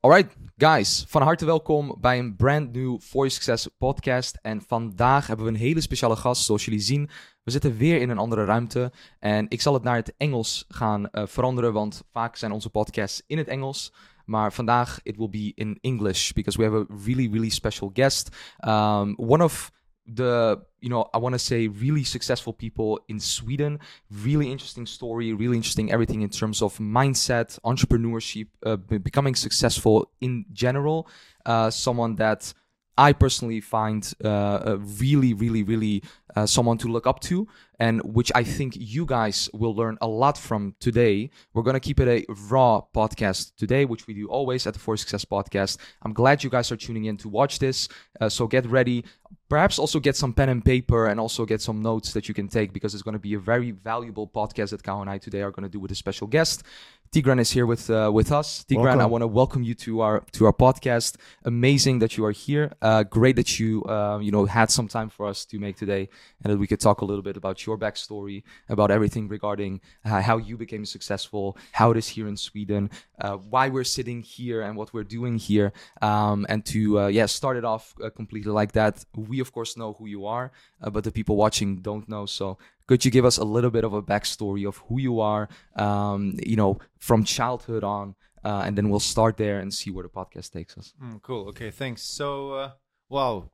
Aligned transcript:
Alright, 0.00 0.36
guys, 0.56 1.04
van 1.08 1.22
harte 1.22 1.44
welkom 1.44 1.96
bij 2.00 2.18
een 2.18 2.36
brand 2.36 2.72
new 2.72 3.00
Voice 3.00 3.34
Success 3.34 3.68
podcast. 3.78 4.38
En 4.42 4.62
vandaag 4.66 5.26
hebben 5.26 5.46
we 5.46 5.52
een 5.52 5.58
hele 5.58 5.80
speciale 5.80 6.16
gast, 6.16 6.44
zoals 6.44 6.64
jullie 6.64 6.80
zien. 6.80 7.10
We 7.42 7.50
zitten 7.50 7.76
weer 7.76 8.00
in 8.00 8.10
een 8.10 8.18
andere 8.18 8.44
ruimte. 8.44 8.92
En 9.18 9.46
ik 9.48 9.60
zal 9.60 9.74
het 9.74 9.82
naar 9.82 9.96
het 9.96 10.14
Engels 10.16 10.64
gaan 10.68 11.08
uh, 11.12 11.26
veranderen, 11.26 11.72
want 11.72 12.02
vaak 12.12 12.36
zijn 12.36 12.52
onze 12.52 12.70
podcasts 12.70 13.22
in 13.26 13.38
het 13.38 13.48
Engels. 13.48 13.92
Maar 14.24 14.52
vandaag, 14.52 15.00
it 15.02 15.16
will 15.16 15.28
be 15.28 15.52
in 15.54 15.78
English, 15.80 16.32
because 16.32 16.58
we 16.58 16.64
have 16.64 16.76
a 16.76 16.96
really, 17.04 17.30
really 17.32 17.50
special 17.50 17.90
guest. 17.92 18.36
Um, 18.66 19.14
one 19.16 19.44
of 19.44 19.70
the 20.08 20.60
you 20.80 20.88
know 20.88 21.08
i 21.12 21.18
want 21.18 21.34
to 21.34 21.38
say 21.38 21.68
really 21.68 22.04
successful 22.04 22.52
people 22.52 22.98
in 23.08 23.20
sweden. 23.20 23.78
Really 24.10 24.50
interesting 24.50 24.86
story 24.86 25.32
really 25.32 25.56
interesting 25.56 25.92
everything 25.92 26.22
in 26.22 26.30
terms 26.30 26.62
of 26.62 26.78
mindset 26.78 27.58
entrepreneurship 27.60 28.48
uh, 28.64 28.76
becoming 28.76 29.34
successful 29.34 30.10
in 30.20 30.46
general. 30.52 31.08
Uh, 31.44 31.70
someone 31.70 32.14
that 32.16 32.52
I 32.98 33.12
personally 33.12 33.60
find 33.60 34.12
uh, 34.24 34.76
really, 34.78 35.32
really, 35.32 35.62
really 35.62 36.02
uh, 36.34 36.46
someone 36.46 36.78
to 36.78 36.88
look 36.88 37.06
up 37.06 37.20
to, 37.20 37.46
and 37.78 38.02
which 38.02 38.32
I 38.34 38.42
think 38.42 38.74
you 38.76 39.06
guys 39.06 39.48
will 39.54 39.74
learn 39.74 39.98
a 40.00 40.08
lot 40.08 40.36
from 40.36 40.74
today. 40.80 41.30
We're 41.54 41.62
gonna 41.62 41.80
keep 41.80 42.00
it 42.00 42.08
a 42.08 42.32
raw 42.50 42.82
podcast 42.94 43.52
today, 43.56 43.84
which 43.84 44.06
we 44.08 44.14
do 44.14 44.26
always 44.26 44.66
at 44.66 44.74
the 44.74 44.80
For 44.80 44.96
Success 44.96 45.24
podcast. 45.24 45.78
I'm 46.02 46.12
glad 46.12 46.42
you 46.42 46.50
guys 46.50 46.72
are 46.72 46.76
tuning 46.76 47.04
in 47.04 47.16
to 47.18 47.28
watch 47.28 47.60
this. 47.60 47.88
Uh, 48.20 48.28
so 48.28 48.48
get 48.48 48.66
ready. 48.66 49.04
Perhaps 49.48 49.78
also 49.78 50.00
get 50.00 50.16
some 50.16 50.32
pen 50.32 50.48
and 50.48 50.64
paper 50.64 51.06
and 51.06 51.20
also 51.20 51.46
get 51.46 51.62
some 51.62 51.80
notes 51.80 52.12
that 52.12 52.28
you 52.28 52.34
can 52.34 52.48
take 52.48 52.72
because 52.72 52.94
it's 52.94 53.02
going 53.02 53.14
to 53.14 53.18
be 53.18 53.34
a 53.34 53.38
very 53.38 53.70
valuable 53.70 54.26
podcast 54.26 54.70
that 54.70 54.82
Kao 54.82 55.00
and 55.00 55.08
I 55.08 55.18
today 55.18 55.42
are 55.42 55.50
going 55.50 55.62
to 55.62 55.68
do 55.70 55.80
with 55.80 55.90
a 55.90 55.94
special 55.94 56.26
guest. 56.26 56.64
Tigran 57.10 57.40
is 57.40 57.50
here 57.50 57.64
with 57.64 57.88
uh, 57.88 58.10
with 58.12 58.30
us. 58.32 58.64
Tigran, 58.64 58.82
welcome. 58.84 59.00
I 59.00 59.06
want 59.06 59.22
to 59.22 59.26
welcome 59.26 59.62
you 59.62 59.74
to 59.76 60.00
our 60.00 60.20
to 60.32 60.44
our 60.44 60.52
podcast. 60.52 61.16
Amazing 61.44 62.00
that 62.00 62.18
you 62.18 62.24
are 62.26 62.32
here. 62.32 62.72
Uh, 62.82 63.02
great 63.02 63.36
that 63.36 63.58
you 63.58 63.82
uh, 63.84 64.18
you 64.20 64.30
know 64.30 64.44
had 64.44 64.70
some 64.70 64.88
time 64.88 65.08
for 65.08 65.26
us 65.26 65.46
to 65.46 65.58
make 65.58 65.76
today, 65.76 66.10
and 66.42 66.52
that 66.52 66.58
we 66.58 66.66
could 66.66 66.80
talk 66.80 67.00
a 67.00 67.06
little 67.06 67.22
bit 67.22 67.36
about 67.36 67.64
your 67.64 67.78
backstory, 67.78 68.42
about 68.68 68.90
everything 68.90 69.26
regarding 69.26 69.80
uh, 70.04 70.20
how 70.20 70.36
you 70.36 70.58
became 70.58 70.84
successful, 70.84 71.56
how 71.72 71.90
it 71.92 71.96
is 71.96 72.08
here 72.08 72.28
in 72.28 72.36
Sweden, 72.36 72.90
uh, 73.20 73.36
why 73.36 73.70
we're 73.70 73.84
sitting 73.84 74.20
here, 74.20 74.60
and 74.60 74.76
what 74.76 74.92
we're 74.92 75.04
doing 75.04 75.38
here, 75.38 75.72
um, 76.02 76.44
and 76.50 76.66
to 76.66 77.00
uh, 77.00 77.06
yeah 77.06 77.24
start 77.24 77.56
it 77.56 77.64
off 77.64 77.94
completely 78.16 78.52
like 78.52 78.72
that. 78.72 79.02
We 79.16 79.40
of 79.40 79.52
course 79.52 79.78
know 79.78 79.94
who 79.94 80.06
you 80.06 80.26
are, 80.26 80.52
but 80.92 81.04
the 81.04 81.12
people 81.12 81.36
watching 81.36 81.76
don't 81.76 82.06
know. 82.06 82.26
So 82.26 82.58
could 82.88 83.04
you 83.04 83.10
give 83.10 83.24
us 83.24 83.36
a 83.36 83.44
little 83.44 83.70
bit 83.70 83.84
of 83.84 83.92
a 83.92 84.02
backstory 84.02 84.66
of 84.66 84.78
who 84.88 84.98
you 84.98 85.20
are, 85.20 85.48
um, 85.76 86.36
you 86.44 86.56
know, 86.56 86.78
from 86.98 87.22
childhood 87.22 87.84
on, 87.84 88.16
uh, 88.44 88.62
and 88.64 88.76
then 88.76 88.88
we'll 88.88 88.98
start 88.98 89.36
there 89.36 89.60
and 89.60 89.72
see 89.72 89.90
where 89.90 90.02
the 90.02 90.08
podcast 90.08 90.50
takes 90.50 90.76
us. 90.76 90.94
Mm, 91.02 91.22
cool. 91.22 91.48
Okay. 91.50 91.70
Thanks. 91.70 92.02
So, 92.02 92.52
uh, 92.52 92.70
wow. 93.08 93.50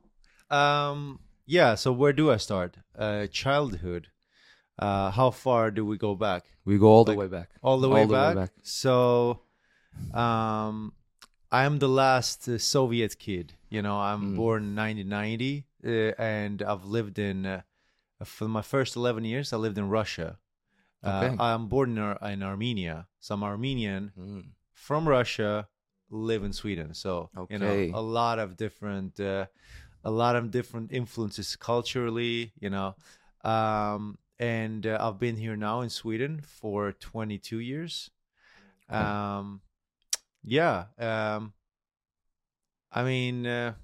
Um, 0.50 1.18
yeah. 1.46 1.74
So 1.74 1.92
where 1.92 2.12
do 2.12 2.30
I 2.30 2.36
start? 2.36 2.76
Uh, 2.96 3.26
childhood. 3.26 4.08
Uh, 4.78 5.10
how 5.10 5.30
far 5.30 5.70
do 5.70 5.84
we 5.84 5.98
go 5.98 6.14
back? 6.14 6.44
We 6.64 6.78
go 6.78 6.86
all 6.86 7.04
like, 7.04 7.14
the 7.14 7.20
way 7.20 7.26
back. 7.26 7.50
All 7.62 7.80
the, 7.80 7.88
way, 7.88 8.02
all 8.02 8.08
back? 8.08 8.34
the 8.34 8.40
way 8.40 8.44
back. 8.46 8.52
So, 8.62 9.40
um, 10.12 10.92
I 11.50 11.64
am 11.64 11.78
the 11.78 11.88
last 11.88 12.48
uh, 12.48 12.58
Soviet 12.58 13.18
kid. 13.18 13.54
You 13.68 13.82
know, 13.82 13.98
I'm 13.98 14.34
mm. 14.34 14.36
born 14.36 14.74
1990, 14.74 15.66
uh, 15.84 15.90
and 16.20 16.62
I've 16.62 16.84
lived 16.84 17.18
in 17.18 17.46
uh, 17.46 17.62
for 18.22 18.48
my 18.48 18.62
first 18.62 18.96
11 18.96 19.24
years, 19.24 19.52
I 19.52 19.56
lived 19.56 19.78
in 19.78 19.88
Russia. 19.88 20.38
Uh, 21.02 21.22
okay. 21.24 21.36
Uh, 21.36 21.42
I'm 21.42 21.68
born 21.68 21.92
in, 21.92 21.98
Ar- 21.98 22.18
in, 22.30 22.42
Armenia, 22.42 23.06
so 23.20 23.34
I'm 23.34 23.42
Armenian 23.42 24.12
mm. 24.18 24.44
from 24.72 25.08
Russia, 25.08 25.68
live 26.10 26.44
in 26.44 26.52
Sweden. 26.52 26.94
So 26.94 27.30
okay. 27.36 27.54
you 27.54 27.58
know, 27.58 27.98
a 27.98 28.00
lot 28.00 28.38
of 28.38 28.56
different, 28.56 29.20
uh, 29.20 29.46
a 30.04 30.10
lot 30.10 30.36
of 30.36 30.50
different 30.50 30.92
influences 30.92 31.56
culturally. 31.56 32.52
You 32.58 32.70
know, 32.70 32.94
um, 33.42 34.18
and 34.38 34.86
uh, 34.86 34.98
I've 35.00 35.18
been 35.18 35.36
here 35.36 35.56
now 35.56 35.82
in 35.82 35.90
Sweden 35.90 36.40
for 36.40 36.92
22 36.92 37.58
years. 37.58 38.10
Um, 38.88 39.60
yeah. 40.42 40.84
Um, 40.98 41.52
I 42.92 43.02
mean, 43.02 43.46
uh, 43.46 43.74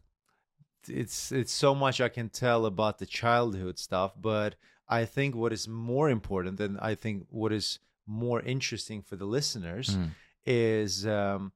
it's 0.89 1.33
it's 1.33 1.53
so 1.53 1.75
much 1.75 2.01
I 2.01 2.09
can 2.09 2.29
tell 2.29 2.67
about 2.67 2.99
the 2.99 3.07
childhood 3.07 3.79
stuff, 3.79 4.13
but 4.21 4.55
I 4.89 5.05
think 5.05 5.35
what 5.35 5.53
is 5.53 5.69
more 5.69 6.11
important, 6.11 6.61
and 6.61 6.79
I 6.81 6.95
think 6.95 7.27
what 7.31 7.53
is 7.53 7.79
more 8.07 8.41
interesting 8.41 9.03
for 9.03 9.17
the 9.17 9.25
listeners, 9.25 9.97
mm. 9.97 10.11
is 10.45 11.07
um, 11.07 11.53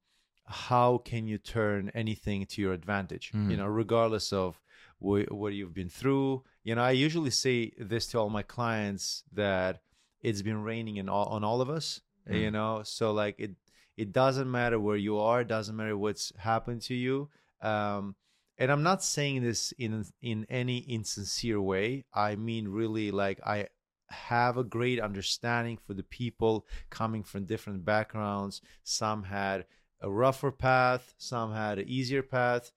how 0.46 0.98
can 0.98 1.26
you 1.26 1.38
turn 1.38 1.90
anything 1.94 2.46
to 2.46 2.62
your 2.62 2.72
advantage? 2.72 3.32
Mm. 3.32 3.50
You 3.50 3.56
know, 3.56 3.66
regardless 3.66 4.32
of 4.32 4.60
wh- 4.98 5.30
what 5.30 5.52
you've 5.52 5.74
been 5.74 5.88
through. 5.88 6.44
You 6.62 6.74
know, 6.74 6.82
I 6.82 6.92
usually 6.92 7.30
say 7.30 7.72
this 7.78 8.06
to 8.08 8.18
all 8.18 8.30
my 8.30 8.42
clients 8.42 9.24
that 9.32 9.80
it's 10.22 10.42
been 10.42 10.62
raining 10.62 10.96
in 10.96 11.08
all, 11.08 11.26
on 11.26 11.44
all 11.44 11.60
of 11.60 11.68
us. 11.68 12.00
Mm. 12.28 12.40
You 12.40 12.50
know, 12.50 12.82
so 12.84 13.12
like 13.12 13.36
it 13.38 13.52
it 13.96 14.12
doesn't 14.12 14.50
matter 14.50 14.80
where 14.80 14.96
you 14.96 15.18
are, 15.18 15.42
it 15.42 15.48
doesn't 15.48 15.76
matter 15.76 15.96
what's 15.96 16.32
happened 16.36 16.82
to 16.82 16.94
you. 16.94 17.28
Um, 17.60 18.16
and 18.58 18.70
i'm 18.70 18.82
not 18.82 19.02
saying 19.02 19.42
this 19.42 19.72
in 19.78 20.04
in 20.22 20.46
any 20.48 20.78
insincere 20.78 21.60
way. 21.60 22.04
I 22.12 22.36
mean 22.36 22.68
really 22.68 23.10
like 23.10 23.40
i 23.46 23.68
have 24.10 24.56
a 24.56 24.64
great 24.64 25.00
understanding 25.00 25.78
for 25.78 25.94
the 25.94 26.02
people 26.02 26.66
coming 26.90 27.24
from 27.24 27.46
different 27.46 27.84
backgrounds. 27.84 28.60
Some 28.84 29.24
had 29.24 29.66
a 30.00 30.10
rougher 30.10 30.52
path 30.52 31.14
some 31.18 31.52
had 31.52 31.78
an 31.78 31.88
easier 31.88 32.22
path. 32.22 32.72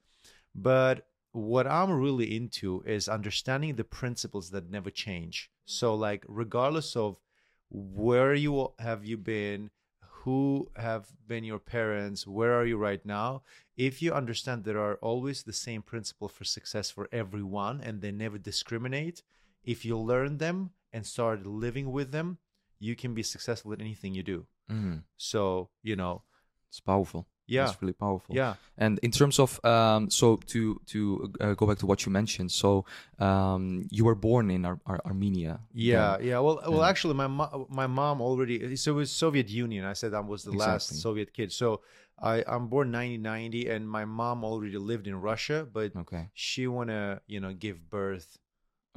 But 0.55 1.07
what 1.31 1.67
i'm 1.67 1.91
really 1.91 2.35
into 2.35 2.81
is 2.85 3.07
understanding 3.07 3.75
the 3.75 3.83
principles 3.83 4.49
that 4.51 4.69
never 4.69 4.89
change. 4.89 5.51
So 5.65 5.93
like 5.93 6.25
regardless 6.27 6.95
of 6.95 7.19
where 7.69 8.33
you 8.33 8.73
have 8.79 9.05
you 9.05 9.17
been 9.17 9.69
who 10.27 10.69
have 10.75 11.05
been 11.25 11.45
your 11.45 11.57
parents 11.57 12.27
where 12.27 12.53
are 12.59 12.65
you 12.65 12.75
right 12.75 13.05
now? 13.05 13.43
If 13.77 14.01
you 14.01 14.11
understand 14.11 14.65
there 14.65 14.77
are 14.87 14.95
always 14.95 15.43
the 15.43 15.53
same 15.53 15.81
principle 15.81 16.27
for 16.27 16.43
success 16.43 16.91
for 16.91 17.07
everyone 17.13 17.79
and 17.79 18.01
they 18.01 18.11
never 18.11 18.37
discriminate 18.37 19.23
if 19.63 19.85
you 19.85 19.97
learn 19.97 20.37
them 20.37 20.71
and 20.91 21.05
start 21.05 21.45
living 21.45 21.93
with 21.93 22.11
them 22.11 22.39
you 22.77 22.93
can 22.93 23.13
be 23.13 23.23
successful 23.23 23.71
at 23.71 23.79
anything 23.79 24.13
you 24.13 24.23
do. 24.35 24.45
Mm. 24.69 25.03
so 25.15 25.69
you 25.81 25.95
know 25.95 26.23
it's 26.67 26.81
powerful 26.81 27.25
yeah. 27.47 27.69
It's 27.69 27.81
really 27.81 27.93
powerful. 27.93 28.35
Yeah. 28.35 28.55
And 28.77 28.99
in 29.01 29.11
terms 29.11 29.39
of 29.39 29.63
um 29.65 30.09
so 30.09 30.37
to 30.47 30.79
to 30.87 31.33
uh, 31.39 31.53
go 31.53 31.65
back 31.65 31.79
to 31.79 31.85
what 31.85 32.05
you 32.05 32.11
mentioned 32.11 32.51
so 32.51 32.85
um 33.19 33.87
you 33.89 34.05
were 34.05 34.15
born 34.15 34.51
in 34.51 34.65
Ar- 34.65 34.79
Ar- 34.85 35.01
armenia 35.05 35.59
yeah 35.73 36.17
yeah. 36.19 36.39
Well 36.39 36.59
well 36.67 36.83
actually 36.83 37.15
my 37.15 37.27
mo- 37.27 37.67
my 37.69 37.87
mom 37.87 38.21
already 38.21 38.75
so 38.75 38.91
it 38.91 38.95
was 38.95 39.11
soviet 39.11 39.49
union. 39.49 39.85
I 39.85 39.93
said 39.93 40.13
i 40.13 40.19
was 40.19 40.43
the 40.43 40.51
exactly. 40.51 40.73
last 40.73 41.01
soviet 41.01 41.33
kid. 41.33 41.51
So 41.51 41.81
I, 42.19 42.43
I'm 42.47 42.67
born 42.67 42.91
1990 42.91 43.69
and 43.69 43.87
my 43.87 44.05
mom 44.05 44.43
already 44.43 44.77
lived 44.77 45.07
in 45.07 45.15
Russia, 45.21 45.67
but 45.71 45.95
okay. 45.95 46.29
she 46.33 46.65
wanna, 46.65 47.21
you 47.27 47.39
know, 47.39 47.53
give 47.53 47.89
birth 47.89 48.39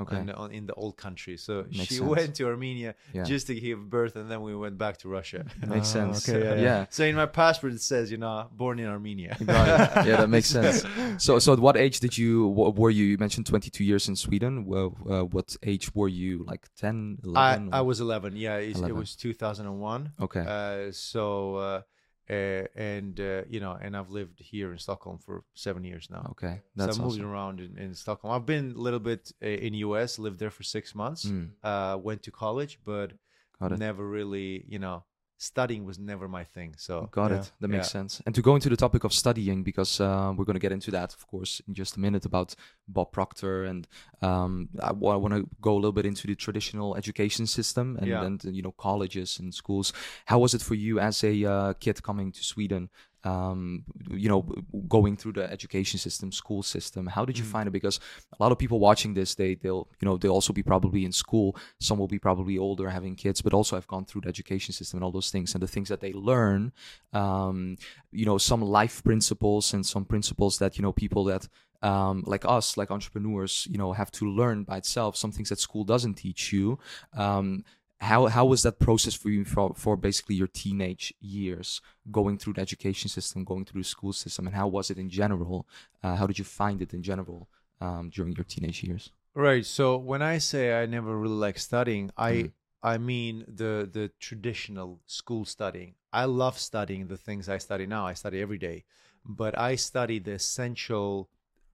okay. 0.00 0.18
in, 0.18 0.26
the, 0.26 0.44
in 0.46 0.66
the 0.66 0.74
old 0.74 0.96
country. 0.96 1.36
So 1.36 1.64
Makes 1.70 1.86
she 1.86 1.94
sense. 1.96 2.08
went 2.08 2.34
to 2.36 2.46
Armenia 2.46 2.94
yeah. 3.12 3.24
just 3.24 3.46
to 3.48 3.54
give 3.54 3.88
birth, 3.88 4.16
and 4.16 4.30
then 4.30 4.42
we 4.42 4.54
went 4.54 4.78
back 4.78 4.98
to 4.98 5.08
Russia. 5.08 5.44
Makes 5.66 5.88
ah, 5.90 5.92
sense. 5.92 6.28
Okay, 6.28 6.44
yeah, 6.44 6.62
yeah. 6.62 6.86
So 6.90 7.04
in 7.04 7.16
my 7.16 7.26
passport 7.26 7.72
it 7.72 7.80
says, 7.80 8.10
you 8.10 8.18
know, 8.18 8.48
born 8.52 8.78
in 8.78 8.86
Armenia. 8.86 9.36
yeah, 9.40 10.16
that 10.16 10.28
makes 10.28 10.48
sense. 10.48 10.84
So, 11.18 11.38
so 11.38 11.52
at 11.52 11.60
what 11.60 11.76
age 11.76 12.00
did 12.00 12.16
you 12.16 12.48
were 12.48 12.90
you? 12.90 13.04
You 13.04 13.18
mentioned 13.18 13.46
22 13.46 13.84
years 13.84 14.08
in 14.08 14.16
Sweden. 14.16 14.66
Well, 14.66 14.96
uh, 15.08 15.24
what 15.24 15.56
age 15.62 15.94
were 15.94 16.08
you? 16.08 16.44
Like 16.46 16.68
10, 16.76 17.18
11? 17.24 17.72
I, 17.72 17.78
I 17.78 17.80
was 17.80 18.00
11. 18.00 18.36
Yeah, 18.36 18.56
it, 18.56 18.76
11. 18.76 18.90
it 18.90 18.98
was 18.98 19.16
2001. 19.16 20.12
Okay. 20.20 20.44
Uh, 20.46 20.92
so. 20.92 21.56
Uh, 21.56 21.82
uh, 22.30 22.64
and 22.76 23.18
uh, 23.20 23.42
you 23.48 23.60
know, 23.60 23.76
and 23.80 23.96
I've 23.96 24.10
lived 24.10 24.38
here 24.38 24.72
in 24.72 24.78
Stockholm 24.78 25.18
for 25.18 25.42
seven 25.54 25.82
years 25.84 26.08
now. 26.10 26.28
Okay, 26.32 26.60
that's 26.76 26.96
so 26.96 27.02
I'm 27.02 27.08
moving 27.08 27.24
around 27.24 27.60
in, 27.60 27.76
in, 27.76 27.94
Stockholm. 27.94 28.32
I've 28.32 28.46
been 28.46 28.74
a 28.76 28.80
little 28.80 29.00
bit 29.00 29.32
uh, 29.42 29.46
in 29.46 29.74
US, 29.74 30.18
lived 30.18 30.38
there 30.38 30.50
for 30.50 30.62
six 30.62 30.94
months. 30.94 31.24
Mm. 31.24 32.02
went 32.02 32.22
to 32.22 32.30
college, 32.30 32.78
but 32.84 33.12
never 33.60 34.06
really, 34.06 34.64
you 34.68 34.78
know, 34.78 35.04
studying 35.40 35.84
was 35.84 35.98
never 35.98 36.28
my 36.28 36.44
thing. 36.44 36.74
So 36.76 37.08
got 37.10 37.30
yeah. 37.30 37.40
it. 37.40 37.52
That 37.60 37.68
makes 37.68 37.88
yeah. 37.88 38.00
sense. 38.00 38.22
And 38.26 38.34
to 38.34 38.42
go 38.42 38.54
into 38.54 38.68
the 38.68 38.76
topic 38.76 39.04
of 39.04 39.12
studying, 39.12 39.62
because 39.62 40.00
uh, 40.00 40.32
we're 40.36 40.44
going 40.44 40.54
to 40.54 40.60
get 40.60 40.72
into 40.72 40.90
that, 40.92 41.14
of 41.14 41.26
course, 41.26 41.60
in 41.66 41.74
just 41.74 41.96
a 41.96 42.00
minute 42.00 42.26
about 42.26 42.54
Bob 42.92 43.12
Proctor, 43.12 43.64
and 43.64 43.86
um, 44.22 44.68
I, 44.82 44.92
want 44.92 45.34
to 45.34 45.48
go 45.60 45.72
a 45.72 45.80
little 45.82 45.92
bit 45.92 46.06
into 46.06 46.26
the 46.26 46.34
traditional 46.34 46.96
education 46.96 47.46
system 47.46 47.96
and, 48.00 48.06
yeah. 48.08 48.24
and 48.24 48.44
you 48.44 48.62
know 48.62 48.72
colleges 48.72 49.38
and 49.38 49.54
schools. 49.54 49.92
How 50.26 50.38
was 50.38 50.54
it 50.54 50.62
for 50.62 50.74
you 50.74 50.98
as 51.00 51.24
a 51.24 51.44
uh, 51.44 51.72
kid 51.74 52.02
coming 52.02 52.32
to 52.32 52.42
Sweden? 52.42 52.90
um, 53.24 53.84
you 54.10 54.28
know, 54.28 54.42
going 54.88 55.16
through 55.16 55.32
the 55.32 55.50
education 55.50 55.98
system, 55.98 56.32
school 56.32 56.62
system. 56.62 57.06
How 57.06 57.24
did 57.24 57.36
you 57.38 57.44
Mm. 57.44 57.50
find 57.50 57.66
it? 57.68 57.70
Because 57.70 58.00
a 58.32 58.42
lot 58.42 58.52
of 58.52 58.58
people 58.58 58.80
watching 58.80 59.14
this, 59.14 59.34
they 59.34 59.54
they'll 59.54 59.88
you 60.00 60.06
know 60.06 60.16
they'll 60.16 60.32
also 60.32 60.52
be 60.52 60.62
probably 60.62 61.04
in 61.04 61.12
school. 61.12 61.56
Some 61.80 61.98
will 61.98 62.08
be 62.08 62.18
probably 62.18 62.56
older, 62.56 62.88
having 62.88 63.16
kids, 63.16 63.42
but 63.42 63.52
also 63.52 63.76
have 63.76 63.86
gone 63.86 64.04
through 64.06 64.22
the 64.22 64.28
education 64.28 64.72
system 64.72 64.98
and 64.98 65.04
all 65.04 65.12
those 65.12 65.30
things. 65.30 65.54
And 65.54 65.62
the 65.62 65.68
things 65.68 65.88
that 65.88 66.00
they 66.00 66.12
learn, 66.12 66.72
um, 67.12 67.76
you 68.10 68.24
know, 68.24 68.38
some 68.38 68.62
life 68.62 69.02
principles 69.04 69.74
and 69.74 69.84
some 69.84 70.04
principles 70.04 70.58
that 70.58 70.78
you 70.78 70.82
know 70.82 70.92
people 70.92 71.24
that 71.24 71.48
um, 71.82 72.22
like 72.26 72.44
us, 72.44 72.76
like 72.76 72.90
entrepreneurs, 72.90 73.66
you 73.70 73.78
know, 73.78 73.92
have 73.92 74.10
to 74.12 74.24
learn 74.26 74.64
by 74.64 74.76
itself. 74.78 75.16
Some 75.16 75.32
things 75.32 75.48
that 75.48 75.58
school 75.58 75.84
doesn't 75.84 76.14
teach 76.14 76.52
you. 76.52 76.78
Um, 77.14 77.64
how 78.00 78.26
how 78.28 78.46
was 78.46 78.62
that 78.62 78.78
process 78.78 79.14
for 79.14 79.28
you 79.28 79.44
for, 79.44 79.74
for 79.74 79.96
basically 79.96 80.34
your 80.34 80.46
teenage 80.48 81.12
years, 81.20 81.80
going 82.10 82.38
through 82.38 82.54
the 82.54 82.62
education 82.62 83.08
system, 83.10 83.44
going 83.44 83.64
through 83.66 83.82
the 83.82 83.88
school 83.88 84.12
system, 84.12 84.46
and 84.46 84.56
how 84.56 84.68
was 84.68 84.90
it 84.90 84.98
in 84.98 85.10
general? 85.10 85.66
Uh, 86.02 86.16
how 86.16 86.26
did 86.26 86.38
you 86.38 86.44
find 86.44 86.80
it 86.80 86.94
in 86.94 87.02
general 87.02 87.48
um, 87.80 88.10
during 88.10 88.32
your 88.34 88.44
teenage 88.44 88.82
years? 88.82 89.10
Right. 89.34 89.64
So 89.66 89.96
when 89.96 90.22
I 90.22 90.38
say 90.38 90.82
I 90.82 90.86
never 90.86 91.16
really 91.16 91.34
like 91.34 91.58
studying, 91.58 92.10
I 92.16 92.32
Mhm. 92.32 92.52
I 92.82 92.98
mean 92.98 93.44
the 93.46 93.88
the 93.90 94.10
traditional 94.18 95.00
school 95.06 95.44
studying. 95.44 95.94
I 96.12 96.24
love 96.24 96.58
studying 96.58 97.08
the 97.08 97.18
things 97.18 97.48
I 97.48 97.58
study 97.58 97.86
now. 97.86 98.06
I 98.06 98.14
study 98.14 98.40
every 98.40 98.58
day, 98.58 98.84
but 99.24 99.56
I 99.58 99.76
study 99.76 100.18
the 100.18 100.32
essential 100.32 101.28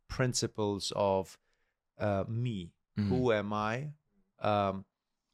principles 0.08 0.92
of 0.96 1.38
uh, 1.98 2.24
me. 2.28 2.72
Mhm. 2.98 3.08
Who 3.08 3.32
am 3.32 3.52
I? 3.52 3.92
Um, 4.40 4.84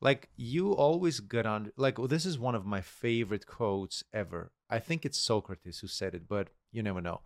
like 0.01 0.29
you 0.37 0.73
always 0.73 1.21
get 1.21 1.47
on. 1.47 1.73
Like 1.77 1.99
well, 1.99 2.09
this 2.09 2.27
is 2.27 2.39
one 2.39 2.55
of 2.55 2.67
my 2.67 2.81
favorite 2.81 3.47
quotes 3.47 4.03
ever. 4.13 4.53
I 4.69 4.79
think 4.79 5.05
it's 5.05 5.19
Socrates 5.19 5.79
who 5.81 5.87
said 5.87 6.15
it, 6.15 6.27
but 6.29 6.49
you 6.73 6.83
never 6.83 7.01
know. 7.01 7.21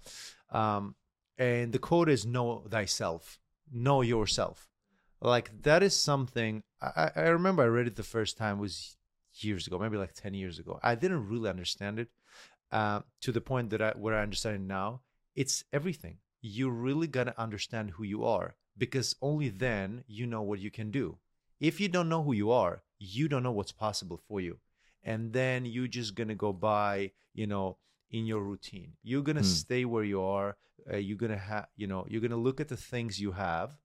Um, 0.50 0.96
and 1.38 1.72
the 1.72 1.78
quote 1.78 2.08
is 2.08 2.26
"Know 2.26 2.66
thyself, 2.69 3.38
know 3.70 4.02
yourself." 4.02 4.69
Like 5.20 5.62
that 5.62 5.82
is 5.82 5.96
something 5.96 6.62
I, 6.81 7.10
I 7.16 7.20
remember. 7.28 7.62
I 7.62 7.66
read 7.66 7.87
it 7.87 7.96
the 7.96 8.02
first 8.02 8.37
time 8.37 8.58
was 8.58 8.96
years 9.32 9.66
ago, 9.66 9.78
maybe 9.78 9.96
like 9.96 10.12
ten 10.14 10.34
years 10.34 10.58
ago. 10.58 10.78
I 10.82 10.94
didn't 10.94 11.28
really 11.28 11.48
understand 11.48 11.98
it 11.98 12.08
uh, 12.70 13.00
to 13.22 13.32
the 13.32 13.40
point 13.40 13.70
that 13.70 13.81
I 13.81 13.93
where 13.93 14.14
I 14.14 14.22
understand 14.22 14.56
it 14.56 14.60
now. 14.62 15.00
It's 15.34 15.64
everything. 15.72 16.19
You 16.40 16.70
really 16.70 17.06
gotta 17.06 17.38
understand 17.40 17.90
who 17.92 18.04
you 18.04 18.24
are 18.24 18.56
because 18.78 19.16
only 19.20 19.48
then 19.48 20.04
you 20.06 20.26
know 20.26 20.42
what 20.42 20.60
you 20.60 20.70
can 20.70 20.90
do. 20.90 21.18
If 21.60 21.80
you 21.80 21.88
don't 21.88 22.08
know 22.08 22.22
who 22.22 22.32
you 22.34 22.50
are, 22.50 22.82
you 22.98 23.28
don't 23.28 23.42
know 23.42 23.52
what's 23.52 23.72
possible 23.72 24.18
for 24.28 24.40
you, 24.40 24.58
and 25.02 25.32
then 25.32 25.64
you're 25.64 25.88
just 25.88 26.14
gonna 26.14 26.34
go 26.34 26.52
by, 26.52 27.12
you 27.34 27.46
know, 27.46 27.78
in 28.10 28.26
your 28.26 28.42
routine. 28.42 28.92
You're 29.02 29.22
gonna 29.22 29.40
Hmm. 29.40 29.44
stay 29.60 29.84
where 29.84 30.04
you 30.04 30.20
are. 30.22 30.56
Uh, 30.92 30.98
you're 30.98 31.16
gonna 31.18 31.36
have, 31.38 31.66
you 31.76 31.86
know, 31.86 32.06
you're 32.08 32.20
gonna 32.20 32.36
look 32.36 32.60
at 32.60 32.68
the 32.68 32.76
things 32.76 33.20
you 33.20 33.32
have, 33.32 33.78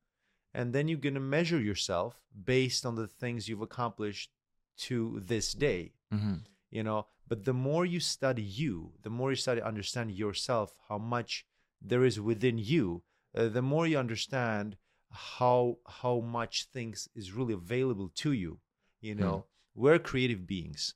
and 0.54 0.74
then 0.74 0.88
you're 0.88 1.00
gonna 1.00 1.20
measure 1.20 1.60
yourself 1.60 2.22
based 2.46 2.86
on 2.86 2.96
the 2.96 3.08
things 3.08 3.48
you've 3.48 3.62
accomplished 3.62 4.32
to 4.78 5.22
this 5.26 5.54
day 5.54 5.94
Mm-hmm. 6.14 6.36
you 6.70 6.84
know 6.84 7.06
but 7.28 7.46
the 7.46 7.54
more 7.54 7.86
you 7.86 8.00
study 8.00 8.42
you 8.42 8.92
the 9.04 9.10
more 9.10 9.30
you 9.32 9.36
study 9.36 9.62
understand 9.62 10.12
yourself 10.12 10.78
how 10.90 10.98
much 10.98 11.46
there 11.82 12.04
is 12.04 12.20
within 12.20 12.58
you 12.58 13.04
uh, 13.36 13.48
the 13.48 13.62
more 13.62 13.88
you 13.88 13.98
understand 13.98 14.78
how 15.12 15.78
how 15.88 16.20
much 16.20 16.68
things 16.74 17.10
is 17.16 17.34
really 17.34 17.54
available 17.54 18.10
to 18.16 18.32
you 18.32 18.60
you 19.02 19.16
know? 19.16 19.46
We're 19.74 20.00
creative 20.00 20.48
beings. 20.48 20.94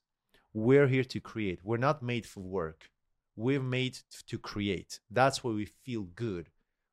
We're 0.53 0.87
here 0.87 1.03
to 1.03 1.19
create. 1.19 1.59
We're 1.63 1.77
not 1.77 2.01
made 2.01 2.25
for 2.25 2.41
work. 2.41 2.89
We're 3.35 3.61
made 3.61 3.97
to 4.27 4.37
create. 4.37 4.99
That's 5.11 5.43
why 5.43 5.51
we 5.51 5.65
feel 5.65 6.03
good 6.03 6.49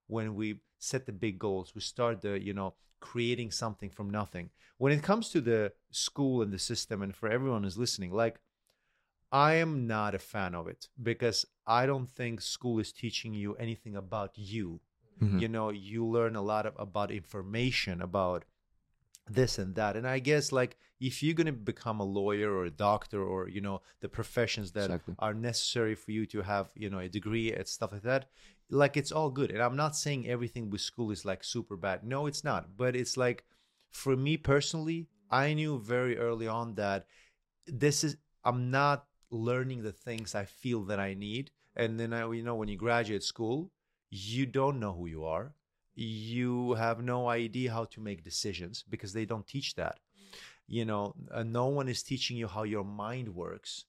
when 0.09 0.35
we 0.35 0.61
set 0.79 1.07
the 1.07 1.13
big 1.13 1.39
goals. 1.39 1.75
We 1.75 1.81
start 1.81 2.23
the 2.23 2.43
you 2.43 2.55
know 2.55 2.75
creating 3.01 3.51
something 3.53 3.91
from 3.91 4.11
nothing. 4.11 4.51
When 4.79 4.93
it 4.93 5.03
comes 5.03 5.29
to 5.31 5.41
the 5.41 5.73
school 5.91 6.43
and 6.43 6.53
the 6.53 6.59
system 6.59 7.03
and 7.03 7.15
for 7.15 7.29
everyone 7.29 7.63
who's 7.63 7.79
listening 7.79 8.13
like 8.13 8.41
i 9.33 9.55
am 9.55 9.87
not 9.87 10.15
a 10.15 10.19
fan 10.19 10.55
of 10.55 10.69
it 10.69 10.89
because 11.03 11.45
i 11.67 11.87
don't 11.87 12.09
think 12.09 12.41
school 12.41 12.79
is 12.79 12.93
teaching 12.93 13.33
you 13.35 13.55
anything 13.57 13.97
about 13.97 14.33
you. 14.37 14.81
Mm-hmm. 15.21 15.39
you 15.39 15.49
know 15.49 15.71
you 15.71 16.05
learn 16.07 16.37
a 16.37 16.43
lot 16.43 16.67
of, 16.67 16.75
about 16.79 17.11
information 17.11 18.01
about 18.03 18.45
this 19.31 19.59
and 19.59 19.75
that. 19.77 19.97
And 19.97 20.07
i 20.07 20.19
guess 20.19 20.51
like 20.51 20.77
if 21.01 21.23
you're 21.23 21.35
going 21.35 21.47
to 21.47 21.53
become 21.53 22.01
a 22.01 22.05
lawyer 22.05 22.53
or 22.53 22.65
a 22.65 22.71
doctor 22.71 23.23
or 23.23 23.49
you 23.49 23.61
know 23.61 23.81
the 24.01 24.09
professions 24.09 24.73
that 24.73 24.87
Exactly. 24.91 25.15
are 25.21 25.33
necessary 25.35 25.95
for 25.95 26.11
you 26.11 26.27
to 26.27 26.43
have 26.43 26.71
you 26.75 26.91
know 26.91 26.99
a 26.99 27.09
degree 27.09 27.53
and 27.53 27.67
stuff 27.67 27.93
like 27.93 28.03
that 28.03 28.27
like 28.69 28.97
it's 28.97 29.13
all 29.13 29.31
good. 29.31 29.51
And 29.51 29.63
i'm 29.63 29.77
not 29.77 29.95
saying 29.95 30.27
everything 30.29 30.71
with 30.71 30.81
school 30.81 31.11
is 31.13 31.25
like 31.25 31.45
super 31.45 31.77
bad. 31.77 32.03
No 32.05 32.27
it's 32.27 32.43
not. 32.43 32.77
But 32.77 32.97
it's 32.97 33.17
like 33.17 33.45
for 33.91 34.17
me 34.17 34.37
personally 34.37 35.07
i 35.31 35.55
knew 35.55 35.79
very 35.79 36.19
early 36.19 36.49
on 36.49 36.75
that 36.75 37.07
this 37.67 38.03
is 38.03 38.17
i'm 38.45 38.71
not 38.71 39.07
learning 39.33 39.83
the 39.83 39.93
things 39.93 40.35
i 40.35 40.45
feel 40.45 40.83
that 40.85 41.01
i 41.01 41.15
need. 41.15 41.51
And 41.75 41.99
then 41.99 42.13
i 42.13 42.21
you 42.31 42.43
know 42.43 42.55
when 42.55 42.69
you 42.69 42.77
graduate 42.77 43.23
school 43.25 43.73
you 44.11 44.45
don't 44.47 44.79
know 44.79 44.93
who 44.93 45.07
you 45.07 45.25
are. 45.25 45.55
You 45.95 46.75
have 46.75 47.03
no 47.03 47.29
idea 47.29 47.73
how 47.73 47.85
to 47.87 48.01
make 48.01 48.23
decisions 48.23 48.85
because 48.89 49.13
they 49.15 49.25
don't 49.25 49.47
teach 49.47 49.75
that. 49.77 49.99
You 50.67 50.85
know 50.85 51.15
uh, 51.31 51.43
no 51.43 51.67
one 51.67 51.89
is 51.89 52.03
teaching 52.03 52.37
you 52.37 52.47
how 52.47 52.65
your 52.65 52.85
mind 52.85 53.35
works. 53.35 53.85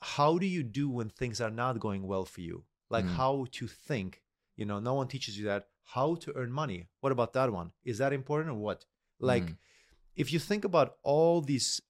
How 0.00 0.38
do 0.38 0.46
you 0.46 0.62
do 0.62 0.88
when 0.88 1.08
things 1.08 1.40
are 1.40 1.50
not 1.50 1.80
going 1.80 2.06
well 2.06 2.24
for 2.24 2.40
you? 2.42 2.64
Like 2.90 3.06
Mm. 3.06 3.16
how 3.16 3.46
to 3.52 3.66
think. 3.66 4.22
You 4.56 4.66
know 4.66 4.80
no 4.80 4.94
one 4.94 5.08
teaches 5.08 5.38
you 5.38 5.46
that. 5.46 5.68
How 5.94 6.14
to 6.16 6.32
earn 6.36 6.52
money. 6.52 6.88
What 7.00 7.12
about 7.12 7.32
that 7.32 7.50
one? 7.52 7.72
Is 7.84 7.98
that 7.98 8.12
important 8.12 8.50
or 8.56 8.58
what? 8.68 8.84
Like 9.18 9.44
Mm. 9.52 9.56
if 10.16 10.32
you 10.32 10.38
think 10.38 10.64
about 10.64 10.96
all 11.02 11.40
these 11.40 11.80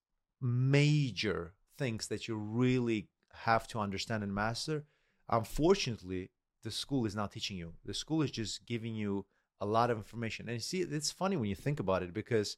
major 0.40 1.54
things 1.78 2.08
that 2.08 2.28
you 2.28 2.34
really 2.36 3.08
have 3.32 3.66
to 3.68 3.78
understand 3.78 4.22
and 4.22 4.34
master. 4.34 4.84
Unfortunately 5.28 6.30
the 6.64 6.70
school 6.70 7.06
is 7.06 7.14
not 7.14 7.32
teaching 7.32 7.56
you. 7.56 7.74
The 7.84 7.94
school 7.94 8.22
is 8.22 8.30
just 8.30 8.66
giving 8.66 8.94
you 8.94 9.26
a 9.60 9.66
lot 9.66 9.90
of 9.90 9.96
information. 9.96 10.48
And 10.48 10.54
you 10.54 10.60
see 10.60 10.80
it's 10.80 11.10
funny 11.10 11.36
when 11.36 11.48
you 11.48 11.54
think 11.54 11.80
about 11.80 12.02
it 12.02 12.12
because 12.12 12.56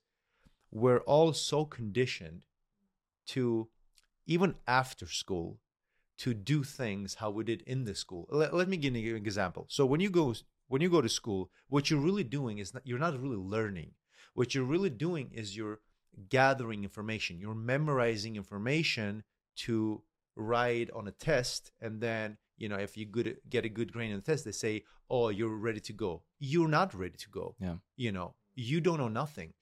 we're 0.71 1.01
all 1.01 1.33
so 1.33 1.65
conditioned 1.65 2.47
to 3.29 3.69
even 4.27 4.55
after 4.67 5.07
school 5.07 5.59
to 6.19 6.35
do 6.35 6.63
things 6.63 7.15
how 7.15 7.31
we 7.31 7.45
did 7.45 7.63
in 7.63 7.85
the 7.85 7.95
school. 7.95 8.27
Let, 8.31 8.55
let 8.55 8.69
me 8.69 8.77
give 8.77 8.95
you 8.95 9.17
an 9.17 9.23
example. 9.23 9.67
So 9.69 9.87
when 9.87 10.01
you 10.01 10.11
go 10.11 10.35
when 10.69 10.83
you 10.83 10.91
go 10.91 11.01
to 11.01 11.09
school 11.09 11.51
what 11.69 11.91
you're 11.91 12.01
really 12.01 12.25
doing 12.25 12.59
is 12.59 12.75
not, 12.75 12.87
you're 12.87 12.99
not 12.99 13.21
really 13.21 13.37
learning. 13.37 13.93
What 14.35 14.55
you're 14.55 14.65
really 14.65 14.91
doing 14.91 15.31
is 15.33 15.57
you're 15.57 15.81
gathering 16.29 16.85
information. 16.85 17.39
You're 17.39 17.55
memorizing 17.55 18.37
information 18.37 19.25
to 19.57 20.03
write 20.37 20.91
on 20.93 21.09
a 21.09 21.11
test 21.11 21.73
and 21.81 22.01
then 22.01 22.39
you 22.57 22.69
know 22.69 22.77
if 22.77 22.97
you 22.97 23.05
good 23.05 23.37
get 23.51 23.65
a 23.65 23.69
good 23.69 23.93
grade 23.93 24.11
on 24.11 24.17
the 24.17 24.23
test 24.23 24.45
they 24.45 24.53
say 24.53 24.85
oh 25.11 25.29
you're 25.29 25.57
ready 25.57 25.81
to 25.81 25.93
go. 25.93 26.23
You're 26.38 26.69
not 26.69 26.95
ready 26.95 27.17
to 27.19 27.31
go. 27.31 27.57
Yeah. 27.61 27.76
you 27.97 28.12
know 28.12 28.35
you 28.55 28.81
don't 28.81 28.99
know 28.99 29.09
nothing. 29.09 29.52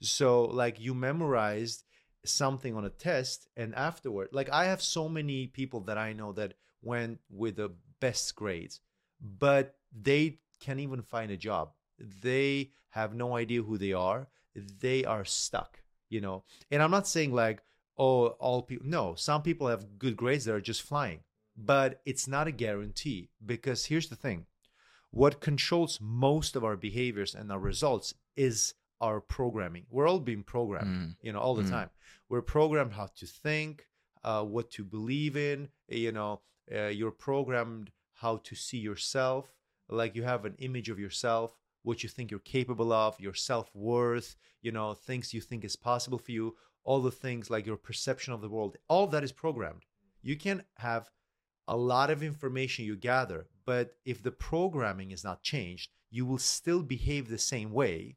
So 0.00 0.44
like 0.44 0.80
you 0.80 0.94
memorized 0.94 1.84
something 2.24 2.76
on 2.76 2.84
a 2.84 2.90
test 2.90 3.48
and 3.56 3.74
afterward 3.74 4.28
like 4.30 4.48
i 4.50 4.66
have 4.66 4.80
so 4.80 5.08
many 5.08 5.48
people 5.48 5.80
that 5.80 5.98
i 5.98 6.12
know 6.12 6.30
that 6.30 6.54
went 6.80 7.18
with 7.28 7.56
the 7.56 7.68
best 7.98 8.36
grades 8.36 8.78
but 9.20 9.74
they 9.92 10.38
can't 10.60 10.80
even 10.80 11.02
find 11.02 11.30
a 11.30 11.36
job. 11.36 11.72
They 11.98 12.70
have 12.90 13.14
no 13.14 13.36
idea 13.36 13.62
who 13.62 13.78
they 13.78 13.92
are. 13.92 14.28
They 14.54 15.04
are 15.04 15.24
stuck 15.24 15.81
you 16.12 16.20
know 16.20 16.44
and 16.70 16.82
i'm 16.82 16.90
not 16.98 17.06
saying 17.14 17.32
like 17.44 17.58
oh 17.98 18.26
all 18.46 18.62
people 18.62 18.86
no 18.98 19.14
some 19.28 19.42
people 19.42 19.66
have 19.68 19.98
good 19.98 20.16
grades 20.22 20.44
that 20.44 20.54
are 20.54 20.60
just 20.72 20.82
flying 20.82 21.20
but 21.56 22.00
it's 22.10 22.26
not 22.28 22.46
a 22.46 22.52
guarantee 22.64 23.28
because 23.52 23.86
here's 23.86 24.08
the 24.08 24.16
thing 24.24 24.46
what 25.10 25.40
controls 25.40 25.98
most 26.00 26.56
of 26.56 26.64
our 26.64 26.76
behaviors 26.76 27.34
and 27.34 27.50
our 27.52 27.58
results 27.72 28.14
is 28.36 28.74
our 29.00 29.20
programming 29.20 29.84
we're 29.90 30.08
all 30.10 30.20
being 30.20 30.44
programmed 30.44 30.96
Mm. 30.96 31.16
you 31.26 31.32
know 31.32 31.40
all 31.44 31.54
the 31.62 31.68
Mm. 31.68 31.70
time 31.76 31.90
we're 32.28 32.42
programmed 32.56 32.92
how 33.00 33.08
to 33.20 33.26
think 33.26 33.72
uh, 34.24 34.44
what 34.54 34.70
to 34.76 34.82
believe 34.84 35.34
in 35.36 35.68
you 35.88 36.12
know 36.12 36.32
uh, 36.76 36.86
you're 36.98 37.10
programmed 37.28 37.90
how 38.22 38.34
to 38.48 38.54
see 38.54 38.78
yourself 38.78 39.44
like 39.88 40.14
you 40.16 40.22
have 40.32 40.44
an 40.44 40.54
image 40.58 40.88
of 40.92 40.98
yourself 40.98 41.58
what 41.82 42.02
you 42.02 42.08
think 42.08 42.30
you're 42.30 42.40
capable 42.40 42.92
of 42.92 43.18
your 43.20 43.34
self-worth 43.34 44.36
you 44.60 44.72
know 44.72 44.94
things 44.94 45.32
you 45.34 45.40
think 45.40 45.64
is 45.64 45.76
possible 45.76 46.18
for 46.18 46.32
you 46.32 46.56
all 46.84 47.00
the 47.00 47.10
things 47.10 47.50
like 47.50 47.66
your 47.66 47.76
perception 47.76 48.32
of 48.32 48.40
the 48.40 48.48
world 48.48 48.76
all 48.88 49.06
that 49.06 49.24
is 49.24 49.32
programmed 49.32 49.84
you 50.22 50.36
can 50.36 50.62
have 50.78 51.10
a 51.68 51.76
lot 51.76 52.10
of 52.10 52.22
information 52.22 52.84
you 52.84 52.96
gather 52.96 53.46
but 53.64 53.96
if 54.04 54.22
the 54.22 54.32
programming 54.32 55.10
is 55.10 55.24
not 55.24 55.42
changed 55.42 55.90
you 56.10 56.26
will 56.26 56.38
still 56.38 56.82
behave 56.82 57.28
the 57.28 57.38
same 57.38 57.72
way 57.72 58.16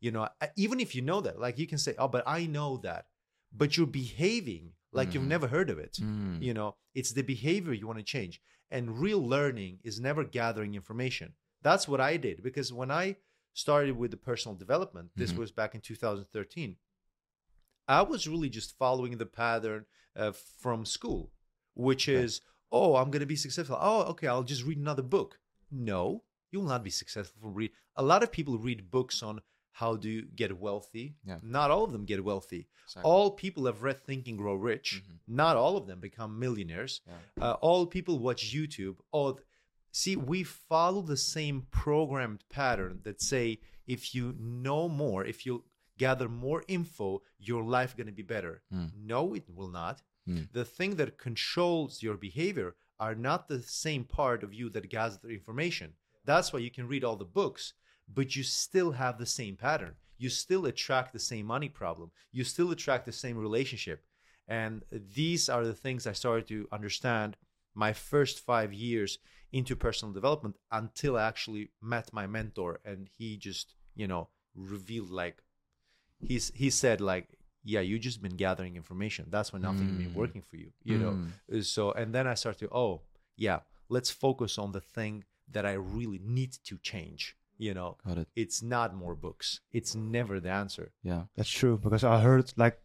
you 0.00 0.10
know 0.10 0.28
even 0.56 0.80
if 0.80 0.94
you 0.94 1.02
know 1.02 1.20
that 1.20 1.38
like 1.38 1.58
you 1.58 1.66
can 1.66 1.78
say 1.78 1.94
oh 1.98 2.08
but 2.08 2.24
i 2.26 2.46
know 2.46 2.76
that 2.78 3.06
but 3.52 3.76
you're 3.76 3.86
behaving 3.86 4.72
like 4.92 5.12
you've 5.14 5.22
Mhm. 5.24 5.28
never 5.36 5.48
heard 5.48 5.70
of 5.70 5.78
it 5.78 5.94
Mm. 6.00 6.42
you 6.42 6.54
know 6.54 6.76
it's 6.94 7.12
the 7.12 7.22
behavior 7.22 7.72
you 7.72 7.86
want 7.86 7.98
to 7.98 8.04
change 8.04 8.40
And 8.68 8.98
real 8.98 9.22
learning 9.24 9.78
is 9.84 10.00
never 10.00 10.24
gathering 10.24 10.74
information. 10.74 11.34
That's 11.62 11.88
what 11.88 12.00
I 12.00 12.16
did 12.16 12.42
because 12.42 12.72
when 12.72 12.90
I 12.90 13.16
started 13.52 13.96
with 13.96 14.10
the 14.10 14.16
personal 14.16 14.54
development, 14.56 15.10
this 15.16 15.32
Mhm. 15.32 15.38
was 15.38 15.52
back 15.52 15.74
in 15.74 15.80
2013. 15.80 16.76
I 17.88 18.02
was 18.02 18.26
really 18.26 18.48
just 18.50 18.76
following 18.78 19.16
the 19.18 19.26
pattern 19.26 19.86
uh, 20.18 20.32
from 20.32 20.86
school, 20.86 21.30
which 21.74 22.08
Okay. 22.08 22.22
is, 22.24 22.40
oh, 22.72 22.96
I'm 22.96 23.10
going 23.10 23.20
to 23.20 23.26
be 23.26 23.36
successful. 23.36 23.76
Oh, 23.78 24.04
okay, 24.12 24.26
I'll 24.28 24.42
just 24.44 24.64
read 24.64 24.78
another 24.78 25.02
book. 25.02 25.38
No, 25.70 26.24
you 26.50 26.60
will 26.60 26.68
not 26.68 26.82
be 26.82 26.88
successful 26.90 27.38
from 27.40 27.52
read. 27.52 27.70
A 27.96 28.02
lot 28.02 28.22
of 28.22 28.32
people 28.32 28.58
read 28.58 28.90
books 28.90 29.22
on 29.22 29.42
how 29.72 29.96
to 29.98 30.22
get 30.22 30.58
wealthy. 30.58 31.16
Yeah. 31.22 31.38
Not 31.42 31.70
all 31.70 31.84
of 31.84 31.92
them 31.92 32.06
get 32.06 32.24
wealthy. 32.24 32.66
Exactly. 32.84 33.10
All 33.10 33.30
people 33.32 33.66
have 33.66 33.82
read 33.82 34.00
Think 34.00 34.26
and 34.26 34.38
Grow 34.38 34.54
Rich. 34.54 35.02
Mhm. 35.06 35.18
Not 35.26 35.56
all 35.58 35.76
of 35.76 35.86
them 35.86 36.00
become 36.00 36.38
millionaires. 36.38 37.02
Yeah. 37.06 37.18
Uh, 37.42 37.52
all 37.60 37.86
people 37.86 38.18
watch 38.18 38.54
YouTube. 38.54 38.96
All 39.10 39.38
see, 39.96 40.14
we 40.14 40.42
follow 40.42 41.00
the 41.00 41.16
same 41.16 41.66
programmed 41.70 42.44
pattern 42.50 43.00
that 43.04 43.22
say 43.22 43.58
if 43.86 44.14
you 44.14 44.34
know 44.38 44.88
more, 44.88 45.24
if 45.24 45.46
you 45.46 45.64
gather 45.96 46.28
more 46.28 46.62
info, 46.68 47.22
your 47.38 47.62
life 47.62 47.96
going 47.96 48.06
to 48.06 48.12
be 48.12 48.22
better. 48.22 48.62
Mm. 48.72 48.90
No, 49.04 49.32
it 49.32 49.44
will 49.48 49.70
not. 49.70 50.02
Mm. 50.28 50.48
The 50.52 50.66
thing 50.66 50.96
that 50.96 51.16
controls 51.16 52.02
your 52.02 52.16
behavior 52.16 52.74
are 53.00 53.14
not 53.14 53.48
the 53.48 53.62
same 53.62 54.04
part 54.04 54.42
of 54.42 54.52
you 54.52 54.68
that 54.70 54.90
gathers 54.90 55.18
the 55.18 55.30
information. 55.30 55.94
That's 56.26 56.52
why 56.52 56.58
you 56.58 56.70
can 56.70 56.88
read 56.88 57.04
all 57.04 57.16
the 57.16 57.24
books, 57.24 57.72
but 58.12 58.36
you 58.36 58.42
still 58.42 58.92
have 58.92 59.16
the 59.18 59.26
same 59.26 59.56
pattern. 59.56 59.94
You 60.18 60.28
still 60.28 60.66
attract 60.66 61.14
the 61.14 61.18
same 61.18 61.46
money 61.46 61.70
problem. 61.70 62.10
You 62.32 62.44
still 62.44 62.70
attract 62.70 63.06
the 63.06 63.12
same 63.12 63.38
relationship. 63.38 64.04
And 64.48 64.82
these 64.90 65.48
are 65.48 65.64
the 65.64 65.74
things 65.74 66.06
I 66.06 66.12
started 66.12 66.46
to 66.48 66.68
understand 66.70 67.36
my 67.74 67.92
first 67.92 68.40
five 68.40 68.72
years 68.72 69.18
into 69.52 69.76
personal 69.76 70.12
development 70.12 70.56
until 70.70 71.16
I 71.16 71.26
actually 71.28 71.70
met 71.80 72.12
my 72.12 72.26
mentor 72.26 72.80
and 72.84 73.08
he 73.18 73.36
just, 73.36 73.74
you 73.94 74.06
know, 74.06 74.28
revealed 74.54 75.10
like 75.10 75.42
he's 76.20 76.50
he 76.54 76.70
said 76.70 77.00
like, 77.00 77.28
yeah, 77.64 77.80
you 77.80 77.98
just 77.98 78.22
been 78.22 78.36
gathering 78.36 78.76
information. 78.76 79.26
That's 79.28 79.52
why 79.52 79.58
nothing 79.58 79.96
been 79.96 80.10
Mm. 80.10 80.14
working 80.14 80.42
for 80.42 80.56
you. 80.56 80.70
You 80.84 80.98
know. 80.98 81.12
Mm. 81.12 81.58
Uh, 81.58 81.62
So 81.62 81.92
and 81.92 82.14
then 82.14 82.26
I 82.26 82.34
started 82.34 82.60
to, 82.68 82.74
oh, 82.74 83.02
yeah, 83.36 83.60
let's 83.88 84.10
focus 84.10 84.58
on 84.58 84.72
the 84.72 84.80
thing 84.80 85.24
that 85.52 85.64
I 85.66 85.72
really 85.72 86.20
need 86.22 86.52
to 86.64 86.78
change. 86.78 87.36
You 87.58 87.72
know, 87.72 87.96
Got 88.06 88.18
it. 88.18 88.28
it's 88.36 88.62
not 88.62 88.94
more 88.94 89.14
books. 89.14 89.60
It's 89.72 89.94
never 89.94 90.40
the 90.40 90.50
answer. 90.50 90.92
Yeah. 91.02 91.22
That's 91.36 91.48
true 91.48 91.78
because 91.78 92.04
I 92.04 92.20
heard 92.20 92.52
like 92.56 92.78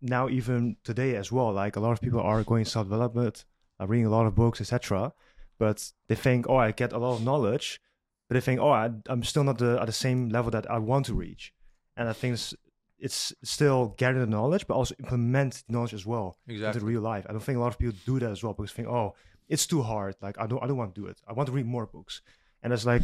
now 0.00 0.28
even 0.30 0.76
today 0.82 1.14
as 1.16 1.30
well, 1.30 1.52
like 1.52 1.76
a 1.76 1.80
lot 1.80 1.92
of 1.92 2.00
people 2.00 2.20
are 2.20 2.42
going 2.42 2.64
self 2.64 2.86
development, 2.86 3.44
are 3.78 3.86
reading 3.86 4.06
a 4.06 4.10
lot 4.10 4.26
of 4.26 4.34
books, 4.34 4.60
etc. 4.62 5.12
But 5.58 5.92
they 6.08 6.14
think, 6.14 6.48
oh, 6.48 6.56
I 6.56 6.72
get 6.72 6.92
a 6.92 6.98
lot 6.98 7.14
of 7.14 7.22
knowledge, 7.22 7.80
but 8.28 8.34
they 8.34 8.40
think, 8.40 8.60
oh, 8.60 8.70
I, 8.70 8.90
I'm 9.06 9.22
still 9.22 9.44
not 9.44 9.58
the, 9.58 9.78
at 9.80 9.86
the 9.86 9.92
same 9.92 10.28
level 10.28 10.50
that 10.50 10.68
I 10.70 10.78
want 10.78 11.06
to 11.06 11.14
reach. 11.14 11.52
And 11.96 12.08
I 12.08 12.12
think 12.12 12.34
it's, 12.34 12.54
it's 12.98 13.32
still 13.42 13.94
getting 13.96 14.20
the 14.20 14.26
knowledge, 14.26 14.66
but 14.66 14.74
also 14.74 14.94
implement 14.98 15.62
the 15.66 15.72
knowledge 15.74 15.94
as 15.94 16.04
well 16.04 16.38
exactly. 16.48 16.78
into 16.80 16.86
real 16.86 17.02
life. 17.02 17.24
I 17.28 17.32
don't 17.32 17.42
think 17.42 17.56
a 17.56 17.60
lot 17.60 17.68
of 17.68 17.78
people 17.78 17.94
do 18.04 18.18
that 18.18 18.30
as 18.30 18.42
well 18.42 18.52
because 18.52 18.72
they 18.72 18.82
think, 18.82 18.88
oh, 18.88 19.14
it's 19.48 19.66
too 19.66 19.82
hard. 19.82 20.16
Like 20.20 20.38
I 20.40 20.46
don't, 20.46 20.62
I 20.62 20.66
don't 20.66 20.76
want 20.76 20.94
to 20.94 21.00
do 21.00 21.06
it. 21.06 21.20
I 21.28 21.32
want 21.34 21.46
to 21.48 21.52
read 21.52 21.66
more 21.66 21.86
books. 21.86 22.22
And 22.62 22.70
there's 22.70 22.86
like 22.86 23.02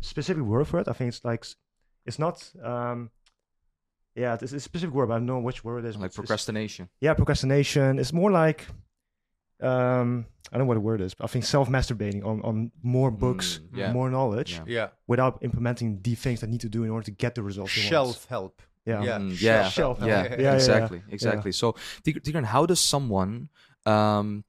specific 0.00 0.42
word 0.42 0.66
for 0.66 0.80
it. 0.80 0.88
I 0.88 0.92
think 0.94 1.08
it's 1.08 1.24
like, 1.24 1.44
it's 2.06 2.18
not. 2.18 2.50
um 2.62 3.10
yeah, 4.16 4.34
it's 4.40 4.52
a 4.52 4.60
specific 4.60 4.94
word, 4.94 5.08
but 5.08 5.14
I 5.14 5.18
don't 5.18 5.26
know 5.26 5.40
which 5.40 5.64
word 5.64 5.84
it 5.84 5.88
is. 5.88 5.96
Like 5.96 6.06
It's- 6.06 6.16
procrastination. 6.16 6.88
yeah, 7.00 7.14
procrastination. 7.14 7.98
It's 7.98 8.12
more 8.12 8.30
like 8.30 8.66
um 9.64 10.26
I 10.52 10.56
don't 10.58 10.66
know 10.66 10.68
what 10.68 10.74
the 10.74 10.80
word 10.92 11.00
is, 11.00 11.14
but 11.14 11.24
I 11.24 11.28
think 11.32 11.44
self 11.44 11.68
masturbating 11.68 12.24
on, 12.24 12.40
on 12.42 12.70
more 12.82 13.10
books, 13.10 13.60
Mm, 13.72 13.78
yeah. 13.78 13.92
more 13.92 14.08
knowledge 14.10 14.52
Yeah. 14.52 14.64
Yeah. 14.78 14.88
without 15.08 15.38
implementing 15.42 16.00
the 16.02 16.14
things 16.14 16.40
that 16.40 16.48
need 16.50 16.60
to 16.60 16.68
do 16.68 16.84
in 16.84 16.90
order 16.90 17.04
to 17.06 17.10
get 17.24 17.34
the 17.34 17.42
results. 17.42 17.76
you 17.76 17.82
want. 17.82 17.90
Shelf 17.90 18.26
help. 18.28 18.62
Yeah. 18.86 19.02
Yeah. 19.02 19.18
Mm, 19.18 19.40
yeah. 19.40 19.68
Shelf 19.68 19.98
help. 19.98 20.08
Yeah, 20.08 20.22
Yeah, 20.24 20.40
yeah, 20.46 20.54
exactly, 20.54 20.98
yeah. 21.08 21.14
exactly. 21.14 21.52
So, 21.52 21.74
Tig- 22.04 22.22
Tigran, 22.22 22.44
how 22.44 22.66
does 22.66 22.78
someone, 22.80 23.48
um, 23.86 24.44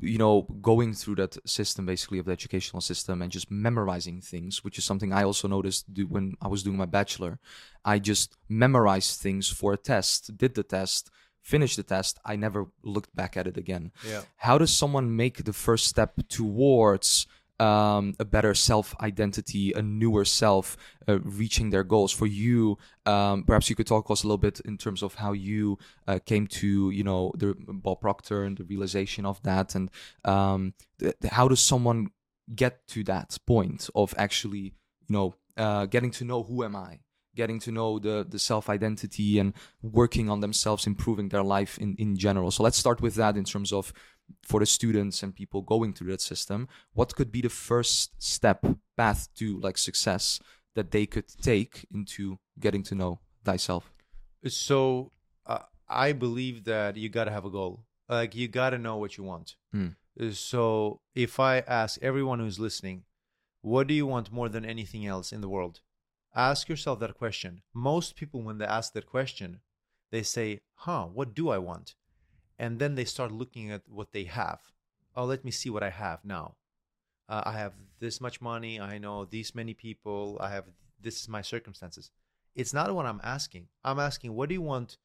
you 0.00 0.18
know, 0.18 0.42
going 0.70 0.92
through 0.94 1.16
that 1.22 1.36
system 1.48 1.86
basically 1.86 2.18
of 2.18 2.24
the 2.26 2.32
educational 2.32 2.80
system 2.80 3.22
and 3.22 3.30
just 3.30 3.48
memorizing 3.50 4.20
things, 4.20 4.64
which 4.64 4.76
is 4.78 4.84
something 4.84 5.12
I 5.12 5.22
also 5.22 5.46
noticed 5.48 5.92
do 5.94 6.06
when 6.06 6.34
I 6.42 6.48
was 6.48 6.62
doing 6.64 6.76
my 6.76 6.86
bachelor, 6.86 7.38
I 7.84 7.98
just 7.98 8.36
memorized 8.48 9.20
things 9.20 9.48
for 9.48 9.72
a 9.72 9.76
test, 9.76 10.36
did 10.36 10.54
the 10.54 10.62
test, 10.64 11.10
finished 11.46 11.76
the 11.76 11.84
test, 11.84 12.18
I 12.24 12.34
never 12.34 12.66
looked 12.82 13.14
back 13.14 13.36
at 13.36 13.46
it 13.46 13.56
again. 13.56 13.92
Yeah. 14.06 14.22
How 14.36 14.58
does 14.58 14.76
someone 14.76 15.14
make 15.14 15.44
the 15.44 15.52
first 15.52 15.86
step 15.86 16.12
towards 16.28 17.28
um, 17.60 18.14
a 18.18 18.24
better 18.24 18.52
self 18.52 18.94
identity, 19.00 19.72
a 19.72 19.80
newer 19.80 20.24
self, 20.24 20.76
uh, 21.08 21.20
reaching 21.20 21.70
their 21.70 21.84
goals? 21.84 22.12
For 22.12 22.26
you, 22.26 22.78
um, 23.06 23.44
perhaps 23.44 23.70
you 23.70 23.76
could 23.76 23.86
talk 23.86 24.08
to 24.08 24.12
us 24.12 24.24
a 24.24 24.26
little 24.26 24.44
bit 24.48 24.58
in 24.64 24.76
terms 24.76 25.04
of 25.04 25.14
how 25.14 25.32
you 25.32 25.78
uh, 26.08 26.18
came 26.26 26.48
to, 26.48 26.90
you 26.90 27.04
know, 27.04 27.32
the 27.36 27.54
Bob 27.56 28.00
Proctor 28.00 28.42
and 28.42 28.58
the 28.58 28.64
realization 28.64 29.24
of 29.24 29.40
that, 29.44 29.76
and 29.76 29.88
um, 30.24 30.74
th- 30.98 31.14
how 31.30 31.46
does 31.46 31.60
someone 31.60 32.08
get 32.54 32.86
to 32.88 33.04
that 33.04 33.38
point 33.46 33.88
of 33.94 34.14
actually, 34.18 34.74
you 35.08 35.12
know, 35.16 35.34
uh, 35.56 35.86
getting 35.86 36.10
to 36.10 36.24
know 36.24 36.42
who 36.42 36.64
am 36.64 36.74
I? 36.74 36.98
Getting 37.36 37.60
to 37.60 37.70
know 37.70 37.98
the 37.98 38.26
the 38.28 38.38
self 38.38 38.68
identity 38.68 39.38
and 39.38 39.52
working 39.82 40.28
on 40.28 40.40
themselves, 40.40 40.86
improving 40.86 41.28
their 41.28 41.44
life 41.56 41.78
in 41.78 41.94
in 41.98 42.16
general. 42.16 42.50
So 42.50 42.62
let's 42.62 42.78
start 42.78 43.00
with 43.00 43.14
that 43.16 43.36
in 43.36 43.44
terms 43.44 43.72
of 43.72 43.92
for 44.42 44.58
the 44.58 44.66
students 44.66 45.22
and 45.22 45.34
people 45.34 45.62
going 45.62 45.92
through 45.92 46.10
that 46.10 46.20
system 46.20 46.66
what 46.94 47.14
could 47.14 47.30
be 47.30 47.40
the 47.40 47.48
first 47.48 48.10
step 48.18 48.66
path 48.96 49.28
to 49.36 49.60
like 49.60 49.78
success 49.78 50.40
that 50.74 50.90
they 50.90 51.06
could 51.06 51.28
take 51.40 51.86
into 51.94 52.36
getting 52.58 52.82
to 52.82 52.96
know 52.96 53.20
thyself 53.44 53.94
So 54.48 55.12
uh, 55.46 55.60
I 55.88 56.12
believe 56.12 56.64
that 56.64 56.96
you 56.96 57.08
got 57.08 57.24
to 57.24 57.30
have 57.30 57.44
a 57.44 57.50
goal. 57.50 57.84
Like 58.08 58.34
you 58.34 58.48
got 58.48 58.70
to 58.70 58.78
know 58.78 58.96
what 58.96 59.16
you 59.16 59.24
want. 59.24 59.56
Mm. 59.74 59.96
So 60.32 61.00
if 61.14 61.38
I 61.40 61.58
ask 61.60 61.98
everyone 62.02 62.38
who's 62.38 62.58
listening, 62.58 63.04
what 63.62 63.86
do 63.86 63.94
you 63.94 64.06
want 64.06 64.32
more 64.32 64.48
than 64.48 64.64
anything 64.64 65.06
else 65.06 65.32
in 65.32 65.40
the 65.40 65.48
world? 65.48 65.80
Ask 66.36 66.68
yourself 66.68 67.00
that 67.00 67.16
question. 67.16 67.62
Most 67.72 68.14
people, 68.14 68.42
when 68.42 68.58
they 68.58 68.66
ask 68.66 68.92
that 68.92 69.06
question, 69.06 69.60
they 70.12 70.22
say, 70.22 70.60
huh, 70.74 71.06
what 71.06 71.34
do 71.34 71.48
I 71.48 71.56
want? 71.56 71.94
And 72.58 72.78
then 72.78 72.94
they 72.94 73.06
start 73.06 73.32
looking 73.32 73.70
at 73.70 73.82
what 73.88 74.12
they 74.12 74.24
have. 74.24 74.60
Oh, 75.16 75.24
let 75.24 75.46
me 75.46 75.50
see 75.50 75.70
what 75.70 75.82
I 75.82 75.88
have 75.88 76.24
now. 76.24 76.56
Uh, 77.26 77.42
I 77.46 77.52
have 77.52 77.72
this 78.00 78.20
much 78.20 78.42
money. 78.42 78.78
I 78.78 78.98
know 78.98 79.24
these 79.24 79.54
many 79.54 79.72
people. 79.72 80.36
I 80.38 80.50
have 80.50 80.66
this 81.00 81.22
is 81.22 81.28
my 81.28 81.40
circumstances. 81.40 82.10
It's 82.54 82.74
not 82.74 82.94
what 82.94 83.06
I'm 83.06 83.20
asking. 83.22 83.68
I'm 83.82 83.98
asking, 83.98 84.34
what 84.34 84.48
do 84.48 84.54
you 84.54 84.62
want, 84.62 84.98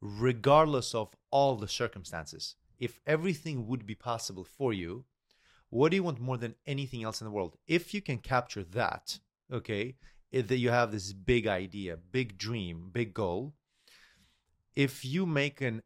regardless 0.00 0.94
of 0.94 1.14
all 1.30 1.56
the 1.56 1.68
circumstances? 1.68 2.56
If 2.78 3.00
everything 3.06 3.68
would 3.68 3.86
be 3.86 3.94
possible 3.94 4.44
for 4.44 4.72
you, 4.72 5.04
what 5.70 5.90
do 5.90 5.96
you 5.96 6.02
want 6.02 6.20
more 6.20 6.36
than 6.36 6.56
anything 6.66 7.04
else 7.04 7.20
in 7.20 7.24
the 7.24 7.30
world? 7.30 7.56
If 7.66 7.94
you 7.94 8.02
can 8.02 8.18
capture 8.18 8.64
that, 8.64 9.20
okay, 9.52 9.96
if 10.32 10.48
that 10.48 10.56
you 10.56 10.70
have 10.70 10.90
this 10.90 11.12
big 11.12 11.46
idea, 11.46 11.96
big 11.96 12.38
dream, 12.38 12.90
big 12.92 13.12
goal, 13.14 13.54
if 14.74 15.04
you 15.04 15.26
make 15.26 15.60
an, 15.60 15.82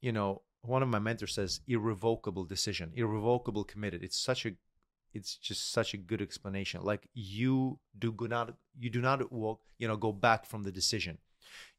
you 0.00 0.12
know, 0.12 0.42
one 0.62 0.82
of 0.82 0.88
my 0.88 1.00
mentors 1.00 1.34
says 1.34 1.60
irrevocable 1.66 2.44
decision, 2.44 2.92
irrevocable 2.94 3.64
committed. 3.64 4.02
It's 4.02 4.18
such 4.18 4.46
a 4.46 4.52
it's 5.12 5.36
just 5.36 5.72
such 5.72 5.92
a 5.92 5.98
good 5.98 6.22
explanation. 6.22 6.80
Like 6.82 7.08
you 7.12 7.78
do 7.98 8.12
go 8.12 8.26
not 8.26 8.54
you 8.78 8.88
do 8.88 9.00
not 9.00 9.30
walk, 9.32 9.60
you 9.78 9.88
know, 9.88 9.96
go 9.96 10.12
back 10.12 10.46
from 10.46 10.62
the 10.62 10.72
decision. 10.72 11.18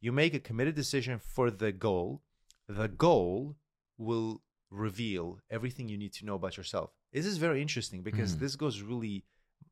You 0.01 0.11
make 0.11 0.33
a 0.33 0.39
committed 0.39 0.75
decision 0.75 1.19
for 1.19 1.49
the 1.49 1.71
goal. 1.71 2.21
The 2.67 2.89
goal 2.89 3.55
will 3.97 4.41
reveal 4.69 5.39
everything 5.49 5.87
you 5.87 5.97
need 5.97 6.13
to 6.13 6.25
know 6.25 6.35
about 6.35 6.57
yourself. 6.57 6.91
This 7.13 7.25
is 7.25 7.37
very 7.37 7.61
interesting 7.61 8.01
because 8.03 8.35
Mhm. 8.35 8.39
this 8.39 8.55
goes 8.55 8.81
really 8.81 9.23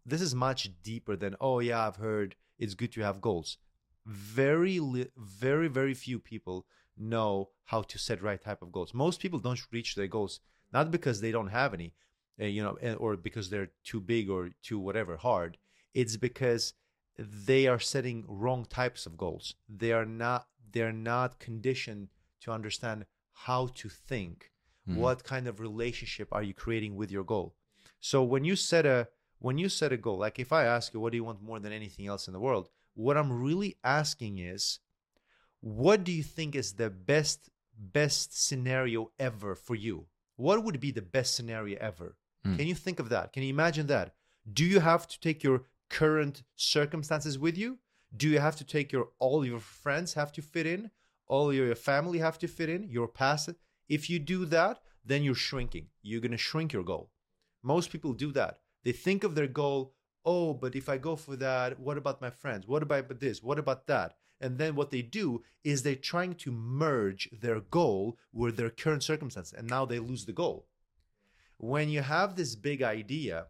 this 0.05 0.21
is 0.21 0.33
much 0.35 0.69
deeper 0.83 1.15
than 1.15 1.35
oh 1.39 1.59
yeah, 1.59 1.87
I've 1.87 1.97
heard 1.97 2.35
it's 2.57 2.73
good 2.75 2.91
to 2.93 3.01
have 3.01 3.21
goals. 3.21 3.57
Very 4.05 4.79
very 5.17 5.67
very 5.67 5.93
few 5.93 6.19
people 6.19 6.65
know 6.97 7.49
how 7.65 7.81
to 7.83 7.97
set 7.97 8.21
right 8.21 8.41
type 8.41 8.61
of 8.61 8.71
goals. 8.71 8.93
Most 8.93 9.19
people 9.19 9.39
don't 9.39 9.61
reach 9.71 9.95
their 9.95 10.07
goals 10.07 10.39
not 10.73 10.91
because 10.91 11.19
they 11.19 11.31
don't 11.31 11.49
have 11.49 11.73
any, 11.73 11.93
uh, 12.39 12.45
you 12.45 12.63
know, 12.63 12.77
or 12.95 13.17
because 13.17 13.49
they're 13.49 13.71
too 13.83 13.99
big 13.99 14.29
or 14.29 14.51
too 14.61 14.79
whatever 14.79 15.17
hard. 15.17 15.57
It's 15.93 16.17
because 16.17 16.73
they 17.17 17.67
are 17.67 17.79
setting 17.79 18.23
wrong 18.27 18.65
types 18.65 19.05
of 19.05 19.17
goals. 19.17 19.55
They 19.67 19.91
are 19.91 20.05
not 20.05 20.47
they're 20.71 20.93
not 20.93 21.39
conditioned 21.39 22.07
to 22.41 22.51
understand 22.51 23.05
how 23.33 23.67
to 23.75 23.89
think. 23.89 24.51
Mhm. 24.87 24.95
What 24.95 25.23
kind 25.23 25.47
of 25.47 25.59
relationship 25.59 26.29
are 26.31 26.43
you 26.43 26.53
creating 26.53 26.95
with 26.95 27.11
your 27.11 27.25
goal? 27.25 27.55
So 27.99 28.23
when 28.23 28.45
you 28.45 28.55
set 28.55 28.85
a 28.85 29.09
when 29.41 29.57
you 29.57 29.69
set 29.69 29.91
a 29.91 29.97
goal, 29.97 30.19
like 30.19 30.39
if 30.39 30.53
I 30.53 30.65
ask 30.65 30.93
you 30.93 30.99
what 30.99 31.11
do 31.11 31.17
you 31.17 31.23
want 31.23 31.41
more 31.41 31.59
than 31.59 31.73
anything 31.73 32.07
else 32.07 32.27
in 32.27 32.33
the 32.33 32.39
world, 32.39 32.69
what 32.93 33.17
I'm 33.17 33.33
really 33.33 33.75
asking 33.83 34.37
is 34.37 34.79
what 35.61 36.03
do 36.03 36.11
you 36.11 36.23
think 36.23 36.55
is 36.55 36.73
the 36.73 36.89
best 36.89 37.49
best 37.77 38.39
scenario 38.47 39.11
ever 39.19 39.55
for 39.55 39.75
you? 39.75 40.05
What 40.35 40.63
would 40.63 40.79
be 40.79 40.91
the 40.91 41.01
best 41.01 41.35
scenario 41.35 41.77
ever? 41.81 42.15
Mm. 42.45 42.57
Can 42.57 42.67
you 42.67 42.75
think 42.75 42.99
of 42.99 43.09
that? 43.09 43.33
Can 43.33 43.41
you 43.43 43.49
imagine 43.49 43.87
that? 43.87 44.13
Do 44.51 44.63
you 44.63 44.79
have 44.79 45.07
to 45.07 45.19
take 45.19 45.43
your 45.43 45.63
current 45.89 46.43
circumstances 46.55 47.39
with 47.39 47.57
you? 47.57 47.79
Do 48.15 48.27
you 48.29 48.39
have 48.39 48.57
to 48.57 48.63
take 48.63 48.91
your 48.91 49.09
all 49.17 49.43
your 49.43 49.59
friends 49.59 50.13
have 50.13 50.31
to 50.33 50.41
fit 50.41 50.67
in? 50.67 50.91
All 51.27 51.51
your 51.51 51.73
family 51.75 52.19
have 52.19 52.37
to 52.39 52.47
fit 52.47 52.69
in? 52.69 52.83
Your 52.83 53.07
past? 53.07 53.49
If 53.89 54.09
you 54.09 54.19
do 54.19 54.45
that, 54.45 54.81
then 55.03 55.23
you're 55.23 55.33
shrinking. 55.33 55.87
You're 56.03 56.21
going 56.21 56.31
to 56.31 56.37
shrink 56.37 56.73
your 56.73 56.83
goal. 56.83 57.09
Most 57.63 57.91
people 57.91 58.13
do 58.13 58.31
that. 58.33 58.59
They 58.83 58.91
think 58.91 59.23
of 59.23 59.35
their 59.35 59.47
goal, 59.47 59.93
oh, 60.25 60.53
but 60.53 60.75
if 60.75 60.89
I 60.89 60.97
go 60.97 61.15
for 61.15 61.35
that, 61.37 61.79
what 61.79 61.97
about 61.97 62.21
my 62.21 62.29
friends? 62.29 62.67
What 62.67 62.83
about 62.83 63.19
this? 63.19 63.41
What 63.43 63.59
about 63.59 63.87
that? 63.87 64.15
And 64.39 64.57
then 64.57 64.75
what 64.75 64.89
they 64.89 65.03
do 65.03 65.43
is 65.63 65.83
they're 65.83 65.95
trying 65.95 66.35
to 66.35 66.51
merge 66.51 67.29
their 67.31 67.59
goal 67.59 68.17
with 68.33 68.57
their 68.57 68.71
current 68.71 69.03
circumstance, 69.03 69.53
and 69.53 69.69
now 69.69 69.85
they 69.85 69.99
lose 69.99 70.25
the 70.25 70.33
goal. 70.33 70.67
When 71.57 71.89
you 71.89 72.01
have 72.01 72.35
this 72.35 72.55
big 72.55 72.81
idea, 72.81 73.47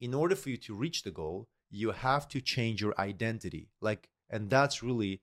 in 0.00 0.12
order 0.12 0.34
for 0.34 0.50
you 0.50 0.56
to 0.58 0.74
reach 0.74 1.04
the 1.04 1.12
goal, 1.12 1.48
you 1.70 1.92
have 1.92 2.28
to 2.28 2.40
change 2.40 2.80
your 2.80 2.94
identity. 2.98 3.68
Like, 3.80 4.08
and 4.28 4.50
that's 4.50 4.82
really 4.82 5.22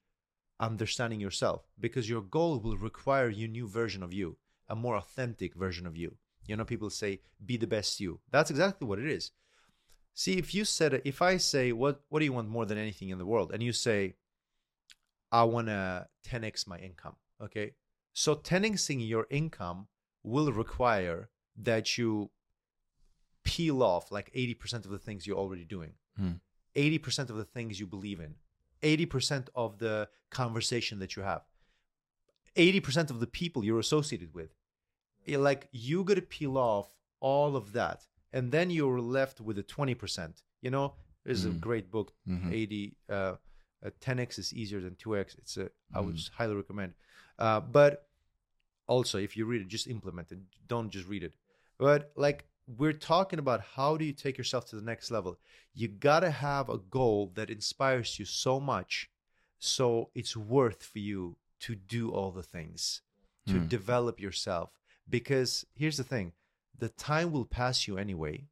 understanding 0.59 1.19
yourself 1.19 1.67
because 1.79 2.09
your 2.09 2.21
goal 2.21 2.59
will 2.59 2.77
require 2.77 3.27
a 3.27 3.47
new 3.47 3.67
version 3.67 4.03
of 4.03 4.13
you, 4.13 4.37
a 4.69 4.75
more 4.75 4.95
authentic 4.95 5.53
version 5.53 5.85
of 5.85 5.97
you. 5.97 6.15
You 6.47 6.55
know, 6.55 6.65
people 6.65 6.89
say, 6.89 7.19
be 7.45 7.57
the 7.57 7.67
best 7.67 7.99
you. 7.99 8.19
That's 8.31 8.49
exactly 8.49 8.87
what 8.87 8.99
it 8.99 9.07
is. 9.07 9.31
See, 10.13 10.37
if 10.37 10.53
you 10.53 10.65
said, 10.65 11.01
if 11.05 11.21
I 11.21 11.37
say, 11.37 11.71
what, 11.71 12.01
what 12.09 12.19
do 12.19 12.25
you 12.25 12.33
want 12.33 12.49
more 12.49 12.65
than 12.65 12.77
anything 12.77 13.09
in 13.09 13.17
the 13.17 13.25
world? 13.25 13.51
And 13.53 13.63
you 13.63 13.71
say, 13.71 14.15
I 15.31 15.43
want 15.43 15.67
to 15.67 16.07
10x 16.27 16.67
my 16.67 16.77
income. 16.77 17.15
Okay. 17.41 17.71
So 18.13 18.35
10xing 18.35 19.07
your 19.07 19.27
income 19.29 19.87
will 20.23 20.51
require 20.51 21.29
that 21.57 21.97
you 21.97 22.29
peel 23.43 23.81
off 23.81 24.11
like 24.11 24.31
80% 24.33 24.85
of 24.85 24.89
the 24.91 24.99
things 24.99 25.25
you're 25.25 25.37
already 25.37 25.65
doing, 25.65 25.93
Hmm. 26.17 26.33
80% 26.75 27.29
of 27.29 27.37
the 27.37 27.45
things 27.45 27.79
you 27.79 27.87
believe 27.87 28.19
in, 28.19 28.35
80% 28.83 29.47
of 29.55 29.79
the 29.79 30.09
conversation 30.29 30.99
that 30.99 31.15
you 31.15 31.23
have, 31.23 31.43
80% 32.55 33.09
of 33.09 33.19
the 33.19 33.27
people 33.27 33.63
you're 33.63 33.79
associated 33.79 34.33
with. 34.33 34.51
Like 35.27 35.67
you 35.71 36.03
got 36.03 36.15
to 36.15 36.21
peel 36.21 36.57
off 36.57 36.87
all 37.19 37.55
of 37.55 37.73
that. 37.73 38.07
And 38.33 38.51
then 38.51 38.69
you're 38.69 39.01
left 39.01 39.41
with 39.41 39.57
a 39.57 39.63
20%. 39.63 40.41
You 40.61 40.71
know, 40.71 40.95
there's 41.23 41.45
a 41.45 41.49
Mm. 41.49 41.59
great 41.59 41.91
book, 41.91 42.13
Mhm. 42.27 42.51
80, 42.51 42.95
uh, 43.09 43.35
uh, 43.83 43.89
10x 43.99 44.39
is 44.39 44.53
easier 44.53 44.79
than 44.81 44.95
2x. 44.95 45.35
It's 45.35 45.57
a, 45.57 45.69
I 45.93 45.99
would 46.01 46.15
Mm. 46.15 46.29
highly 46.31 46.55
recommend. 46.55 46.93
Uh, 47.37 47.59
but 47.59 48.07
also, 48.87 49.17
if 49.17 49.35
you 49.37 49.45
read 49.45 49.61
it, 49.61 49.67
just 49.67 49.87
implement 49.87 50.31
it. 50.31 50.39
Don't 50.67 50.89
just 50.89 51.07
read 51.07 51.23
it. 51.23 51.35
But 51.77 52.11
like 52.15 52.45
we're 52.67 52.93
talking 52.93 53.39
about 53.39 53.61
how 53.61 53.97
do 53.97 54.05
you 54.05 54.13
take 54.13 54.37
yourself 54.37 54.65
to 54.67 54.75
the 54.75 54.81
next 54.81 55.11
level? 55.11 55.37
You 55.73 55.87
gotta 55.87 56.29
have 56.31 56.69
a 56.69 56.77
goal 56.77 57.31
that 57.35 57.49
inspires 57.49 58.17
you 58.19 58.25
so 58.25 58.59
much, 58.59 59.09
so 59.59 60.09
it's 60.13 60.37
worth 60.37 60.83
for 60.83 60.99
you 60.99 61.37
to 61.59 61.75
do 61.75 62.11
all 62.11 62.31
the 62.31 62.43
things, 62.43 63.01
to 63.47 63.53
Mm. 63.59 63.67
develop 63.69 64.19
yourself. 64.19 64.80
Because 65.11 65.65
here's 65.75 65.97
the 65.97 66.03
thing: 66.03 66.33
the 66.77 66.89
time 66.89 67.31
will 67.31 67.45
pass 67.45 67.87
you 67.87 67.97
anyway, 67.97 68.47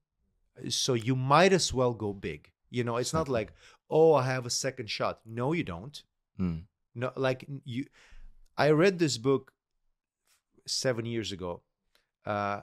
so 0.70 0.94
you 0.94 1.16
might 1.16 1.54
as 1.54 1.74
well 1.74 1.94
go 1.94 2.14
big. 2.14 2.52
You 2.70 2.84
know, 2.84 2.98
it's 2.98 3.14
not 3.14 3.28
like, 3.28 3.54
oh, 3.90 4.14
I 4.14 4.26
have 4.26 4.46
a 4.46 4.52
second 4.52 4.90
shot. 4.90 5.22
No, 5.26 5.54
you 5.54 5.64
don't. 5.64 6.04
Mm. 6.40 6.64
No, 6.94 7.12
like 7.16 7.46
you. 7.66 7.86
I 8.58 8.70
read 8.72 9.00
this 9.00 9.18
book 9.18 9.54
seven 10.68 11.06
years 11.06 11.32
ago. 11.32 11.62
Uh, 12.26 12.62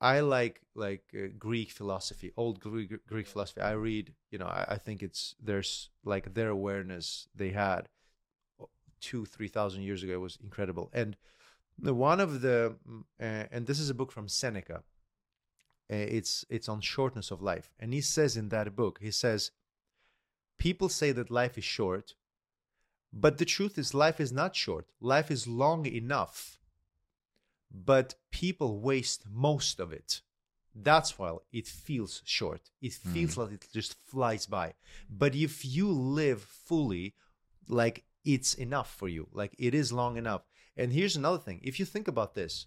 I 0.00 0.20
like 0.20 0.60
like 0.74 1.04
uh, 1.14 1.28
Greek 1.38 1.70
philosophy, 1.70 2.32
old 2.36 2.60
Greek, 2.60 3.06
Greek 3.06 3.26
philosophy. 3.26 3.62
I 3.62 3.72
read, 3.72 4.12
you 4.30 4.38
know, 4.38 4.46
I, 4.46 4.66
I 4.70 4.76
think 4.76 5.02
it's 5.02 5.34
there's 5.42 5.90
like 6.04 6.34
their 6.34 6.50
awareness 6.50 7.28
they 7.34 7.50
had 7.50 7.88
two, 9.00 9.24
three 9.24 9.48
thousand 9.48 9.82
years 9.82 10.02
ago 10.02 10.20
was 10.20 10.38
incredible. 10.42 10.90
And 10.92 11.16
one 11.80 12.20
of 12.20 12.40
the 12.40 12.76
mm, 12.88 13.04
uh, 13.20 13.46
and 13.50 13.66
this 13.66 13.78
is 13.78 13.90
a 13.90 13.94
book 13.94 14.12
from 14.12 14.28
Seneca. 14.28 14.82
Uh, 15.90 15.94
it's 15.96 16.44
it's 16.48 16.68
on 16.68 16.80
shortness 16.80 17.30
of 17.30 17.40
life, 17.42 17.72
and 17.78 17.92
he 17.92 18.00
says 18.00 18.36
in 18.36 18.48
that 18.48 18.74
book, 18.74 18.98
he 19.00 19.10
says, 19.10 19.52
people 20.58 20.88
say 20.88 21.12
that 21.12 21.30
life 21.30 21.56
is 21.56 21.64
short, 21.64 22.14
but 23.12 23.38
the 23.38 23.44
truth 23.44 23.78
is, 23.78 23.94
life 23.94 24.20
is 24.20 24.32
not 24.32 24.56
short. 24.56 24.86
Life 25.00 25.30
is 25.30 25.46
long 25.46 25.86
enough. 25.86 26.58
But 27.70 28.14
people 28.30 28.80
waste 28.80 29.24
most 29.30 29.80
of 29.80 29.92
it. 29.92 30.20
That's 30.74 31.18
why 31.18 31.36
it 31.52 31.66
feels 31.66 32.20
short. 32.24 32.70
It 32.82 32.92
feels 32.92 33.36
like 33.38 33.52
it 33.52 33.66
just 33.72 33.96
flies 34.06 34.46
by. 34.46 34.74
But 35.08 35.34
if 35.34 35.64
you 35.64 35.90
live 35.90 36.42
fully, 36.42 37.14
like 37.68 38.04
it's 38.24 38.52
enough 38.54 38.94
for 38.94 39.08
you, 39.08 39.28
like 39.32 39.54
it 39.58 39.74
is 39.74 39.92
long 39.92 40.18
enough. 40.18 40.42
And 40.76 40.92
here's 40.92 41.16
another 41.16 41.38
thing. 41.38 41.60
If 41.62 41.78
you 41.80 41.84
think 41.86 42.08
about 42.08 42.34
this, 42.34 42.66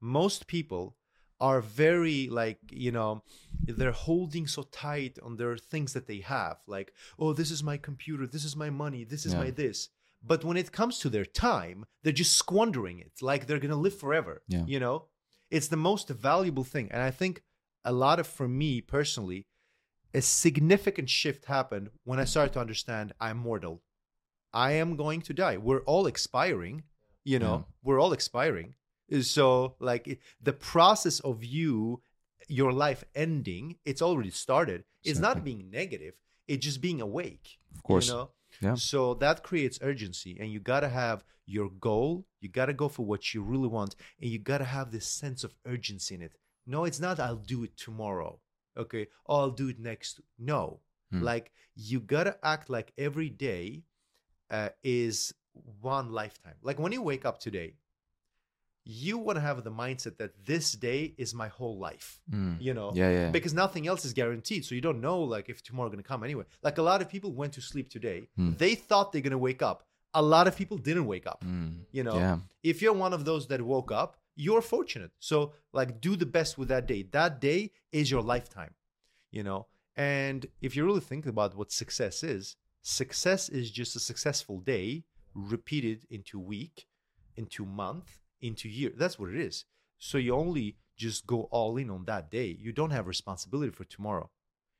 most 0.00 0.46
people 0.46 0.96
are 1.40 1.60
very 1.62 2.28
like 2.28 2.58
you 2.70 2.92
know 2.92 3.22
they're 3.64 3.92
holding 3.92 4.46
so 4.46 4.62
tight 4.62 5.18
on 5.22 5.36
their 5.36 5.56
things 5.56 5.92
that 5.94 6.06
they 6.06 6.20
have. 6.20 6.56
Like 6.66 6.92
oh 7.18 7.32
this 7.32 7.50
is 7.50 7.62
my 7.62 7.76
computer. 7.78 8.26
This 8.26 8.44
is 8.44 8.56
my 8.56 8.70
money. 8.70 9.04
This 9.04 9.24
is 9.26 9.32
Yeah. 9.32 9.40
my 9.44 9.50
this. 9.50 9.88
But 10.22 10.44
when 10.44 10.58
it 10.58 10.70
comes 10.72 10.98
to 10.98 11.08
their 11.08 11.24
time 11.24 11.86
they're 12.02 12.12
just 12.24 12.36
squandering 12.36 12.98
it. 12.98 13.12
Like 13.22 13.46
they're 13.46 13.58
gonna 13.58 13.76
live 13.86 13.96
forever 13.98 14.42
Yeah. 14.48 14.64
you 14.66 14.78
know? 14.80 15.06
It's 15.50 15.68
the 15.68 15.76
most 15.90 16.08
valuable 16.08 16.64
thing. 16.64 16.90
And 16.92 17.02
i 17.02 17.10
think 17.10 17.42
a 17.84 17.92
lot 17.92 18.20
of 18.20 18.26
for 18.26 18.46
me 18.46 18.80
personally 18.82 19.46
a 20.12 20.20
significant 20.20 21.08
shift 21.08 21.46
happened 21.46 21.88
when 22.04 22.18
i 22.20 22.24
started 22.24 22.52
to 22.54 22.60
understand 22.60 23.12
i'm 23.20 23.38
mortal. 23.38 23.82
I 24.52 24.72
am 24.72 24.96
going 24.96 25.20
to 25.22 25.32
die. 25.32 25.56
We're 25.56 25.84
all 25.92 26.06
expiring 26.06 26.82
you 27.24 27.38
know 27.38 27.56
Yeah. 27.56 27.62
we're 27.84 28.00
all 28.00 28.12
expiring 28.12 28.74
so 29.22 29.74
like 29.80 30.20
the 30.40 30.52
process 30.52 31.20
of 31.20 31.42
you 31.44 32.00
your 32.48 32.72
life 32.72 33.04
ending 33.14 33.76
it's 33.84 34.02
already 34.02 34.30
started 34.30 34.84
it's 35.04 35.18
not 35.18 35.44
being 35.44 35.70
negative 35.70 36.14
it's 36.48 36.64
just 36.64 36.80
being 36.80 37.00
awake 37.00 37.58
Of 37.74 37.82
course. 37.82 38.08
you 38.08 38.14
know 38.14 38.30
Yeah. 38.60 38.74
so 38.76 39.14
that 39.14 39.42
creates 39.42 39.78
urgency 39.82 40.36
and 40.40 40.50
you 40.52 40.60
got 40.60 40.80
to 40.80 40.88
have 40.88 41.24
your 41.46 41.70
goal 41.70 42.24
you 42.40 42.48
got 42.48 42.66
to 42.66 42.74
go 42.74 42.88
for 42.88 43.04
what 43.04 43.22
you 43.34 43.42
really 43.42 43.68
want 43.68 43.94
and 44.20 44.30
you 44.30 44.38
got 44.38 44.58
to 44.58 44.64
have 44.64 44.90
this 44.90 45.06
sense 45.06 45.44
of 45.44 45.54
urgency 45.66 46.14
in 46.14 46.22
it 46.22 46.34
no 46.66 46.84
it's 46.84 47.00
not 47.00 47.18
i'll 47.20 47.44
do 47.54 47.64
it 47.64 47.76
tomorrow 47.76 48.38
okay 48.76 49.06
oh, 49.26 49.36
i'll 49.40 49.50
do 49.62 49.68
it 49.68 49.78
next 49.78 50.20
no 50.38 50.80
Hmm. 51.12 51.24
like 51.24 51.50
you 51.74 51.98
got 51.98 52.24
to 52.30 52.36
act 52.54 52.70
like 52.70 52.92
every 52.96 53.28
day 53.50 53.82
uh, 54.56 54.68
is 54.84 55.34
one 55.80 56.12
lifetime 56.12 56.54
like 56.62 56.78
when 56.78 56.92
you 56.92 57.02
wake 57.02 57.24
up 57.24 57.38
today 57.40 57.74
you 58.84 59.18
want 59.18 59.36
to 59.36 59.40
have 59.40 59.62
the 59.62 59.70
mindset 59.70 60.16
that 60.16 60.32
this 60.46 60.72
day 60.72 61.14
is 61.18 61.34
my 61.34 61.48
whole 61.48 61.78
life 61.78 62.20
Mm. 62.32 62.56
you 62.60 62.72
know 62.74 62.92
Yeah, 62.94 63.10
yeah. 63.10 63.30
because 63.30 63.52
nothing 63.54 63.86
else 63.86 64.04
is 64.04 64.12
guaranteed 64.12 64.64
so 64.64 64.74
you 64.74 64.80
don't 64.80 65.00
know 65.00 65.20
like 65.20 65.48
if 65.48 65.62
tomorrow 65.62 65.88
going 65.90 66.02
to 66.02 66.08
come 66.08 66.22
anyway 66.24 66.44
like 66.62 66.78
a 66.78 66.82
lot 66.82 67.02
of 67.02 67.08
people 67.08 67.32
went 67.32 67.52
to 67.54 67.60
sleep 67.60 67.90
today 67.90 68.28
Hmm. 68.36 68.52
they 68.56 68.74
thought 68.74 69.12
they're 69.12 69.20
going 69.28 69.38
to 69.40 69.44
wake 69.50 69.62
up 69.62 69.78
a 70.14 70.22
lot 70.22 70.48
of 70.48 70.56
people 70.56 70.76
didn't 70.78 71.06
wake 71.06 71.26
up 71.26 71.44
Mm. 71.44 71.80
you 71.92 72.02
know 72.02 72.14
Yeah. 72.16 72.38
if 72.62 72.80
you're 72.82 72.98
one 73.06 73.12
of 73.12 73.24
those 73.24 73.46
that 73.48 73.60
woke 73.62 73.92
up 73.92 74.16
you're 74.36 74.62
fortunate 74.62 75.12
so 75.18 75.52
like 75.72 76.00
do 76.00 76.16
the 76.16 76.26
best 76.38 76.56
with 76.58 76.68
that 76.68 76.86
day 76.86 77.02
that 77.18 77.40
day 77.40 77.60
is 77.92 78.10
your 78.10 78.22
lifetime 78.22 78.74
you 79.30 79.42
know 79.42 79.66
and 79.96 80.46
if 80.62 80.74
you 80.74 80.84
really 80.88 81.00
think 81.10 81.26
about 81.26 81.54
what 81.58 81.70
success 81.70 82.22
is 82.22 82.56
success 82.82 83.48
is 83.50 83.70
just 83.70 83.94
a 83.94 84.00
successful 84.00 84.58
day 84.60 85.04
repeated 85.34 86.06
into 86.10 86.38
week 86.38 86.86
into 87.36 87.64
month 87.64 88.18
into 88.40 88.68
year. 88.68 88.90
That's 88.96 89.18
what 89.18 89.30
it 89.30 89.36
is. 89.36 89.64
So 89.98 90.18
you 90.18 90.34
only 90.34 90.76
just 90.96 91.26
go 91.26 91.42
all 91.50 91.76
in 91.76 91.90
on 91.90 92.04
that 92.06 92.30
day. 92.30 92.56
You 92.60 92.72
don't 92.72 92.90
have 92.90 93.06
responsibility 93.06 93.70
for 93.72 93.84
tomorrow. 93.84 94.30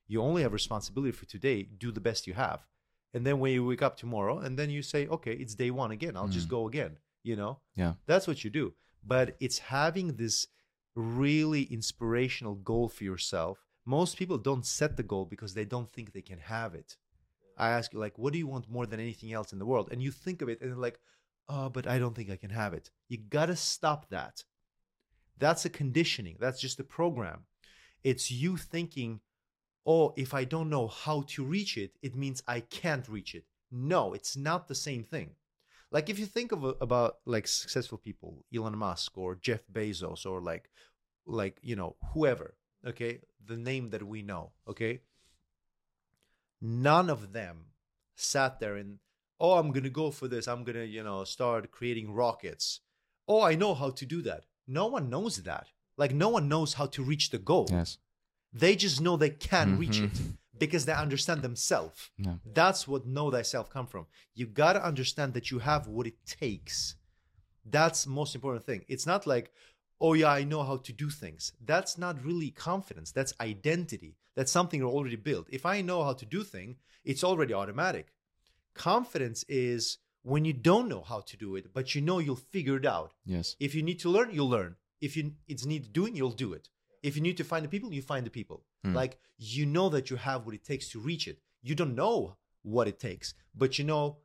You 0.09 0.21
only 0.23 0.43
have 0.43 0.53
responsibility 0.53 1.13
for 1.13 1.27
today. 1.27 1.63
Do 1.63 1.93
the 1.93 2.01
best 2.01 2.27
you 2.27 2.35
have. 2.35 2.67
And 3.15 3.27
then 3.27 3.39
when 3.39 3.53
you 3.53 3.65
wake 3.67 3.83
up 3.83 3.97
tomorrow 3.97 4.39
and 4.39 4.59
then 4.59 4.71
you 4.71 4.83
say 4.83 5.07
okay 5.07 5.33
it's 5.35 5.55
day 5.55 5.71
one 5.71 5.91
again. 5.91 6.17
I'll 6.17 6.29
just 6.29 6.47
Mm. 6.49 6.51
go 6.51 6.69
again 6.69 6.99
you 7.23 7.37
know? 7.37 7.59
Yeah. 7.77 7.95
that's 8.07 8.27
what 8.27 8.45
you 8.45 8.51
do. 8.51 8.73
But 9.07 9.37
it's 9.41 9.59
having 9.59 10.17
this 10.17 10.47
really 10.95 11.65
inspirational 11.65 12.55
goal 12.55 12.89
for 12.89 13.05
yourself. 13.05 13.67
Most 13.85 14.17
people 14.17 14.39
don't 14.39 14.65
set 14.67 14.97
the 14.97 15.03
goal 15.03 15.25
because 15.27 15.55
they 15.55 15.65
don't 15.65 15.91
think 15.91 16.13
they 16.13 16.23
can 16.23 16.39
have 16.39 16.75
it 16.75 16.97
i 17.61 17.71
ask 17.71 17.93
you 17.93 17.99
like 17.99 18.19
what 18.19 18.33
do 18.33 18.39
you 18.39 18.47
want 18.47 18.71
more 18.71 18.87
than 18.87 19.01
anything 19.01 19.33
else 19.33 19.53
in 19.53 19.59
the 19.59 19.67
world? 19.67 19.89
And 19.91 20.03
you 20.03 20.11
think 20.11 20.43
of 20.43 20.49
it 20.49 20.61
and 20.61 20.81
like 20.81 20.99
oh 21.49 21.69
but 21.69 21.87
i 21.87 21.99
don't 21.99 22.15
think 22.15 22.31
i 22.31 22.37
can 22.37 22.51
have 22.51 22.75
it. 22.75 22.91
You 23.09 23.19
gotta 23.19 23.57
stop 23.57 24.09
that. 24.11 24.45
That's 25.39 25.65
a 25.65 25.71
conditioning. 25.71 26.37
That's 26.39 26.61
just 26.61 26.81
a 26.81 26.85
program. 26.85 27.45
It's 28.05 28.31
you 28.31 28.57
thinking 28.57 29.21
oh 29.87 30.13
if 30.17 30.35
i 30.35 30.45
don't 30.45 30.69
know 30.69 30.87
how 30.89 31.25
to 31.29 31.43
reach 31.43 31.79
it 31.79 31.93
it 32.03 32.15
means 32.15 32.43
i 32.47 32.61
can't 32.61 33.09
reach 33.09 33.35
it. 33.35 33.45
No 33.71 34.13
it's 34.13 34.37
not 34.37 34.69
the 34.69 34.75
same 34.75 35.05
thing. 35.05 35.31
Like 35.93 36.09
if 36.09 36.19
you 36.19 36.27
think 36.27 36.53
of 36.53 36.65
about 36.81 37.17
like 37.27 37.47
successful 37.49 37.99
people 37.99 38.45
elon 38.55 38.79
musk 38.79 39.19
or 39.19 39.35
jeff 39.35 39.63
bezos 39.73 40.25
or 40.25 40.41
like 40.41 40.71
like 41.27 41.59
you 41.63 41.77
know 41.77 41.97
whoever 42.13 42.55
okay, 42.87 43.21
the 43.47 43.57
name 43.57 43.91
that 43.91 44.03
we 44.03 44.23
know, 44.23 44.53
okay, 44.69 45.01
none 46.61 47.11
of 47.11 47.33
them 47.33 47.67
sat 48.17 48.61
there 48.61 48.77
and, 48.77 48.99
oh, 49.39 49.59
I'm 49.59 49.71
going 49.71 49.85
to 49.85 49.91
go 49.91 50.11
for 50.11 50.29
this. 50.29 50.47
I'm 50.47 50.65
going 50.65 50.77
to, 50.77 50.87
you 50.87 51.03
know, 51.03 51.25
start 51.25 51.71
creating 51.71 52.13
rockets. 52.13 52.81
Oh, 53.27 53.43
I 53.43 53.55
know 53.55 53.75
how 53.75 53.91
to 53.91 54.07
do 54.07 54.23
that. 54.23 54.45
No 54.67 54.87
one 54.87 55.09
knows 55.09 55.39
that. 55.39 55.69
Like, 55.97 56.13
no 56.13 56.29
one 56.29 56.49
knows 56.49 56.75
how 56.75 56.87
to 56.87 57.03
reach 57.03 57.31
the 57.31 57.39
goal. 57.39 57.69
Yes. 57.71 57.99
They 58.53 58.77
just 58.77 59.01
know 59.01 59.17
they 59.17 59.31
can 59.31 59.71
mm-hmm. 59.71 59.81
reach 59.81 60.01
it 60.01 60.11
because 60.59 60.85
they 60.85 60.93
understand 60.93 61.43
themselves. 61.43 62.11
Yeah. 62.19 62.35
That's 62.45 62.87
what 62.87 63.07
know 63.07 63.31
thyself 63.31 63.71
come 63.71 63.87
from. 63.87 64.07
You 64.35 64.47
got 64.47 64.75
to 64.75 64.85
understand 64.85 65.35
that 65.35 65.51
you 65.51 65.61
have 65.61 65.87
what 65.87 66.07
it 66.07 66.27
takes. 66.27 66.97
That's 67.65 68.07
most 68.07 68.35
important 68.35 68.65
thing. 68.65 68.85
It's 68.89 69.07
not 69.07 69.27
like, 69.27 69.53
oh 70.01 70.15
yeah, 70.15 70.31
I 70.31 70.45
know 70.45 70.63
how 70.63 70.79
to 70.79 70.93
do 70.93 71.11
things. 71.11 71.53
That's 71.65 71.99
not 71.99 72.25
really 72.25 72.51
confidence. 72.51 73.13
That's 73.13 73.35
identity. 73.41 74.17
That's 74.35 74.53
something 74.53 74.81
you're 74.81 74.91
already 74.91 75.17
built. 75.17 75.49
If 75.51 75.67
I 75.67 75.81
know 75.81 76.03
how 76.03 76.15
to 76.15 76.25
do 76.25 76.43
thing, 76.43 76.77
it's 77.05 77.25
already 77.25 77.53
automatic. 77.53 78.09
Confidence 78.75 79.45
is 79.49 79.99
when 80.23 80.45
you 80.45 80.53
don't 80.53 80.89
know 80.89 81.03
how 81.03 81.21
to 81.21 81.37
do 81.37 81.57
it, 81.57 81.73
but 81.73 81.95
you 81.95 82.01
know 82.01 82.19
you'll 82.19 82.37
figure 82.37 82.77
it 82.77 82.87
out. 82.87 83.13
Yes. 83.25 83.57
If 83.59 83.75
you 83.75 83.83
need 83.83 84.01
to 84.01 84.11
learn, 84.11 84.31
you'll 84.33 84.49
learn. 84.49 84.77
If 85.01 85.17
you 85.17 85.33
it's 85.49 85.65
need 85.65 85.93
doing, 85.93 86.15
you'll 86.15 86.31
do 86.31 86.53
it. 86.53 86.69
If 87.03 87.17
you 87.17 87.23
need 87.23 87.39
to 87.39 87.45
find 87.45 87.65
the 87.65 87.69
people, 87.69 87.93
you 87.93 88.03
find 88.03 88.27
the 88.27 88.31
people. 88.31 88.63
Hmm. 88.85 88.95
Like 88.95 89.19
you 89.39 89.67
know 89.67 89.89
that 89.89 90.11
you 90.11 90.17
have 90.17 90.45
what 90.45 90.55
it 90.55 90.65
takes 90.65 90.89
to 90.91 91.01
reach 91.01 91.27
it. 91.27 91.39
You 91.63 91.75
don't 91.75 91.95
know 91.95 92.37
what 92.63 92.89
it 92.89 92.99
takes, 92.99 93.35
but 93.55 93.79
you 93.79 93.85
know, 93.85 94.19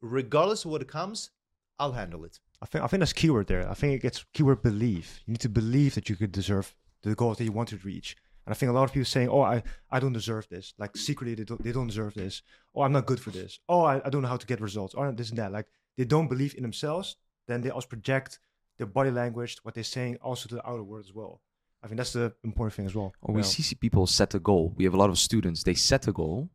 regardless 0.00 0.64
of 0.64 0.70
what 0.70 0.86
comes, 0.88 1.30
I'll 1.78 1.92
handle 1.92 2.24
it. 2.24 2.38
I 2.62 2.66
think 2.66 2.84
I 2.84 2.86
think 2.86 3.00
that's 3.00 3.12
keyword 3.12 3.46
there. 3.48 3.68
I 3.68 3.74
think 3.74 3.94
it 3.94 4.02
gets 4.02 4.24
keyword 4.32 4.62
belief. 4.62 5.20
You 5.26 5.32
need 5.32 5.40
to 5.40 5.48
believe 5.48 5.94
that 5.96 6.08
you 6.08 6.16
could 6.16 6.32
deserve 6.32 6.74
the 7.02 7.14
goals 7.14 7.38
that 7.38 7.44
you 7.44 7.52
want 7.52 7.68
to 7.70 7.76
reach. 7.78 8.16
And 8.46 8.52
I 8.52 8.56
think 8.56 8.70
a 8.70 8.72
lot 8.72 8.84
of 8.84 8.92
people 8.92 9.06
saying, 9.06 9.28
"Oh, 9.28 9.40
I, 9.42 9.62
I 9.90 10.00
don't 10.00 10.12
deserve 10.12 10.48
this." 10.48 10.74
Like 10.78 10.96
secretly, 10.96 11.34
they 11.34 11.44
don't 11.44 11.62
they 11.62 11.72
don't 11.72 11.86
deserve 11.86 12.14
this. 12.14 12.42
Oh, 12.74 12.82
I'm 12.82 12.92
not 12.92 13.06
good 13.06 13.20
for 13.20 13.30
this. 13.30 13.58
Oh, 13.68 13.82
I, 13.82 14.00
I 14.04 14.10
don't 14.10 14.22
know 14.22 14.28
how 14.28 14.36
to 14.36 14.46
get 14.46 14.60
results. 14.60 14.94
Or 14.94 15.10
this 15.12 15.30
and 15.30 15.38
that. 15.38 15.52
Like 15.52 15.66
they 15.96 16.04
don't 16.04 16.28
believe 16.28 16.54
in 16.54 16.62
themselves. 16.62 17.16
Then 17.48 17.60
they 17.62 17.70
also 17.70 17.88
project 17.88 18.38
their 18.78 18.86
body 18.86 19.10
language, 19.10 19.56
what 19.62 19.74
they're 19.74 19.84
saying, 19.84 20.16
also 20.22 20.48
to 20.48 20.54
the 20.56 20.66
outer 20.68 20.82
world 20.82 21.04
as 21.04 21.12
well. 21.14 21.40
I 21.82 21.86
think 21.86 21.98
that's 21.98 22.12
the 22.14 22.32
important 22.44 22.74
thing 22.74 22.86
as 22.86 22.94
well. 22.94 23.12
Or 23.20 23.34
we 23.34 23.40
Yeah. 23.42 23.46
see 23.46 23.62
see 23.62 23.74
people 23.74 24.06
set 24.06 24.34
a 24.34 24.38
goal. 24.38 24.72
We 24.76 24.84
have 24.84 24.94
a 24.94 24.96
lot 24.96 25.10
of 25.10 25.18
students. 25.18 25.62
They 25.62 25.74
set 25.74 26.08
a 26.08 26.12
goal. 26.12 26.48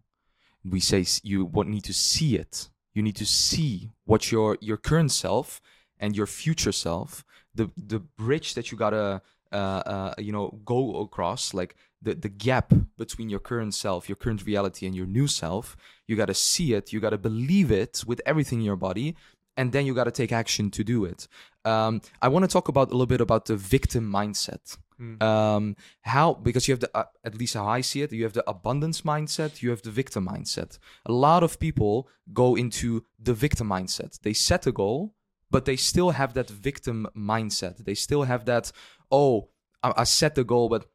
We 0.64 0.80
say 0.80 1.06
you 1.24 1.46
what 1.46 1.68
need 1.68 1.84
to 1.86 1.94
see 1.94 2.36
it. 2.36 2.70
You 3.00 3.04
need 3.04 3.16
to 3.16 3.26
see 3.26 3.92
what 4.04 4.30
your 4.30 4.58
your 4.60 4.76
current 4.76 5.14
self 5.14 5.62
and 6.02 6.18
your 6.18 6.28
future 6.28 6.74
self, 6.74 7.24
the 7.56 7.72
the 7.78 8.00
bridge 8.00 8.56
that 8.56 8.74
you 8.74 8.78
gotta 8.78 9.22
uh, 9.54 9.82
uh, 9.94 10.14
you 10.18 10.34
know 10.34 10.60
go 10.66 11.00
across, 11.00 11.54
like 11.54 11.78
the 12.02 12.14
the 12.14 12.28
gap 12.28 12.74
between 12.98 13.30
your 13.30 13.40
current 13.40 13.74
self, 13.74 14.10
your 14.10 14.18
current 14.18 14.46
reality, 14.46 14.86
and 14.86 14.94
your 14.94 15.06
new 15.06 15.28
self. 15.28 15.78
You 16.08 16.18
gotta 16.18 16.34
see 16.34 16.74
it. 16.74 16.92
You 16.92 17.00
gotta 17.00 17.18
believe 17.18 17.72
it 17.72 18.04
with 18.06 18.20
everything 18.26 18.60
in 18.60 18.66
your 18.66 18.76
body, 18.76 19.16
and 19.56 19.72
then 19.72 19.86
you 19.86 19.94
gotta 19.94 20.12
take 20.12 20.34
action 20.34 20.70
to 20.72 20.84
do 20.84 21.06
it. 21.06 21.30
Um, 21.64 22.02
I 22.22 22.28
want 22.28 22.44
to 22.44 22.52
talk 22.52 22.68
about 22.68 22.90
a 22.90 22.92
little 22.92 23.14
bit 23.16 23.22
about 23.22 23.46
the 23.46 23.56
victim 23.56 24.12
mindset 24.12 24.78
um 25.22 25.76
how 26.02 26.34
because 26.34 26.68
you 26.68 26.74
have 26.74 26.80
the 26.82 26.92
uh, 26.94 27.06
at 27.24 27.36
least 27.36 27.54
how 27.54 27.66
i 27.66 27.82
see 27.82 28.02
it 28.02 28.12
you 28.12 28.24
have 28.24 28.34
the 28.34 28.50
abundance 28.50 29.02
mindset 29.02 29.62
you 29.62 29.70
have 29.70 29.82
the 29.82 29.92
victim 29.92 30.28
mindset. 30.28 30.78
A 31.06 31.12
lot 31.12 31.42
of 31.44 31.60
people 31.60 32.10
go 32.34 32.56
into 32.56 33.06
the 33.28 33.34
victim 33.34 33.70
mindset. 33.70 34.20
They 34.22 34.34
set 34.34 34.68
a 34.68 34.72
goal 34.72 35.16
but 35.52 35.66
they 35.66 35.78
still 35.78 36.12
have 36.12 36.34
that 36.36 36.50
victim 36.50 37.08
mindset. 37.16 37.84
They 37.84 37.96
still 37.96 38.24
have 38.24 38.46
that 38.46 38.72
oh 39.12 39.50
i, 39.84 39.94
I 39.98 40.04
set 40.04 40.36
the 40.36 40.44
goal 40.44 40.68
but 40.70 40.86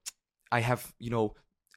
i 0.52 0.60
have 0.60 0.92
you 0.98 1.10
know 1.10 1.34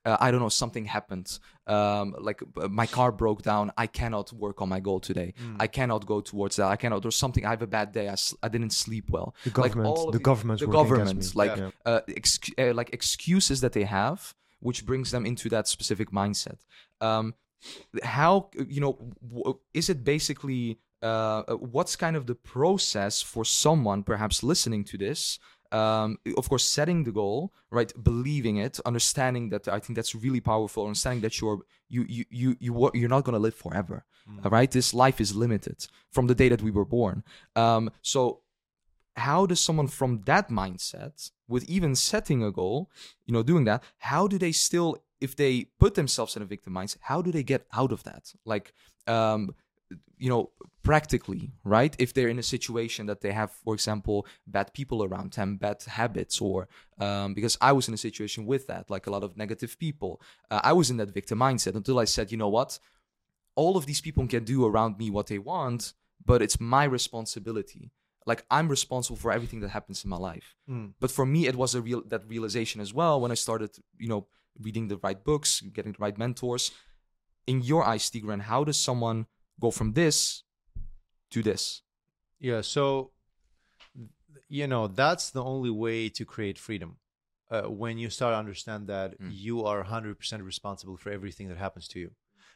uh, 0.08 0.16
I 0.22 0.32
don't 0.32 0.40
know, 0.40 0.50
something 0.50 0.86
happened. 0.86 1.38
Um, 1.68 2.16
like 2.20 2.42
my 2.82 2.86
car 2.88 3.12
broke 3.12 3.42
down. 3.42 3.72
I 3.78 3.88
cannot 3.88 4.32
work 4.34 4.62
on 4.62 4.70
my 4.70 4.80
goal 4.80 5.00
today. 5.00 5.34
I 5.60 5.68
cannot 5.68 6.06
go 6.06 6.22
towards 6.22 6.56
that. 6.58 6.68
I 6.68 6.78
cannot. 6.78 7.02
There's 7.02 7.16
something. 7.16 7.46
I 7.46 7.50
have 7.50 7.62
a 7.62 7.68
bad 7.68 7.92
day. 7.92 8.08
I 8.10 8.16
I 8.46 8.48
didn't 8.48 8.74
sleep 8.74 9.06
well. 9.10 9.36
The 9.44 9.50
Like, 9.50 9.72
government, 9.74 9.88
all 9.98 10.06
the 10.12 10.18
the- 10.18 10.24
government's 10.24 10.62
the 10.62 10.68
government, 10.80 11.36
like 11.36 11.56
Yeah. 11.58 11.72
uh, 11.86 12.02
ex- 12.22 12.40
uh, 12.58 12.74
like 12.74 12.90
excuses 12.94 13.60
that 13.62 13.74
they 13.74 13.84
have, 13.86 14.34
which 14.60 14.86
brings 14.86 15.12
them 15.12 15.26
into 15.26 15.50
that 15.50 15.68
specific 15.68 16.10
mindset. 16.12 16.60
Um, 17.02 17.34
how 18.04 18.50
you 18.76 18.80
know 18.82 18.94
w- 19.22 19.60
is 19.74 19.90
it 19.90 20.04
basically 20.04 20.80
uh, 21.04 21.44
uh, 21.48 21.54
what's 21.76 21.96
kind 21.96 22.16
of 22.16 22.26
the 22.26 22.36
process 22.36 23.22
for 23.22 23.44
someone 23.46 24.04
perhaps 24.04 24.42
listening 24.44 24.84
to 24.86 24.98
this? 24.98 25.40
Um, 25.72 26.18
of 26.38 26.50
course, 26.50 26.64
setting 26.64 27.04
the 27.04 27.12
goal, 27.12 27.54
right? 27.72 27.92
Believing 28.04 28.58
it, 28.58 28.80
understanding 28.86 29.50
that. 29.50 29.68
I 29.68 29.80
think 29.80 29.96
that's 29.96 30.16
really 30.16 30.42
powerful. 30.42 30.84
Understanding 30.84 31.22
that 31.22 31.40
you're 31.40 31.60
you 31.90 32.06
you 32.08 32.26
you 32.30 32.56
you 32.60 32.92
you're 32.94 33.10
not 33.10 33.24
gonna 33.24 33.40
live 33.40 33.56
forever, 33.56 34.06
all 34.44 34.52
right? 34.52 34.72
This 34.72 34.94
life 34.94 35.20
is 35.22 35.36
limited 35.36 35.88
from 36.12 36.28
the 36.28 36.36
day 36.36 36.50
that 36.50 36.62
we 36.62 36.72
were 36.72 36.86
born. 36.86 37.24
Um, 37.56 37.92
so 38.02 38.42
how 39.18 39.48
does 39.48 39.60
someone 39.60 39.88
from 39.88 40.22
that 40.26 40.50
mindset 40.50 41.32
with 41.48 41.68
even 41.68 41.96
setting 41.96 42.44
a 42.44 42.52
goal 42.52 42.90
you 43.26 43.34
know 43.34 43.44
doing 43.44 43.66
that 43.66 43.84
how 43.98 44.28
do 44.28 44.38
they 44.38 44.52
still 44.52 44.96
if 45.20 45.36
they 45.36 45.66
put 45.80 45.96
themselves 45.96 46.36
in 46.36 46.42
a 46.44 46.46
victim 46.46 46.74
mindset 46.74 46.98
how 47.02 47.22
do 47.22 47.32
they 47.32 47.44
get 47.44 47.66
out 47.74 47.92
of 47.92 48.04
that 48.04 48.32
like 48.46 48.74
um 49.08 49.50
you 50.18 50.30
know 50.30 50.52
practically 50.88 51.44
right? 51.76 51.94
If 52.06 52.10
they're 52.14 52.34
in 52.36 52.40
a 52.40 52.50
situation 52.56 53.04
that 53.10 53.22
they 53.22 53.34
have 53.42 53.52
for 53.64 53.74
example 53.78 54.18
bad 54.56 54.68
people 54.80 55.00
around 55.04 55.30
them 55.34 55.50
bad 55.58 55.80
habits 56.00 56.36
or 56.48 56.68
um, 57.06 57.34
because 57.38 57.56
i 57.70 57.72
was 57.78 57.88
in 57.90 57.94
a 57.94 58.04
situation 58.08 58.42
with 58.52 58.64
that 58.72 58.84
like 58.96 59.06
a 59.08 59.12
lot 59.16 59.24
of 59.28 59.32
negative 59.44 59.74
people 59.86 60.14
uh, 60.52 60.62
i 60.72 60.74
was 60.80 60.88
in 60.92 60.98
that 61.02 61.12
victim 61.20 61.38
mindset 61.48 61.76
until 61.76 61.98
i 62.00 62.08
said 62.16 62.32
you 62.32 62.40
know 62.44 62.54
what? 62.60 62.72
All 63.64 63.76
of 63.80 63.88
these 63.90 64.02
people 64.08 64.26
can 64.28 64.44
do 64.54 64.58
around 64.70 64.94
me 65.02 65.08
what 65.18 65.28
they 65.32 65.40
want 65.54 65.82
but 66.30 66.42
it's 66.46 66.60
my 66.78 66.86
responsibility. 66.98 67.84
Like 68.32 68.42
i'm 68.56 68.68
responsible 68.78 69.20
for 69.24 69.32
everything 69.38 69.60
that 69.62 69.72
happens 69.78 70.04
in 70.04 70.10
my 70.16 70.22
life. 70.32 70.48
Mm. 70.70 70.88
but 71.04 71.12
for 71.18 71.26
me 71.34 71.42
it 71.52 71.56
was 71.64 71.72
a 71.76 71.82
real 71.88 72.02
that 72.12 72.24
realization 72.34 72.80
as 72.86 72.92
well 73.00 73.16
when 73.22 73.32
i 73.36 73.40
started 73.46 73.72
you 74.04 74.10
know 74.12 74.22
reading 74.66 74.86
the 74.88 75.00
right 75.06 75.22
books 75.30 75.50
getting 75.78 75.94
the 75.96 76.04
right 76.06 76.18
mentors. 76.24 76.66
In 77.52 77.58
your 77.72 77.84
eyes 77.92 78.06
tigran 78.12 78.42
how 78.52 78.62
does 78.68 78.80
someone 78.90 79.20
go 79.66 79.70
from 79.72 79.90
this 79.94 80.18
to 81.30 81.42
this 81.44 81.82
Yeah. 82.40 82.62
So, 82.62 83.12
you 84.48 84.68
know, 84.68 84.88
that's 84.88 85.30
the 85.32 85.44
only 85.44 85.70
way 85.70 86.10
to 86.10 86.26
create 86.26 86.58
freedom. 86.58 86.98
Uh, 87.50 87.64
when 87.64 87.98
you 87.98 88.10
start 88.10 88.34
to 88.34 88.38
understand 88.38 88.88
that 88.88 89.20
Mm. 89.20 89.30
you 89.32 89.64
are 89.66 89.80
100% 89.80 90.44
responsible 90.44 90.98
for 90.98 91.10
everything 91.12 91.48
that 91.50 91.58
happens 91.58 91.88
to 91.90 92.00
you. 92.00 92.12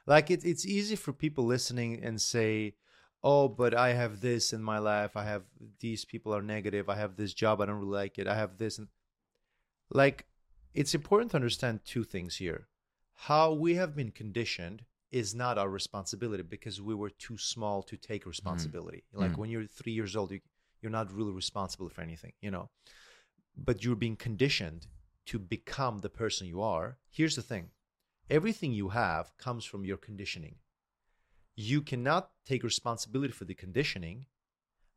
Like, 0.06 0.30
it, 0.30 0.44
it's 0.44 0.66
easy 0.66 0.96
for 0.96 1.14
people 1.14 1.46
listening 1.46 2.04
and 2.04 2.22
say, 2.22 2.76
oh, 3.24 3.48
but 3.48 3.74
I 3.74 3.94
have 3.94 4.20
this 4.20 4.52
in 4.52 4.62
my 4.64 4.80
life. 4.80 5.16
I 5.16 5.24
have 5.24 5.44
these 5.80 6.06
people 6.06 6.34
are 6.36 6.42
negative. 6.42 6.90
I 6.90 6.96
have 6.96 7.16
this 7.16 7.34
job. 7.34 7.62
I 7.62 7.66
don't 7.66 7.80
really 7.80 8.00
like 8.04 8.18
it. 8.20 8.28
I 8.28 8.36
have 8.36 8.58
this. 8.58 8.78
And 8.78 8.88
like, 9.90 10.26
it's 10.74 10.96
important 10.96 11.32
to 11.32 11.38
understand 11.38 11.82
two 11.86 12.04
things 12.04 12.38
here. 12.38 12.68
How 13.14 13.54
we 13.54 13.76
have 13.76 13.96
been 13.96 14.12
conditioned 14.12 14.86
is 15.12 15.36
not 15.36 15.58
our 15.58 15.70
responsibility 15.70 16.44
because 16.44 16.82
we 16.82 16.96
were 16.96 17.10
too 17.10 17.38
small 17.38 17.84
to 17.84 17.98
take 17.98 18.26
responsibility. 18.26 19.04
Like 19.14 19.34
Mhm. 19.34 19.38
when 19.38 19.50
you're 19.50 19.68
three 19.68 19.92
years 19.92 20.16
old, 20.16 20.32
you, 20.32 20.42
you're 20.82 20.92
not 20.92 21.12
really 21.12 21.34
responsible 21.34 21.90
for 21.90 22.02
anything, 22.02 22.34
you 22.42 22.52
know. 22.52 22.70
But 23.56 23.84
you're 23.84 23.96
being 23.96 24.16
conditioned 24.16 24.88
to 25.28 25.40
become 25.40 26.00
the 26.00 26.10
person 26.10 26.48
you 26.48 26.62
are. 26.62 26.98
Here's 27.10 27.36
the 27.36 27.42
thing 27.42 27.72
everything 28.30 28.72
you 28.72 28.90
have 28.90 29.38
comes 29.38 29.66
from 29.66 29.84
your 29.86 29.98
conditioning. 29.98 30.56
You 31.56 31.82
cannot 31.82 32.32
take 32.46 32.64
responsibility 32.64 33.34
for 33.34 33.46
the 33.46 33.54
conditioning, 33.54 34.28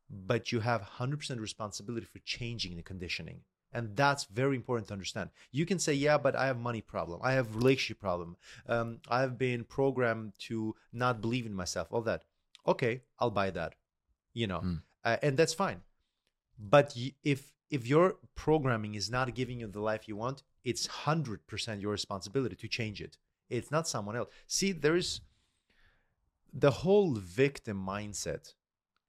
but 0.09 0.51
you 0.51 0.61
have 0.61 0.81
100% 0.81 1.41
responsibility 1.41 2.05
for 2.05 2.19
changing 2.19 2.75
the 2.77 2.83
conditioning 2.83 3.41
and 3.75 3.95
that's 3.95 4.23
very 4.25 4.55
important 4.55 4.87
to 4.87 4.93
understand. 4.93 5.29
You 5.51 5.65
can 5.65 5.79
say 5.85 5.93
yeah 5.93 6.17
but 6.17 6.35
i 6.35 6.45
have 6.47 6.59
money 6.69 6.81
problem. 6.81 7.19
I 7.29 7.33
have 7.33 7.55
relationship 7.55 7.99
problem. 7.99 8.37
Um, 8.73 8.87
i've 9.17 9.37
been 9.37 9.63
programmed 9.77 10.33
to 10.47 10.75
not 11.03 11.21
believe 11.21 11.45
in 11.45 11.55
myself 11.63 11.87
all 11.91 12.01
that. 12.11 12.21
Okay 12.73 12.93
i'll 13.19 13.35
buy 13.41 13.49
that 13.51 13.71
you 14.33 14.47
know. 14.47 14.61
Mm. 14.61 14.81
uh, 15.03 15.17
and 15.25 15.37
that's 15.37 15.53
fine. 15.53 15.79
But 16.75 16.87
y- 16.95 17.13
if 17.23 17.41
if 17.69 17.81
your 17.93 18.05
programming 18.35 18.93
is 18.95 19.09
not 19.17 19.35
giving 19.39 19.59
you 19.61 19.67
the 19.67 19.81
life 19.91 20.03
you 20.09 20.15
want 20.15 20.43
it's 20.63 20.87
100% 20.87 21.81
your 21.81 21.91
responsibility 21.91 22.55
to 22.55 22.67
change 22.67 22.99
it. 23.07 23.17
It's 23.49 23.71
not 23.75 23.87
someone 23.87 24.15
else. 24.19 24.29
See 24.47 24.71
there's 24.71 25.21
the 26.65 26.71
whole 26.71 27.13
victim 27.15 27.77
mindset 27.93 28.53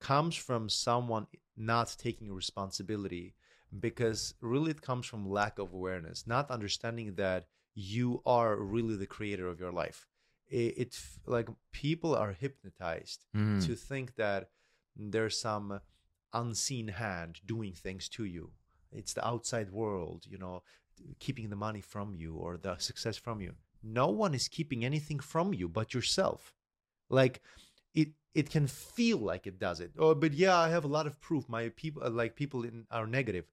comes 0.01 0.35
from 0.37 0.69
someone 0.69 1.27
not 1.57 1.97
taking 1.99 2.33
responsibility 2.33 3.35
because 3.81 4.35
really 4.41 4.71
it 4.71 4.83
comes 4.83 5.07
from 5.07 5.29
lack 5.29 5.59
of 5.59 5.73
awareness 5.73 6.27
not 6.27 6.51
understanding 6.51 7.15
that 7.15 7.47
you 7.75 8.23
are 8.25 8.57
really 8.57 8.97
the 8.97 9.07
creator 9.07 9.49
of 9.49 9.61
your 9.61 9.73
life 9.73 10.07
it, 10.49 10.75
it 10.79 11.01
like 11.27 11.49
people 11.73 12.15
are 12.15 12.33
hypnotized 12.33 13.25
Mm. 13.35 13.65
to 13.67 13.75
think 13.75 14.15
that 14.17 14.51
there's 14.97 15.39
some 15.41 15.81
unseen 16.33 16.89
hand 16.89 17.41
doing 17.45 17.73
things 17.73 18.09
to 18.09 18.25
you 18.25 18.53
it's 18.93 19.13
the 19.15 19.27
outside 19.27 19.71
world 19.71 20.25
you 20.29 20.39
know 20.39 20.63
keeping 21.19 21.51
the 21.51 21.57
money 21.57 21.81
from 21.81 22.15
you 22.15 22.35
or 22.35 22.57
the 22.57 22.77
success 22.79 23.19
from 23.19 23.41
you. 23.43 23.53
No 23.83 24.09
one 24.09 24.33
is 24.35 24.49
keeping 24.49 24.83
anything 24.83 25.19
from 25.21 25.53
you 25.53 25.69
but 25.69 25.93
yourself. 25.93 26.55
Like 27.11 27.43
it 27.95 28.09
it 28.35 28.49
can 28.51 28.67
feel 28.67 29.19
like 29.19 29.47
it 29.47 29.59
does 29.59 29.81
it. 29.81 29.93
Oh, 29.99 30.15
but 30.15 30.33
yeah, 30.33 30.57
I 30.57 30.71
have 30.71 30.85
a 30.85 30.89
lot 30.89 31.07
of 31.07 31.21
proof. 31.21 31.49
My 31.49 31.69
people 31.71 32.11
like 32.11 32.35
people 32.35 32.65
in 32.65 32.87
are 32.91 33.07
negative. 33.07 33.45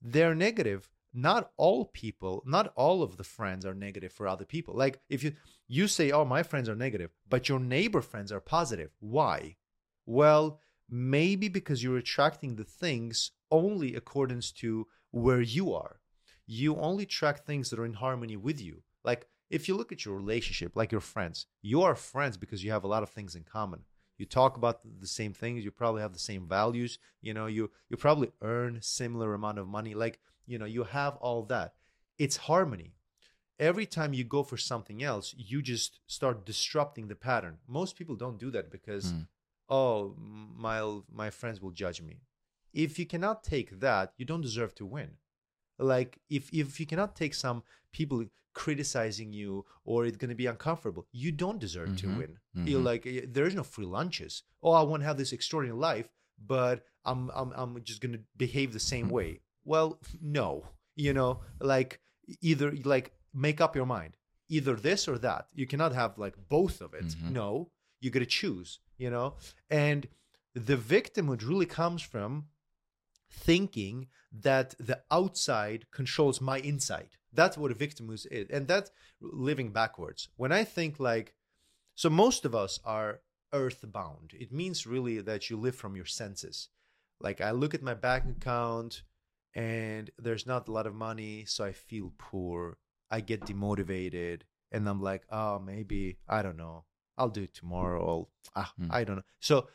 They're 0.00 0.34
negative. 0.34 0.88
Not 1.14 1.50
all 1.56 1.86
people, 1.86 2.42
not 2.46 2.72
all 2.76 3.02
of 3.02 3.16
the 3.16 3.24
friends 3.24 3.64
are 3.64 3.74
negative 3.74 4.12
for 4.12 4.28
other 4.28 4.44
people. 4.44 4.74
Like 4.74 5.00
if 5.08 5.24
you 5.24 5.32
you 5.66 5.88
say, 5.88 6.10
"Oh, 6.10 6.24
my 6.24 6.42
friends 6.42 6.68
are 6.68 6.76
negative," 6.76 7.10
but 7.28 7.48
your 7.48 7.58
neighbor 7.58 8.02
friends 8.02 8.30
are 8.30 8.40
positive. 8.40 8.94
Why? 9.00 9.56
Well, 10.06 10.60
maybe 10.88 11.48
because 11.48 11.82
you're 11.82 11.96
attracting 11.96 12.56
the 12.56 12.64
things 12.64 13.32
only 13.50 13.94
accordance 13.94 14.52
to 14.52 14.86
where 15.10 15.40
you 15.40 15.72
are. 15.72 16.00
You 16.46 16.76
only 16.76 17.06
track 17.06 17.44
things 17.44 17.70
that 17.70 17.78
are 17.78 17.86
in 17.86 17.94
harmony 17.94 18.36
with 18.36 18.60
you. 18.60 18.82
Like 19.04 19.26
if 19.50 19.68
you 19.68 19.76
look 19.76 19.92
at 19.92 20.04
your 20.04 20.16
relationship, 20.16 20.76
like 20.76 20.92
your 20.92 21.00
friends, 21.00 21.46
you 21.62 21.82
are 21.82 21.94
friends 21.94 22.36
because 22.36 22.62
you 22.62 22.70
have 22.70 22.84
a 22.84 22.88
lot 22.88 23.02
of 23.02 23.10
things 23.10 23.34
in 23.34 23.44
common. 23.44 23.84
You 24.18 24.26
talk 24.26 24.56
about 24.56 24.80
the 25.00 25.06
same 25.06 25.32
things. 25.32 25.64
You 25.64 25.70
probably 25.70 26.02
have 26.02 26.12
the 26.12 26.18
same 26.18 26.46
values. 26.48 26.98
You 27.22 27.32
know, 27.34 27.46
you 27.46 27.70
you 27.88 27.96
probably 27.96 28.30
earn 28.42 28.80
similar 28.82 29.32
amount 29.34 29.58
of 29.58 29.66
money. 29.68 29.94
Like 29.94 30.18
you 30.46 30.58
know, 30.58 30.66
you 30.66 30.84
have 30.84 31.16
all 31.16 31.42
that. 31.44 31.74
It's 32.18 32.36
harmony. 32.36 32.94
Every 33.58 33.86
time 33.86 34.12
you 34.12 34.24
go 34.24 34.42
for 34.44 34.56
something 34.56 35.02
else, 35.02 35.34
you 35.36 35.62
just 35.62 36.00
start 36.06 36.46
disrupting 36.46 37.08
the 37.08 37.16
pattern. 37.16 37.58
Most 37.66 37.96
people 37.96 38.14
don't 38.16 38.38
do 38.38 38.50
that 38.52 38.70
because, 38.70 39.12
Mm. 39.12 39.26
oh, 39.68 40.14
my 40.66 40.80
my 41.22 41.30
friends 41.30 41.60
will 41.60 41.72
judge 41.72 42.00
me. 42.02 42.16
If 42.72 42.98
you 42.98 43.06
cannot 43.06 43.42
take 43.44 43.80
that, 43.80 44.12
you 44.16 44.24
don't 44.24 44.42
deserve 44.48 44.74
to 44.76 44.86
win 44.86 45.10
like 45.78 46.18
if 46.28 46.52
if 46.52 46.80
you 46.80 46.86
cannot 46.86 47.14
take 47.14 47.34
some 47.34 47.62
people 47.92 48.24
criticizing 48.62 49.30
you 49.40 49.64
or 49.90 49.98
it's 50.04 50.16
going 50.22 50.34
to 50.36 50.42
be 50.44 50.50
uncomfortable 50.54 51.04
you 51.24 51.30
don't 51.42 51.60
deserve 51.66 51.90
to 52.02 52.06
Mhm. 52.08 52.16
win 52.20 52.32
you're 52.68 52.80
Mhm. 52.82 52.90
like 52.92 53.02
eh, 53.06 53.24
there's 53.36 53.54
no 53.60 53.66
free 53.74 53.90
lunches 53.98 54.32
oh 54.64 54.72
i 54.80 54.82
want 54.88 55.00
to 55.02 55.06
have 55.10 55.18
this 55.20 55.32
extraordinary 55.36 55.78
life 55.90 56.08
but 56.54 56.76
i'm 57.08 57.20
i'm, 57.38 57.50
I'm 57.60 57.72
just 57.90 58.00
going 58.04 58.16
to 58.18 58.22
behave 58.44 58.70
the 58.72 58.84
same 58.92 59.06
Mhm. 59.08 59.16
way 59.18 59.30
well 59.72 59.88
no 60.40 60.48
you 61.04 61.12
know 61.22 61.30
like 61.74 61.92
either 62.50 62.68
like 62.94 63.06
make 63.46 63.60
up 63.64 63.72
your 63.78 63.86
mind 63.96 64.12
either 64.56 64.74
this 64.88 65.02
or 65.10 65.16
that 65.28 65.42
you 65.60 65.66
cannot 65.72 65.92
have 66.00 66.12
like 66.24 66.36
both 66.56 66.76
of 66.86 66.90
it 67.00 67.08
Mhm. 67.14 67.30
no 67.40 67.48
you 68.02 68.08
got 68.14 68.24
to 68.28 68.32
choose 68.40 68.70
you 69.04 69.10
know 69.14 69.28
and 69.86 70.00
the 70.68 70.76
victimhood 70.94 71.42
really 71.50 71.70
comes 71.80 72.02
from 72.12 72.30
thinking 73.30 74.08
that 74.32 74.74
the 74.78 75.00
outside 75.10 75.86
controls 75.90 76.40
my 76.40 76.58
inside. 76.58 77.10
That's 77.32 77.58
what 77.58 77.70
a 77.70 77.74
victim 77.74 78.10
is. 78.10 78.26
And 78.50 78.66
that's 78.66 78.90
living 79.20 79.70
backwards. 79.72 80.28
When 80.36 80.52
I 80.52 80.64
think 80.64 80.98
like, 80.98 81.34
so 81.94 82.10
most 82.10 82.44
of 82.44 82.54
us 82.54 82.80
are 82.84 83.20
earthbound. 83.52 84.32
It 84.38 84.52
means 84.52 84.86
really 84.86 85.20
that 85.20 85.50
you 85.50 85.56
live 85.56 85.74
from 85.74 85.96
your 85.96 86.04
senses. 86.04 86.68
Like 87.20 87.40
I 87.40 87.50
look 87.50 87.74
at 87.74 87.82
my 87.82 87.94
bank 87.94 88.24
account 88.36 89.02
and 89.54 90.10
there's 90.18 90.46
not 90.46 90.68
a 90.68 90.72
lot 90.72 90.86
of 90.86 90.94
money, 90.94 91.44
so 91.46 91.64
I 91.64 91.72
feel 91.72 92.12
poor. 92.18 92.78
I 93.10 93.20
get 93.20 93.46
demotivated 93.46 94.42
and 94.70 94.88
I'm 94.88 95.00
like, 95.02 95.22
oh, 95.30 95.58
maybe, 95.58 96.18
I 96.28 96.42
don't 96.42 96.56
know. 96.58 96.84
I'll 97.16 97.30
do 97.30 97.42
it 97.42 97.54
tomorrow. 97.54 98.06
I'll, 98.06 98.28
ah, 98.54 98.72
Hmm. 98.76 98.88
I 98.90 99.04
don't 99.04 99.16
know. 99.16 99.22
So 99.40 99.68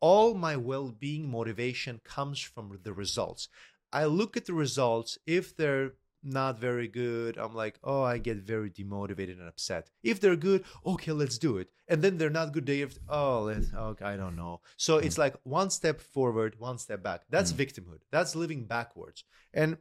all 0.00 0.34
my 0.34 0.56
well-being 0.56 1.30
motivation 1.30 2.00
comes 2.04 2.40
from 2.40 2.78
the 2.82 2.92
results. 2.92 3.48
I 3.92 4.04
look 4.04 4.36
at 4.36 4.44
the 4.46 4.52
results 4.54 5.18
if 5.26 5.56
they're 5.56 5.92
not 6.28 6.58
very 6.58 6.88
good 6.88 7.38
i'm 7.38 7.54
like 7.54 7.78
oh 7.84 8.02
i 8.02 8.18
get 8.18 8.38
very 8.38 8.68
demotivated 8.68 9.38
and 9.38 9.46
upset. 9.48 9.90
If 10.02 10.18
they're 10.20 10.34
good 10.34 10.64
okay 10.84 11.12
let's 11.12 11.38
do 11.38 11.56
it. 11.58 11.68
And 11.86 12.02
then 12.02 12.18
they're 12.18 12.30
not 12.30 12.52
good 12.52 12.66
they 12.66 12.80
have 12.80 12.98
oh 13.08 13.42
let's 13.42 13.72
okay 13.72 14.04
i 14.04 14.16
don't 14.16 14.34
know. 14.34 14.60
So 14.76 14.96
it's 14.98 15.18
like 15.18 15.36
one 15.44 15.70
step 15.70 16.00
forward 16.00 16.58
one 16.58 16.78
step 16.78 17.00
back. 17.02 17.20
That's 17.30 17.52
Mm. 17.52 17.58
victimhood. 17.58 18.00
That's 18.10 18.34
living 18.34 18.64
backwards. 18.64 19.22
And 19.54 19.76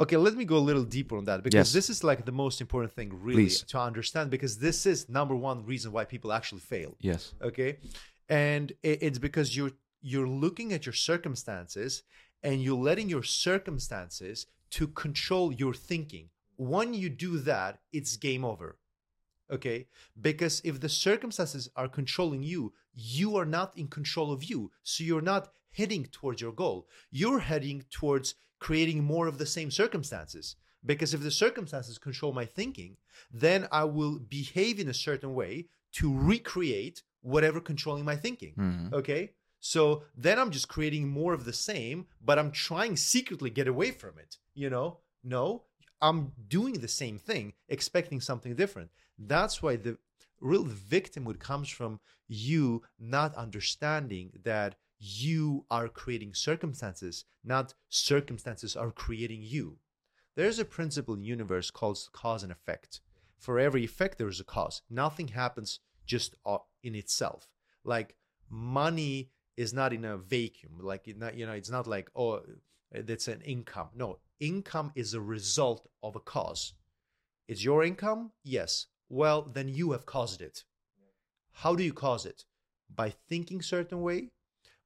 okay 0.00 0.16
let 0.16 0.34
me 0.34 0.44
go 0.44 0.56
a 0.56 0.66
little 0.70 0.84
deeper 0.84 1.16
on 1.16 1.24
that 1.26 1.42
because 1.44 1.54
Yes. 1.68 1.72
this 1.72 1.88
is 1.90 2.02
like 2.02 2.24
the 2.24 2.32
most 2.32 2.60
important 2.60 2.92
thing 2.92 3.10
really 3.22 3.44
Please. 3.44 3.62
to 3.72 3.78
understand 3.78 4.30
because 4.30 4.58
this 4.58 4.86
is 4.86 5.08
number 5.08 5.36
one 5.36 5.64
reason 5.64 5.92
why 5.92 6.04
people 6.04 6.32
actually 6.32 6.60
fail. 6.62 6.96
Yes. 7.00 7.34
okay 7.42 7.78
and 8.28 8.72
it's 8.82 9.18
because 9.18 9.56
you're 9.56 9.72
you're 10.00 10.28
looking 10.28 10.72
at 10.72 10.86
your 10.86 10.92
circumstances 10.92 12.02
and 12.42 12.62
you're 12.62 12.76
letting 12.76 13.08
your 13.08 13.22
circumstances 13.22 14.46
to 14.70 14.86
control 14.86 15.52
your 15.52 15.74
thinking. 15.74 16.28
When 16.56 16.94
you 16.94 17.08
do 17.08 17.38
that 17.38 17.80
it's 17.92 18.16
game 18.16 18.44
over. 18.44 18.78
Okay? 19.50 19.86
Because 20.20 20.60
if 20.64 20.80
the 20.80 20.88
circumstances 20.88 21.70
are 21.74 21.88
controlling 21.88 22.42
you 22.42 22.72
you 22.94 23.36
are 23.36 23.46
not 23.46 23.76
in 23.78 23.86
control 23.86 24.32
of 24.32 24.44
you. 24.44 24.72
So 24.82 25.04
you're 25.04 25.20
not 25.20 25.52
heading 25.70 26.06
towards 26.06 26.40
your 26.40 26.52
goal. 26.52 26.88
You're 27.10 27.38
heading 27.38 27.84
towards 27.90 28.34
creating 28.58 29.04
more 29.04 29.28
of 29.28 29.38
the 29.38 29.46
same 29.46 29.70
circumstances. 29.70 30.56
Because 30.84 31.14
if 31.14 31.22
the 31.22 31.30
circumstances 31.30 31.98
control 31.98 32.32
my 32.32 32.44
thinking 32.44 32.96
then 33.32 33.66
i 33.72 33.84
will 33.84 34.18
behave 34.18 34.78
in 34.78 34.88
a 34.88 34.94
certain 34.94 35.34
way 35.34 35.66
to 35.92 36.16
recreate 36.16 37.02
whatever 37.20 37.60
controlling 37.60 38.04
my 38.04 38.16
thinking 38.16 38.54
Mhm. 38.56 38.92
okay? 38.92 39.32
So 39.60 40.04
then 40.16 40.38
i'm 40.38 40.50
just 40.52 40.68
creating 40.68 41.08
more 41.08 41.32
of 41.34 41.44
the 41.44 41.52
same 41.52 42.06
but 42.20 42.38
i'm 42.38 42.52
trying 42.52 42.96
secretly 42.96 43.50
get 43.50 43.66
away 43.68 43.90
from 43.90 44.18
it 44.18 44.38
you 44.54 44.70
know? 44.70 45.00
No 45.24 45.64
i'm 46.00 46.32
doing 46.48 46.74
the 46.74 46.88
same 46.88 47.18
thing 47.18 47.54
expecting 47.68 48.20
something 48.20 48.54
different. 48.54 48.90
That's 49.18 49.60
why 49.62 49.74
the 49.76 49.98
real 50.40 50.64
victimhood 50.64 51.40
comes 51.40 51.68
from 51.68 51.98
you 52.28 52.82
not 53.00 53.34
understanding 53.34 54.30
that 54.44 54.76
you 55.00 55.64
are 55.70 55.88
creating 55.88 56.34
circumstances 56.34 57.24
not 57.44 57.74
circumstances 57.88 58.76
are 58.76 58.90
creating 58.92 59.42
you. 59.42 59.78
There's 60.36 60.60
a 60.60 60.64
principle 60.64 61.14
in 61.14 61.24
universe 61.24 61.70
called 61.72 61.98
cause 62.12 62.42
and 62.44 62.52
effect. 62.52 63.00
For 63.38 63.58
every 63.58 63.82
effect 63.84 64.18
there 64.18 64.28
is 64.28 64.38
a 64.40 64.44
cause. 64.44 64.82
Nothing 64.88 65.28
happens 65.28 65.80
just 66.06 66.34
in 66.82 66.94
itself. 66.94 67.48
Like 67.84 68.14
money 68.50 69.30
is 69.56 69.72
not 69.72 69.92
in 69.92 70.04
a 70.04 70.16
vacuum. 70.16 70.78
Like 70.80 71.06
not, 71.16 71.36
you 71.36 71.46
know 71.46 71.52
it's 71.52 71.70
not 71.70 71.86
like 71.86 72.10
oh 72.14 72.42
eh, 72.94 73.02
that's 73.04 73.28
an 73.28 73.40
income. 73.42 73.88
No 73.94 74.18
income 74.40 74.92
is 74.94 75.14
a 75.14 75.20
result 75.20 75.88
of 76.02 76.16
a 76.16 76.20
cause. 76.20 76.74
It's 77.48 77.64
your 77.64 77.82
income? 77.84 78.32
Yes. 78.44 78.86
Well 79.08 79.42
then 79.42 79.68
you 79.68 79.92
have 79.92 80.06
caused 80.06 80.40
it. 80.40 80.64
How 81.52 81.74
do 81.74 81.82
you 81.82 81.92
cause 81.92 82.24
it? 82.24 82.44
By 82.94 83.14
thinking 83.28 83.62
certain 83.62 84.00
way 84.02 84.30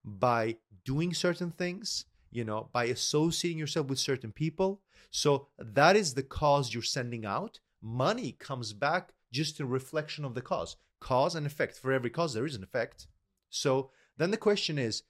by 0.05 0.57
doing 0.85 1.15
certain 1.15 1.53
things 1.53 2.07
you 2.33 2.45
know 2.45 2.69
by 2.73 2.85
associating 2.85 3.59
yourself 3.59 3.87
with 3.89 3.99
certain 3.99 4.33
people. 4.33 4.81
So 5.11 5.49
that 5.59 5.97
is 5.97 6.15
the 6.15 6.23
cause 6.23 6.73
you're 6.73 6.83
sending 6.83 7.27
out. 7.27 7.61
Money 7.83 8.33
comes 8.39 8.73
back 8.73 9.13
just 9.31 9.61
a 9.61 9.67
reflection 9.67 10.25
of 10.25 10.35
the 10.35 10.41
cause 10.41 10.77
cause 11.03 11.35
and 11.35 11.47
effect. 11.47 11.79
For 11.79 11.93
every 11.93 12.11
cause 12.11 12.33
there 12.33 12.47
is 12.47 12.55
an 12.55 12.63
effect. 12.63 13.09
So 13.51 13.91
then 14.17 14.31
the 14.31 14.37
question 14.49 14.79
is 14.79 15.03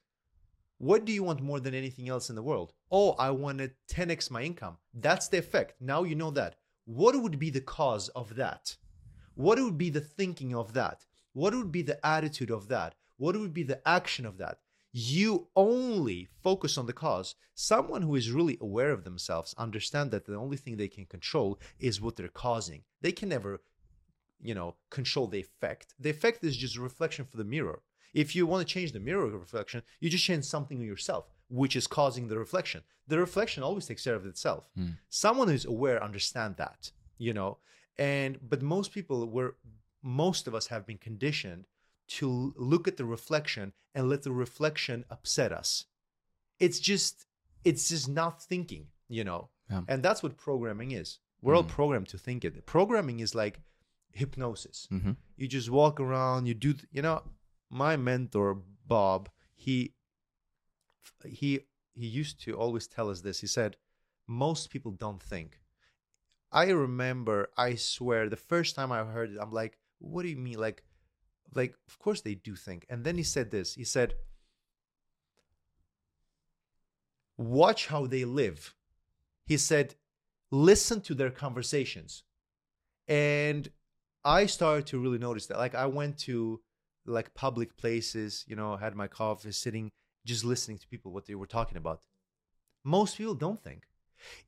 what 0.79 1.05
do 1.05 1.13
you 1.13 1.23
want 1.23 1.41
more 1.41 1.61
than 1.61 1.75
anything 1.75 2.09
else 2.09 2.29
in 2.29 2.35
the 2.35 2.43
world? 2.43 2.73
Oh 2.91 3.13
i 3.13 3.31
want 3.31 3.59
to 3.59 3.71
10x 3.89 4.31
my 4.31 4.43
income. 4.43 4.79
That's 4.93 5.29
the 5.29 5.39
effect. 5.39 5.75
Now 5.81 6.03
you 6.03 6.17
know 6.17 6.33
that. 6.33 6.57
What 6.85 7.15
would 7.23 7.39
be 7.39 7.51
the 7.51 7.61
cause 7.61 8.09
of 8.09 8.35
that? 8.35 8.77
What 9.35 9.61
would 9.61 9.79
be 9.79 9.91
the 9.91 10.01
thinking 10.01 10.55
of 10.55 10.73
that? 10.73 11.07
What 11.33 11.55
would 11.55 11.71
be 11.71 11.83
the 11.83 12.05
attitude 12.05 12.51
of 12.51 12.69
that? 12.69 12.97
What 13.17 13.37
would 13.37 13.55
be 13.55 13.63
the 13.63 13.81
action 13.87 14.27
of 14.27 14.39
that? 14.39 14.59
You 14.93 15.49
only 15.55 16.29
focus 16.43 16.77
on 16.77 16.87
the 16.87 16.93
cause. 16.93 17.35
Someone 17.55 18.03
who 18.03 18.17
is 18.17 18.31
really 18.31 18.59
aware 18.61 18.91
of 18.91 19.05
themselves 19.05 19.55
understand 19.57 20.11
that 20.11 20.27
the 20.27 20.35
only 20.35 20.57
thing 20.57 20.77
they 20.77 20.89
can 20.89 21.07
control 21.07 21.61
is 21.79 22.01
what 22.01 22.17
they're 22.17 22.29
causing. 22.29 22.83
They 23.01 23.13
can 23.13 23.29
never 23.29 23.63
you 24.43 24.55
know 24.55 24.75
control 24.91 25.27
the 25.29 25.41
effect. 25.47 25.95
The 26.05 26.11
effect 26.11 26.43
is 26.45 26.57
just 26.57 26.77
a 26.77 26.81
reflection 26.81 27.25
for 27.25 27.37
the 27.37 27.45
mirror. 27.57 27.81
If 28.15 28.29
you 28.37 28.43
want 28.47 28.61
to 28.67 28.73
change 28.75 28.93
the 28.93 29.01
mirror 29.09 29.27
reflection 29.47 29.83
you 30.01 30.09
just 30.11 30.25
change 30.25 30.45
something 30.45 30.79
in 30.81 30.87
yourself 30.87 31.25
which 31.49 31.75
is 31.77 31.87
causing 31.87 32.29
the 32.29 32.39
reflection. 32.39 32.83
The 33.09 33.19
reflection 33.19 33.63
always 33.63 33.87
takes 33.87 34.05
care 34.05 34.15
of 34.21 34.27
itself. 34.27 34.63
Hmm. 34.77 34.91
someone 35.09 35.49
who's 35.49 35.65
aware 35.75 35.99
understand 36.09 36.53
that 36.65 36.81
you 37.27 37.33
know 37.39 37.51
and 37.99 38.31
but 38.53 38.61
most 38.63 38.89
people 38.97 39.19
were 39.37 39.53
most 40.03 40.43
of 40.49 40.55
us 40.59 40.67
have 40.75 40.85
been 40.91 40.99
conditioned 40.99 41.63
to 42.19 42.53
look 42.57 42.85
at 42.89 42.97
the 42.99 43.05
reflection 43.17 43.73
and 43.95 44.09
let 44.09 44.23
the 44.25 44.33
reflection 44.33 45.05
upset 45.17 45.51
us. 45.63 45.71
It's 46.65 46.81
just 46.91 47.15
it's 47.65 47.89
just 47.93 48.09
not 48.09 48.35
thinking 48.43 48.85
you 49.09 49.25
know 49.25 49.43
Yeah. 49.71 49.83
and 49.91 50.03
that's 50.03 50.23
what 50.23 50.37
programming 50.49 50.91
is. 51.03 51.09
We're 51.43 51.57
all 51.57 51.65
Mm. 51.65 51.77
programmed 51.81 52.09
to 52.15 52.19
think 52.27 52.45
it. 52.45 52.67
Programming 52.67 53.19
is 53.21 53.35
like 53.35 53.57
hypnosis 54.13 54.87
Mhm. 54.91 55.17
you 55.37 55.49
just 55.49 55.71
walk 55.71 55.99
around 56.01 56.47
you 56.47 56.55
do 56.55 56.73
th- 56.73 56.87
you 56.93 57.03
know 57.03 57.23
my 57.71 57.97
mentor 57.97 58.63
bob 58.87 59.29
he 59.55 59.95
he 61.25 61.61
he 61.95 62.07
used 62.07 62.41
to 62.45 62.53
always 62.57 62.87
tell 62.87 63.09
us 63.11 63.21
this 63.23 63.41
he 63.41 63.47
said 63.47 63.77
most 64.27 64.71
people 64.71 64.93
don't 64.93 65.23
think. 65.23 65.61
I 66.53 66.71
remember, 66.71 67.51
I 67.57 67.75
swear, 67.75 68.29
the 68.29 68.37
first 68.37 68.77
time 68.77 68.93
I 68.93 69.03
heard 69.05 69.31
it, 69.33 69.39
I'm 69.41 69.51
like, 69.53 69.79
what 69.99 70.23
do 70.23 70.29
you 70.29 70.37
mean? 70.37 70.59
Like, 70.59 70.85
like, 71.55 71.75
of 71.89 71.99
course 71.99 72.21
they 72.21 72.35
do 72.35 72.55
think. 72.55 72.87
And 72.89 73.05
then 73.05 73.17
he 73.17 73.23
said 73.25 73.51
this. 73.51 73.75
He 73.75 73.85
said, 73.85 74.15
watch 77.37 77.87
how 77.89 78.07
they 78.07 78.25
live. 78.25 78.75
He 79.45 79.57
said, 79.57 79.95
listen 80.51 81.01
to 81.03 81.15
their 81.15 81.31
conversations. 81.31 82.23
And 83.09 83.69
I 84.25 84.47
started 84.47 84.87
to 84.89 84.99
really 84.99 85.19
notice 85.19 85.47
that. 85.47 85.59
Like, 85.59 85.75
I 85.75 85.87
went 85.87 86.19
to 86.21 86.61
like 87.07 87.35
public 87.35 87.77
places, 87.77 88.45
you 88.47 88.57
know, 88.57 88.77
had 88.77 88.95
my 88.95 89.09
coffee, 89.09 89.53
sitting, 89.53 89.91
just 90.25 90.45
listening 90.45 90.79
to 90.79 90.89
people, 90.89 91.13
what 91.13 91.27
they 91.27 91.35
were 91.35 91.47
talking 91.47 91.77
about. 91.77 92.01
Most 92.85 93.19
people 93.19 93.35
don't 93.35 93.63
think. 93.63 93.83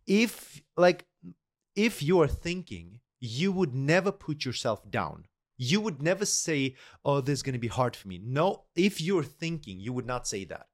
If, 0.07 0.63
like, 0.77 1.07
if 1.75 2.03
you 2.03 2.21
are 2.21 2.29
thinking, 2.29 3.01
you 3.21 3.51
would 3.53 3.75
never 3.75 4.13
put 4.13 4.45
yourself 4.45 4.89
down. 4.91 5.25
You 5.57 5.81
would 5.81 6.03
never 6.03 6.27
say, 6.27 6.77
Oh, 7.05 7.21
this 7.21 7.39
is 7.39 7.43
going 7.43 7.55
to 7.55 7.59
be 7.59 7.69
hard 7.69 7.97
for 7.97 8.09
me. 8.09 8.21
No, 8.23 8.65
if 8.77 9.01
you're 9.01 9.25
thinking, 9.25 9.81
you 9.81 9.93
would 9.93 10.07
not 10.07 10.29
say 10.29 10.45
that. 10.45 10.67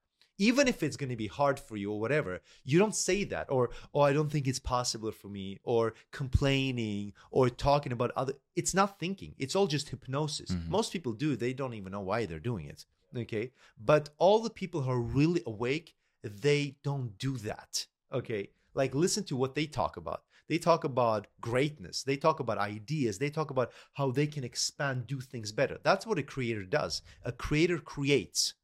Even 0.48 0.66
if 0.72 0.83
it's 0.83 0.96
going 0.96 1.11
to 1.11 1.16
be 1.24 1.26
hard 1.40 1.59
for 1.61 1.76
you 1.76 1.88
or 1.92 2.00
whatever, 2.00 2.33
you 2.64 2.79
don't 2.79 2.94
say 3.09 3.18
that. 3.24 3.46
Or, 3.50 3.64
Oh, 3.94 4.00
I 4.00 4.12
don't 4.16 4.31
think 4.33 4.46
it's 4.48 4.59
possible 4.76 5.12
for 5.20 5.29
me. 5.29 5.46
Or 5.64 5.94
complaining 6.12 7.12
or 7.31 7.50
talking 7.50 7.92
about 7.92 8.11
other. 8.16 8.35
It's 8.57 8.74
not 8.81 8.98
thinking. 8.98 9.35
It's 9.38 9.55
all 9.57 9.66
just 9.76 9.90
hypnosis. 9.90 10.50
Mhm. 10.50 10.68
Most 10.68 10.92
people 10.94 11.12
do. 11.12 11.37
They 11.37 11.53
don't 11.53 11.74
even 11.74 11.92
know 11.92 12.00
why 12.11 12.20
they're 12.26 12.48
doing 12.53 12.66
it. 12.66 12.87
Okay. 13.22 13.53
But 13.92 14.05
all 14.18 14.38
the 14.40 14.57
people 14.61 14.81
who 14.83 14.90
are 14.90 15.00
really 15.20 15.42
awake, 15.46 15.88
they 16.44 16.76
don't 16.83 17.18
do 17.18 17.33
that. 17.50 17.87
Okay. 18.12 18.42
Like, 18.81 18.94
listen 18.94 19.24
to 19.24 19.37
what 19.37 19.55
they 19.55 19.66
talk 19.66 19.96
about. 19.96 20.22
They 20.48 20.59
talk 20.59 20.83
about 20.85 21.26
greatness. 21.40 22.03
They 22.03 22.16
talk 22.16 22.40
about 22.40 22.59
ideas. 22.59 23.18
They 23.18 23.31
talk 23.31 23.50
about 23.50 23.70
how 23.98 24.11
they 24.11 24.26
can 24.26 24.44
expand, 24.44 25.07
do 25.07 25.20
things 25.20 25.53
better. 25.53 25.79
That's 25.83 26.07
what 26.07 26.18
a 26.18 26.22
creator 26.35 26.64
does. 26.64 27.03
A 27.24 27.33
creator 27.33 27.79
creates. 27.79 28.55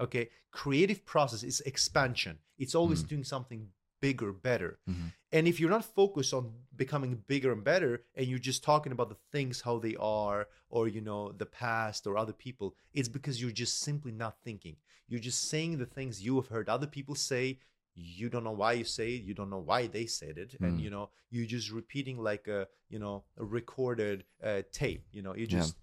Okay. 0.00 0.30
Creative 0.50 1.04
process 1.04 1.42
is 1.42 1.60
expansion. 1.62 2.38
It's 2.58 2.74
always 2.74 3.02
doing 3.02 3.24
something 3.24 3.68
bigger, 4.00 4.32
better. 4.32 4.78
Mhm. 4.88 5.12
And 5.32 5.48
if 5.48 5.58
you're 5.58 5.70
not 5.70 5.84
focused 5.84 6.32
on 6.32 6.52
becoming 6.76 7.16
bigger 7.26 7.50
and 7.52 7.64
better, 7.64 8.04
and 8.14 8.26
you're 8.28 8.38
just 8.38 8.62
talking 8.62 8.92
about 8.92 9.08
the 9.08 9.16
things 9.32 9.60
how 9.62 9.78
they 9.80 9.96
are, 9.96 10.48
or 10.70 10.86
you 10.88 11.00
know, 11.00 11.32
the 11.32 11.46
past 11.46 12.06
or 12.06 12.16
other 12.16 12.32
people, 12.32 12.76
it's 12.94 13.08
because 13.08 13.40
you're 13.42 13.50
just 13.64 13.80
simply 13.80 14.12
not 14.12 14.38
thinking. 14.44 14.76
You're 15.08 15.20
just 15.30 15.42
saying 15.48 15.78
the 15.78 15.86
things 15.86 16.22
you 16.22 16.36
have 16.36 16.48
heard 16.48 16.68
other 16.68 16.86
people 16.86 17.14
say. 17.16 17.58
You 17.94 18.28
don't 18.30 18.44
know 18.44 18.52
why 18.52 18.74
you 18.74 18.84
say 18.84 19.16
it. 19.16 19.22
You 19.24 19.34
don't 19.34 19.50
know 19.50 19.58
why 19.58 19.88
they 19.88 20.06
said 20.06 20.38
it, 20.38 20.54
and 20.60 20.78
Mm. 20.78 20.82
you 20.84 20.90
know, 20.90 21.10
you're 21.30 21.46
just 21.46 21.70
repeating 21.72 22.16
like 22.30 22.46
a 22.46 22.68
you 22.88 23.00
know 23.00 23.24
a 23.36 23.44
recorded 23.44 24.24
uh, 24.42 24.62
tape. 24.70 25.04
You 25.10 25.22
know, 25.22 25.34
you 25.34 25.46
Yeah. 25.50 25.58
just 25.58 25.76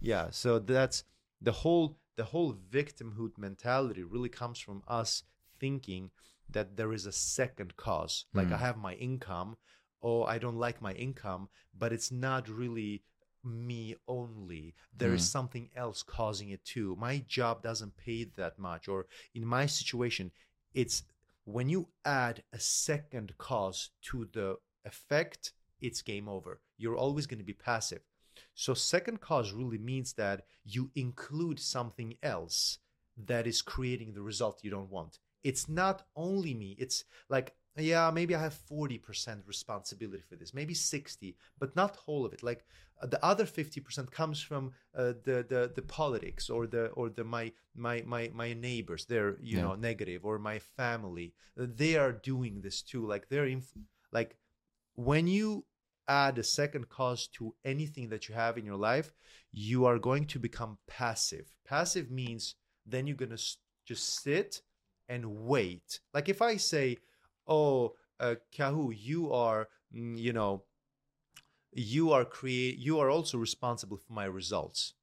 yeah. 0.00 0.30
So 0.30 0.58
that's 0.58 1.04
the 1.42 1.52
whole 1.52 1.98
the 2.18 2.24
whole 2.32 2.52
victimhood 2.78 3.38
mentality 3.38 4.02
really 4.02 4.28
comes 4.28 4.58
from 4.58 4.82
us 4.88 5.22
thinking 5.60 6.10
that 6.50 6.76
there 6.76 6.92
is 6.92 7.06
a 7.06 7.12
second 7.12 7.76
cause. 7.76 8.14
Like 8.34 8.50
I 8.52 8.56
Mm. 8.56 8.66
have 8.66 8.76
my 8.88 8.94
income, 8.94 9.56
or 10.00 10.28
I 10.34 10.38
don't 10.38 10.58
like 10.66 10.82
my 10.88 10.94
income, 10.94 11.48
but 11.82 11.92
it's 11.92 12.10
not 12.28 12.48
really 12.48 13.04
me 13.44 13.94
only. 14.08 14.74
There 15.00 15.14
is 15.14 15.22
Mm. 15.22 15.32
something 15.36 15.70
else 15.76 16.02
causing 16.02 16.50
it 16.50 16.64
too. 16.64 16.96
My 16.96 17.14
job 17.38 17.62
doesn't 17.62 17.96
pay 17.96 18.24
that 18.24 18.58
much, 18.58 18.88
or 18.88 19.06
in 19.32 19.44
my 19.46 19.66
situation, 19.66 20.32
it's 20.74 21.04
when 21.44 21.68
you 21.68 21.88
add 22.04 22.42
a 22.52 22.58
second 22.58 23.28
cause 23.38 23.90
to 24.10 24.16
the 24.36 24.48
effect, 24.84 25.52
it's 25.80 26.02
game 26.02 26.28
over. 26.28 26.60
You're 26.76 26.96
always 27.04 27.26
going 27.28 27.38
to 27.44 27.52
be 27.52 27.54
passive. 27.70 28.02
So, 28.58 28.74
second 28.74 29.20
cause 29.20 29.52
really 29.52 29.78
means 29.78 30.14
that 30.14 30.38
you 30.64 30.90
include 30.96 31.60
something 31.60 32.14
else 32.24 32.78
that 33.16 33.46
is 33.46 33.62
creating 33.62 34.14
the 34.14 34.22
result 34.22 34.64
you 34.64 34.70
don't 34.70 34.90
want. 34.90 35.18
It's 35.44 35.68
not 35.68 36.02
only 36.16 36.54
me. 36.54 36.74
It's 36.78 37.04
like, 37.28 37.54
yeah, 37.76 38.10
maybe 38.10 38.34
I 38.34 38.40
have 38.42 38.54
40% 38.54 39.42
responsibility 39.46 40.22
for 40.28 40.34
this, 40.34 40.52
maybe 40.52 40.74
60, 40.74 41.36
but 41.60 41.76
not 41.76 41.94
whole 41.94 42.24
of 42.26 42.32
it. 42.32 42.42
Like 42.42 42.64
uh, 43.00 43.06
the 43.06 43.24
other 43.24 43.46
50% 43.46 44.10
comes 44.10 44.40
from 44.42 44.72
uh, 44.96 45.12
the, 45.24 45.46
the 45.48 45.72
the 45.76 45.82
politics 45.82 46.50
or 46.50 46.66
the 46.66 46.86
or 46.98 47.10
the 47.10 47.22
my 47.24 47.52
my 47.76 48.02
my 48.06 48.30
my 48.34 48.54
neighbors. 48.54 49.06
They're 49.06 49.36
you 49.40 49.58
Yeah. 49.58 49.62
know 49.62 49.76
negative 49.76 50.24
or 50.24 50.38
my 50.40 50.58
family. 50.58 51.34
They 51.56 51.94
are 51.96 52.12
doing 52.12 52.60
this 52.62 52.82
too. 52.82 53.06
Like 53.06 53.28
they're 53.28 53.46
inf- 53.46 53.86
like 54.12 54.36
when 54.96 55.28
you 55.28 55.64
add 56.08 56.38
a 56.38 56.42
second 56.42 56.88
cause 56.88 57.28
to 57.28 57.54
anything 57.64 58.08
that 58.08 58.28
you 58.28 58.34
have 58.34 58.58
in 58.58 58.64
your 58.64 58.76
life, 58.76 59.12
you 59.52 59.84
are 59.84 59.98
going 59.98 60.26
to 60.26 60.38
become 60.38 60.78
passive. 60.88 61.52
Passive 61.64 62.10
means 62.10 62.54
then 62.86 63.06
you're 63.06 63.16
going 63.16 63.36
to 63.36 63.42
just 63.86 64.22
sit 64.22 64.62
and 65.08 65.46
wait. 65.46 66.00
Like 66.12 66.28
if 66.28 66.42
I 66.42 66.56
say, 66.56 66.98
"Oh, 67.46 67.94
uh, 68.20 68.36
Kahou, 68.52 68.92
you 68.96 69.32
are, 69.32 69.68
mm, 69.94 70.18
you 70.18 70.32
know, 70.32 70.64
you 71.72 72.12
are 72.12 72.24
create, 72.24 72.78
you 72.78 72.98
are 72.98 73.10
also 73.10 73.38
responsible 73.38 73.98
for 73.98 74.12
my 74.12 74.24
results." 74.24 74.94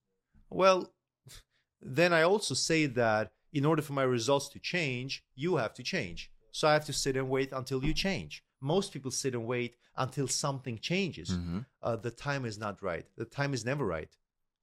Well, 0.49 0.93
then 1.81 2.13
I 2.13 2.23
also 2.23 2.53
say 2.53 2.85
that 2.87 3.31
in 3.53 3.65
order 3.65 3.81
for 3.81 3.93
my 3.93 4.03
results 4.03 4.49
to 4.49 4.59
change, 4.59 5.23
you 5.35 5.57
have 5.57 5.73
to 5.75 5.83
change. 5.83 6.31
So 6.51 6.67
I 6.67 6.73
have 6.73 6.85
to 6.85 6.93
sit 6.93 7.17
and 7.17 7.29
wait 7.29 7.51
until 7.51 7.83
you 7.83 7.93
change. 7.93 8.43
Most 8.61 8.91
people 8.93 9.11
sit 9.11 9.33
and 9.33 9.45
wait 9.45 9.75
until 9.97 10.27
something 10.27 10.77
changes. 10.79 11.29
Mhm. 11.31 11.65
Uh, 11.81 11.95
the 11.95 12.11
time 12.11 12.45
is 12.45 12.57
not 12.57 12.81
right. 12.81 13.05
The 13.15 13.25
time 13.25 13.53
is 13.53 13.63
never 13.65 13.85
right. 13.85 14.09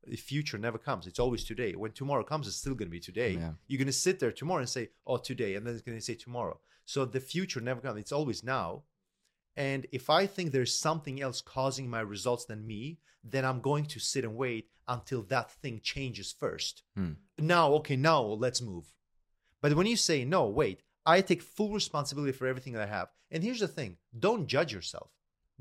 The 0.05 0.17
future 0.17 0.59
never 0.59 0.79
comes. 0.79 1.07
It's 1.07 1.21
always 1.21 1.45
today. 1.45 1.75
When 1.75 1.93
tomorrow 1.93 2.25
comes, 2.25 2.49
it's 2.49 2.57
still 2.57 2.75
going 2.75 2.89
to 2.89 2.91
be 2.91 3.01
today. 3.01 3.35
Yeah. 3.35 3.55
You're 3.69 3.79
going 3.79 3.87
to 3.87 3.93
sit 3.93 4.19
there 4.19 4.33
tomorrow 4.33 4.61
and 4.61 4.69
say, 4.69 4.91
oh, 5.07 5.19
today. 5.19 5.55
And 5.55 5.65
then 5.65 5.75
it's 5.75 5.83
going 5.83 5.97
to 5.97 6.05
say 6.05 6.15
tomorrow. 6.15 6.59
So 6.85 7.05
the 7.05 7.21
future 7.21 7.61
never 7.61 7.81
comes. 7.81 8.01
It's 8.01 8.13
always 8.13 8.43
now. 8.43 8.83
And 9.55 9.87
if 9.93 10.11
I 10.11 10.27
think 10.27 10.51
there's 10.51 10.75
something 10.75 11.21
else 11.21 11.41
causing 11.41 11.89
my 11.89 12.01
results 12.01 12.47
than 12.47 12.67
me, 12.67 12.99
then 13.23 13.45
I'm 13.45 13.61
going 13.61 13.87
to 13.87 14.01
sit 14.01 14.25
and 14.25 14.35
wait 14.37 14.69
until 14.89 15.23
that 15.25 15.53
thing 15.53 15.81
changes 15.81 16.33
first. 16.33 16.83
Hmm. 16.97 17.13
Now, 17.39 17.73
okay, 17.75 17.97
now 17.97 18.23
let's 18.23 18.61
move. 18.61 18.93
But 19.61 19.75
when 19.75 19.87
you 19.87 19.97
say, 19.97 20.25
no, 20.25 20.49
wait, 20.49 20.83
I 21.05 21.21
take 21.21 21.43
full 21.43 21.73
responsibility 21.73 22.33
for 22.33 22.47
everything 22.47 22.73
that 22.75 22.83
I 22.83 22.87
have. 22.87 23.09
And 23.31 23.43
here's 23.43 23.61
the 23.61 23.69
thing 23.69 23.97
don't 24.19 24.47
judge 24.47 24.73
yourself. 24.73 25.11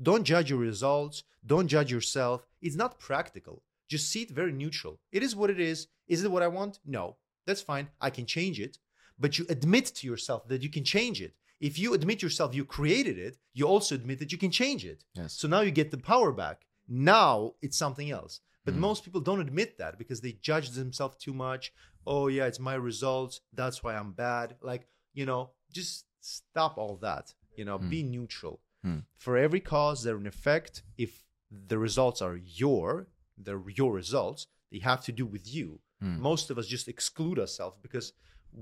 Don't 0.00 0.24
judge 0.24 0.50
your 0.50 0.58
results. 0.58 1.22
Don't 1.44 1.68
judge 1.68 1.90
yourself. 1.92 2.46
It's 2.60 2.76
not 2.76 2.98
practical. 2.98 3.62
Just 3.88 4.10
see 4.10 4.22
it 4.22 4.30
very 4.30 4.52
neutral. 4.52 4.98
It 5.10 5.22
is 5.22 5.36
what 5.36 5.50
it 5.50 5.60
is. 5.60 5.88
Is 6.08 6.24
it 6.24 6.30
what 6.30 6.42
I 6.42 6.48
want? 6.48 6.78
No. 6.86 7.16
That's 7.46 7.60
fine. 7.62 7.88
I 8.00 8.10
can 8.10 8.26
change 8.26 8.60
it. 8.60 8.78
But 9.18 9.38
you 9.38 9.46
admit 9.48 9.86
to 9.86 10.06
yourself 10.06 10.48
that 10.48 10.62
you 10.62 10.70
can 10.70 10.84
change 10.84 11.20
it. 11.20 11.34
If 11.60 11.78
you 11.78 11.94
admit 11.94 12.22
yourself 12.22 12.54
you 12.54 12.64
created 12.64 13.18
it, 13.18 13.36
you 13.54 13.66
also 13.66 13.94
admit 13.94 14.18
that 14.20 14.32
you 14.32 14.38
can 14.38 14.50
change 14.50 14.84
it. 14.84 15.04
Yes. 15.14 15.34
So 15.34 15.46
now 15.48 15.60
you 15.60 15.70
get 15.70 15.90
the 15.90 15.98
power 15.98 16.32
back. 16.32 16.66
Now 16.88 17.54
it's 17.62 17.76
something 17.76 18.10
else. 18.10 18.40
But 18.64 18.74
Mm. 18.74 18.78
most 18.78 19.04
people 19.04 19.20
don't 19.20 19.40
admit 19.40 19.78
that 19.78 19.98
because 19.98 20.20
they 20.20 20.32
judge 20.32 20.70
themselves 20.70 21.16
too 21.16 21.34
much. 21.34 21.72
Oh, 22.06 22.28
yeah, 22.28 22.46
it's 22.46 22.58
my 22.60 22.74
results. 22.74 23.40
That's 23.52 23.82
why 23.82 23.94
I'm 23.96 24.12
bad. 24.12 24.56
Like, 24.60 24.86
you 25.14 25.26
know, 25.26 25.50
just 25.72 26.06
stop 26.20 26.78
all 26.78 26.96
that. 26.96 27.34
You 27.56 27.64
know, 27.64 27.78
Mm. 27.78 27.90
be 27.90 28.02
neutral. 28.02 28.60
Mm. 28.84 29.04
For 29.16 29.36
every 29.36 29.60
cause, 29.60 30.02
there's 30.02 30.20
an 30.20 30.26
effect. 30.26 30.82
If 30.96 31.24
the 31.50 31.78
results 31.78 32.20
are 32.22 32.36
your, 32.36 33.08
they're 33.36 33.62
your 33.68 33.92
results, 33.92 34.46
they 34.70 34.78
have 34.78 35.02
to 35.04 35.12
do 35.12 35.26
with 35.26 35.52
you. 35.52 35.80
Mm. 36.02 36.18
Most 36.18 36.50
of 36.50 36.58
us 36.58 36.66
just 36.66 36.88
exclude 36.88 37.38
ourselves 37.38 37.76
because 37.82 38.12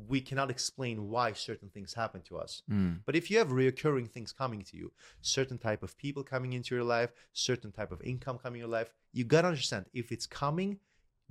we 0.09 0.21
cannot 0.21 0.51
explain 0.51 1.09
why 1.09 1.33
certain 1.33 1.69
things 1.69 1.95
happen 1.95 2.21
to 2.23 2.39
us. 2.39 2.63
Mm. 2.71 3.01
But 3.07 3.17
if 3.17 3.31
you 3.31 3.39
have 3.39 3.49
reoccurring 3.49 4.09
things 4.09 4.33
coming 4.33 4.63
to 4.63 4.77
you, 4.77 4.93
certain 5.21 5.59
type 5.59 5.83
of 5.83 5.97
people 5.97 6.23
coming 6.23 6.53
into 6.53 6.75
your 6.75 6.85
life, 6.85 7.11
certain 7.33 7.73
type 7.73 7.91
of 7.91 8.01
income 8.03 8.39
coming 8.39 8.61
in 8.61 8.67
your 8.69 8.77
life, 8.79 8.91
you 9.13 9.25
gotta 9.25 9.49
understand 9.49 9.87
if 9.93 10.13
it's 10.13 10.27
coming 10.27 10.79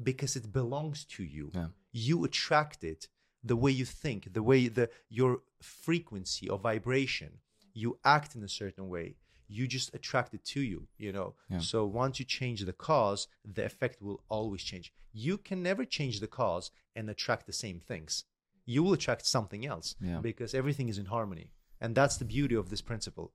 because 0.01 0.35
it 0.35 0.51
belongs 0.51 1.05
to 1.05 1.23
you. 1.23 1.51
Yeah. 1.53 1.67
You 1.91 2.23
attract 2.25 2.83
it 2.83 3.07
the 3.43 3.55
way 3.55 3.71
you 3.71 3.85
think, 3.85 4.33
the 4.33 4.43
way 4.43 4.67
the 4.67 4.89
your 5.09 5.39
frequency 5.61 6.49
or 6.49 6.57
vibration. 6.59 7.31
You 7.73 7.97
act 8.03 8.35
in 8.35 8.43
a 8.43 8.49
certain 8.49 8.89
way. 8.89 9.15
You 9.47 9.67
just 9.67 9.93
attract 9.95 10.33
it 10.33 10.43
to 10.53 10.61
you, 10.61 10.87
you 10.97 11.11
know. 11.11 11.33
Yeah. 11.49 11.59
So 11.59 11.85
once 11.85 12.19
you 12.19 12.25
change 12.25 12.63
the 12.65 12.73
cause, 12.73 13.27
the 13.43 13.65
effect 13.65 14.01
will 14.01 14.21
always 14.29 14.61
change. 14.61 14.91
You 15.11 15.37
can 15.37 15.63
never 15.63 15.85
change 15.85 16.19
the 16.19 16.27
cause 16.27 16.69
and 16.95 17.09
attract 17.09 17.45
the 17.47 17.53
same 17.53 17.79
things. 17.79 18.25
You 18.65 18.83
will 18.83 18.93
attract 18.93 19.25
something 19.25 19.65
else 19.65 19.95
Yeah. 20.01 20.19
because 20.19 20.53
everything 20.53 20.89
is 20.89 20.97
in 20.99 21.05
harmony. 21.05 21.47
And 21.81 21.95
that's 21.95 22.17
the 22.17 22.25
beauty 22.25 22.55
of 22.55 22.69
this 22.69 22.81
principle. 22.81 23.31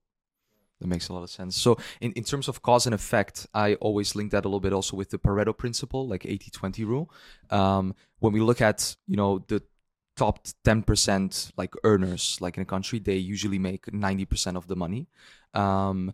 That 0.80 0.88
makes 0.88 1.08
a 1.08 1.12
lot 1.12 1.22
of 1.22 1.30
sense. 1.30 1.56
So, 1.56 1.78
in, 2.00 2.12
in 2.12 2.24
terms 2.24 2.46
of 2.48 2.60
cause 2.62 2.84
and 2.86 2.94
effect, 2.94 3.46
I 3.54 3.74
always 3.76 4.14
link 4.14 4.32
that 4.32 4.44
a 4.44 4.48
little 4.48 4.60
bit 4.60 4.72
also 4.72 4.96
with 4.96 5.10
the 5.10 5.18
Pareto 5.18 5.56
principle, 5.56 6.06
like 6.06 6.26
80 6.26 6.50
20 6.50 6.84
rule. 6.84 7.10
Um, 7.50 7.94
when 8.18 8.32
we 8.32 8.40
look 8.40 8.60
at, 8.60 8.96
you 9.06 9.16
know, 9.16 9.38
the 9.48 9.62
top 10.16 10.46
10% 10.64 11.52
like 11.56 11.74
earners 11.82 12.38
like 12.40 12.56
in 12.56 12.62
a 12.62 12.66
country 12.66 12.98
they 12.98 13.16
usually 13.16 13.58
make 13.58 13.86
90% 13.86 14.56
of 14.56 14.66
the 14.66 14.76
money. 14.76 15.08
Um, 15.54 16.12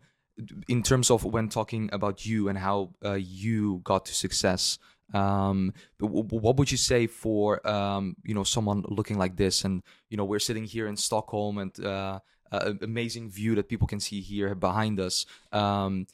in 0.69 0.83
terms 0.83 1.11
of 1.11 1.25
when 1.25 1.49
talking 1.49 1.91
about 1.93 2.25
you 2.25 2.49
and 2.49 2.59
how 2.59 2.95
uh, 3.05 3.13
you 3.13 3.81
got 3.85 4.07
to 4.07 4.15
success 4.15 4.79
um, 5.13 5.73
what 5.99 6.57
would 6.57 6.71
you 6.71 6.79
say 6.79 7.07
for 7.07 7.67
um, 7.67 8.17
you 8.25 8.35
know 8.35 8.45
someone 8.45 8.85
looking 8.89 9.19
like 9.19 9.37
this? 9.37 9.65
And 9.65 9.83
you 10.09 10.17
know 10.17 10.25
we're 10.25 10.39
sitting 10.39 10.65
here 10.65 10.87
in 10.87 10.97
stockholm 10.97 11.59
and 11.59 11.85
uh, 11.85 12.21
uh, 12.53 12.73
amazing 12.83 13.31
view 13.31 13.55
that 13.57 13.69
people 13.69 13.87
can 13.87 14.01
see 14.01 14.21
here 14.21 14.55
behind 14.55 15.01
us. 15.01 15.27
Um, 15.53 16.07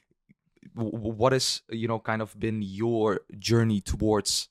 what 0.74 1.32
has 1.32 1.62
you 1.70 1.89
know 1.89 1.99
kind 1.99 2.22
of 2.22 2.39
been 2.39 2.62
your 2.62 3.20
journey 3.39 3.80
towards 3.80 4.49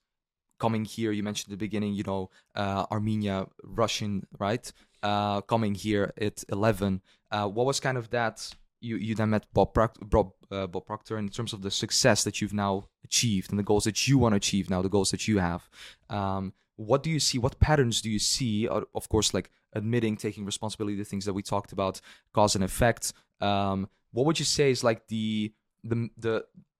coming 0.65 0.85
here 0.95 1.11
you 1.17 1.23
mentioned 1.29 1.49
at 1.49 1.55
the 1.57 1.65
beginning 1.67 1.93
you 1.99 2.05
know 2.11 2.21
uh, 2.61 2.83
armenia 2.95 3.37
russian 3.81 4.11
right? 4.45 4.65
Uh, 5.03 5.39
coming 5.53 5.73
here 5.85 6.05
at 6.27 6.37
11 6.49 7.01
uh, 7.35 7.47
what 7.55 7.65
was 7.69 7.79
kind 7.79 7.97
of 7.97 8.05
that 8.09 8.37
you 8.85 8.95
you 8.97 9.13
then 9.19 9.29
met 9.35 9.45
bob, 9.53 9.69
Proc- 9.77 9.97
bob, 10.13 10.27
uh, 10.51 10.67
bob 10.73 10.85
proctor 10.85 11.15
in 11.17 11.29
terms 11.29 11.51
of 11.53 11.61
the 11.61 11.71
success 11.83 12.23
that 12.23 12.35
you've 12.39 12.57
now 12.67 12.73
achieved 13.03 13.47
and 13.51 13.59
the 13.59 13.67
goals 13.71 13.83
that 13.83 14.07
you 14.07 14.15
want 14.17 14.33
to 14.33 14.37
achieve 14.37 14.69
now 14.69 14.81
the 14.81 14.95
goals 14.97 15.11
that 15.11 15.23
you 15.29 15.37
have. 15.49 15.61
Um, 16.09 16.53
what 16.89 17.03
do 17.03 17.09
you 17.15 17.21
see 17.27 17.37
what 17.45 17.59
patterns 17.59 17.97
do 18.05 18.09
you 18.15 18.21
see 18.35 18.67
Uh, 18.67 18.81
of 18.99 19.05
course 19.13 19.29
like 19.37 19.47
admitting 19.79 20.15
taking 20.17 20.43
responsibility 20.45 20.97
the 20.97 21.09
things 21.11 21.25
that 21.25 21.35
we 21.39 21.43
talked 21.53 21.71
about 21.77 21.95
cause 22.37 22.53
and 22.57 22.63
effect? 22.63 23.13
Um, 23.49 23.77
what 24.15 24.25
would 24.25 24.39
you 24.39 24.49
say 24.57 24.67
is 24.75 24.83
like 24.89 25.07
the 25.13 25.53
the 25.91 25.97
the 26.25 26.35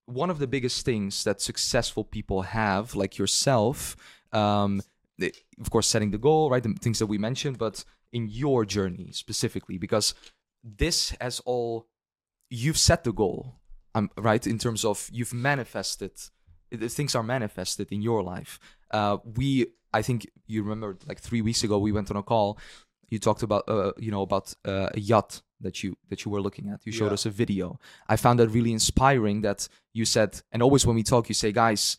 one 0.06 0.30
of 0.30 0.38
the 0.38 0.46
biggest 0.46 0.84
things 0.84 1.24
that 1.24 1.40
successful 1.40 2.04
people 2.04 2.42
have, 2.42 2.94
like 2.94 3.18
yourself, 3.18 3.96
um, 4.32 4.80
of 5.60 5.70
course, 5.70 5.86
setting 5.86 6.10
the 6.10 6.18
goal, 6.18 6.50
right? 6.50 6.62
The 6.62 6.74
things 6.74 6.98
that 6.98 7.06
we 7.06 7.18
mentioned, 7.18 7.58
but 7.58 7.84
in 8.12 8.28
your 8.28 8.64
journey 8.64 9.10
specifically, 9.12 9.78
because 9.78 10.14
this 10.62 11.14
has 11.20 11.40
all 11.40 11.88
you've 12.50 12.78
set 12.78 13.04
the 13.04 13.12
goal, 13.12 13.56
um, 13.94 14.10
right? 14.16 14.46
In 14.46 14.58
terms 14.58 14.84
of 14.84 15.08
you've 15.12 15.34
manifested, 15.34 16.12
the 16.70 16.88
things 16.88 17.14
are 17.14 17.22
manifested 17.22 17.88
in 17.90 18.02
your 18.02 18.22
life. 18.22 18.58
Uh, 18.90 19.18
we, 19.24 19.66
I 19.92 20.02
think 20.02 20.28
you 20.46 20.62
remember, 20.62 20.98
like 21.06 21.20
three 21.20 21.42
weeks 21.42 21.64
ago, 21.64 21.78
we 21.78 21.92
went 21.92 22.10
on 22.10 22.16
a 22.16 22.22
call. 22.22 22.58
You 23.08 23.18
talked 23.18 23.42
about, 23.42 23.68
uh, 23.68 23.92
you 23.98 24.10
know, 24.10 24.22
about 24.22 24.54
uh, 24.64 24.90
a 24.94 25.00
yacht 25.00 25.42
that 25.60 25.82
you 25.82 25.96
that 26.08 26.24
you 26.24 26.30
were 26.30 26.40
looking 26.40 26.68
at. 26.68 26.80
You 26.86 26.92
showed 26.92 27.06
Yeah. 27.06 27.12
us 27.14 27.26
a 27.26 27.30
video. 27.30 27.78
I 28.08 28.16
found 28.16 28.38
that 28.40 28.48
really 28.48 28.72
inspiring. 28.72 29.42
That 29.42 29.68
you 29.92 30.04
said, 30.04 30.40
and 30.52 30.62
always 30.62 30.86
when 30.86 30.96
we 30.96 31.02
talk, 31.02 31.28
you 31.28 31.34
say, 31.34 31.52
guys, 31.52 31.96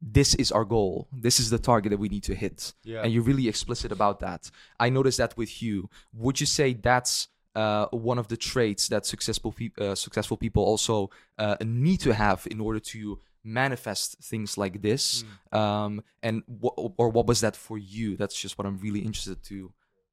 this 0.00 0.34
is 0.36 0.50
our 0.52 0.64
goal. 0.64 1.08
This 1.12 1.38
is 1.40 1.50
the 1.50 1.58
target 1.58 1.90
that 1.90 1.98
we 1.98 2.08
need 2.08 2.22
to 2.24 2.34
hit. 2.34 2.72
Yeah. 2.84 3.02
And 3.02 3.12
you're 3.12 3.22
really 3.22 3.48
explicit 3.48 3.92
about 3.92 4.20
that. 4.20 4.50
I 4.78 4.88
noticed 4.88 5.18
that 5.18 5.36
with 5.36 5.62
you. 5.62 5.90
Would 6.14 6.40
you 6.40 6.46
say 6.46 6.72
that's 6.74 7.28
uh, 7.54 7.86
one 7.90 8.18
of 8.18 8.28
the 8.28 8.36
traits 8.36 8.88
that 8.88 9.04
successful 9.04 9.52
pe- 9.52 9.72
uh, 9.78 9.94
successful 9.96 10.36
people 10.36 10.62
also 10.64 11.10
uh, 11.36 11.56
need 11.64 11.98
to 12.00 12.14
have 12.14 12.46
in 12.50 12.60
order 12.60 12.78
to 12.78 13.18
manifest 13.42 14.16
things 14.22 14.56
like 14.56 14.80
this? 14.82 15.24
Um, 15.52 16.02
and 16.22 16.42
wh- 16.62 16.78
or 16.96 17.08
what 17.10 17.26
was 17.26 17.40
that 17.40 17.56
for 17.56 17.76
you? 17.76 18.16
That's 18.16 18.40
just 18.40 18.56
what 18.56 18.66
I'm 18.66 18.78
really 18.78 19.00
interested 19.00 19.42
to 19.44 19.72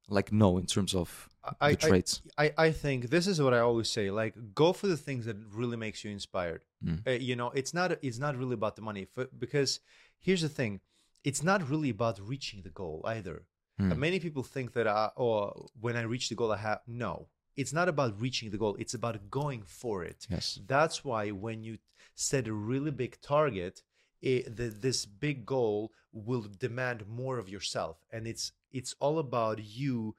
like 0.10 0.32
know 0.32 0.58
in 0.58 0.66
terms 0.66 0.96
of 0.96 1.30
I, 1.62 1.76
traits. 1.76 2.22
I, 2.38 2.54
I, 2.58 2.72
think 2.72 3.10
this 3.10 3.28
is 3.28 3.42
what 3.42 3.54
I 3.54 3.60
always 3.60 3.90
say. 3.90 4.12
Like, 4.12 4.34
go 4.54 4.74
for 4.74 4.88
the 4.88 4.98
things 4.98 5.26
that 5.26 5.38
really 5.52 5.78
makes 5.78 6.04
you 6.04 6.12
inspired. 6.12 6.64
Mm. 6.84 7.08
Uh, 7.08 7.12
you 7.12 7.36
know, 7.36 7.52
it's 7.52 7.74
not 7.74 7.92
it's 8.02 8.20
not 8.20 8.38
really 8.38 8.54
about 8.54 8.76
the 8.76 8.82
money. 8.82 9.06
For, 9.06 9.28
because 9.38 9.80
here's 10.20 10.42
the 10.42 10.50
thing, 10.50 10.82
it's 11.24 11.44
not 11.44 11.70
really 11.70 11.90
about 11.90 12.20
reaching 12.20 12.62
the 12.62 12.70
goal 12.70 13.02
either. 13.06 13.44
Mm. 13.80 13.92
Uh, 13.92 13.96
many 13.96 14.20
people 14.20 14.44
think 14.44 14.74
that, 14.74 14.88
I, 14.88 15.10
or 15.16 15.68
when 15.80 15.96
I 15.96 16.02
reach 16.02 16.30
the 16.30 16.36
goal, 16.36 16.52
I 16.52 16.58
have 16.58 16.82
no. 16.88 17.28
It's 17.56 17.74
not 17.74 17.90
about 17.90 18.20
reaching 18.22 18.52
the 18.52 18.58
goal. 18.58 18.76
It's 18.80 18.94
about 18.94 19.30
going 19.30 19.64
for 19.66 20.04
it. 20.04 20.28
Yes. 20.30 20.60
That's 20.68 21.04
why 21.04 21.30
when 21.32 21.64
you 21.64 21.78
set 22.16 22.48
a 22.48 22.54
really 22.54 22.92
big 22.92 23.20
target, 23.22 23.82
it, 24.22 24.56
the, 24.56 24.70
this 24.70 25.06
big 25.06 25.46
goal 25.46 25.92
will 26.12 26.46
demand 26.60 27.08
more 27.08 27.38
of 27.38 27.50
yourself, 27.50 27.98
and 28.12 28.28
it's 28.28 28.52
it's 28.72 28.96
all 29.00 29.20
about 29.20 29.64
you, 29.64 30.16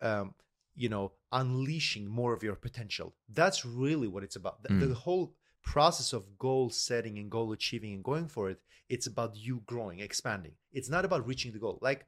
um, 0.00 0.34
you 0.76 0.88
know, 0.88 1.12
unleashing 1.32 2.06
more 2.06 2.32
of 2.34 2.42
your 2.42 2.54
potential. 2.54 3.14
That's 3.28 3.64
really 3.64 4.08
what 4.08 4.22
it's 4.22 4.36
about. 4.36 4.62
The, 4.62 4.68
Mm. 4.68 4.80
the 4.88 4.94
whole 4.94 5.34
process 5.62 6.12
of 6.12 6.38
goal 6.38 6.70
setting 6.70 7.18
and 7.18 7.30
goal 7.30 7.50
achieving 7.52 7.92
and 7.94 8.04
going 8.04 8.28
for 8.28 8.50
it, 8.50 8.60
it's 8.88 9.06
about 9.06 9.36
you 9.36 9.62
growing, 9.66 9.98
expanding. 10.00 10.52
It's 10.72 10.88
not 10.88 11.04
about 11.04 11.26
reaching 11.26 11.52
the 11.52 11.58
goal. 11.58 11.78
Like 11.82 12.06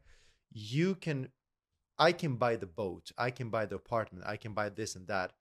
you 0.52 0.94
can, 0.94 1.30
I 1.98 2.12
can 2.12 2.36
buy 2.36 2.54
the 2.56 2.66
boat, 2.66 3.10
I 3.18 3.30
can 3.32 3.48
buy 3.50 3.66
the 3.66 3.76
apartment, 3.76 4.24
I 4.26 4.36
can 4.36 4.52
buy 4.54 4.68
this 4.68 4.94
and 4.94 5.06
that 5.08 5.32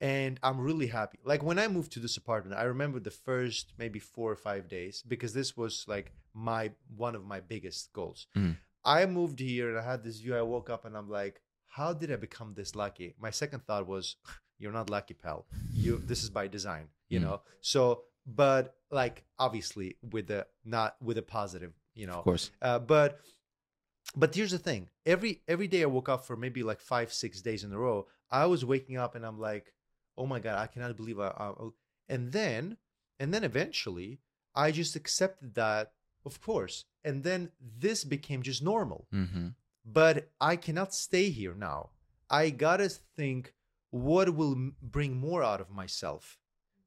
and 0.00 0.38
I'm 0.42 0.60
really 0.60 0.88
happy. 0.88 1.18
Like 1.24 1.42
when 1.42 1.58
I 1.58 1.68
moved 1.68 1.92
to 1.92 2.00
this 2.00 2.16
apartment, 2.16 2.58
I 2.58 2.64
remember 2.64 3.00
the 3.00 3.10
first 3.10 3.72
maybe 3.78 3.98
four 3.98 4.30
or 4.30 4.36
five 4.36 4.68
days 4.68 5.02
because 5.06 5.32
this 5.32 5.56
was 5.56 5.84
like 5.88 6.12
my 6.34 6.72
one 6.96 7.14
of 7.14 7.24
my 7.24 7.40
biggest 7.40 7.92
goals. 7.92 8.26
Mhm. 8.36 8.56
I 8.84 9.06
moved 9.06 9.38
here 9.40 9.70
and 9.70 9.78
I 9.78 9.82
had 9.90 10.04
this 10.04 10.20
view. 10.20 10.36
I 10.36 10.42
woke 10.42 10.68
up 10.70 10.84
and 10.84 10.96
I'm 10.96 11.08
like, 11.08 11.40
how 11.76 11.92
did 12.00 12.10
I 12.12 12.16
become 12.16 12.54
this 12.54 12.74
lucky? 12.74 13.14
My 13.26 13.30
second 13.42 13.60
thought 13.66 13.86
was, 13.86 14.16
you're 14.60 14.72
not 14.80 14.88
lucky, 14.96 15.14
pal. 15.14 15.46
You 15.84 15.92
this 16.10 16.22
is 16.24 16.30
by 16.30 16.46
design, 16.48 16.84
you 17.12 17.18
Mhm. 17.20 17.24
know. 17.26 17.38
So, 17.60 17.80
but 18.26 18.62
like 18.90 19.16
obviously 19.38 19.88
with 20.14 20.26
the 20.32 20.40
not 20.64 20.90
with 21.08 21.18
a 21.18 21.22
positive, 21.38 21.72
you 21.94 22.06
know. 22.06 22.18
Of 22.20 22.24
course. 22.24 22.50
Uh, 22.62 22.78
but 22.94 23.20
but 24.16 24.34
here's 24.34 24.52
the 24.52 24.58
thing 24.58 24.88
every 25.04 25.42
every 25.48 25.66
day 25.74 25.82
i 25.82 25.86
woke 25.86 26.08
up 26.14 26.24
for 26.24 26.36
maybe 26.36 26.62
like 26.62 26.80
five 26.80 27.12
six 27.12 27.42
days 27.42 27.64
in 27.64 27.72
a 27.72 27.78
row 27.86 28.06
i 28.30 28.44
was 28.46 28.64
waking 28.64 28.96
up 28.96 29.14
and 29.16 29.26
i'm 29.26 29.40
like 29.50 29.66
oh 30.16 30.26
my 30.32 30.38
god 30.38 30.56
i 30.64 30.66
cannot 30.72 30.96
believe 30.96 31.18
i, 31.18 31.26
I 31.28 31.52
and 32.08 32.30
then 32.32 32.76
and 33.18 33.34
then 33.34 33.42
eventually 33.42 34.20
i 34.54 34.70
just 34.70 34.94
accepted 34.94 35.54
that 35.54 35.84
of 36.24 36.40
course 36.40 36.84
and 37.04 37.24
then 37.24 37.50
this 37.60 38.04
became 38.04 38.42
just 38.42 38.62
normal 38.62 39.00
Mm-hmm. 39.12 39.48
But 39.86 40.28
i 40.40 40.56
cannot 40.56 40.92
stay 40.94 41.30
here 41.30 41.54
now. 41.54 41.90
I 42.28 42.50
gotta 42.50 42.88
think 42.88 43.54
what 43.90 44.34
will 44.34 44.56
bring 44.82 45.16
more 45.16 45.42
out 45.44 45.60
of 45.60 45.70
myself. 45.70 46.38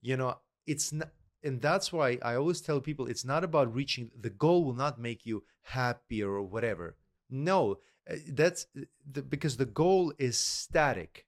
You 0.02 0.18
know 0.18 0.38
it's 0.68 0.92
not 0.94 1.10
and 1.42 1.62
that's 1.62 1.94
why 1.94 2.18
i 2.22 2.36
always 2.36 2.60
tell 2.62 2.82
people 2.82 3.06
it's 3.08 3.24
not 3.26 3.44
about 3.46 3.74
reaching 3.74 4.12
the 4.20 4.30
goal 4.30 4.66
will 4.66 4.74
not 4.86 5.00
make 5.00 5.26
you 5.26 5.44
happier 5.62 6.30
or 6.30 6.44
whatever. 6.44 6.98
No 7.30 7.80
uh, 8.12 8.16
that's 8.28 8.68
the, 9.14 9.22
because 9.22 9.56
the 9.58 9.66
goal 9.66 10.14
is 10.20 10.38
static. 10.38 11.26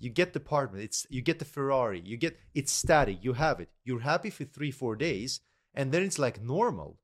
You 0.00 0.10
get 0.10 0.32
the 0.32 0.40
apartment 0.40 0.82
it's 0.84 1.06
you 1.10 1.22
get 1.22 1.38
the 1.38 1.44
ferrari 1.44 2.00
you 2.04 2.16
get 2.16 2.36
it's 2.54 2.72
static 2.72 3.18
you 3.22 3.34
have 3.34 3.60
it. 3.60 3.68
You're 3.84 4.00
happy 4.00 4.30
for 4.30 4.44
three 4.44 4.72
four 4.72 4.96
days 4.96 5.40
and 5.74 5.92
then 5.92 6.02
it's 6.02 6.18
like 6.18 6.42
normal. 6.42 6.98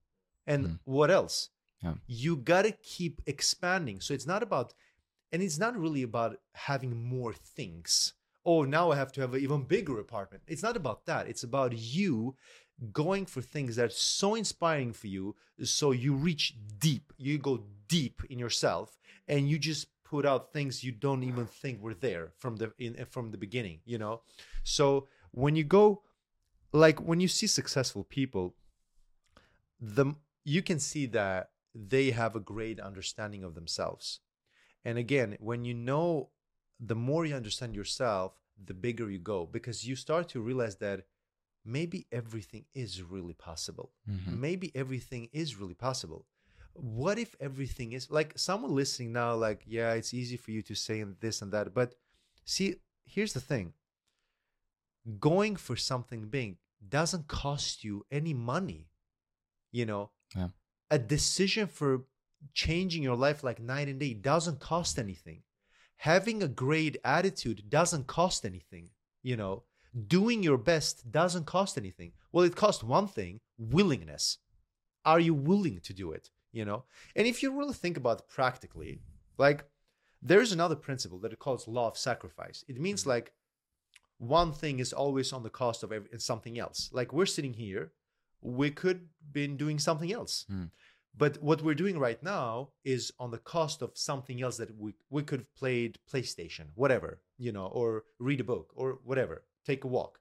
And 0.47 0.67
Mm. 0.67 0.79
what 0.85 1.11
else 1.11 1.51
You 2.07 2.37
gotta 2.37 2.73
keep 2.73 3.21
expanding. 3.27 4.01
So 4.01 4.15
it's 4.15 4.27
not 4.27 4.43
about 4.43 4.75
and 5.33 5.43
it's 5.43 5.59
not 5.59 5.77
really 5.77 6.03
about 6.03 6.37
having 6.53 7.03
more 7.03 7.33
things. 7.33 8.15
Oh 8.47 8.63
now 8.63 8.91
i 8.91 8.97
have 8.97 9.13
to 9.13 9.21
have 9.21 9.35
an 9.35 9.41
even 9.41 9.63
bigger 9.63 9.99
apartment. 9.99 10.43
It's 10.47 10.63
not 10.63 10.77
about 10.77 11.07
that. 11.07 11.29
It's 11.29 11.43
about 11.43 11.77
you 11.77 12.37
going 12.93 13.27
for 13.27 13.41
things 13.41 13.77
that 13.77 13.87
are 13.87 13.91
so 13.91 14.35
inspiring 14.35 14.93
for 14.93 15.07
you 15.07 15.37
so 15.63 15.93
you 15.93 16.15
reach 16.15 16.55
deep. 16.79 17.13
You 17.17 17.39
go 17.39 17.65
deep 17.89 18.23
in 18.31 18.39
yourself 18.39 18.99
and 19.29 19.49
you 19.49 19.59
just 19.59 19.87
put 20.05 20.27
out 20.27 20.53
things 20.53 20.85
you 20.85 20.93
don't 20.93 21.23
even 21.23 21.47
think 21.47 21.81
were 21.81 21.95
there 21.95 22.33
from 22.37 22.57
the 22.57 22.73
in 22.79 22.97
uh, 23.01 23.05
from 23.05 23.31
the 23.31 23.39
beginning 23.39 23.81
you 23.85 23.99
know? 23.99 24.23
So 24.63 25.09
when 25.31 25.57
you 25.57 25.65
go 25.65 26.03
like 26.73 27.01
when 27.01 27.21
you 27.21 27.29
see 27.29 27.47
successful 27.47 28.05
people 28.05 28.55
the 29.81 30.15
you 30.45 30.63
can 30.63 30.79
see 30.79 31.07
that 31.07 31.51
they 31.75 32.11
have 32.11 32.37
a 32.37 32.41
great 32.41 32.81
understanding 32.81 33.43
of 33.45 33.55
themselves. 33.55 34.21
And 34.85 34.99
again 34.99 35.37
when 35.41 35.65
you 35.65 35.75
know 35.75 36.31
the 36.81 36.95
more 36.95 37.25
you 37.25 37.35
understand 37.35 37.75
yourself 37.75 38.33
the 38.63 38.75
bigger 38.75 39.11
you 39.11 39.19
go 39.19 39.47
because 39.47 39.87
you 39.87 39.97
start 39.97 40.29
to 40.29 40.41
realize 40.41 40.77
that 40.77 41.05
maybe 41.65 42.07
everything 42.13 42.65
is 42.75 43.03
really 43.03 43.33
possible. 43.33 43.93
Mm-hmm. 44.09 44.41
maybe 44.41 44.71
everything 44.75 45.29
is 45.33 45.57
really 45.57 45.75
possible. 45.75 46.27
What 46.75 47.19
if 47.19 47.35
everything 47.41 47.93
is 47.93 48.11
like 48.11 48.33
someone 48.37 48.75
listening 48.75 49.13
now 49.13 49.35
like 49.35 49.63
yeah 49.67 49.93
it's 49.93 50.13
easy 50.13 50.37
for 50.37 50.51
you 50.51 50.63
to 50.63 50.75
say 50.75 51.05
this 51.21 51.41
and 51.43 51.53
that 51.53 51.73
but 51.73 51.95
see 52.45 52.77
here's 53.05 53.33
the 53.33 53.41
thing. 53.41 53.73
Going 55.21 55.57
for 55.57 55.77
something 55.77 56.29
big 56.29 56.57
doesn't 56.87 57.29
cost 57.29 57.85
you 57.85 58.05
any 58.11 58.35
money 58.35 58.89
you 59.75 59.85
know? 59.85 60.11
Yeah. 60.37 60.49
A 60.91 60.99
decision 60.99 61.67
for 61.67 62.05
changing 62.53 63.03
your 63.03 63.17
life 63.17 63.43
like 63.43 63.61
night 63.61 63.89
and 63.89 63.99
day 63.99 64.15
doesn't 64.15 64.61
cost 64.61 64.99
anything. 64.99 65.43
Having 65.99 66.43
a 66.43 66.49
great 66.49 66.97
attitude 67.05 67.65
doesn't 67.69 68.07
cost 68.07 68.45
anything 68.45 68.91
you 69.23 69.37
know. 69.37 69.63
Doing 70.07 70.43
your 70.43 70.59
best 70.59 71.11
doesn't 71.11 71.47
cost 71.47 71.79
anything. 71.79 72.13
Well 72.33 72.45
it 72.45 72.57
costs 72.57 72.85
one 72.85 73.09
thing 73.09 73.41
willingness. 73.59 74.39
Are 75.05 75.21
you 75.21 75.35
willing 75.35 75.81
to 75.81 75.93
do 75.93 76.13
it 76.13 76.31
you 76.53 76.65
know? 76.65 76.85
And 77.17 77.27
if 77.27 77.43
you 77.43 77.57
really 77.57 77.75
think 77.75 77.97
about 77.97 78.21
it 78.21 78.29
practically 78.29 79.01
like 79.39 79.65
there's 80.23 80.53
another 80.53 80.77
principle 80.77 81.19
that 81.19 81.33
it 81.33 81.39
calls 81.39 81.69
law 81.69 81.89
of 81.89 81.99
sacrifice. 81.99 82.65
It 82.69 82.81
means 82.81 83.03
mm-hmm. 83.03 83.11
like 83.11 83.33
one 84.19 84.53
thing 84.53 84.79
is 84.79 84.93
always 84.93 85.33
on 85.33 85.43
the 85.43 85.51
cost 85.51 85.83
of 85.83 85.93
every, 85.93 86.09
something 86.19 86.59
else. 86.59 86.91
Like 86.93 87.13
we're 87.13 87.27
sitting 87.27 87.53
here 87.53 87.93
we 88.45 88.71
could 88.71 89.09
been 89.33 89.57
doing 89.57 89.79
something 89.79 90.13
else. 90.13 90.47
Mm. 90.51 90.71
but 91.17 91.43
what 91.43 91.63
we're 91.63 91.75
doing 91.83 91.99
right 91.99 92.23
now 92.23 92.71
is 92.85 93.13
on 93.19 93.31
the 93.31 93.39
cost 93.39 93.83
of 93.83 93.97
something 93.97 94.43
else 94.43 94.57
that 94.59 94.77
we 94.79 94.95
we 95.11 95.23
could 95.23 95.41
have 95.41 95.55
played 95.55 95.99
playstation 96.11 96.67
whatever 96.75 97.21
you 97.39 97.53
know 97.53 97.67
or 97.67 98.05
read 98.19 98.41
a 98.41 98.45
book 98.53 98.73
or 98.75 98.99
whatever 99.05 99.45
take 99.65 99.85
a 99.85 99.89
walk. 99.89 100.21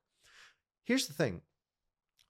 Here's 0.84 1.08
the 1.08 1.14
thing. 1.14 1.42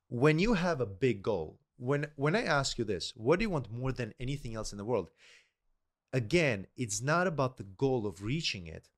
When 0.10 0.40
you 0.40 0.54
have 0.54 0.80
a 0.82 0.94
big 1.06 1.22
goal 1.22 1.60
when 1.78 2.08
when 2.16 2.36
i 2.36 2.44
ask 2.44 2.78
you 2.78 2.86
this 2.86 3.14
what 3.16 3.38
do 3.38 3.44
you 3.44 3.50
want 3.50 3.72
more 3.72 3.92
than 3.92 4.14
anything 4.20 4.56
else 4.56 4.72
in 4.72 4.78
the 4.78 4.90
world? 4.92 5.10
Again 6.12 6.68
it's 6.76 7.02
not 7.02 7.28
about 7.28 7.58
the 7.58 7.70
goal 7.86 8.08
of 8.08 8.24
reaching 8.24 8.66
it. 8.68 8.90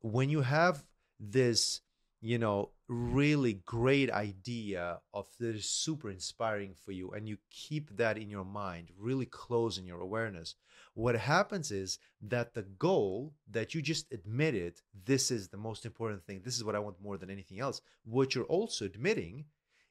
When 0.00 0.28
you 0.28 0.42
have 0.42 0.84
this 1.20 1.80
you 2.24 2.38
know 2.38 2.70
really 2.88 3.52
great 3.66 4.10
idea 4.10 4.98
of 5.12 5.26
that 5.38 5.54
is 5.54 5.68
super 5.68 6.08
inspiring 6.10 6.74
for 6.82 6.90
you 6.92 7.10
and 7.10 7.28
you 7.28 7.36
keep 7.50 7.94
that 7.98 8.16
in 8.16 8.30
your 8.30 8.46
mind 8.46 8.88
really 8.98 9.26
close 9.26 9.76
in 9.76 9.86
your 9.86 10.00
awareness. 10.00 10.54
What 10.94 11.16
happens 11.16 11.70
is 11.70 11.98
that 12.22 12.54
the 12.54 12.62
goal 12.62 13.34
that 13.50 13.74
you 13.74 13.82
just 13.82 14.10
admitted 14.10 14.80
this 15.04 15.30
is 15.30 15.48
the 15.48 15.58
most 15.58 15.84
important 15.84 16.24
thing. 16.24 16.40
This 16.42 16.56
is 16.56 16.64
what 16.64 16.74
i 16.74 16.78
want 16.78 17.02
more 17.02 17.18
than 17.18 17.30
anything 17.30 17.60
else 17.60 17.82
what 18.04 18.34
you're 18.34 18.52
also 18.56 18.86
admitting 18.86 19.44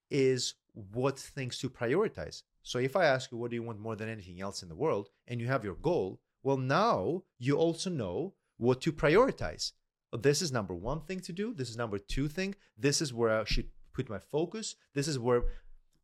is 0.09 0.55
what 0.73 1.19
things 1.19 1.59
to 1.59 1.69
prioritize. 1.69 2.41
So 2.63 2.79
if 2.79 2.95
i 2.95 3.05
ask 3.05 3.31
you 3.31 3.37
what 3.37 3.51
do 3.51 3.57
you 3.57 3.63
want 3.63 3.79
more 3.79 3.95
than 3.95 4.09
anything 4.09 4.41
else 4.41 4.63
in 4.63 4.69
the 4.69 4.81
world? 4.83 5.09
and 5.27 5.39
you 5.39 5.45
have 5.45 5.63
your 5.63 5.75
goal 5.75 6.19
well 6.41 6.57
now 6.57 7.21
you 7.37 7.57
also 7.57 7.91
know 7.91 8.33
what 8.57 8.81
to 8.81 8.91
prioritize 8.91 9.73
this 10.17 10.41
is 10.41 10.51
number 10.51 10.73
one 10.75 11.01
thing 11.01 11.19
to 11.21 11.33
do. 11.33 11.53
This 11.53 11.69
is 11.69 11.77
number 11.77 11.97
two 11.97 12.27
thing. 12.27 12.55
This 12.77 13.01
is 13.01 13.13
where 13.13 13.29
i 13.41 13.43
should 13.45 13.69
put 13.93 14.09
my 14.09 14.19
focus. 14.19 14.75
This 14.93 15.07
is 15.07 15.17
where 15.19 15.43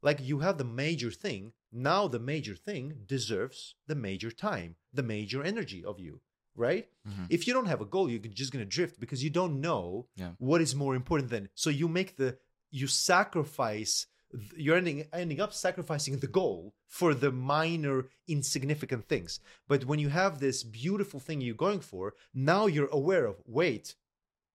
like 0.02 0.20
you 0.22 0.40
have 0.40 0.58
the 0.58 0.64
major 0.64 1.12
thing. 1.12 1.54
Now 1.72 2.08
the 2.08 2.20
major 2.20 2.56
thing 2.56 3.04
deserves 3.06 3.76
the 3.88 3.96
major 3.96 4.32
time 4.32 4.76
the 4.94 5.04
major 5.04 5.44
energy 5.44 5.84
of 5.86 6.00
you 6.00 6.22
right? 6.56 6.90
Mhm. 7.08 7.28
if 7.30 7.48
you 7.48 7.54
don't 7.54 7.68
have 7.68 7.80
a 7.80 7.86
goal 7.86 8.10
you're 8.10 8.20
just 8.20 8.52
going 8.52 8.66
to 8.66 8.76
drift 8.78 9.00
because 9.00 9.24
you 9.24 9.30
don't 9.30 9.62
know 9.62 10.08
Yeah. 10.18 10.34
what 10.40 10.60
is 10.62 10.76
more 10.76 10.94
important 10.96 11.30
than 11.30 11.48
so 11.56 11.70
you 11.70 11.88
make 11.88 12.18
the 12.18 12.38
you 12.72 12.88
sacrifice 12.88 14.08
you're 14.56 14.78
ending 14.78 15.06
ending 15.12 15.42
up 15.42 15.54
sacrificing 15.54 16.18
the 16.20 16.28
goal 16.28 16.74
for 16.88 17.14
the 17.14 17.32
minor 17.32 18.08
insignificant 18.28 19.08
things. 19.08 19.40
But 19.68 19.86
when 19.86 20.00
you 20.00 20.10
have 20.10 20.40
this 20.40 20.64
beautiful 20.64 21.20
thing 21.20 21.42
you're 21.42 21.56
going 21.56 21.80
for 21.80 22.14
now 22.34 22.68
you're 22.68 22.90
aware 22.92 23.26
of 23.26 23.42
wait 23.46 23.96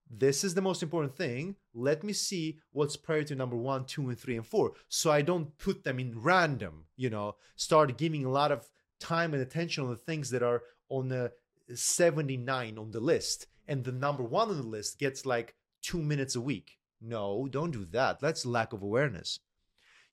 this 0.07 0.43
is 0.43 0.53
the 0.53 0.61
most 0.61 0.83
important 0.83 1.15
thing. 1.17 1.55
Let 1.73 2.03
me 2.03 2.13
see 2.13 2.59
what's 2.71 2.95
priority 2.95 3.35
number 3.35 3.55
one 3.55 3.85
two 3.85 4.07
and 4.09 4.19
three 4.19 4.35
and 4.35 4.45
four 4.45 4.73
so 4.87 5.11
i 5.11 5.21
don't 5.21 5.57
put 5.57 5.83
them 5.83 5.99
in 5.99 6.21
random 6.21 6.85
you 6.95 7.09
know? 7.09 7.35
Start 7.55 7.97
giving 7.97 8.23
a 8.23 8.31
lot 8.31 8.51
of 8.51 8.69
time 8.99 9.33
and 9.33 9.41
attention 9.41 9.83
on 9.83 9.89
the 9.89 9.97
things 9.97 10.29
that 10.29 10.43
are 10.43 10.61
on 10.89 11.09
the 11.09 11.31
79 11.73 12.77
on 12.77 12.91
the 12.91 12.99
list 12.99 13.47
and 13.67 13.83
the 13.83 13.91
number 13.91 14.23
one 14.23 14.49
on 14.49 14.57
the 14.57 14.63
list 14.63 14.99
gets 14.99 15.25
like 15.25 15.55
two 15.81 16.01
minutes 16.01 16.35
a 16.35 16.41
week. 16.41 16.77
No 17.01 17.47
don't 17.51 17.71
do 17.71 17.85
that. 17.91 18.19
That's 18.21 18.45
lack 18.45 18.71
of 18.71 18.81
awareness 18.81 19.39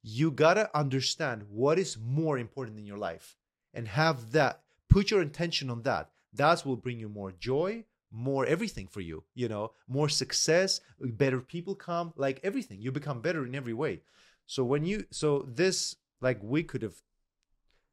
you 0.02 0.30
gotta 0.30 0.70
understand 0.76 1.44
what 1.48 1.78
is 1.78 1.96
more 1.98 2.38
important 2.38 2.78
in 2.78 2.86
your 2.86 2.98
life 2.98 3.36
and 3.74 3.88
have 3.88 4.32
that 4.32 4.62
put 4.88 5.10
your 5.10 5.22
intention 5.22 5.70
on 5.70 5.82
that. 5.82 6.10
That 6.34 6.64
will 6.66 6.76
bring 6.76 6.98
you 6.98 7.08
more 7.08 7.32
joy 7.32 7.84
more 8.14 8.44
everything 8.44 8.86
for 8.86 9.00
you 9.00 9.24
you 9.34 9.48
know 9.48 9.72
more 9.88 10.06
success 10.06 10.82
better 11.00 11.40
people 11.40 11.74
come 11.74 12.12
like 12.16 12.40
everything. 12.42 12.80
You 12.80 12.92
become 12.92 13.20
better 13.20 13.46
in 13.46 13.54
every 13.54 13.72
way. 13.72 14.02
So 14.46 14.64
when 14.64 14.84
you 14.84 15.06
so 15.10 15.46
this 15.48 15.96
like 16.20 16.38
we 16.42 16.62
could 16.62 16.82
have 16.82 17.02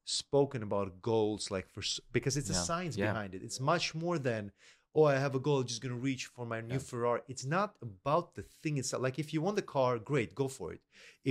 spoken 0.06 0.64
about 0.64 1.02
goals 1.02 1.52
like 1.52 1.70
for 1.70 1.84
because 2.12 2.36
it's 2.36 2.50
a 2.50 2.54
science 2.54 2.98
yeah. 2.98 3.12
behind 3.12 3.34
it. 3.34 3.44
It's 3.44 3.60
much 3.60 3.96
more 3.96 4.20
than 4.20 4.52
oh 4.96 5.04
i 5.04 5.16
have 5.16 5.36
a 5.36 5.40
goal 5.40 5.62
just 5.64 5.82
gonna 5.82 5.96
reach 6.10 6.26
for 6.26 6.46
my 6.46 6.62
new 6.62 6.74
Yeah. 6.76 6.80
ferrari. 6.92 7.22
It's 7.28 7.46
not 7.46 7.76
about 7.82 8.36
the 8.36 8.44
thing 8.62 8.78
itself. 8.78 9.04
Like 9.04 9.20
if 9.20 9.34
you 9.34 9.42
want 9.42 9.56
the 9.56 9.62
car 9.78 10.00
great 10.00 10.34
go 10.36 10.48
for 10.48 10.74
it. 10.74 10.82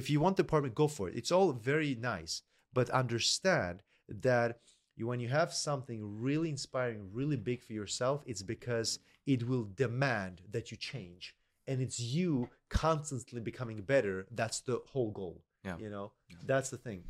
If 0.00 0.08
you 0.10 0.18
want 0.20 0.36
the 0.36 0.42
apartment 0.48 0.74
go 0.74 0.88
for 0.88 1.08
it. 1.08 1.16
It's 1.16 1.32
all 1.36 1.52
very 1.52 1.94
nice. 2.14 2.42
But 2.72 2.88
understand 2.90 3.82
that 4.08 4.60
you, 4.96 5.06
when 5.06 5.20
you 5.20 5.28
have 5.28 5.52
something 5.52 6.00
really 6.28 6.50
inspiring 6.50 7.00
really 7.12 7.36
big 7.36 7.60
for 7.62 7.72
yourself 7.72 8.22
it's 8.30 8.42
because 8.42 8.98
it 9.26 9.40
will 9.48 9.66
demand 9.84 10.34
that 10.54 10.70
you 10.70 10.76
change. 10.76 11.34
And 11.66 11.80
it's 11.82 12.00
you 12.00 12.48
constantly 12.70 13.40
becoming 13.40 13.80
better. 13.82 14.26
That's 14.40 14.60
the 14.60 14.76
whole 14.92 15.10
goal 15.10 15.42
Yeah. 15.64 15.78
you 15.84 15.90
know? 15.90 16.12
Yeah. 16.30 16.36
that's 16.46 16.70
the 16.70 16.78
thing. 16.86 17.00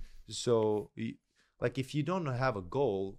So 0.44 0.90
like 1.60 1.76
if 1.78 1.94
you 1.94 2.02
don't 2.02 2.26
have 2.26 2.56
a 2.56 2.62
goal 2.62 3.18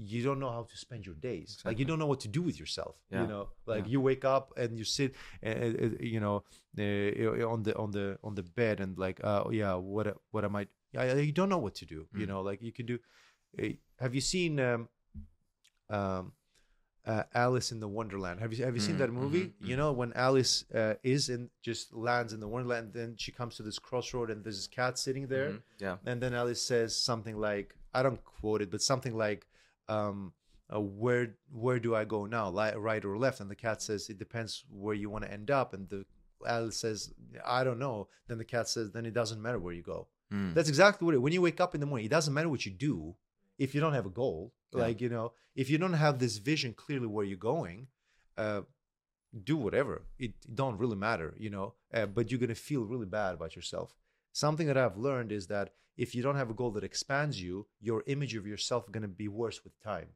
you 0.00 0.22
don't 0.22 0.38
know 0.40 0.50
how 0.50 0.62
to 0.62 0.76
spend 0.76 1.04
your 1.04 1.14
days 1.16 1.58
like 1.64 1.78
you 1.78 1.84
don't 1.84 1.98
know 1.98 2.06
what 2.06 2.20
to 2.20 2.28
do 2.28 2.42
with 2.48 2.58
yourself 2.58 2.94
Yeah. 3.10 3.22
you 3.22 3.26
know 3.32 3.48
like 3.66 3.84
Yeah. 3.84 3.92
you 3.92 4.00
wake 4.00 4.24
up 4.24 4.52
and 4.56 4.78
you 4.78 4.84
sit 4.84 5.14
uh, 5.44 5.48
uh, 5.50 5.90
you 6.14 6.20
know 6.20 6.36
uh, 6.78 7.52
on 7.54 7.62
the 7.66 7.72
on 7.76 7.90
the 7.90 8.18
on 8.22 8.34
the 8.34 8.42
bed 8.42 8.80
and 8.80 8.96
like 8.98 9.18
uh, 9.22 9.42
oh 9.46 9.50
yeah 9.50 9.74
what 9.74 10.06
what 10.30 10.44
am 10.44 10.56
i 10.56 10.66
yeah, 10.92 11.14
you 11.14 11.32
don't 11.32 11.48
know 11.48 11.58
what 11.66 11.74
to 11.80 11.86
do 11.86 12.06
you 12.20 12.24
Mm. 12.26 12.28
know 12.30 12.40
like 12.40 12.60
you 12.62 12.72
can 12.72 12.86
do 12.86 12.98
have 14.02 14.14
you 14.14 14.20
seen 14.20 14.58
um 14.60 14.88
um 15.88 16.32
uh, 17.06 17.22
Alice 17.34 17.72
in 17.72 17.80
the 17.80 17.88
Wonderland. 17.88 18.40
Have 18.40 18.52
you 18.52 18.62
have 18.64 18.74
you 18.74 18.80
seen 18.80 18.96
Mm, 18.96 18.98
that 18.98 19.10
movie? 19.10 19.44
mhm, 19.46 19.68
You 19.68 19.76
know 19.76 19.90
when 19.90 20.12
Alice 20.12 20.64
uh, 20.74 20.94
is 21.02 21.30
in 21.30 21.48
just 21.62 21.94
lands 21.94 22.32
in 22.34 22.40
the 22.40 22.46
Wonderland, 22.46 22.92
then 22.92 23.16
she 23.16 23.32
comes 23.32 23.56
to 23.56 23.62
this 23.62 23.78
crossroad 23.78 24.30
and 24.30 24.44
there's 24.44 24.56
this 24.58 24.66
cat 24.66 24.98
sitting 24.98 25.26
there, 25.26 25.50
Mhm. 25.52 25.62
Yeah. 25.78 25.96
and 26.04 26.20
then 26.22 26.34
Alice 26.34 26.60
says 26.62 26.94
something 26.94 27.36
like 27.38 27.74
I 27.94 28.02
don't 28.02 28.22
quote 28.22 28.60
it, 28.62 28.70
but 28.70 28.82
something 28.82 29.16
like 29.16 29.46
um, 29.88 30.32
uh, 30.72 30.80
where 30.80 31.34
where 31.50 31.78
do 31.80 31.94
I 31.94 32.04
go 32.04 32.26
now, 32.26 32.50
li- 32.50 32.74
right 32.76 33.04
or 33.04 33.18
left? 33.18 33.40
And 33.40 33.50
the 33.50 33.56
cat 33.56 33.82
says 33.82 34.08
it 34.08 34.18
depends 34.18 34.64
where 34.70 34.94
you 34.94 35.10
want 35.10 35.24
to 35.24 35.32
end 35.32 35.50
up, 35.50 35.74
and 35.74 35.88
the 35.88 36.04
Alice 36.46 36.78
says 36.78 37.12
I 37.44 37.64
don't 37.64 37.78
know. 37.78 38.08
Then 38.28 38.38
the 38.38 38.44
cat 38.44 38.68
says 38.68 38.92
then 38.92 39.06
it 39.06 39.14
doesn't 39.14 39.42
matter 39.42 39.58
where 39.58 39.74
you 39.74 39.82
go. 39.82 40.08
Mm. 40.32 40.54
That's 40.54 40.68
exactly 40.68 41.04
what 41.04 41.14
it. 41.14 41.22
When 41.22 41.32
you 41.32 41.42
wake 41.42 41.60
up 41.60 41.74
in 41.74 41.80
the 41.80 41.86
morning, 41.86 42.06
it 42.06 42.10
doesn't 42.10 42.32
matter 42.32 42.48
what 42.48 42.64
you 42.64 42.72
do 42.72 43.16
if 43.58 43.74
you 43.74 43.80
don't 43.80 43.94
have 43.94 44.06
a 44.06 44.10
goal. 44.10 44.52
Yeah. 44.72 44.82
Like 44.82 45.00
you 45.00 45.08
know, 45.08 45.32
if 45.56 45.68
you 45.68 45.78
don't 45.78 45.92
have 45.94 46.18
this 46.18 46.38
vision 46.38 46.72
clearly 46.72 47.08
where 47.08 47.24
you're 47.24 47.36
going, 47.36 47.88
uh, 48.38 48.62
do 49.44 49.56
whatever. 49.56 50.02
It, 50.18 50.34
it 50.44 50.54
don't 50.54 50.78
really 50.78 50.96
matter, 50.96 51.34
you 51.38 51.50
know. 51.50 51.74
Uh, 51.92 52.06
but 52.06 52.30
you're 52.30 52.40
gonna 52.40 52.54
feel 52.54 52.82
really 52.82 53.06
bad 53.06 53.34
about 53.34 53.56
yourself. 53.56 53.94
Something 54.32 54.68
that 54.68 54.76
I've 54.76 54.96
learned 54.96 55.32
is 55.32 55.48
that 55.48 55.70
if 56.04 56.08
you 56.14 56.22
don't 56.26 56.36
have 56.42 56.50
a 56.54 56.58
goal 56.60 56.70
that 56.76 56.84
expands 56.90 57.36
you, 57.46 57.54
your 57.88 58.00
image 58.14 58.34
of 58.40 58.44
yourself 58.52 58.82
gonna 58.94 59.14
be 59.24 59.28
worse 59.42 59.58
with 59.64 59.74
time. 59.92 60.10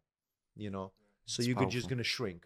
You 0.64 0.70
know, 0.74 0.86
so 1.32 1.42
you're 1.42 1.56
just 1.78 1.88
gonna 1.92 2.10
shrink. 2.16 2.42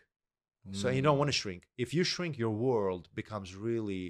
So 0.80 0.86
you 0.96 1.00
Mm. 1.00 1.04
don't 1.06 1.18
want 1.20 1.28
to 1.34 1.38
shrink. 1.42 1.62
If 1.84 1.94
you 1.96 2.02
shrink, 2.14 2.36
your 2.44 2.54
world 2.68 3.02
becomes 3.14 3.48
really 3.68 4.04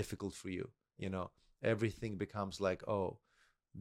difficult 0.00 0.34
for 0.34 0.50
you. 0.56 0.64
You 1.04 1.10
know, 1.14 1.26
everything 1.72 2.12
becomes 2.16 2.54
like, 2.68 2.80
oh, 2.96 3.08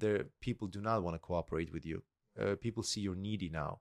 there 0.02 0.20
people 0.48 0.68
do 0.76 0.82
not 0.90 1.02
want 1.04 1.16
to 1.16 1.20
cooperate 1.30 1.72
with 1.76 1.86
you. 1.92 1.98
Uh, 2.40 2.56
people 2.66 2.84
see 2.84 3.02
you're 3.06 3.24
needy 3.30 3.50
now. 3.50 3.72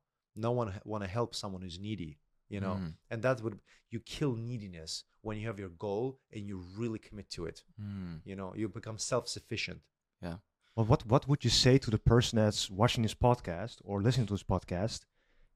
No 0.47 0.51
one 0.61 0.69
want 0.93 1.03
to 1.05 1.11
help 1.19 1.31
someone 1.35 1.63
who's 1.65 1.79
needy. 1.89 2.13
You 2.55 2.61
know, 2.61 2.77
Mm. 2.77 2.95
and 3.11 3.23
that's 3.23 3.43
what 3.45 3.55
you 3.93 4.01
kill 4.01 4.35
neediness 4.37 5.05
when 5.25 5.35
you 5.39 5.47
have 5.51 5.59
your 5.65 5.71
goal 5.87 6.07
and 6.35 6.43
you 6.49 6.57
really 6.81 6.99
commit 7.07 7.29
to 7.37 7.47
it. 7.51 7.65
Mm. 7.81 8.21
You 8.29 8.37
know, 8.37 8.55
you 8.55 8.69
become 8.69 8.99
self-sufficient. 8.99 9.81
Well, 10.75 10.87
what 10.87 11.05
what 11.07 11.29
would 11.29 11.45
you 11.45 11.51
say 11.51 11.77
to 11.79 11.91
the 11.91 11.99
person 11.99 12.39
that's 12.39 12.71
watching 12.71 13.03
this 13.03 13.15
podcast 13.15 13.77
or 13.85 14.01
listening 14.01 14.27
to 14.29 14.35
this 14.35 14.43
podcast? 14.43 15.01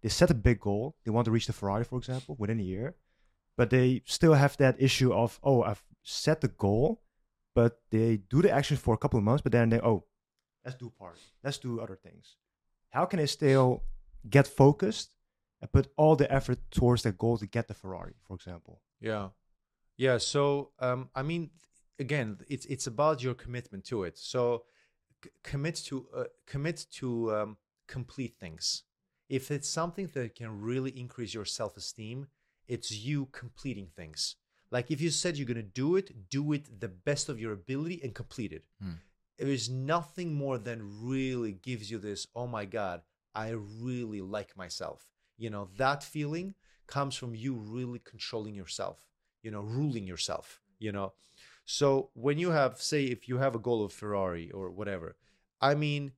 They 0.02 0.10
set 0.10 0.30
a 0.30 0.34
big 0.34 0.60
goal. 0.60 0.96
They 1.04 1.10
want 1.10 1.24
to 1.24 1.30
reach 1.30 1.46
the 1.46 1.54
Ferrari, 1.54 1.84
for 1.84 1.98
example, 1.98 2.36
within 2.38 2.60
a 2.60 2.62
year, 2.62 2.96
but 3.56 3.70
they 3.70 4.02
still 4.04 4.34
have 4.34 4.56
that 4.58 4.76
issue 4.78 5.12
of 5.12 5.40
oh, 5.42 5.62
I've 5.62 5.82
set 6.02 6.42
the 6.42 6.48
goal, 6.48 7.02
but 7.54 7.80
they 7.90 8.18
do 8.28 8.42
the 8.42 8.50
action 8.50 8.76
for 8.76 8.92
a 8.92 8.98
couple 8.98 9.18
of 9.18 9.24
months, 9.24 9.42
but 9.42 9.52
then 9.52 9.70
they 9.70 9.80
oh, 9.80 10.04
let's 10.64 10.76
do 10.76 10.92
part, 10.98 11.18
let's 11.42 11.58
do 11.58 11.80
other 11.80 11.96
things. 11.96 12.36
How 12.90 13.06
can 13.06 13.18
they 13.18 13.26
still 13.26 13.84
get 14.28 14.46
focused 14.46 15.16
and 15.62 15.72
put 15.72 15.88
all 15.96 16.16
the 16.16 16.30
effort 16.30 16.58
towards 16.70 17.04
that 17.04 17.16
goal 17.16 17.38
to 17.38 17.46
get 17.46 17.68
the 17.68 17.74
Ferrari, 17.74 18.16
for 18.26 18.34
example? 18.34 18.82
Yeah, 19.00 19.28
yeah. 19.96 20.18
So, 20.18 20.72
um, 20.78 21.08
I 21.14 21.22
mean, 21.22 21.50
again, 21.98 22.38
it's 22.48 22.66
it's 22.66 22.86
about 22.86 23.22
your 23.22 23.34
commitment 23.34 23.84
to 23.86 24.04
it. 24.04 24.18
So, 24.18 24.64
c- 25.22 25.30
commit 25.42 25.76
to 25.86 26.06
uh, 26.14 26.24
commit 26.46 26.86
to 26.92 27.34
um, 27.34 27.56
complete 27.86 28.36
things. 28.38 28.82
If 29.28 29.50
it's 29.50 29.68
something 29.68 30.08
that 30.14 30.34
can 30.34 30.60
really 30.60 30.90
increase 30.98 31.34
your 31.34 31.44
self 31.44 31.76
esteem, 31.76 32.28
it's 32.68 32.90
you 32.90 33.26
completing 33.32 33.88
things. 33.94 34.36
Like 34.70 34.90
if 34.90 35.00
you 35.00 35.10
said 35.10 35.36
you're 35.36 35.46
gonna 35.46 35.62
do 35.62 35.96
it, 35.96 36.28
do 36.30 36.52
it 36.52 36.80
the 36.80 36.88
best 36.88 37.28
of 37.28 37.40
your 37.40 37.52
ability 37.52 38.00
and 38.02 38.14
complete 38.14 38.52
it. 38.52 38.64
Hmm. 38.80 38.92
There 39.38 39.48
is 39.48 39.68
nothing 39.68 40.34
more 40.34 40.58
than 40.58 41.06
really 41.06 41.52
gives 41.52 41.90
you 41.90 41.98
this. 41.98 42.26
Oh 42.34 42.46
my 42.46 42.64
God, 42.64 43.02
I 43.34 43.50
really 43.50 44.20
like 44.20 44.56
myself. 44.56 45.06
You 45.36 45.50
know, 45.50 45.68
that 45.76 46.02
feeling 46.02 46.54
comes 46.86 47.14
from 47.14 47.34
you 47.34 47.54
really 47.54 47.98
controlling 47.98 48.54
yourself, 48.54 49.04
you 49.42 49.50
know, 49.50 49.60
ruling 49.60 50.06
yourself, 50.06 50.62
you 50.78 50.92
know. 50.92 51.12
So 51.66 52.10
when 52.14 52.38
you 52.38 52.52
have, 52.52 52.80
say, 52.80 53.04
if 53.04 53.28
you 53.28 53.38
have 53.38 53.54
a 53.54 53.58
goal 53.58 53.84
of 53.84 53.92
Ferrari 53.92 54.50
or 54.52 54.70
whatever, 54.70 55.16
I 55.60 55.74
mean, 55.74 56.12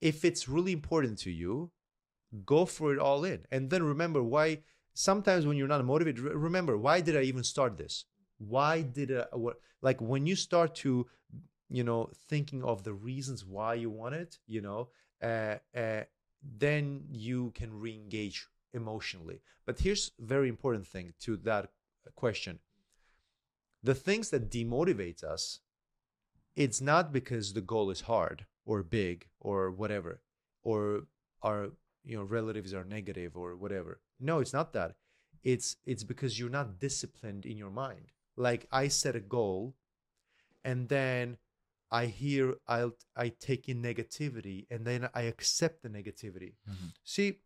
if 0.00 0.24
it's 0.24 0.48
really 0.48 0.72
important 0.72 1.18
to 1.20 1.30
you, 1.30 1.72
go 2.46 2.64
for 2.64 2.92
it 2.92 2.98
all 2.98 3.24
in. 3.24 3.40
And 3.50 3.68
then 3.68 3.82
remember 3.82 4.22
why 4.22 4.62
sometimes 4.94 5.46
when 5.46 5.56
you're 5.56 5.68
not 5.68 5.84
motivated, 5.84 6.20
remember 6.22 6.78
why 6.78 7.00
did 7.00 7.16
I 7.16 7.22
even 7.22 7.44
start 7.44 7.76
this? 7.76 8.04
Why 8.38 8.82
did 8.82 9.12
I 9.12 9.24
what 9.32 9.56
like 9.82 10.00
when 10.00 10.26
you 10.26 10.36
start 10.36 10.74
to 10.76 11.06
you 11.68 11.84
know 11.84 12.10
thinking 12.28 12.64
of 12.64 12.82
the 12.82 12.92
reasons 12.92 13.44
why 13.44 13.74
you 13.74 13.90
want 13.90 14.14
it, 14.14 14.38
you 14.46 14.60
know, 14.60 14.88
uh, 15.22 15.56
uh, 15.76 16.02
then 16.58 17.04
you 17.10 17.52
can 17.54 17.72
re-engage 17.78 18.46
emotionally. 18.72 19.40
But 19.66 19.78
here's 19.78 20.12
very 20.18 20.48
important 20.48 20.86
thing 20.86 21.14
to 21.20 21.36
that 21.38 21.70
question. 22.16 22.58
The 23.82 23.94
things 23.94 24.30
that 24.30 24.50
demotivates 24.50 25.24
us, 25.24 25.60
it's 26.54 26.80
not 26.80 27.12
because 27.12 27.52
the 27.52 27.60
goal 27.60 27.90
is 27.90 28.02
hard 28.02 28.46
or 28.64 28.82
big 28.82 29.28
or 29.40 29.70
whatever, 29.70 30.20
or 30.62 31.06
our 31.42 31.70
you 32.04 32.16
know 32.16 32.24
relatives 32.24 32.72
are 32.74 32.84
negative 32.84 33.36
or 33.36 33.56
whatever. 33.56 34.00
No, 34.20 34.38
it's 34.40 34.52
not 34.52 34.72
that. 34.72 34.94
It's 35.42 35.76
it's 35.84 36.04
because 36.04 36.38
you're 36.38 36.50
not 36.50 36.78
disciplined 36.78 37.44
in 37.44 37.56
your 37.56 37.70
mind. 37.70 38.12
Like 38.36 38.66
I 38.70 38.88
set 38.88 39.16
a 39.16 39.20
goal, 39.20 39.74
and 40.64 40.88
then 40.88 41.38
I 41.90 42.06
hear 42.06 42.54
I'll 42.68 42.92
I 43.16 43.30
take 43.30 43.68
in 43.68 43.82
negativity, 43.82 44.66
and 44.70 44.84
then 44.84 45.08
I 45.14 45.22
accept 45.22 45.82
the 45.82 45.88
negativity. 45.88 46.54
Mhm. 46.68 46.92
See, 47.04 47.40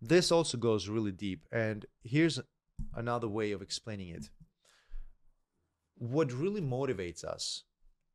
this 0.00 0.30
also 0.30 0.56
goes 0.58 0.88
really 0.88 1.12
deep. 1.12 1.46
And 1.50 1.86
here's 2.02 2.38
another 2.94 3.28
way 3.28 3.52
of 3.52 3.62
explaining 3.62 4.10
it. 4.10 4.30
What 5.98 6.32
really 6.32 6.60
motivates 6.60 7.24
us, 7.24 7.64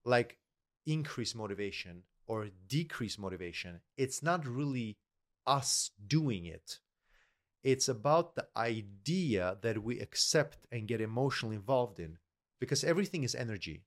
like 0.05 0.37
increase 0.85 1.35
motivation 1.35 2.03
or 2.27 2.49
decrease 2.67 3.17
motivation, 3.19 3.81
it's 3.97 4.23
not 4.23 4.47
really 4.47 4.97
us 5.45 5.91
doing 6.07 6.45
it. 6.45 6.79
It's 7.63 7.87
about 7.87 8.35
the 8.35 8.47
idea 8.57 9.57
that 9.61 9.83
we 9.83 9.99
accept 9.99 10.59
and 10.71 10.87
get 10.87 11.01
emotionally 11.01 11.55
involved 11.55 11.99
in 11.99 12.17
because 12.59 12.83
everything 12.83 13.23
is 13.23 13.35
energy. 13.35 13.83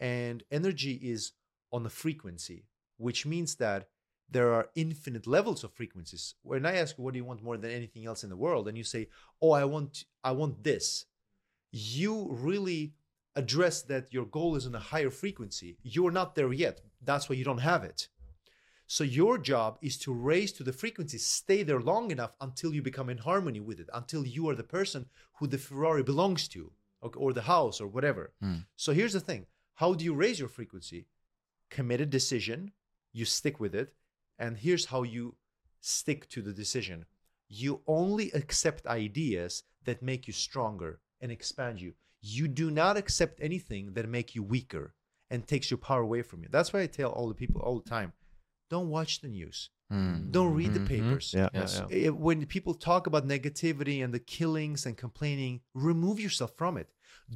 And 0.00 0.44
energy 0.50 0.92
is 1.02 1.32
on 1.72 1.84
a 1.86 1.90
frequency, 1.90 2.66
which 2.96 3.26
means 3.26 3.56
that 3.56 3.88
there 4.30 4.52
are 4.52 4.70
infinite 4.74 5.26
levels 5.26 5.64
of 5.64 5.72
frequencies. 5.72 6.34
When 6.42 6.66
I 6.66 6.76
ask 6.76 6.96
what 6.98 7.14
do 7.14 7.18
you 7.18 7.24
want 7.24 7.42
more 7.42 7.56
than 7.56 7.70
anything 7.70 8.06
else 8.06 8.22
in 8.22 8.30
the 8.30 8.36
world, 8.36 8.68
and 8.68 8.76
you 8.76 8.84
say, 8.84 9.08
"Oh, 9.40 9.52
I 9.52 9.64
want 9.64 10.04
I 10.22 10.32
want 10.32 10.62
this," 10.62 11.06
you 11.72 12.28
really 12.30 12.94
address 13.38 13.76
that 13.82 14.12
your 14.12 14.26
goal 14.26 14.56
is 14.56 14.66
on 14.66 14.74
a 14.74 14.88
higher 14.92 15.10
frequency. 15.22 15.70
You're 15.82 16.16
not 16.20 16.34
there 16.34 16.52
yet. 16.52 16.76
That's 17.08 17.28
why 17.28 17.36
you 17.36 17.44
don't 17.44 17.68
have 17.72 17.84
it. 17.84 18.08
So 18.86 19.04
your 19.04 19.36
job 19.38 19.78
is 19.88 19.98
to 19.98 20.12
raise 20.12 20.50
to 20.54 20.64
the 20.64 20.72
frequency, 20.72 21.18
stay 21.18 21.62
there 21.62 21.80
long 21.92 22.10
enough 22.10 22.34
until 22.40 22.74
you 22.74 22.82
become 22.82 23.10
in 23.10 23.18
harmony 23.18 23.60
with 23.60 23.78
it, 23.80 23.90
until 23.92 24.26
you 24.26 24.48
are 24.48 24.56
the 24.56 24.72
person 24.78 25.06
who 25.36 25.46
the 25.46 25.58
Ferrari 25.58 26.02
belongs 26.02 26.48
to, 26.48 26.72
or, 27.02 27.10
or 27.16 27.32
the 27.32 27.42
house, 27.42 27.80
or 27.82 27.86
whatever. 27.86 28.32
Mm. 28.42 28.64
So 28.76 28.92
here's 28.92 29.12
the 29.12 29.26
thing: 29.28 29.46
how 29.74 29.94
do 29.94 30.04
you 30.04 30.14
raise 30.14 30.40
your 30.40 30.48
frequency? 30.48 31.06
Committed 31.70 32.10
decision, 32.10 32.72
you 33.12 33.24
stick 33.26 33.60
with 33.60 33.74
it, 33.74 33.92
and 34.38 34.56
here's 34.56 34.86
how 34.86 35.02
you 35.02 35.36
stick 35.80 36.28
to 36.30 36.40
the 36.40 36.54
decision. 36.62 37.04
You 37.48 37.82
only 37.86 38.30
accept 38.32 38.86
ideas 38.86 39.64
that 39.84 40.02
make 40.02 40.26
you 40.26 40.32
stronger 40.32 41.00
and 41.20 41.30
expand 41.30 41.80
you. 41.80 41.92
You 42.20 42.48
do 42.48 42.70
not 42.70 42.96
accept 42.96 43.40
anything 43.40 43.92
that 43.94 44.08
make 44.08 44.34
you 44.34 44.42
weaker 44.42 44.94
and 45.30 45.46
takes 45.46 45.70
your 45.70 45.78
power 45.78 46.00
away 46.02 46.22
from 46.22 46.42
you. 46.42 46.48
That's 46.50 46.72
why 46.72 46.80
I 46.82 46.86
tell 46.86 47.10
all 47.10 47.28
the 47.28 47.34
people 47.34 47.60
all 47.60 47.78
the 47.80 47.88
time, 47.88 48.12
don't 48.70 48.88
watch 48.88 49.20
the 49.20 49.28
news. 49.28 49.70
Mm. 49.92 50.30
Don't 50.32 50.54
read 50.54 50.74
the 50.74 50.80
Mhm. 50.80 50.86
papers. 50.88 51.32
Yeah, 51.34 51.48
Yes. 51.54 51.76
yeah, 51.90 51.96
yeah. 51.96 52.06
Eh, 52.06 52.10
When 52.10 52.44
people 52.46 52.74
talk 52.74 53.06
about 53.06 53.26
negativity 53.26 54.04
and 54.04 54.12
the 54.12 54.20
killings 54.20 54.84
and 54.84 54.96
complaining, 54.96 55.62
remove 55.74 56.20
yourself 56.20 56.52
from 56.56 56.76
it. 56.76 56.88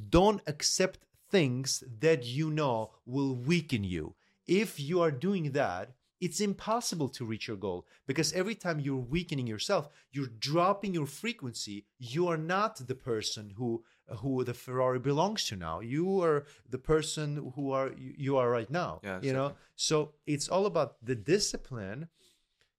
Don't 0.09 0.41
accept 0.47 0.99
things 1.29 1.83
that 1.99 2.25
you 2.25 2.51
know 2.51 2.91
will 3.05 3.35
weaken 3.35 3.83
you. 3.83 4.15
If 4.45 4.79
you 4.79 5.01
are 5.01 5.11
doing 5.11 5.53
that, 5.53 5.95
it's 6.19 6.39
impossible 6.39 7.09
to 7.09 7.25
reach 7.25 7.47
your 7.47 7.57
goal 7.57 7.87
because 8.05 8.31
every 8.33 8.55
time 8.55 8.79
you're 8.79 8.95
weakening 9.15 9.47
yourself, 9.47 9.89
you're 10.11 10.27
dropping 10.27 10.93
your 10.93 11.07
frequency. 11.07 11.85
You 11.97 12.27
are 12.27 12.37
not 12.37 12.75
the 12.87 12.95
person 12.95 13.51
who 13.57 13.83
who 14.19 14.43
the 14.43 14.53
Ferrari 14.53 14.99
belongs 14.99 15.45
to 15.45 15.55
now. 15.55 15.79
You 15.79 16.21
are 16.21 16.45
the 16.69 16.77
person 16.77 17.53
who 17.55 17.71
are 17.71 17.91
you, 17.97 18.37
are 18.37 18.49
right 18.49 18.69
now. 18.69 19.01
Yeah, 19.03 19.19
you 19.21 19.33
know. 19.33 19.53
So 19.75 20.13
it's 20.25 20.49
all 20.49 20.65
about 20.65 21.03
the 21.05 21.15
discipline 21.15 22.09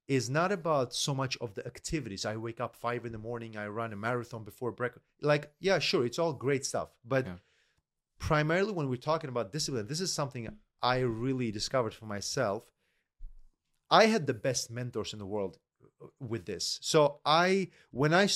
is 0.07 0.29
not 0.29 0.53
about 0.53 0.93
so 0.95 1.15
much 1.15 1.37
of 1.41 1.55
the 1.55 1.67
activities. 1.67 2.27
I 2.27 2.37
wake 2.37 2.61
up 2.61 2.77
five 2.77 3.07
in 3.07 3.13
the 3.13 3.19
morning, 3.19 3.57
I 3.57 3.69
run 3.69 3.93
a 3.93 3.97
marathon 3.97 4.45
before 4.45 4.71
breakfast. 4.71 5.05
Like, 5.23 5.51
yeah, 5.61 5.79
sure, 5.79 6.05
it's 6.05 6.19
all 6.19 6.35
great 6.35 6.67
stuff. 6.67 6.91
But 7.05 7.27
Yeah. 7.27 7.37
primarily 8.19 8.73
when 8.73 8.89
we're 8.91 8.97
talking 8.97 9.31
about 9.31 9.51
discipline, 9.51 9.87
this 9.87 10.01
is 10.01 10.13
something 10.13 10.59
I 10.83 10.99
really 10.99 11.51
discovered 11.51 11.95
for 11.95 12.05
myself. 12.05 12.65
I 13.91 14.07
had 14.07 14.27
the 14.27 14.35
best 14.35 14.71
mentors 14.71 15.15
in 15.15 15.19
the 15.19 15.27
world 15.27 15.59
with 16.21 16.45
this. 16.45 16.79
So 16.83 17.21
I 17.25 17.71
when 17.91 18.13
I 18.13 18.29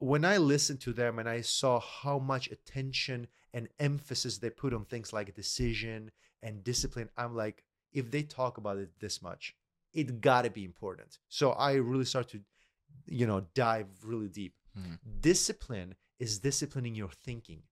when 0.00 0.24
I 0.24 0.38
listened 0.38 0.80
to 0.80 0.92
them 0.92 1.18
and 1.18 1.28
I 1.28 1.42
saw 1.42 1.78
how 1.78 2.18
much 2.18 2.50
attention 2.50 3.28
and 3.54 3.68
emphasis 3.78 4.38
they 4.38 4.50
put 4.50 4.74
on 4.74 4.84
things 4.84 5.12
like 5.12 5.34
decision 5.34 6.10
and 6.42 6.64
discipline, 6.64 7.10
I'm 7.16 7.36
like, 7.36 7.64
if 7.92 8.10
they 8.10 8.22
talk 8.22 8.56
about 8.58 8.78
it 8.78 8.98
this 8.98 9.20
much, 9.22 9.54
it 9.92 10.20
got 10.20 10.42
to 10.42 10.50
be 10.50 10.64
important. 10.64 11.18
So 11.28 11.52
I 11.52 11.74
really 11.74 12.06
start 12.06 12.28
to, 12.30 12.40
you 13.06 13.26
know, 13.26 13.46
dive 13.54 13.88
really 14.04 14.28
deep. 14.28 14.54
Mhm. 14.78 14.98
Discipline 15.20 15.96
is 16.18 16.38
disciplining 16.38 16.94
your 16.94 17.10
thinking 17.10 17.62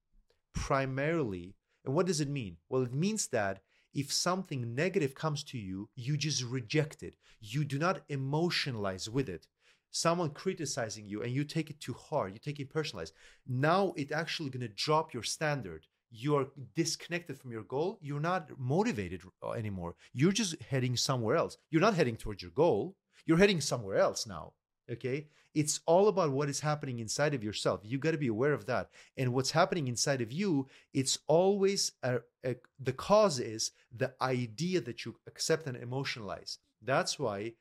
primarily. 0.53 1.57
And 1.85 1.95
what 1.95 2.07
does 2.07 2.21
it 2.21 2.29
mean? 2.29 2.59
Well, 2.69 2.83
it 2.83 2.93
means 2.93 3.29
that 3.29 3.63
if 3.95 4.13
something 4.13 4.75
negative 4.75 5.15
comes 5.15 5.43
to 5.45 5.59
you, 5.59 5.89
you 5.95 6.17
just 6.17 6.43
reject 6.43 7.03
it. 7.03 7.17
You 7.41 7.65
do 7.65 7.79
not 7.79 8.07
emotionalize 8.09 9.09
with 9.09 9.29
it. 9.29 9.47
Someone 9.91 10.31
criticizing 10.31 11.07
you 11.07 11.23
and 11.23 11.33
you 11.33 11.45
take 11.45 11.71
it 11.71 11.81
too 11.81 11.95
hard, 11.95 12.33
you 12.33 12.39
take 12.39 12.61
it 12.61 12.71
personalized. 12.71 13.15
Now 13.47 13.95
it 13.97 14.13
actually 14.13 14.51
going 14.51 14.67
to 14.67 14.69
drop 14.69 15.15
your 15.15 15.23
standard. 15.23 15.87
You're 16.11 16.49
disconnected 16.75 17.39
from 17.39 17.53
your 17.53 17.65
goal. 17.65 17.99
You're 18.01 18.21
not 18.21 18.51
motivated 18.59 19.23
uh, 19.43 19.51
anymore. 19.53 19.95
You're 20.13 20.33
just 20.33 20.61
heading 20.63 20.97
somewhere 20.97 21.37
else. 21.37 21.59
You're 21.71 21.83
not 21.83 21.95
heading 21.95 22.17
towards 22.17 22.43
your 22.43 22.53
goal. 22.53 22.97
You're 23.27 23.39
heading 23.39 23.61
somewhere 23.61 23.99
else 23.99 24.27
now. 24.27 24.53
Okay. 24.91 25.29
It's 25.55 25.81
all 25.87 26.09
about 26.09 26.31
what 26.31 26.49
is 26.49 26.61
happening 26.61 26.99
inside 26.99 27.35
of 27.35 27.43
yourself. 27.43 27.81
You 27.83 27.99
got 27.99 28.13
to 28.13 28.19
be 28.19 28.29
aware 28.29 28.53
of 28.53 28.67
that. 28.67 28.91
And 29.17 29.33
what's 29.33 29.51
happening 29.51 29.89
inside 29.89 30.21
of 30.21 30.31
you, 30.31 30.69
it's 30.95 31.19
always 31.27 31.93
a, 32.03 32.21
a, 32.45 32.57
the 32.79 32.93
cause 32.93 33.41
is 33.41 33.73
the 33.95 34.13
idea 34.21 34.81
that 34.83 35.05
you 35.05 35.17
accept 35.27 35.67
and 35.67 35.77
emotionalize. 35.77 36.59
That's 36.83 37.19
why 37.19 37.55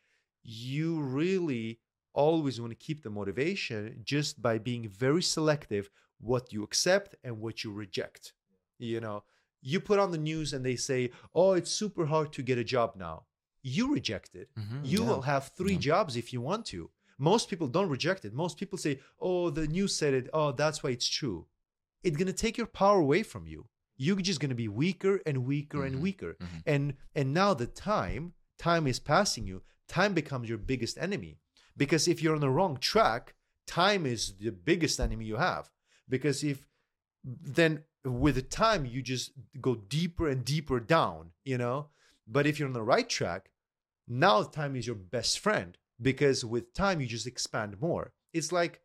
you 0.44 1.00
really 1.02 1.80
always 2.26 2.60
want 2.62 2.72
to 2.76 2.86
keep 2.88 3.00
the 3.04 3.10
motivation 3.20 3.80
just 4.14 4.42
by 4.48 4.56
being 4.70 4.84
very 5.06 5.22
selective 5.36 5.90
what 6.32 6.52
you 6.54 6.64
accept 6.64 7.10
and 7.24 7.34
what 7.44 7.56
you 7.64 7.70
reject. 7.84 8.34
You 8.80 9.00
know, 9.06 9.18
you 9.62 9.80
put 9.90 10.00
on 10.04 10.12
the 10.12 10.18
news 10.32 10.54
and 10.54 10.64
they 10.66 10.76
say, 10.90 11.02
"Oh, 11.40 11.52
it's 11.60 11.72
super 11.82 12.06
hard 12.14 12.30
to 12.34 12.42
get 12.50 12.58
a 12.58 12.64
job 12.76 12.90
now." 13.08 13.18
You 13.78 13.84
reject 13.98 14.32
it. 14.42 14.50
Mhm. 14.56 14.82
You 14.94 15.00
Yeah. 15.02 15.10
will 15.10 15.24
have 15.34 15.44
three 15.60 15.74
Yeah. 15.78 15.90
jobs 15.90 16.16
if 16.16 16.28
you 16.34 16.42
want 16.50 16.64
to. 16.74 16.82
Most 17.32 17.50
people 17.52 17.68
don't 17.76 17.90
reject 17.98 18.22
it. 18.26 18.34
Most 18.44 18.56
people 18.62 18.78
say, 18.86 18.94
"Oh, 19.28 19.50
the 19.50 19.68
news 19.78 19.94
said 20.00 20.14
it. 20.20 20.28
Oh, 20.40 20.52
that's 20.62 20.80
why 20.84 20.92
it's 20.92 21.10
true." 21.20 21.40
It's 22.04 22.18
going 22.20 22.34
to 22.36 22.42
take 22.46 22.58
your 22.58 22.72
power 22.82 23.00
away 23.06 23.24
from 23.32 23.44
you. 23.48 23.62
You're 24.04 24.22
just 24.32 24.40
going 24.40 24.56
to 24.58 24.64
be 24.66 24.68
weaker 24.84 25.16
and 25.26 25.38
weaker 25.52 25.80
Mhm. 25.80 25.88
and 25.88 25.96
weaker. 26.06 26.34
Mhm. 26.40 26.62
And 26.74 26.84
and 27.18 27.28
now 27.42 27.52
the 27.56 27.68
time, 27.92 28.24
time 28.68 28.86
is 28.88 29.00
passing 29.00 29.46
you. 29.52 29.64
Time 29.88 30.14
becomes 30.14 30.48
your 30.50 30.60
biggest 30.72 30.96
enemy. 31.08 31.34
Because 31.78 32.08
if 32.08 32.22
you're 32.22 32.36
on 32.36 32.42
the 32.42 32.50
wrong 32.50 32.78
track, 32.78 33.36
time 33.68 34.06
is 34.06 34.34
the 34.40 34.52
biggest 34.52 35.00
enemy 35.00 35.26
you 35.26 35.38
have. 35.38 35.70
Because 36.10 36.44
if 36.44 36.66
then 37.24 37.84
with 38.04 38.36
the 38.36 38.42
time 38.42 38.86
you 38.86 39.02
just 39.02 39.32
go 39.62 39.76
deeper 39.76 40.28
and 40.28 40.44
deeper 40.44 40.80
down, 40.80 41.32
you 41.44 41.58
know? 41.58 41.88
But 42.28 42.48
if 42.48 42.60
you're 42.60 42.68
on 42.68 42.74
the 42.74 42.84
right 42.84 43.08
track, 43.08 43.52
now 44.08 44.44
time 44.44 44.76
is 44.76 44.88
your 44.88 44.96
best 44.96 45.40
friend 45.40 45.78
because 46.02 46.44
with 46.44 46.74
time 46.74 47.02
you 47.02 47.08
just 47.08 47.28
expand 47.28 47.82
more. 47.82 48.14
It's 48.34 48.52
like 48.52 48.82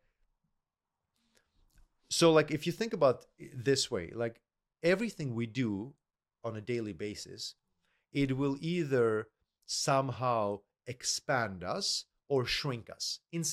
so 2.09 2.31
like 2.31 2.51
if 2.51 2.67
you 2.67 2.71
think 2.71 2.93
about 2.93 3.25
this 3.37 3.89
way, 3.89 4.11
like 4.13 4.41
everything 4.83 5.33
we 5.33 5.47
do 5.47 5.93
on 6.43 6.55
a 6.55 6.61
daily 6.61 6.93
basis, 6.93 7.55
it 8.11 8.37
will 8.37 8.57
either 8.59 9.29
somehow 9.65 10.59
expand 10.85 11.63
us 11.63 12.05
or 12.33 12.45
shrink 12.45 12.85
us. 12.97 13.05
In, 13.31 13.43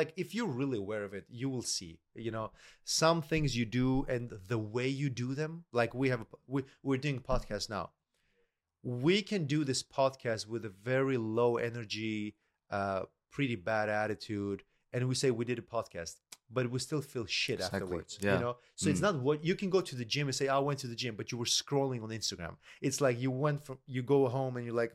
like 0.00 0.10
if 0.16 0.28
you're 0.34 0.54
really 0.62 0.78
aware 0.84 1.04
of 1.08 1.12
it, 1.18 1.24
you 1.28 1.48
will 1.52 1.66
see. 1.76 1.92
You 2.14 2.30
know, 2.36 2.46
some 2.84 3.20
things 3.30 3.48
you 3.58 3.66
do 3.82 3.88
and 4.08 4.24
the 4.52 4.58
way 4.76 4.88
you 4.88 5.08
do 5.24 5.28
them. 5.34 5.52
Like 5.80 5.92
we 6.00 6.08
have, 6.12 6.22
a, 6.22 6.26
we 6.46 6.58
we're 6.82 6.96
doing 7.06 7.18
a 7.22 7.26
podcast 7.32 7.68
now. 7.68 7.90
We 8.82 9.20
can 9.30 9.42
do 9.54 9.60
this 9.70 9.82
podcast 9.82 10.42
with 10.52 10.64
a 10.64 10.72
very 10.92 11.18
low 11.18 11.52
energy, 11.58 12.34
uh, 12.70 13.02
pretty 13.30 13.56
bad 13.56 13.86
attitude, 13.90 14.62
and 14.92 15.06
we 15.08 15.14
say 15.14 15.30
we 15.30 15.44
did 15.44 15.58
a 15.58 15.62
podcast, 15.76 16.14
but 16.50 16.70
we 16.70 16.78
still 16.78 17.02
feel 17.02 17.26
shit 17.26 17.56
Exactly. 17.60 17.76
afterwards. 17.82 18.18
Yeah. 18.22 18.34
You 18.34 18.40
know, 18.44 18.56
so 18.80 18.88
it's 18.90 19.00
Mm. 19.00 19.08
not 19.08 19.14
what 19.26 19.44
you 19.44 19.54
can 19.54 19.68
go 19.76 19.80
to 19.90 19.94
the 20.00 20.04
gym 20.14 20.28
and 20.28 20.34
say 20.34 20.48
I 20.48 20.58
went 20.68 20.78
to 20.84 20.86
the 20.92 20.96
gym, 21.02 21.14
but 21.14 21.30
you 21.30 21.36
were 21.42 21.50
scrolling 21.60 22.02
on 22.02 22.08
Instagram. 22.20 22.54
It's 22.80 23.00
like 23.06 23.16
you 23.24 23.30
went 23.30 23.58
from 23.66 23.76
you 23.86 24.02
go 24.02 24.20
home 24.28 24.56
and 24.56 24.64
you're 24.66 24.80
like, 24.84 24.94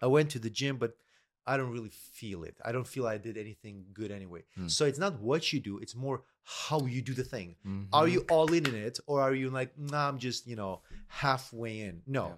I 0.00 0.06
went 0.06 0.30
to 0.34 0.38
the 0.38 0.50
gym, 0.60 0.76
but 0.78 0.92
I 1.46 1.56
don't 1.56 1.70
really 1.70 1.90
feel 1.90 2.44
it. 2.44 2.56
I 2.64 2.72
don't 2.72 2.86
feel 2.86 3.06
I 3.06 3.18
did 3.18 3.36
anything 3.36 3.86
good 3.92 4.10
anyway. 4.10 4.44
Mm. 4.58 4.70
So 4.70 4.84
it's 4.86 4.98
not 4.98 5.20
what 5.20 5.52
you 5.52 5.60
do; 5.60 5.78
it's 5.78 5.94
more 5.96 6.22
how 6.44 6.86
you 6.86 7.02
do 7.02 7.14
the 7.14 7.24
thing. 7.24 7.56
Mhm. 7.66 7.86
Are 7.92 8.08
you 8.08 8.24
all 8.30 8.52
in 8.52 8.66
in 8.66 8.74
it, 8.74 8.98
or 9.06 9.20
are 9.20 9.34
you 9.34 9.50
like, 9.50 9.76
nah, 9.78 10.08
I'm 10.08 10.18
just 10.18 10.46
you 10.46 10.56
know 10.56 10.82
halfway 11.08 11.80
in? 11.80 12.02
No. 12.06 12.26
Yeah. 12.26 12.34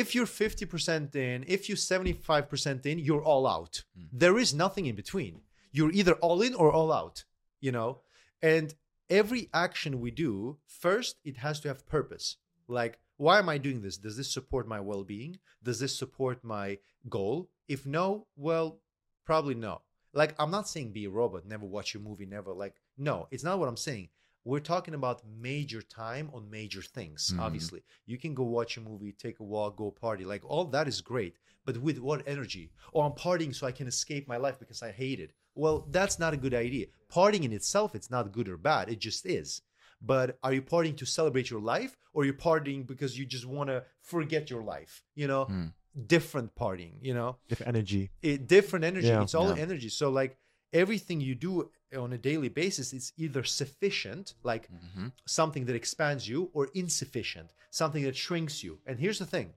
If 0.00 0.14
you're 0.16 0.26
50% 0.26 1.14
in, 1.14 1.44
if 1.46 1.68
you're 1.68 1.76
75% 1.76 2.86
in, 2.86 2.98
you're 2.98 3.22
all 3.22 3.46
out. 3.46 3.84
Mm. 3.96 4.08
There 4.12 4.36
is 4.36 4.52
nothing 4.52 4.86
in 4.86 4.96
between. 4.96 5.42
You're 5.70 5.92
either 5.92 6.14
all 6.14 6.42
in 6.42 6.54
or 6.54 6.72
all 6.72 6.90
out, 6.92 7.22
you 7.60 7.70
know? 7.70 8.00
And 8.42 8.74
every 9.08 9.48
action 9.54 10.00
we 10.00 10.10
do, 10.10 10.58
first, 10.66 11.20
it 11.24 11.36
has 11.36 11.60
to 11.60 11.68
have 11.68 11.86
purpose. 11.86 12.36
Like, 12.66 12.98
why 13.16 13.38
am 13.38 13.48
I 13.48 13.58
doing 13.58 13.80
this? 13.82 13.96
Does 13.96 14.16
this 14.16 14.32
support 14.32 14.66
my 14.66 14.80
well 14.80 15.04
being? 15.04 15.38
Does 15.62 15.78
this 15.78 15.96
support 15.96 16.42
my 16.42 16.78
goal? 17.08 17.48
If 17.68 17.86
no, 17.86 18.26
well, 18.36 18.80
probably 19.24 19.54
no. 19.54 19.82
Like, 20.12 20.34
I'm 20.38 20.50
not 20.50 20.68
saying 20.68 20.92
be 20.92 21.04
a 21.04 21.10
robot, 21.10 21.44
never 21.46 21.66
watch 21.66 21.94
a 21.94 21.98
movie, 21.98 22.26
never 22.26 22.52
like, 22.52 22.74
no, 22.96 23.28
it's 23.30 23.44
not 23.44 23.58
what 23.58 23.68
I'm 23.68 23.76
saying. 23.76 24.08
We're 24.44 24.60
talking 24.60 24.94
about 24.94 25.22
major 25.26 25.82
time 25.82 26.30
on 26.32 26.48
major 26.48 26.80
things, 26.80 27.32
Mhm. 27.34 27.40
obviously. 27.40 27.82
You 28.06 28.16
can 28.16 28.32
go 28.34 28.44
watch 28.44 28.76
a 28.76 28.80
movie, 28.80 29.12
take 29.12 29.40
a 29.40 29.42
walk, 29.44 29.76
go 29.76 29.90
party. 29.90 30.24
Like, 30.24 30.44
all 30.44 30.64
that 30.66 30.86
is 30.86 31.00
great. 31.00 31.36
But 31.64 31.78
with 31.78 31.98
what 31.98 32.26
energy? 32.28 32.70
Or 32.92 33.04
I'm 33.04 33.12
partying 33.12 33.52
so 33.54 33.66
I 33.66 33.72
can 33.72 33.88
escape 33.88 34.28
my 34.28 34.36
life 34.36 34.58
because 34.60 34.82
I 34.84 34.92
hate 34.92 35.18
it. 35.18 35.32
Well, 35.56 35.80
that's 35.90 36.18
not 36.20 36.32
a 36.32 36.36
good 36.36 36.54
idea. 36.54 36.86
Partying 37.10 37.42
in 37.42 37.52
itself, 37.52 37.94
it's 37.96 38.08
not 38.10 38.30
good 38.30 38.48
or 38.48 38.56
bad. 38.56 38.88
It 38.88 39.00
just 39.00 39.26
is. 39.26 39.62
But 40.00 40.38
are 40.44 40.52
you 40.52 40.62
partying 40.62 40.96
to 40.98 41.06
celebrate 41.06 41.50
your 41.50 41.60
life 41.60 41.96
or 42.12 42.24
you're 42.24 42.34
partying 42.34 42.86
because 42.86 43.18
you 43.18 43.26
just 43.26 43.46
want 43.46 43.68
to 43.70 43.84
forget 44.00 44.48
your 44.48 44.62
life? 44.62 45.02
You 45.16 45.26
know, 45.26 45.46
Mm. 45.46 45.72
Different 46.06 46.54
partying, 46.54 46.94
you 47.00 47.14
know, 47.14 47.36
Different 47.48 47.68
energy. 47.74 48.10
it, 48.22 48.46
different 48.46 48.84
energy. 48.84 49.08
Yeah. 49.08 49.22
It's 49.22 49.34
all 49.34 49.48
Yeah. 49.56 49.62
energy. 49.62 49.88
So, 49.88 50.10
like, 50.10 50.36
everything 50.72 51.20
you 51.20 51.34
do 51.34 51.70
on 51.96 52.12
a 52.12 52.18
daily 52.18 52.48
basis 52.48 52.92
is 52.92 53.12
either 53.16 53.42
sufficient, 53.44 54.34
like 54.42 54.68
Mhm. 54.70 55.12
something 55.26 55.64
that 55.66 55.76
expands 55.76 56.28
you, 56.28 56.50
or 56.52 56.66
insufficient, 56.74 57.54
something 57.70 58.02
that 58.04 58.16
shrinks 58.16 58.62
you. 58.62 58.80
And 58.84 58.98
here's 58.98 59.18
the 59.18 59.26
thing 59.26 59.54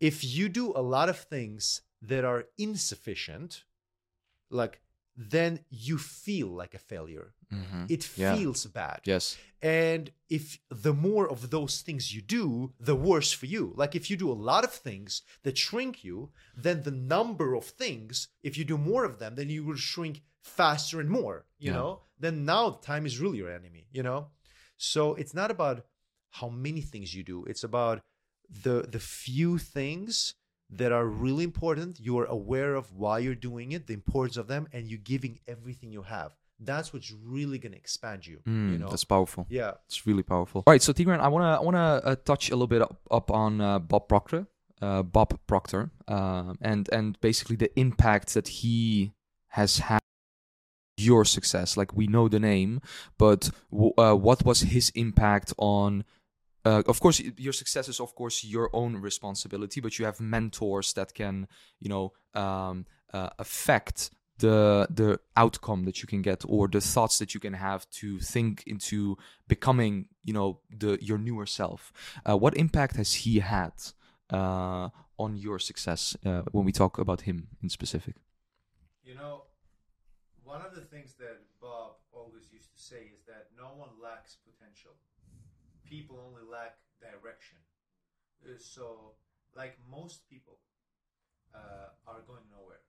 if 0.00 0.24
you 0.24 0.48
do 0.48 0.72
a 0.74 0.82
lot 0.82 1.08
of 1.08 1.18
things 1.18 1.82
that 2.00 2.24
are 2.24 2.48
insufficient, 2.58 3.64
like, 4.50 4.80
then 5.16 5.60
you 5.68 5.98
feel 5.98 6.48
like 6.48 6.74
a 6.74 6.78
failure. 6.78 7.34
Mhm. 7.52 7.90
It 7.90 8.10
Yeah. 8.16 8.34
feels 8.36 8.66
bad. 8.66 9.00
Yes. 9.04 9.36
And 9.60 10.10
if 10.28 10.58
the 10.70 10.94
more 10.94 11.28
of 11.30 11.50
those 11.50 11.82
things 11.82 12.14
you 12.14 12.22
do, 12.22 12.72
the 12.80 12.96
worse 12.96 13.30
for 13.32 13.46
you. 13.46 13.72
Like 13.76 13.94
if 13.94 14.08
you 14.10 14.16
do 14.16 14.30
a 14.32 14.42
lot 14.50 14.64
of 14.64 14.72
things 14.72 15.22
that 15.42 15.58
shrink 15.58 16.02
you, 16.02 16.32
then 16.56 16.82
the 16.82 16.90
number 16.90 17.54
of 17.54 17.64
things, 17.66 18.28
if 18.42 18.56
you 18.56 18.64
do 18.64 18.78
more 18.78 19.04
of 19.04 19.18
them, 19.18 19.34
then 19.34 19.50
you 19.50 19.64
will 19.64 19.76
shrink 19.76 20.22
faster 20.40 20.98
and 21.00 21.10
more, 21.10 21.46
you 21.58 21.70
Yeah. 21.70 21.76
know? 21.78 22.02
Then 22.18 22.44
now 22.44 22.70
time 22.70 23.04
is 23.06 23.20
really 23.20 23.38
your 23.38 23.50
enemy, 23.52 23.86
you 23.92 24.02
know? 24.02 24.30
So 24.76 25.14
it's 25.14 25.34
not 25.34 25.50
about 25.50 25.86
how 26.30 26.48
many 26.48 26.80
things 26.80 27.14
you 27.14 27.22
do. 27.22 27.44
It's 27.44 27.62
about 27.62 28.02
the 28.48 28.82
the 28.90 28.98
few 29.00 29.58
things 29.58 30.34
that 30.72 30.90
are 30.92 31.06
really 31.06 31.44
important. 31.44 32.00
You 32.00 32.18
are 32.18 32.24
aware 32.24 32.74
of 32.74 32.92
why 32.92 33.18
you're 33.18 33.34
doing 33.34 33.72
it, 33.72 33.86
the 33.86 33.94
importance 33.94 34.36
of 34.36 34.46
them, 34.48 34.66
and 34.72 34.88
you're 34.88 35.00
giving 35.04 35.38
everything 35.46 35.92
you 35.92 36.02
have. 36.02 36.32
That's 36.58 36.92
what's 36.92 37.12
really 37.12 37.58
gonna 37.58 37.76
expand 37.76 38.26
you. 38.26 38.38
Mm, 38.46 38.72
you 38.72 38.78
know? 38.78 38.88
That's 38.88 39.04
powerful. 39.04 39.46
yeah. 39.50 39.72
It's 39.86 40.06
really 40.06 40.22
powerful. 40.22 40.62
All 40.66 40.72
right, 40.72 40.80
so 40.82 40.92
Tigran, 40.92 41.18
I 41.20 41.28
wanna 41.28 41.56
I 41.60 41.60
wanna 41.60 42.00
uh, 42.04 42.16
touch 42.24 42.50
a 42.50 42.54
little 42.54 42.68
bit 42.68 42.82
up, 42.82 43.00
up 43.10 43.30
on 43.30 43.60
uh, 43.60 43.78
Bob 43.80 44.08
Proctor, 44.08 44.46
uh, 44.80 45.02
Bob 45.02 45.38
Proctor, 45.46 45.90
um, 46.08 46.56
and 46.60 46.88
and 46.92 47.20
basically 47.20 47.56
the 47.56 47.70
impact 47.78 48.34
that 48.34 48.48
he 48.48 49.12
has 49.48 49.78
had 49.78 49.98
your 50.96 51.24
success. 51.24 51.76
Like 51.76 51.94
we 51.96 52.06
know 52.06 52.28
the 52.28 52.40
name, 52.40 52.80
but 53.18 53.50
w- 53.72 53.92
uh, 53.98 54.14
what 54.14 54.44
was 54.44 54.60
his 54.60 54.90
impact 54.94 55.52
on? 55.58 56.04
Uh, 56.64 56.82
of 56.86 57.00
course, 57.00 57.20
your 57.20 57.52
success 57.52 57.88
is 57.88 58.00
of 58.00 58.14
course 58.14 58.44
your 58.44 58.70
own 58.72 58.96
responsibility, 58.96 59.80
but 59.80 59.98
you 59.98 60.04
have 60.04 60.20
mentors 60.20 60.92
that 60.92 61.14
can, 61.14 61.48
you 61.80 61.88
know, 61.88 62.12
um, 62.40 62.86
uh, 63.12 63.30
affect 63.38 64.10
the 64.38 64.86
the 64.90 65.18
outcome 65.36 65.84
that 65.84 66.02
you 66.02 66.06
can 66.06 66.22
get 66.22 66.44
or 66.48 66.68
the 66.68 66.80
thoughts 66.80 67.18
that 67.18 67.34
you 67.34 67.40
can 67.40 67.52
have 67.52 67.88
to 67.90 68.18
think 68.18 68.62
into 68.66 69.16
becoming 69.46 70.06
you 70.24 70.32
know 70.32 70.58
the 70.70 70.98
your 71.00 71.18
newer 71.18 71.46
self 71.46 71.92
uh, 72.28 72.36
what 72.36 72.56
impact 72.56 72.96
has 72.96 73.12
he 73.14 73.38
had 73.38 73.72
uh, 74.30 74.88
on 75.18 75.36
your 75.36 75.58
success 75.58 76.16
uh, 76.24 76.42
when 76.50 76.64
we 76.64 76.72
talk 76.72 76.98
about 76.98 77.22
him 77.22 77.48
in 77.62 77.68
specific 77.68 78.16
You 79.04 79.14
know, 79.14 79.42
one 80.44 80.62
of 80.62 80.74
the 80.74 80.80
things 80.80 81.14
that 81.18 81.36
Bob 81.60 81.90
always 82.12 82.46
used 82.52 82.70
to 82.72 82.80
say 82.80 83.10
is 83.14 83.22
that 83.26 83.50
no 83.56 83.68
one 83.76 83.90
lacks 84.02 84.36
potential. 84.48 84.92
People 85.92 86.16
only 86.24 86.40
lack 86.48 86.80
direction. 87.04 87.60
Uh, 88.40 88.56
So, 88.56 88.86
like 89.60 89.76
most 89.84 90.24
people 90.32 90.56
uh, 91.54 91.92
are 92.08 92.22
going 92.24 92.48
nowhere, 92.48 92.80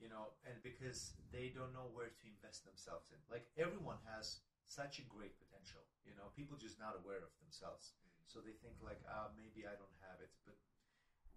you 0.00 0.08
know, 0.08 0.32
and 0.48 0.56
because 0.64 1.12
they 1.34 1.52
don't 1.52 1.76
know 1.76 1.92
where 1.92 2.08
to 2.08 2.24
invest 2.24 2.64
themselves 2.64 3.12
in. 3.12 3.20
Like 3.28 3.44
everyone 3.60 4.00
has 4.08 4.40
such 4.64 4.98
a 5.02 5.04
great 5.04 5.36
potential, 5.36 5.84
you 6.08 6.14
know, 6.16 6.32
people 6.32 6.56
just 6.56 6.80
not 6.80 6.96
aware 6.96 7.20
of 7.20 7.32
themselves. 7.44 7.92
So 8.24 8.40
they 8.40 8.56
think 8.62 8.80
like, 8.80 9.02
ah, 9.04 9.28
maybe 9.36 9.68
I 9.68 9.74
don't 9.76 9.98
have 10.08 10.18
it, 10.24 10.32
but 10.48 10.56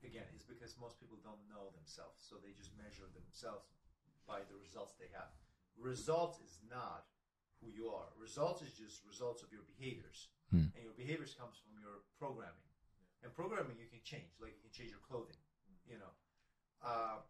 again, 0.08 0.28
it's 0.36 0.47
because 0.47 0.80
most 0.80 0.99
people 1.01 1.20
don't 1.20 1.43
know 1.51 1.72
themselves, 1.76 2.24
so 2.24 2.39
they 2.39 2.56
just 2.56 2.72
measure 2.80 3.10
themselves 3.12 3.76
by 4.24 4.39
the 4.47 4.56
results 4.56 4.95
they 4.95 5.12
have. 5.12 5.36
Results 5.76 6.39
is 6.39 6.62
not 6.70 7.12
who 7.64 7.72
you 7.72 7.89
are. 7.89 8.07
Results 8.20 8.61
is 8.61 8.74
just 8.74 9.05
results 9.07 9.41
of 9.43 9.51
your 9.51 9.64
behaviors, 9.64 10.28
Hmm. 10.51 10.68
and 10.76 10.84
your 10.84 10.93
behaviors 10.93 11.34
comes 11.34 11.57
from 11.57 11.80
your 11.82 12.03
programming. 12.20 12.68
And 13.24 13.34
programming 13.34 13.78
you 13.80 13.88
can 13.88 14.01
change, 14.03 14.30
like 14.39 14.53
you 14.55 14.61
can 14.61 14.72
change 14.72 14.91
your 14.91 14.99
clothing, 14.99 15.38
you 15.88 15.97
know. 15.97 16.11
Uh, 16.82 17.22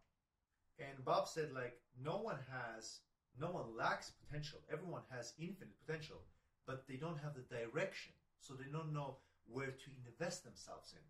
and 0.80 1.06
Bob 1.06 1.28
said 1.28 1.54
like 1.54 1.80
no 2.02 2.18
one 2.18 2.40
has, 2.50 3.02
no 3.40 3.52
one 3.52 3.76
lacks 3.78 4.10
potential. 4.12 4.60
Everyone 4.72 5.04
has 5.12 5.34
infinite 5.38 5.78
potential, 5.86 6.26
but 6.66 6.88
they 6.88 6.96
don't 6.98 7.20
have 7.20 7.36
the 7.36 7.44
direction, 7.44 8.14
so 8.40 8.56
they 8.56 8.72
don't 8.72 8.92
know 8.92 9.20
where 9.46 9.72
to 9.72 9.90
invest 10.08 10.44
themselves 10.44 10.94
in. 10.94 11.06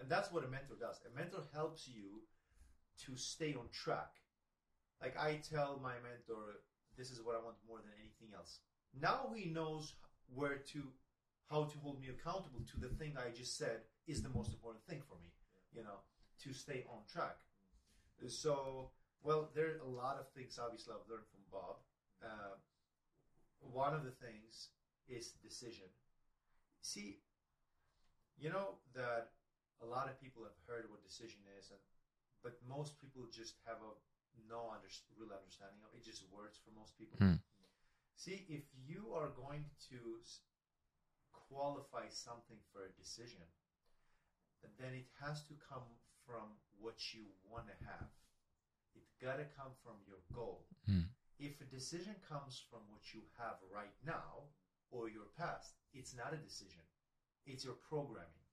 And 0.00 0.08
that's 0.08 0.30
what 0.32 0.44
a 0.44 0.48
mentor 0.48 0.76
does. 0.78 1.00
A 1.04 1.16
mentor 1.16 1.42
helps 1.52 1.88
you 1.88 2.22
to 3.06 3.16
stay 3.16 3.54
on 3.54 3.68
track. 3.70 4.12
Like 5.00 5.16
I 5.18 5.36
tell 5.36 5.80
my 5.82 5.94
mentor, 5.94 6.60
this 6.96 7.10
is 7.10 7.20
what 7.22 7.34
I 7.34 7.44
want 7.44 7.56
more 7.66 7.78
than 7.78 7.92
anything 7.98 8.34
else. 8.36 8.60
Now 8.98 9.32
he 9.34 9.50
knows 9.50 9.94
where 10.34 10.58
to, 10.72 10.82
how 11.50 11.64
to 11.64 11.78
hold 11.78 12.00
me 12.00 12.08
accountable 12.08 12.60
to 12.72 12.80
the 12.80 12.94
thing 12.94 13.14
I 13.16 13.30
just 13.30 13.56
said 13.56 13.82
is 14.06 14.22
the 14.22 14.30
most 14.30 14.52
important 14.52 14.84
thing 14.84 15.02
for 15.08 15.16
me, 15.22 15.30
you 15.74 15.82
know, 15.82 16.04
to 16.44 16.52
stay 16.52 16.84
on 16.90 17.00
track. 17.10 17.38
So, 18.28 18.90
well, 19.22 19.50
there 19.54 19.66
are 19.66 19.86
a 19.86 19.90
lot 19.90 20.18
of 20.18 20.28
things 20.30 20.58
obviously 20.62 20.94
I've 20.94 21.08
learned 21.10 21.26
from 21.30 21.42
Bob. 21.50 21.76
Uh, 22.22 22.54
one 23.58 23.94
of 23.94 24.04
the 24.04 24.10
things 24.10 24.70
is 25.08 25.34
decision. 25.42 25.86
See, 26.82 27.18
you 28.38 28.50
know 28.50 28.82
that 28.94 29.30
a 29.82 29.86
lot 29.86 30.08
of 30.08 30.20
people 30.20 30.42
have 30.42 30.58
heard 30.66 30.90
what 30.90 31.02
decision 31.02 31.38
is, 31.58 31.70
and 31.70 31.78
but 32.42 32.58
most 32.66 32.98
people 32.98 33.22
just 33.30 33.54
have 33.66 33.78
a 33.78 33.94
no 34.48 34.72
under, 34.72 34.90
real 35.16 35.32
understanding 35.32 35.80
of 35.84 35.92
it. 35.96 36.04
Just 36.04 36.24
words 36.32 36.58
for 36.60 36.72
most 36.74 36.96
people. 36.98 37.18
Hmm. 37.18 37.40
See, 38.16 38.46
if 38.48 38.64
you 38.76 39.12
are 39.16 39.32
going 39.34 39.66
to 39.90 40.20
qualify 41.48 42.08
something 42.08 42.60
for 42.72 42.86
a 42.86 42.96
decision, 42.96 43.44
then 44.78 44.94
it 44.94 45.08
has 45.20 45.42
to 45.50 45.54
come 45.58 45.84
from 46.24 46.56
what 46.78 46.98
you 47.12 47.26
want 47.44 47.66
to 47.66 47.76
have. 47.84 48.08
It 48.94 49.04
gotta 49.20 49.48
come 49.56 49.72
from 49.82 49.98
your 50.06 50.22
goal. 50.32 50.66
Hmm. 50.86 51.10
If 51.38 51.60
a 51.60 51.68
decision 51.68 52.14
comes 52.28 52.62
from 52.70 52.86
what 52.90 53.02
you 53.12 53.22
have 53.38 53.58
right 53.66 53.94
now 54.06 54.54
or 54.90 55.08
your 55.08 55.26
past, 55.36 55.74
it's 55.92 56.14
not 56.14 56.32
a 56.32 56.38
decision. 56.38 56.84
It's 57.46 57.64
your 57.64 57.74
programming. 57.88 58.46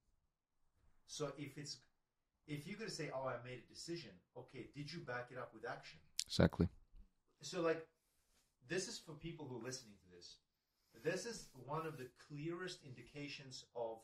So 1.06 1.34
if 1.38 1.58
it's 1.58 1.78
if 2.50 2.66
you're 2.66 2.78
gonna 2.78 2.89
say, 2.89 3.12
"Oh, 3.14 3.28
I 3.28 3.38
made 3.43 3.60
a 3.64 3.74
decision," 3.74 4.12
okay, 4.36 4.70
did 4.76 4.91
you 4.91 5.00
back 5.00 5.32
it 5.32 5.38
up 5.38 5.54
with 5.54 5.66
action? 5.66 6.00
Exactly. 6.26 6.68
So, 7.41 7.62
like, 7.62 7.88
this 8.68 8.88
is 8.88 8.97
for 9.00 9.14
people 9.14 9.47
who 9.47 9.58
are 9.58 9.64
listening 9.70 9.95
to 10.02 10.10
this. 10.16 10.38
This 11.04 11.26
is 11.26 11.47
one 11.54 11.86
of 11.86 11.97
the 11.97 12.10
clearest 12.28 12.84
indications 12.84 13.66
of 13.76 14.00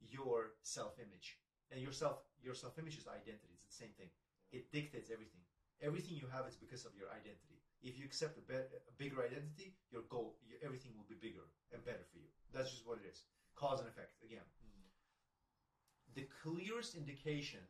your 0.00 0.52
self-image, 0.62 1.40
and 1.70 1.80
your 1.80 1.92
self 1.92 2.22
your 2.42 2.54
self-image 2.54 2.98
is 2.98 3.08
identity. 3.08 3.54
It's 3.54 3.66
the 3.66 3.80
same 3.82 3.94
thing. 3.98 4.10
It 4.52 4.70
dictates 4.70 5.10
everything. 5.10 5.42
Everything 5.82 6.16
you 6.16 6.28
have 6.28 6.46
is 6.46 6.56
because 6.56 6.84
of 6.84 6.92
your 6.96 7.08
identity. 7.10 7.60
If 7.82 7.98
you 7.98 8.04
accept 8.04 8.38
a, 8.38 8.40
be- 8.40 8.70
a 8.90 8.94
bigger 8.96 9.24
identity, 9.24 9.76
your 9.90 10.02
goal, 10.08 10.38
your, 10.46 10.58
everything 10.64 10.92
will 10.96 11.08
be 11.08 11.16
bigger 11.20 11.44
and 11.72 11.84
better 11.84 12.04
for 12.12 12.18
you. 12.18 12.28
That's 12.52 12.70
just 12.70 12.86
what 12.86 12.98
it 13.02 13.08
is. 13.08 13.24
Cause 13.56 13.80
and 13.80 13.88
effect 13.88 14.16
again. 14.24 14.46
Mm. 14.64 14.86
The 16.14 16.28
clearest 16.42 16.94
indication 16.94 17.60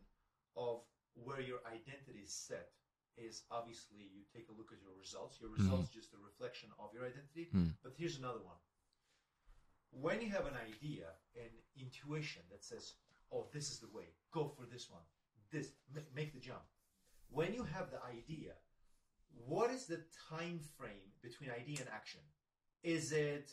of 0.57 0.81
where 1.15 1.41
your 1.41 1.61
identity 1.67 2.25
is 2.25 2.33
set 2.33 2.71
is 3.17 3.45
obviously 3.51 3.97
you 4.13 4.23
take 4.35 4.49
a 4.49 4.57
look 4.57 4.73
at 4.73 4.81
your 4.83 4.93
results. 4.99 5.41
Your 5.41 5.51
results 5.51 5.89
mm-hmm. 5.89 5.99
just 5.99 6.13
a 6.13 6.21
reflection 6.21 6.69
of 6.79 6.93
your 6.93 7.05
identity. 7.05 7.49
Mm. 7.55 7.73
But 7.83 7.93
here's 7.97 8.19
another 8.19 8.45
one. 8.45 8.61
When 9.91 10.21
you 10.21 10.31
have 10.31 10.45
an 10.47 10.59
idea 10.61 11.17
an 11.37 11.53
intuition 11.81 12.43
that 12.51 12.65
says, 12.65 12.95
"Oh, 13.33 13.47
this 13.53 13.71
is 13.71 13.79
the 13.79 13.89
way. 13.93 14.09
Go 14.33 14.49
for 14.49 14.67
this 14.71 14.91
one. 14.91 15.03
This 15.51 15.73
make 16.15 16.35
the 16.35 16.41
jump." 16.41 16.65
When 17.31 17.55
you 17.55 17.65
have 17.65 17.91
the 17.91 18.03
idea, 18.05 18.53
what 19.47 19.71
is 19.71 19.87
the 19.87 20.03
time 20.31 20.61
frame 20.79 21.13
between 21.23 21.51
idea 21.51 21.81
and 21.81 21.89
action? 21.89 22.21
Is 22.83 23.13
it 23.13 23.53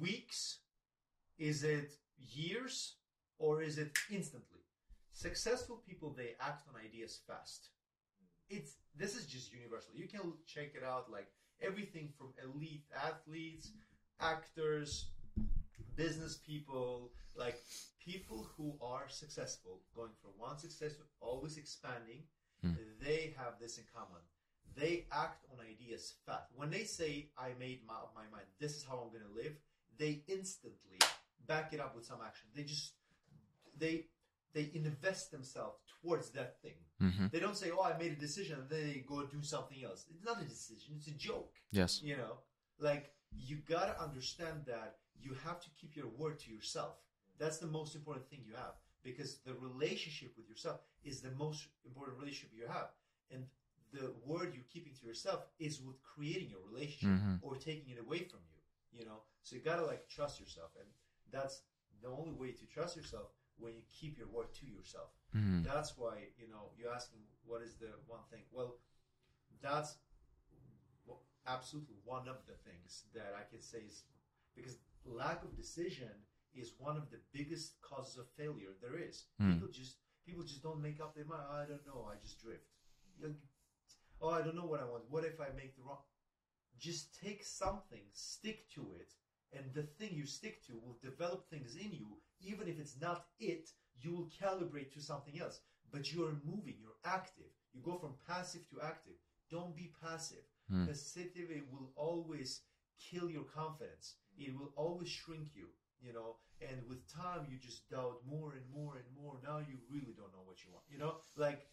weeks? 0.00 0.58
Is 1.38 1.62
it 1.62 1.92
years? 2.18 2.96
Or 3.38 3.62
is 3.62 3.78
it 3.78 3.90
instantly? 4.10 4.53
Successful 5.14 5.80
people 5.88 6.14
they 6.16 6.34
act 6.40 6.66
on 6.68 6.74
ideas 6.84 7.20
fast. 7.26 7.70
It's 8.50 8.74
this 8.96 9.16
is 9.16 9.26
just 9.26 9.52
universal. 9.52 9.94
You 9.94 10.06
can 10.08 10.32
check 10.46 10.72
it 10.74 10.84
out 10.84 11.10
like 11.10 11.28
everything 11.62 12.10
from 12.18 12.34
elite 12.42 12.84
athletes, 12.94 13.70
actors, 14.20 15.06
business 15.96 16.38
people, 16.46 17.12
like 17.36 17.58
people 18.04 18.48
who 18.56 18.74
are 18.82 19.08
successful, 19.08 19.80
going 19.94 20.10
from 20.20 20.32
one 20.36 20.58
success 20.58 20.94
to 20.94 21.02
always 21.20 21.56
expanding, 21.56 22.22
hmm. 22.62 22.72
they 23.00 23.34
have 23.36 23.54
this 23.60 23.78
in 23.78 23.84
common. 23.94 24.20
They 24.76 25.06
act 25.12 25.44
on 25.52 25.64
ideas 25.64 26.14
fast. 26.26 26.50
When 26.56 26.70
they 26.70 26.84
say, 26.84 27.30
I 27.38 27.50
made 27.58 27.80
my, 27.86 27.94
up 27.94 28.12
my 28.14 28.26
mind, 28.32 28.46
this 28.60 28.76
is 28.76 28.84
how 28.84 28.94
I'm 28.94 29.10
going 29.10 29.30
to 29.30 29.42
live, 29.42 29.56
they 29.98 30.22
instantly 30.26 30.98
back 31.46 31.72
it 31.72 31.80
up 31.80 31.94
with 31.94 32.04
some 32.04 32.18
action. 32.24 32.48
They 32.54 32.64
just, 32.64 32.94
they, 33.78 34.06
they 34.54 34.70
invest 34.74 35.30
themselves 35.32 35.78
towards 36.00 36.30
that 36.30 36.60
thing. 36.62 36.78
Mm-hmm. 37.02 37.26
They 37.32 37.40
don't 37.40 37.56
say, 37.56 37.70
oh, 37.76 37.82
I 37.82 37.98
made 37.98 38.12
a 38.12 38.16
decision, 38.16 38.60
and 38.60 38.68
then 38.70 38.86
they 38.86 39.04
go 39.06 39.24
do 39.26 39.42
something 39.42 39.84
else. 39.84 40.06
It's 40.10 40.24
not 40.24 40.40
a 40.40 40.44
decision, 40.44 40.94
it's 40.96 41.08
a 41.08 41.12
joke. 41.12 41.52
Yes. 41.72 42.00
You 42.02 42.16
know, 42.16 42.38
like 42.78 43.12
you 43.36 43.58
gotta 43.68 44.00
understand 44.00 44.62
that 44.66 44.96
you 45.20 45.32
have 45.44 45.60
to 45.60 45.68
keep 45.78 45.96
your 45.96 46.08
word 46.16 46.38
to 46.40 46.52
yourself. 46.52 46.94
That's 47.38 47.58
the 47.58 47.66
most 47.66 47.94
important 47.94 48.28
thing 48.30 48.40
you 48.46 48.54
have 48.54 48.74
because 49.02 49.38
the 49.44 49.54
relationship 49.54 50.32
with 50.36 50.48
yourself 50.48 50.80
is 51.04 51.20
the 51.20 51.32
most 51.32 51.66
important 51.84 52.18
relationship 52.18 52.50
you 52.56 52.66
have. 52.68 52.88
And 53.30 53.44
the 53.92 54.12
word 54.24 54.52
you're 54.54 54.70
keeping 54.72 54.92
to 55.00 55.06
yourself 55.06 55.40
is 55.58 55.80
with 55.80 55.96
creating 56.02 56.50
your 56.50 56.60
relationship 56.70 57.18
mm-hmm. 57.18 57.34
or 57.42 57.56
taking 57.56 57.90
it 57.90 58.00
away 58.00 58.18
from 58.18 58.40
you. 58.48 58.98
You 58.98 59.04
know, 59.04 59.22
so 59.42 59.56
you 59.56 59.62
gotta 59.62 59.84
like 59.84 60.08
trust 60.08 60.38
yourself, 60.38 60.70
and 60.78 60.88
that's 61.32 61.62
the 62.00 62.08
only 62.08 62.32
way 62.32 62.52
to 62.52 62.66
trust 62.66 62.96
yourself 62.96 63.26
when 63.58 63.74
you 63.74 63.82
keep 63.88 64.18
your 64.18 64.28
word 64.28 64.52
to 64.60 64.66
yourself. 64.66 65.10
Mm-hmm. 65.36 65.62
That's 65.62 65.96
why 65.96 66.30
you 66.38 66.48
know 66.50 66.70
you're 66.78 66.92
asking 66.92 67.20
what 67.44 67.62
is 67.62 67.74
the 67.76 67.90
one 68.06 68.20
thing. 68.30 68.42
Well, 68.52 68.76
that's 69.62 69.96
absolutely 71.46 71.96
one 72.04 72.28
of 72.28 72.36
the 72.46 72.56
things 72.64 73.04
that 73.14 73.34
I 73.36 73.44
can 73.50 73.60
say 73.60 73.78
is 73.86 74.04
because 74.56 74.78
lack 75.04 75.42
of 75.42 75.56
decision 75.56 76.10
is 76.54 76.72
one 76.78 76.96
of 76.96 77.10
the 77.10 77.18
biggest 77.32 77.80
causes 77.82 78.16
of 78.16 78.26
failure 78.36 78.72
there 78.80 78.98
is. 78.98 79.24
Mm. 79.40 79.54
People 79.54 79.68
just 79.72 79.96
people 80.26 80.42
just 80.42 80.62
don't 80.62 80.80
make 80.80 81.00
up 81.00 81.14
their 81.14 81.24
mind. 81.24 81.42
Oh, 81.50 81.56
I 81.56 81.66
don't 81.66 81.86
know. 81.86 82.08
I 82.10 82.16
just 82.22 82.40
drift. 82.40 82.64
Oh, 84.20 84.30
I 84.30 84.40
don't 84.42 84.56
know 84.56 84.66
what 84.66 84.80
I 84.80 84.84
want. 84.84 85.04
What 85.10 85.24
if 85.24 85.40
I 85.40 85.54
make 85.56 85.76
the 85.76 85.82
wrong? 85.82 85.98
Just 86.78 87.14
take 87.22 87.44
something, 87.44 88.02
stick 88.12 88.68
to 88.74 88.82
it, 88.98 89.12
and 89.56 89.72
the 89.74 89.82
thing 89.82 90.10
you 90.12 90.26
stick 90.26 90.64
to 90.66 90.72
will 90.72 90.98
develop 91.02 91.48
things 91.48 91.76
in 91.76 91.92
you. 91.92 92.18
Even 92.44 92.68
if 92.68 92.78
it's 92.78 92.96
not 93.00 93.26
it, 93.40 93.68
you 94.00 94.12
will 94.12 94.28
calibrate 94.42 94.92
to 94.92 95.00
something 95.00 95.40
else. 95.40 95.60
But 95.92 96.12
you're 96.12 96.36
moving, 96.44 96.76
you're 96.80 97.00
active. 97.04 97.50
You 97.72 97.80
go 97.82 97.98
from 97.98 98.14
passive 98.26 98.68
to 98.70 98.80
active. 98.82 99.14
Don't 99.50 99.76
be 99.76 99.92
passive. 100.02 100.44
Passivity 100.86 101.62
will 101.70 101.92
always 101.96 102.62
kill 103.10 103.30
your 103.30 103.44
confidence. 103.44 104.14
It 104.36 104.54
will 104.58 104.72
always 104.76 105.08
shrink 105.08 105.48
you, 105.54 105.68
you 106.00 106.12
know. 106.12 106.36
And 106.60 106.80
with 106.88 107.06
time, 107.12 107.46
you 107.50 107.58
just 107.58 107.88
doubt 107.90 108.20
more 108.26 108.52
and 108.54 108.64
more 108.72 108.96
and 108.96 109.04
more. 109.14 109.38
Now 109.44 109.58
you 109.58 109.76
really 109.90 110.14
don't 110.16 110.32
know 110.32 110.44
what 110.44 110.64
you 110.64 110.72
want, 110.72 110.84
you 110.90 110.98
know. 110.98 111.16
Like 111.36 111.66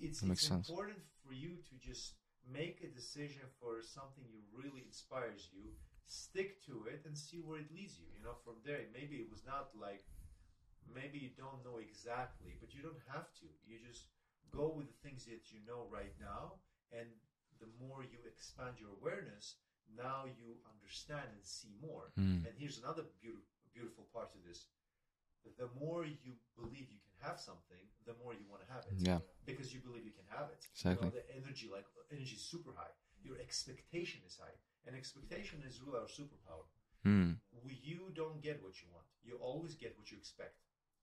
it's, 0.00 0.22
it's 0.22 0.50
important 0.50 0.98
for 1.24 1.32
you 1.32 1.56
to 1.68 1.74
just 1.88 2.14
make 2.52 2.80
a 2.82 2.88
decision 2.94 3.42
for 3.60 3.82
something 3.82 4.24
you 4.30 4.40
really 4.52 4.82
inspires 4.86 5.48
you. 5.52 5.70
Stick 6.06 6.62
to 6.70 6.86
it 6.86 7.02
and 7.04 7.18
see 7.18 7.42
where 7.42 7.58
it 7.58 7.70
leads 7.74 7.98
you. 7.98 8.06
You 8.14 8.22
know, 8.22 8.38
from 8.46 8.62
there, 8.62 8.86
maybe 8.94 9.18
it 9.18 9.30
was 9.30 9.42
not 9.42 9.74
like 9.74 10.06
maybe 10.86 11.18
you 11.18 11.34
don't 11.34 11.62
know 11.66 11.82
exactly, 11.82 12.54
but 12.62 12.74
you 12.74 12.82
don't 12.82 13.02
have 13.10 13.26
to. 13.42 13.46
You 13.66 13.82
just 13.82 14.06
go 14.54 14.70
with 14.70 14.86
the 14.86 14.98
things 15.02 15.26
that 15.26 15.50
you 15.50 15.58
know 15.66 15.90
right 15.90 16.14
now, 16.22 16.62
and 16.94 17.10
the 17.58 17.70
more 17.82 18.06
you 18.06 18.22
expand 18.22 18.78
your 18.78 18.94
awareness, 19.02 19.58
now 19.98 20.30
you 20.30 20.62
understand 20.70 21.26
and 21.26 21.42
see 21.42 21.74
more. 21.82 22.14
Hmm. 22.14 22.46
And 22.46 22.54
here's 22.54 22.78
another 22.78 23.10
beautiful, 23.18 23.50
beautiful 23.74 24.06
part 24.14 24.30
to 24.34 24.40
this: 24.46 24.70
the 25.58 25.70
more 25.78 26.06
you 26.06 26.34
believe 26.58 26.90
you 26.90 27.02
can 27.02 27.16
have 27.22 27.38
something, 27.38 27.82
the 28.06 28.14
more 28.22 28.34
you 28.34 28.46
want 28.50 28.62
to 28.66 28.70
have 28.70 28.86
it. 28.90 28.98
Yeah. 28.98 29.22
because 29.46 29.70
you 29.70 29.78
believe 29.78 30.02
you 30.02 30.14
can 30.14 30.26
have 30.30 30.50
it. 30.50 30.62
Exactly. 30.74 31.06
You 31.06 31.14
know, 31.14 31.18
the 31.18 31.26
energy, 31.30 31.66
like 31.70 31.86
energy, 32.10 32.34
is 32.34 32.42
super 32.42 32.74
high. 32.74 32.90
Your 33.22 33.38
expectation 33.38 34.22
is 34.26 34.38
high, 34.38 34.54
and 34.86 34.96
expectation 34.96 35.62
is 35.66 35.80
really 35.82 35.98
our 35.98 36.06
superpower 36.08 36.66
we- 37.64 37.80
you 37.82 38.10
don't 38.14 38.40
get 38.40 38.62
what 38.62 38.80
you 38.82 38.88
want. 38.92 39.06
You 39.22 39.36
always 39.38 39.74
get 39.74 39.96
what 39.98 40.10
you 40.10 40.18
expect. 40.18 40.56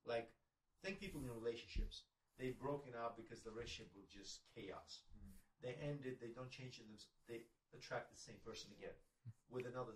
Like, 0.04 0.32
think 0.82 1.00
people 1.00 1.20
in 1.22 1.30
relationships. 1.30 2.04
They've 2.38 2.58
broken 2.58 2.94
up 2.94 3.16
because 3.16 3.42
the 3.42 3.50
relationship 3.50 3.94
was 3.94 4.06
just 4.08 4.42
chaos. 4.54 5.02
Hmm. 5.12 5.30
They 5.60 5.74
ended. 5.74 6.18
They 6.20 6.32
don't 6.32 6.50
change 6.50 6.78
them. 6.78 6.88
They 7.28 7.46
attract 7.72 8.10
the 8.10 8.18
same 8.18 8.38
person 8.44 8.72
again 8.72 8.96
with 9.48 9.66
another 9.66 9.92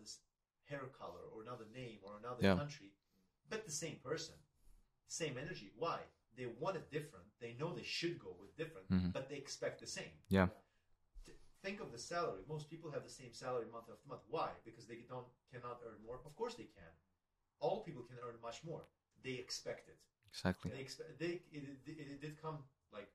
hair 0.64 0.86
color 1.00 1.22
or 1.32 1.42
another 1.42 1.66
name 1.66 1.98
or 2.02 2.16
another 2.18 2.42
Yeah. 2.42 2.56
country, 2.56 2.92
but 3.48 3.64
the 3.64 3.72
same 3.72 3.98
person, 4.00 4.36
same 5.06 5.36
energy. 5.38 5.72
Why? 5.76 6.00
They 6.36 6.46
want 6.46 6.76
it 6.76 6.90
different. 6.90 7.26
They 7.40 7.54
know 7.54 7.74
they 7.74 7.82
should 7.82 8.18
go 8.18 8.32
with 8.38 8.54
different, 8.56 8.88
mm-hmm. 8.88 9.10
but 9.10 9.28
they 9.28 9.36
expect 9.36 9.80
the 9.80 9.86
same 9.86 10.12
Yeah. 10.28 10.46
t- 10.46 10.52
think 11.62 11.80
of 11.80 11.92
the 11.92 11.98
salary. 11.98 12.42
Most 12.48 12.70
people 12.70 12.90
have 12.90 13.04
the 13.04 13.10
same 13.20 13.32
salary 13.32 13.66
month 13.72 13.88
after 13.90 14.08
month. 14.08 14.22
Why? 14.28 14.50
Because 14.64 14.86
they 14.86 15.00
don't 15.08 15.26
cannot 15.52 15.80
earn 15.86 15.98
more. 16.04 16.20
Of 16.24 16.34
course 16.36 16.54
they 16.54 16.70
can. 16.78 16.92
All 17.60 17.82
people 17.82 18.02
can 18.02 18.18
earn 18.24 18.36
much 18.42 18.62
more. 18.64 18.82
They 19.24 19.36
expect 19.44 19.88
it. 19.88 19.98
Exactly. 20.30 20.70
They 20.70 20.80
expect. 20.80 21.18
They 21.18 21.42
it, 21.50 21.64
it, 21.86 21.96
it 21.98 22.20
did 22.20 22.40
come 22.40 22.58
like 22.92 23.10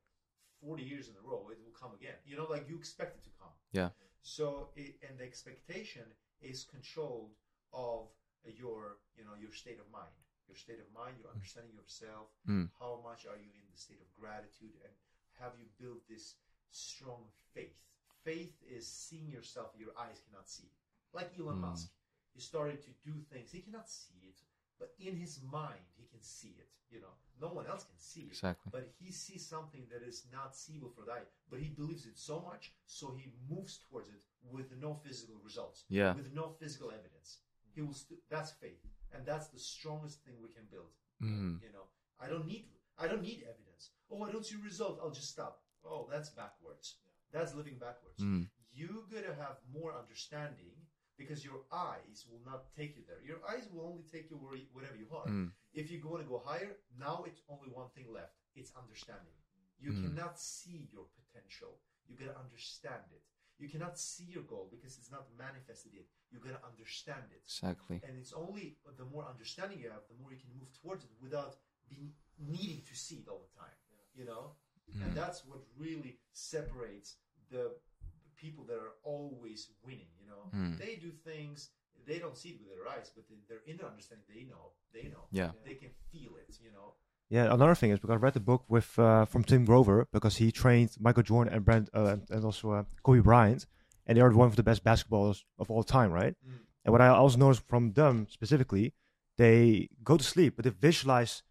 forty 0.60 0.82
years 0.82 1.08
in 1.08 1.14
a 1.14 1.24
row. 1.24 1.48
It 1.50 1.58
will 1.64 1.76
come 1.78 1.92
again. 1.94 2.18
You 2.26 2.36
know, 2.36 2.46
like 2.50 2.68
you 2.68 2.76
expect 2.76 3.16
it 3.16 3.24
to 3.24 3.32
come. 3.40 3.54
Yeah. 3.72 3.90
So 4.22 4.68
it, 4.76 4.96
and 5.08 5.18
the 5.18 5.24
expectation 5.24 6.04
is 6.40 6.64
controlled 6.64 7.32
of 7.72 8.08
your 8.44 8.98
you 9.16 9.24
know 9.24 9.36
your 9.40 9.52
state 9.52 9.80
of 9.80 9.88
mind. 9.92 10.12
Your 10.48 10.60
state 10.60 10.76
of 10.76 10.88
mind, 10.92 11.16
your 11.16 11.32
understanding 11.32 11.72
of 11.80 11.88
yourself. 11.88 12.28
Mm. 12.44 12.68
How 12.76 13.00
much 13.00 13.24
are 13.24 13.40
you 13.40 13.48
in 13.48 13.64
the 13.72 13.80
state 13.80 14.00
of 14.04 14.08
gratitude, 14.12 14.76
and 14.84 14.92
have 15.40 15.56
you 15.56 15.64
built 15.80 16.04
this 16.04 16.36
strong 16.70 17.32
faith? 17.54 17.80
Faith 18.24 18.54
is 18.68 18.86
seeing 18.88 19.30
yourself 19.30 19.70
your 19.78 19.90
eyes 19.98 20.20
cannot 20.26 20.48
see. 20.48 20.70
Like 21.12 21.30
Elon 21.38 21.58
Musk, 21.60 21.90
he 22.32 22.40
started 22.40 22.80
to 22.82 22.90
do 23.04 23.12
things 23.30 23.52
he 23.52 23.60
cannot 23.60 23.88
see 23.88 24.20
it, 24.22 24.40
but 24.78 24.92
in 24.98 25.16
his 25.16 25.40
mind 25.50 25.84
he 25.96 26.06
can 26.10 26.22
see 26.22 26.56
it. 26.58 26.68
You 26.90 27.00
know, 27.00 27.14
no 27.40 27.48
one 27.48 27.66
else 27.66 27.84
can 27.84 27.98
see 27.98 28.22
it. 28.22 28.28
Exactly. 28.28 28.70
But 28.72 28.88
he 28.98 29.10
sees 29.12 29.46
something 29.46 29.82
that 29.92 30.06
is 30.06 30.26
not 30.32 30.54
seeable 30.56 30.90
for 30.90 31.04
the 31.04 31.12
eye, 31.12 31.26
but 31.50 31.58
he 31.60 31.68
believes 31.68 32.06
it 32.06 32.16
so 32.18 32.40
much, 32.40 32.72
so 32.86 33.14
he 33.16 33.32
moves 33.50 33.78
towards 33.88 34.08
it 34.08 34.22
with 34.50 34.70
no 34.80 34.94
physical 34.94 35.36
results, 35.44 35.84
Yeah. 35.88 36.14
with 36.14 36.32
no 36.32 36.50
physical 36.60 36.90
evidence. 36.90 37.38
He 37.74 37.80
will. 37.82 37.94
St- 37.94 38.20
that's 38.30 38.52
faith, 38.52 38.80
and 39.12 39.26
that's 39.26 39.48
the 39.48 39.58
strongest 39.58 40.22
thing 40.24 40.34
we 40.40 40.48
can 40.48 40.66
build. 40.70 40.90
Mm. 41.20 41.60
You 41.62 41.72
know, 41.72 41.86
I 42.20 42.28
don't 42.28 42.46
need. 42.46 42.66
I 42.96 43.08
don't 43.08 43.22
need 43.22 43.42
evidence. 43.42 43.90
Oh, 44.10 44.22
I 44.22 44.30
don't 44.30 44.46
see 44.46 44.56
result. 44.56 45.00
I'll 45.02 45.10
just 45.10 45.30
stop. 45.30 45.62
Oh, 45.84 46.06
that's 46.10 46.30
backwards. 46.30 46.96
That's 47.34 47.52
living 47.60 47.78
backwards. 47.86 48.20
Mm. 48.22 48.46
You 48.72 48.90
gotta 49.12 49.34
have 49.44 49.56
more 49.78 49.92
understanding 50.02 50.74
because 51.18 51.44
your 51.44 51.60
eyes 51.90 52.26
will 52.30 52.42
not 52.50 52.60
take 52.78 52.92
you 52.96 53.02
there. 53.08 53.20
Your 53.30 53.40
eyes 53.52 53.66
will 53.72 53.84
only 53.90 54.04
take 54.14 54.30
you 54.30 54.36
where, 54.36 54.58
wherever 54.72 54.96
you 54.96 55.08
are. 55.18 55.26
Mm. 55.26 55.50
If 55.80 55.90
you 55.90 55.98
want 56.12 56.22
to 56.24 56.28
go 56.34 56.40
higher, 56.50 56.72
now 57.06 57.24
it's 57.28 57.42
only 57.54 57.68
one 57.80 57.90
thing 57.94 58.06
left: 58.18 58.34
it's 58.54 58.72
understanding. 58.82 59.34
You 59.84 59.90
Mm. 59.92 60.02
cannot 60.04 60.34
see 60.40 60.80
your 60.94 61.06
potential. 61.18 61.72
You 62.08 62.14
gotta 62.16 62.38
understand 62.44 63.04
it. 63.18 63.22
You 63.62 63.68
cannot 63.68 63.98
see 63.98 64.28
your 64.36 64.44
goal 64.52 64.66
because 64.74 64.92
it's 64.98 65.10
not 65.16 65.24
manifested 65.46 65.92
yet. 65.94 66.06
You 66.32 66.38
gotta 66.46 66.62
understand 66.70 67.26
it. 67.36 67.42
Exactly. 67.44 68.00
And 68.06 68.14
it's 68.18 68.32
only 68.32 68.78
the 69.00 69.04
more 69.14 69.24
understanding 69.34 69.78
you 69.80 69.90
have, 69.90 70.04
the 70.12 70.18
more 70.20 70.30
you 70.32 70.38
can 70.44 70.52
move 70.58 70.70
towards 70.80 71.02
it 71.04 71.10
without 71.20 71.54
being 71.88 72.12
needing 72.38 72.82
to 72.90 72.94
see 73.04 73.16
it 73.22 73.28
all 73.28 73.42
the 73.46 73.54
time. 73.64 73.78
You 74.14 74.24
know, 74.30 74.44
Mm. 74.90 75.02
and 75.02 75.10
that's 75.20 75.44
what 75.48 75.60
really 75.76 76.12
separates 76.32 77.16
the 77.50 77.72
people 78.36 78.64
that 78.64 78.76
are 78.76 78.94
always 79.02 79.68
winning. 79.84 80.08
You 80.20 80.26
know, 80.26 80.50
Mm. 80.54 80.78
they 80.78 80.96
do 80.96 81.10
things 81.10 81.70
they 82.06 82.18
don't 82.18 82.36
see 82.36 82.50
it 82.50 82.58
with 82.60 82.68
their 82.74 82.86
eyes, 82.94 83.10
but 83.16 83.24
they're 83.48 83.62
in 83.66 83.78
their 83.78 83.88
understanding, 83.88 84.26
they 84.28 84.44
know. 84.44 84.72
They 84.92 85.08
know. 85.08 85.24
Yeah. 85.30 85.52
They 85.64 85.74
can 85.74 85.88
feel 86.12 86.32
it. 86.36 86.58
You 86.62 86.70
know. 86.70 86.94
Yeah, 87.30 87.52
another 87.52 87.74
thing 87.74 87.90
is 87.92 87.98
because 87.98 88.12
I 88.14 88.16
read 88.16 88.34
the 88.34 88.40
book 88.40 88.64
with 88.68 88.98
uh, 88.98 89.24
from 89.24 89.42
Tim 89.42 89.64
Grover 89.64 90.06
because 90.12 90.36
he 90.36 90.52
trained 90.52 90.90
Michael 91.00 91.22
Jordan 91.22 91.54
and 91.54 91.64
Brent 91.64 91.88
uh, 91.94 92.04
and- 92.12 92.28
and 92.30 92.44
also 92.44 92.72
uh, 92.72 92.84
Kobe 93.02 93.20
Bryant, 93.20 93.64
and 94.06 94.16
they 94.18 94.22
are 94.22 94.30
one 94.30 94.48
of 94.48 94.56
the 94.56 94.62
best 94.62 94.84
basketballers 94.84 95.44
of 95.58 95.70
all 95.70 95.82
time, 95.82 96.12
right? 96.12 96.36
Mm. 96.46 96.58
And 96.84 96.92
what 96.92 97.00
I 97.00 97.08
also 97.08 97.38
noticed 97.38 97.66
from 97.66 97.92
them 97.94 98.26
specifically, 98.28 98.92
they 99.38 99.88
go 100.02 100.18
to 100.18 100.24
sleep, 100.24 100.56
but 100.56 100.64
they 100.64 100.70
visualize 100.88 101.42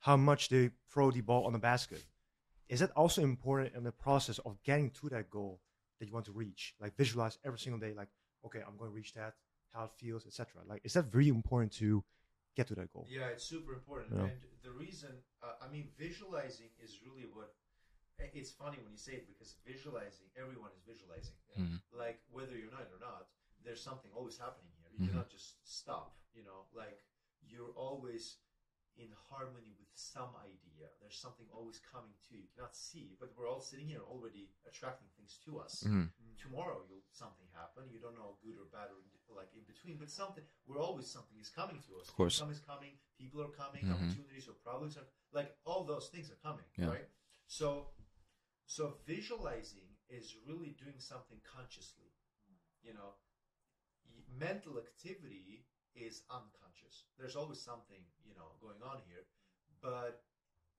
how 0.00 0.18
much 0.18 0.50
they 0.50 0.70
throw 0.92 1.10
the 1.10 1.22
ball 1.22 1.46
on 1.46 1.52
the 1.54 1.58
basket. 1.58 2.04
Is 2.72 2.80
that 2.80 2.90
also 2.96 3.20
important 3.20 3.74
in 3.76 3.84
the 3.84 3.92
process 3.92 4.38
of 4.48 4.56
getting 4.64 4.88
to 4.98 5.10
that 5.10 5.28
goal 5.28 5.60
that 6.00 6.06
you 6.06 6.14
want 6.14 6.24
to 6.24 6.32
reach? 6.32 6.74
Like 6.80 6.96
visualize 6.96 7.36
every 7.44 7.58
single 7.58 7.78
day, 7.78 7.92
like 7.92 8.08
okay, 8.46 8.60
I'm 8.66 8.76
going 8.78 8.90
to 8.90 8.96
reach 8.96 9.12
that, 9.12 9.34
how 9.74 9.84
it 9.84 9.92
feels, 10.00 10.26
etc. 10.26 10.62
Like, 10.66 10.80
is 10.82 10.94
that 10.94 11.04
really 11.12 11.28
important 11.28 11.70
to 11.84 12.02
get 12.56 12.66
to 12.68 12.74
that 12.76 12.90
goal? 12.94 13.06
Yeah, 13.10 13.28
it's 13.28 13.44
super 13.44 13.74
important. 13.74 14.16
Yeah. 14.16 14.24
And 14.24 14.40
the 14.64 14.72
reason, 14.72 15.12
uh, 15.44 15.60
I 15.64 15.70
mean, 15.70 15.88
visualizing 15.98 16.70
is 16.82 16.98
really 17.04 17.28
what. 17.36 17.52
It's 18.32 18.52
funny 18.52 18.78
when 18.80 18.92
you 18.96 19.02
say 19.08 19.20
it 19.20 19.26
because 19.28 19.56
visualizing, 19.66 20.26
everyone 20.38 20.70
is 20.72 20.82
visualizing. 20.88 21.36
Mhm. 21.58 21.80
Like 21.92 22.22
whether 22.32 22.56
you're 22.56 22.72
not 22.72 22.88
or 22.88 23.00
not, 23.00 23.28
there's 23.64 23.82
something 23.82 24.10
always 24.16 24.38
happening 24.38 24.72
here. 24.80 24.88
You 24.96 25.00
Mhm. 25.04 25.08
cannot 25.10 25.28
just 25.28 25.60
stop. 25.68 26.16
You 26.32 26.44
know, 26.48 26.64
like 26.72 27.04
you're 27.44 27.74
always 27.76 28.38
in 28.96 29.08
harmony 29.30 29.72
with 29.78 29.88
some 29.94 30.30
idea. 30.44 30.88
There's 31.00 31.16
something 31.18 31.46
always 31.52 31.80
coming 31.80 32.12
to 32.28 32.34
you. 32.34 32.42
You 32.42 32.48
cannot 32.54 32.76
see, 32.76 33.16
but 33.18 33.32
we're 33.36 33.48
all 33.48 33.60
sitting 33.60 33.86
here 33.88 34.00
already 34.04 34.50
attracting 34.66 35.08
things 35.16 35.38
to 35.44 35.58
us 35.58 35.82
Mhm. 35.84 36.10
tomorrow 36.36 36.84
you'll 36.88 37.02
something 37.12 37.46
happen. 37.52 37.88
You 37.90 38.00
don't 38.00 38.14
know 38.16 38.38
good 38.42 38.58
or 38.58 38.66
bad 38.66 38.90
or 38.90 38.98
in, 39.00 39.08
like 39.34 39.52
in 39.54 39.64
between, 39.64 39.98
but 39.98 40.10
something. 40.10 40.44
We're 40.66 40.80
always 40.80 41.10
something 41.10 41.38
is 41.38 41.48
coming 41.50 41.80
to 41.82 41.98
us. 42.00 42.08
Of 42.08 42.14
course. 42.14 42.38
income 42.40 42.52
is 42.52 42.60
coming. 42.60 42.98
People 43.16 43.40
are 43.42 43.50
coming. 43.52 43.84
Mhm. 43.84 43.94
Opportunities 43.94 44.48
or 44.48 44.54
problems 44.54 44.96
are 44.96 45.06
like 45.32 45.56
all 45.64 45.84
those 45.84 46.08
things 46.10 46.30
are 46.30 46.36
coming. 46.36 46.66
Yeah. 46.76 46.88
Right. 46.88 47.08
So, 47.46 47.94
so 48.66 48.98
visualizing 49.06 49.96
is 50.08 50.36
really 50.46 50.72
doing 50.72 50.98
something 51.00 51.40
consciously. 51.42 52.12
You 52.82 52.94
know, 52.94 53.14
mental 54.28 54.78
activity 54.78 55.66
is 55.94 56.22
unconscious. 56.30 57.04
There's 57.18 57.36
always 57.36 57.60
something 57.60 58.00
you 58.24 58.34
know 58.34 58.56
going 58.60 58.80
on 58.82 59.00
here, 59.06 59.26
but 59.80 60.24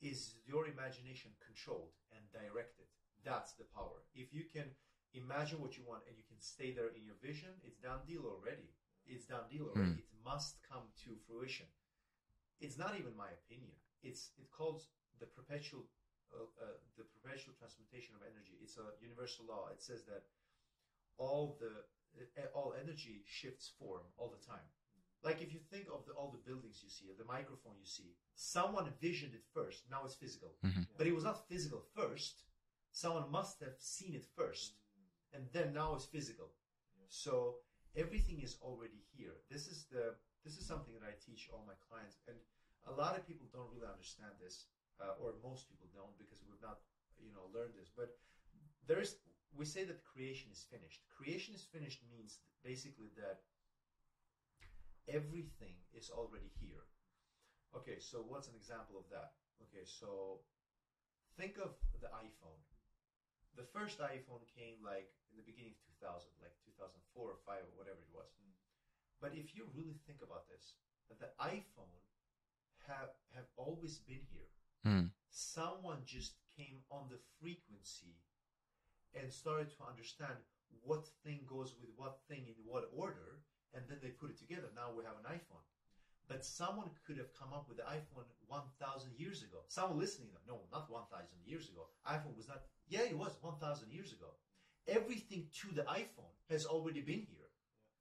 is 0.01 0.36
your 0.45 0.68
imagination 0.68 1.32
controlled 1.39 1.95
and 2.11 2.22
directed? 2.34 2.88
That's 3.24 3.53
the 3.53 3.64
power. 3.72 4.03
If 4.14 4.34
you 4.34 4.43
can 4.51 4.68
imagine 5.14 5.61
what 5.61 5.78
you 5.78 5.84
want 5.88 6.03
and 6.07 6.18
you 6.18 6.28
can 6.28 6.39
stay 6.41 6.74
there 6.76 6.91
in 6.91 7.05
your 7.05 7.16
vision, 7.24 7.55
it's 7.64 7.80
done 7.80 8.03
deal 8.03 8.28
already. 8.28 8.74
It's 9.07 9.26
done 9.26 9.47
deal 9.47 9.72
already. 9.72 10.03
It 10.03 10.11
must 10.26 10.59
come 10.68 10.91
to 11.07 11.16
fruition. 11.28 11.68
It's 12.59 12.78
not 12.78 12.95
even 12.99 13.16
my 13.16 13.32
opinion. 13.32 13.76
It's 14.01 14.32
it 14.38 14.51
calls 14.51 14.91
the 15.20 15.28
perpetual 15.28 15.88
uh, 16.34 16.49
uh, 16.59 16.80
the 16.97 17.05
perpetual 17.16 17.53
transmutation 17.55 18.16
of 18.16 18.22
energy. 18.26 18.59
It's 18.59 18.76
a 18.76 18.91
universal 18.99 19.45
law. 19.47 19.70
It 19.72 19.82
says 19.84 20.03
that 20.11 20.28
all 21.18 21.57
the 21.59 21.86
all 22.53 22.76
energy 22.80 23.24
shifts 23.26 23.72
form 23.80 24.03
all 24.18 24.30
the 24.30 24.43
time. 24.43 24.68
Like 25.24 25.41
if 25.41 25.53
you 25.53 25.59
think 25.71 25.88
of 25.88 26.05
the, 26.05 26.11
all 26.13 26.32
the 26.32 26.43
buildings 26.49 26.82
you 26.84 26.89
see, 26.89 27.05
the 27.17 27.24
microphone 27.26 27.76
you 27.80 27.86
see, 27.86 28.09
someone 28.36 28.86
envisioned 28.88 29.34
it 29.34 29.45
first. 29.53 29.89
Now 29.89 30.01
it's 30.05 30.15
physical, 30.15 30.51
Mhm. 30.63 30.88
but 30.97 31.07
it 31.07 31.15
was 31.15 31.24
not 31.24 31.47
physical 31.47 31.82
first. 31.95 32.43
Someone 32.91 33.32
must 33.32 33.59
have 33.61 33.78
seen 33.80 34.13
it 34.13 34.26
first, 34.36 34.71
and 35.34 35.43
then 35.55 35.74
now 35.74 35.95
it's 35.95 36.05
physical. 36.05 36.49
So 37.07 37.34
everything 37.95 38.41
is 38.41 38.57
already 38.61 39.01
here. 39.15 39.36
This 39.49 39.67
is 39.67 39.86
the 39.93 40.15
this 40.43 40.57
is 40.57 40.65
something 40.67 40.93
that 40.93 41.03
I 41.11 41.13
teach 41.26 41.49
all 41.51 41.63
my 41.65 41.78
clients, 41.88 42.17
and 42.28 42.38
a 42.86 42.91
lot 42.91 43.17
of 43.17 43.26
people 43.26 43.47
don't 43.55 43.71
really 43.74 43.88
understand 43.95 44.34
this, 44.43 44.67
uh, 44.99 45.21
or 45.21 45.34
most 45.41 45.69
people 45.69 45.88
don't 45.93 46.17
because 46.17 46.43
we've 46.45 46.61
not 46.61 46.80
you 47.17 47.32
know 47.32 47.45
learned 47.55 47.76
this. 47.80 47.89
But 47.95 48.09
there 48.88 48.99
is 48.99 49.15
we 49.59 49.65
say 49.65 49.84
that 49.86 50.03
creation 50.03 50.51
is 50.51 50.63
finished. 50.63 51.01
Creation 51.17 51.53
is 51.53 51.63
finished 51.63 52.01
means 52.11 52.39
basically 52.63 53.09
that 53.15 53.38
everything 55.08 55.76
is 55.93 56.10
already 56.10 56.51
here. 56.60 56.88
Okay, 57.76 57.97
so 57.99 58.22
what's 58.24 58.47
an 58.47 58.56
example 58.56 58.95
of 58.97 59.10
that? 59.10 59.34
Okay, 59.70 59.84
so 59.84 60.43
think 61.38 61.58
of 61.58 61.74
the 61.99 62.10
iPhone. 62.14 62.62
The 63.58 63.66
first 63.70 64.01
iPhone 64.01 64.45
came 64.49 64.82
like 64.82 65.10
in 65.30 65.38
the 65.38 65.45
beginning 65.45 65.78
of 65.78 65.82
2000, 66.01 66.30
like 66.41 66.54
2004 66.66 66.93
or 67.18 67.38
5 67.45 67.58
or 67.58 67.74
whatever 67.78 68.01
it 68.01 68.14
was. 68.14 68.30
But 69.24 69.39
if 69.39 69.56
you 69.56 69.72
really 69.72 69.95
think 70.04 70.20
about 70.20 70.51
this, 70.51 70.76
that 71.08 71.16
the 71.16 71.32
iPhone 71.39 72.04
have 72.88 73.16
have 73.32 73.47
always 73.56 74.04
been 74.04 74.28
here. 74.28 74.51
Mm. 74.86 75.16
Someone 75.32 76.04
just 76.06 76.36
came 76.58 76.84
on 76.91 77.08
the 77.08 77.24
frequency 77.39 78.20
and 79.16 79.32
started 79.32 79.72
to 79.78 79.88
understand 79.88 80.36
what 80.84 81.08
thing 81.24 81.47
goes 81.47 81.74
with 81.80 81.89
what 81.95 82.20
thing 82.28 82.45
in 82.51 82.60
what 82.66 82.91
order, 82.91 83.39
and 83.74 83.84
then 83.89 83.97
they 84.01 84.09
put 84.09 84.30
it 84.30 84.38
together. 84.38 84.69
Now 84.76 84.93
we 84.95 85.03
have 85.03 85.17
an 85.19 85.30
iPhone. 85.30 85.65
But 86.28 86.45
someone 86.45 86.89
could 87.05 87.17
have 87.17 87.34
come 87.36 87.51
up 87.53 87.67
with 87.67 87.78
the 87.78 87.84
iPhone 87.84 88.26
1,000 88.47 89.11
years 89.17 89.43
ago. 89.43 89.59
Someone 89.67 89.99
listening, 89.99 90.30
no, 90.47 90.61
not 90.71 90.89
1,000 90.89 91.28
years 91.45 91.69
ago. 91.69 91.88
iPhone 92.07 92.38
was 92.38 92.47
not, 92.47 92.63
yeah, 92.88 93.01
it 93.01 93.17
was 93.17 93.36
1,000 93.41 93.91
years 93.91 94.13
ago. 94.13 94.32
Everything 94.88 95.47
to 95.61 95.76
the 95.76 95.84
iPhone 95.84 96.32
has 96.49 96.65
already 96.65 97.01
been 97.01 97.28
here. 97.28 97.49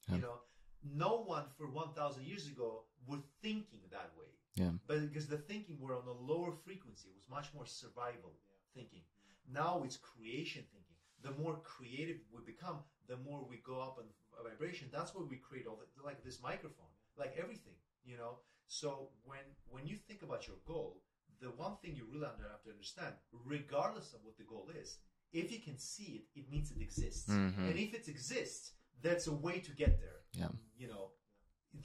Yeah. 0.09 0.17
You 0.17 0.23
know, 0.23 0.39
no 0.85 1.23
one 1.23 1.45
for 1.57 1.67
1,000 1.69 2.25
years 2.25 2.47
ago 2.47 2.85
were 3.07 3.23
thinking 3.43 3.81
that 3.91 4.11
way. 4.19 4.31
Yeah. 4.55 4.71
But 4.87 5.01
because 5.09 5.27
the 5.27 5.39
thinking 5.39 5.79
were 5.81 5.97
on 5.97 6.07
a 6.07 6.33
lower 6.33 6.53
frequency, 6.65 7.09
it 7.09 7.17
was 7.17 7.29
much 7.31 7.53
more 7.55 7.67
survival 7.67 8.35
thinking. 8.75 9.03
Now 9.51 9.83
it's 9.85 9.97
creation 9.97 10.65
thinking. 10.73 10.82
The 11.23 11.33
more 11.43 11.57
creative 11.75 12.19
we 12.33 12.41
become, 12.45 12.79
the 13.09 13.17
more 13.17 13.41
we 13.49 13.59
go 13.59 13.81
up 13.81 13.99
in 14.03 14.07
vibration. 14.51 14.89
That's 14.93 15.15
why 15.15 15.23
we 15.29 15.37
create 15.37 15.67
all 15.67 15.79
the, 15.81 15.87
like 16.03 16.23
this 16.25 16.41
microphone, 16.43 16.91
like 17.17 17.35
everything, 17.45 17.77
you 18.05 18.17
know. 18.17 18.39
So 18.67 19.11
when 19.25 19.45
when 19.75 19.87
you 19.87 19.97
think 20.09 20.23
about 20.23 20.47
your 20.49 20.57
goal, 20.67 21.03
the 21.41 21.51
one 21.65 21.77
thing 21.81 21.95
you 21.97 22.07
really 22.13 22.27
have 22.27 22.63
to 22.65 22.71
understand, 22.71 23.15
regardless 23.57 24.13
of 24.15 24.21
what 24.25 24.37
the 24.39 24.45
goal 24.45 24.69
is, 24.83 24.99
if 25.33 25.51
you 25.53 25.61
can 25.61 25.79
see 25.79 26.11
it, 26.19 26.41
it 26.41 26.51
means 26.51 26.71
it 26.71 26.81
exists. 26.81 27.29
Mhm. 27.29 27.59
And 27.69 27.79
if 27.79 27.95
it 27.95 28.09
exists, 28.09 28.73
that's 29.05 29.27
a 29.27 29.35
way 29.47 29.61
to 29.61 29.73
get 29.83 30.01
there. 30.01 30.21
Yeah. 30.33 30.53
You 30.77 30.89
know, 30.89 31.13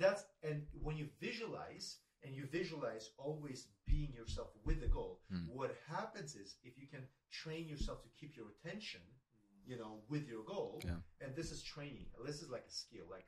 that's 0.02 0.24
and 0.44 0.68
when 0.86 0.98
you 0.98 1.08
visualize 1.20 1.88
and 2.24 2.36
you 2.36 2.46
visualize 2.48 3.12
always 3.18 3.68
being 3.86 4.12
yourself 4.14 4.50
with 4.66 4.80
the 4.82 4.88
goal, 4.98 5.22
Mm. 5.32 5.48
what 5.58 5.72
happens 5.88 6.36
is 6.36 6.58
if 6.64 6.78
you 6.78 6.88
can 6.88 7.08
train 7.30 7.68
yourself 7.68 8.02
to 8.04 8.10
keep 8.20 8.36
your 8.36 8.50
attention, 8.56 9.02
you 9.68 9.78
know, 9.78 9.94
with 10.10 10.26
your 10.28 10.44
goal, 10.44 10.82
Yeah. 10.86 11.00
and 11.22 11.36
this 11.36 11.52
is 11.52 11.62
training. 11.62 12.08
This 12.26 12.42
is 12.42 12.50
like 12.50 12.66
a 12.68 12.72
skill, 12.72 13.06
like 13.12 13.28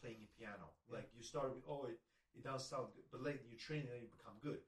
playing 0.00 0.22
a 0.22 0.30
piano. 0.38 0.66
Like 0.88 1.08
you 1.16 1.22
start 1.22 1.48
with, 1.54 1.64
oh, 1.68 1.86
it, 1.90 1.98
it 2.36 2.44
does 2.44 2.62
sound 2.68 2.88
good, 2.94 3.04
but 3.10 3.22
later 3.22 3.44
you 3.50 3.58
train 3.58 3.84
and 3.92 4.00
you 4.02 4.08
become 4.18 4.38
good. 4.40 4.60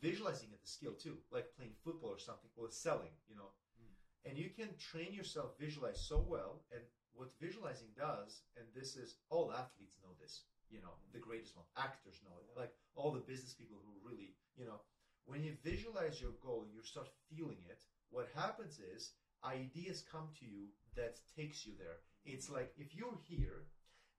Visualizing 0.00 0.48
is 0.56 0.62
a 0.64 0.66
skill 0.76 0.94
too, 0.94 1.16
like 1.30 1.54
playing 1.56 1.74
football 1.84 2.10
or 2.10 2.18
something, 2.18 2.50
or 2.56 2.70
selling, 2.70 3.12
you 3.28 3.36
know. 3.36 3.50
Hmm. 3.76 3.92
And 4.30 4.38
you 4.38 4.48
can 4.48 4.70
train 4.78 5.12
yourself 5.12 5.58
visualize 5.60 6.00
so 6.00 6.24
well. 6.26 6.64
And 6.72 6.82
what 7.12 7.28
visualizing 7.38 7.92
does, 7.96 8.42
and 8.56 8.64
this 8.74 8.96
is 8.96 9.16
all 9.28 9.52
athletes 9.52 9.98
know 10.02 10.14
this, 10.18 10.44
you 10.70 10.80
know, 10.80 10.94
the 11.12 11.18
greatest 11.18 11.54
one, 11.56 11.66
actors 11.76 12.20
know 12.24 12.36
it, 12.40 12.48
like 12.58 12.72
all 12.94 13.12
the 13.12 13.20
business 13.20 13.52
people 13.52 13.76
who 13.84 13.92
really, 14.08 14.32
you 14.56 14.64
know, 14.64 14.80
when 15.26 15.44
you 15.44 15.52
visualize 15.62 16.20
your 16.20 16.32
goal 16.40 16.64
you 16.72 16.82
start 16.82 17.08
feeling 17.28 17.60
it, 17.68 17.82
what 18.08 18.28
happens 18.34 18.80
is 18.80 19.12
ideas 19.44 20.02
come 20.10 20.28
to 20.38 20.44
you 20.46 20.66
that 20.96 21.18
takes 21.36 21.66
you 21.66 21.72
there. 21.78 21.98
It's 22.24 22.50
like 22.50 22.72
if 22.76 22.94
you're 22.94 23.18
here 23.24 23.66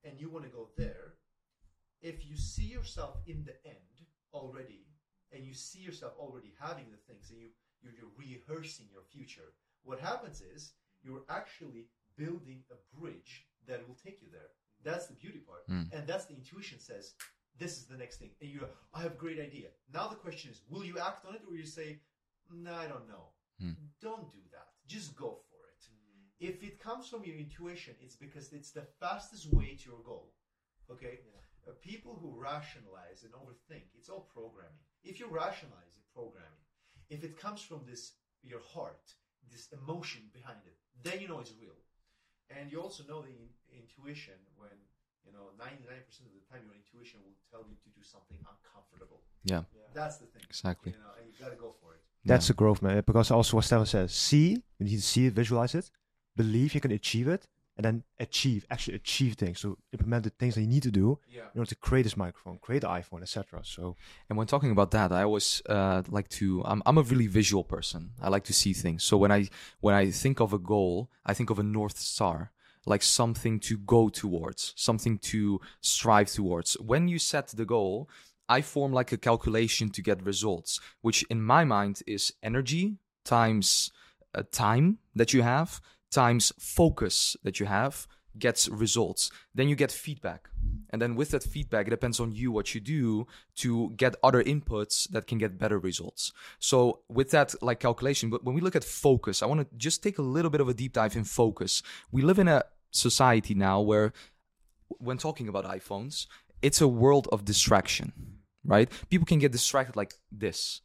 and 0.04 0.18
you 0.20 0.28
want 0.30 0.44
to 0.44 0.50
go 0.50 0.70
there, 0.76 1.14
if 2.00 2.26
you 2.26 2.36
see 2.36 2.64
yourself 2.64 3.16
in 3.26 3.44
the 3.44 3.54
end 3.64 4.06
already, 4.32 4.86
and 5.32 5.44
you 5.44 5.54
see 5.54 5.78
yourself 5.78 6.12
already 6.18 6.52
having 6.60 6.86
the 6.90 6.96
things, 7.12 7.30
and 7.30 7.38
you 7.40 7.48
you're, 7.82 7.92
you're 7.94 8.10
rehearsing 8.16 8.86
your 8.92 9.02
future, 9.10 9.54
what 9.82 9.98
happens 10.00 10.40
is 10.40 10.72
you're 11.02 11.24
actually 11.28 11.86
building 12.16 12.62
a 12.70 12.98
bridge 12.98 13.46
that 13.66 13.86
will 13.88 13.96
take 14.04 14.20
you 14.22 14.28
there. 14.30 14.50
That's 14.84 15.06
the 15.06 15.14
beauty 15.14 15.38
part, 15.38 15.68
Mm. 15.68 15.92
and 15.92 16.06
that's 16.06 16.26
the 16.26 16.34
intuition 16.34 16.78
says 16.80 17.14
this 17.58 17.76
is 17.78 17.84
the 17.86 17.96
next 17.96 18.16
thing, 18.18 18.30
and 18.40 18.50
you 18.50 18.66
I 18.94 19.02
have 19.02 19.12
a 19.12 19.16
great 19.24 19.38
idea. 19.38 19.68
Now 19.92 20.08
the 20.08 20.16
question 20.16 20.50
is, 20.50 20.62
will 20.68 20.84
you 20.84 20.98
act 20.98 21.24
on 21.26 21.34
it, 21.36 21.42
or 21.48 21.54
you 21.54 21.66
say, 21.66 22.00
"No, 22.50 22.74
I 22.74 22.86
don't 22.88 23.06
know." 23.08 23.32
Hmm. 23.60 23.72
Don't 24.00 24.30
do 24.32 24.40
that. 24.50 24.68
Just 24.92 25.16
go 25.16 25.30
for 25.48 25.60
it. 25.72 25.82
If 26.50 26.62
it 26.68 26.76
comes 26.86 27.08
from 27.08 27.24
your 27.24 27.36
intuition, 27.36 27.94
it's 28.04 28.16
because 28.16 28.52
it's 28.52 28.72
the 28.72 28.86
fastest 29.00 29.44
way 29.56 29.70
to 29.80 29.84
your 29.90 30.02
goal. 30.04 30.26
Okay. 30.90 31.20
Uh, 31.66 31.70
people 31.80 32.18
who 32.20 32.30
rationalize 32.50 33.22
and 33.24 33.32
overthink, 33.40 33.86
it's 33.96 34.10
all 34.12 34.28
programming. 34.36 34.82
If 35.04 35.20
you 35.20 35.26
rationalize 35.30 35.94
it, 35.96 36.04
programming. 36.12 36.66
If 37.08 37.22
it 37.22 37.38
comes 37.44 37.62
from 37.62 37.80
this 37.88 38.02
your 38.42 38.60
heart, 38.74 39.06
this 39.50 39.68
emotion 39.80 40.22
behind 40.38 40.60
it, 40.66 40.76
then 41.04 41.20
you 41.22 41.28
know 41.28 41.38
it's 41.38 41.54
real. 41.64 41.78
And 42.50 42.70
you 42.70 42.82
also 42.82 43.02
know 43.08 43.22
the 43.22 43.30
in- 43.30 43.56
intuition 43.80 44.34
when 44.60 44.76
you 45.24 45.32
know 45.32 45.54
99% 45.56 46.26
of 46.28 46.34
the 46.36 46.44
time 46.50 46.66
your 46.68 46.74
intuition 46.82 47.20
will 47.24 47.38
tell 47.48 47.64
you 47.70 47.76
to 47.84 47.88
do 47.94 48.02
something 48.02 48.40
uncomfortable. 48.52 49.22
Yeah, 49.44 49.62
That's 49.94 50.18
the 50.18 50.26
thing. 50.26 50.42
exactly. 50.50 50.92
You 50.92 50.98
know, 50.98 51.14
and 51.16 51.24
you 51.30 51.34
gotta 51.38 51.60
go 51.66 51.70
for 51.80 51.94
it. 51.94 52.02
That's 52.24 52.48
the 52.48 52.54
growth, 52.54 52.82
man. 52.82 53.02
Because 53.06 53.30
also 53.30 53.56
what 53.56 53.64
Stefan 53.64 53.86
says, 53.86 54.12
see, 54.12 54.50
you 54.78 54.86
need 54.86 54.96
to 54.96 55.02
see 55.02 55.26
it, 55.26 55.32
visualize 55.34 55.74
it, 55.74 55.90
believe 56.36 56.74
you 56.74 56.80
can 56.80 56.92
achieve 56.92 57.28
it, 57.28 57.46
and 57.76 57.84
then 57.86 58.04
achieve, 58.20 58.66
actually 58.70 58.96
achieve 58.96 59.34
things. 59.34 59.58
So 59.60 59.78
implement 59.92 60.24
the 60.24 60.30
things 60.30 60.54
that 60.54 60.60
you 60.60 60.66
need 60.68 60.82
to 60.82 60.90
do 60.90 61.18
Yeah. 61.28 61.46
in 61.54 61.58
order 61.60 61.68
to 61.70 61.74
create 61.76 62.02
this 62.02 62.16
microphone, 62.16 62.58
create 62.58 62.82
the 62.82 62.88
iPhone, 62.88 63.22
etc. 63.22 63.60
So 63.64 63.96
And 64.28 64.36
when 64.38 64.46
talking 64.46 64.70
about 64.70 64.90
that, 64.90 65.10
I 65.10 65.22
always 65.22 65.62
uh, 65.68 66.02
like 66.08 66.28
to. 66.40 66.62
I'm 66.64 66.82
I'm 66.86 66.98
a 66.98 67.02
really 67.02 67.26
visual 67.28 67.64
person. 67.64 68.10
I 68.20 68.28
like 68.28 68.44
to 68.44 68.52
see 68.52 68.72
things. 68.74 69.02
So 69.04 69.16
when 69.16 69.32
I 69.32 69.48
when 69.80 69.94
I 69.94 70.10
think 70.10 70.38
of 70.40 70.52
a 70.52 70.58
goal, 70.58 71.10
I 71.24 71.32
think 71.34 71.48
of 71.50 71.58
a 71.58 71.62
north 71.62 71.98
star, 71.98 72.52
like 72.84 73.02
something 73.02 73.58
to 73.60 73.78
go 73.78 74.08
towards, 74.10 74.74
something 74.76 75.16
to 75.32 75.58
strive 75.80 76.30
towards. 76.30 76.74
When 76.74 77.08
you 77.08 77.18
set 77.18 77.48
the 77.48 77.64
goal, 77.64 78.08
I 78.52 78.60
form 78.60 78.92
like 78.92 79.12
a 79.12 79.16
calculation 79.16 79.88
to 79.90 80.02
get 80.02 80.26
results, 80.32 80.78
which 81.00 81.24
in 81.30 81.40
my 81.42 81.64
mind 81.64 82.02
is 82.06 82.34
energy 82.42 82.98
times 83.24 83.90
uh, 84.34 84.42
time 84.52 84.98
that 85.14 85.32
you 85.32 85.42
have 85.42 85.80
times 86.10 86.52
focus 86.58 87.36
that 87.44 87.58
you 87.60 87.66
have 87.66 88.06
gets 88.38 88.68
results. 88.68 89.30
Then 89.54 89.68
you 89.70 89.76
get 89.76 89.90
feedback. 89.90 90.50
And 90.90 91.00
then 91.00 91.16
with 91.16 91.30
that 91.30 91.42
feedback, 91.42 91.86
it 91.86 91.90
depends 91.90 92.20
on 92.20 92.32
you 92.32 92.52
what 92.52 92.74
you 92.74 92.80
do 92.80 93.26
to 93.56 93.90
get 93.96 94.16
other 94.22 94.42
inputs 94.42 95.08
that 95.10 95.26
can 95.26 95.38
get 95.38 95.58
better 95.58 95.78
results. 95.78 96.32
So 96.58 97.00
with 97.08 97.30
that 97.30 97.54
like 97.62 97.80
calculation, 97.80 98.28
but 98.28 98.44
when 98.44 98.54
we 98.54 98.60
look 98.60 98.76
at 98.76 98.84
focus, 98.84 99.42
I 99.42 99.46
want 99.46 99.60
to 99.60 99.76
just 99.78 100.02
take 100.02 100.18
a 100.18 100.28
little 100.36 100.50
bit 100.50 100.60
of 100.60 100.68
a 100.68 100.74
deep 100.74 100.92
dive 100.92 101.16
in 101.16 101.24
focus. 101.24 101.82
We 102.10 102.20
live 102.20 102.38
in 102.38 102.48
a 102.48 102.64
society 102.90 103.54
now 103.54 103.80
where 103.80 104.12
when 104.98 105.16
talking 105.16 105.48
about 105.48 105.64
iPhones, 105.64 106.26
it's 106.62 106.80
a 106.80 106.88
world 106.88 107.28
of 107.32 107.44
distraction, 107.44 108.12
right? 108.64 108.90
People 109.10 109.26
can 109.26 109.38
get 109.38 109.52
distracted 109.52 109.96
like 109.96 110.14
this. 110.30 110.80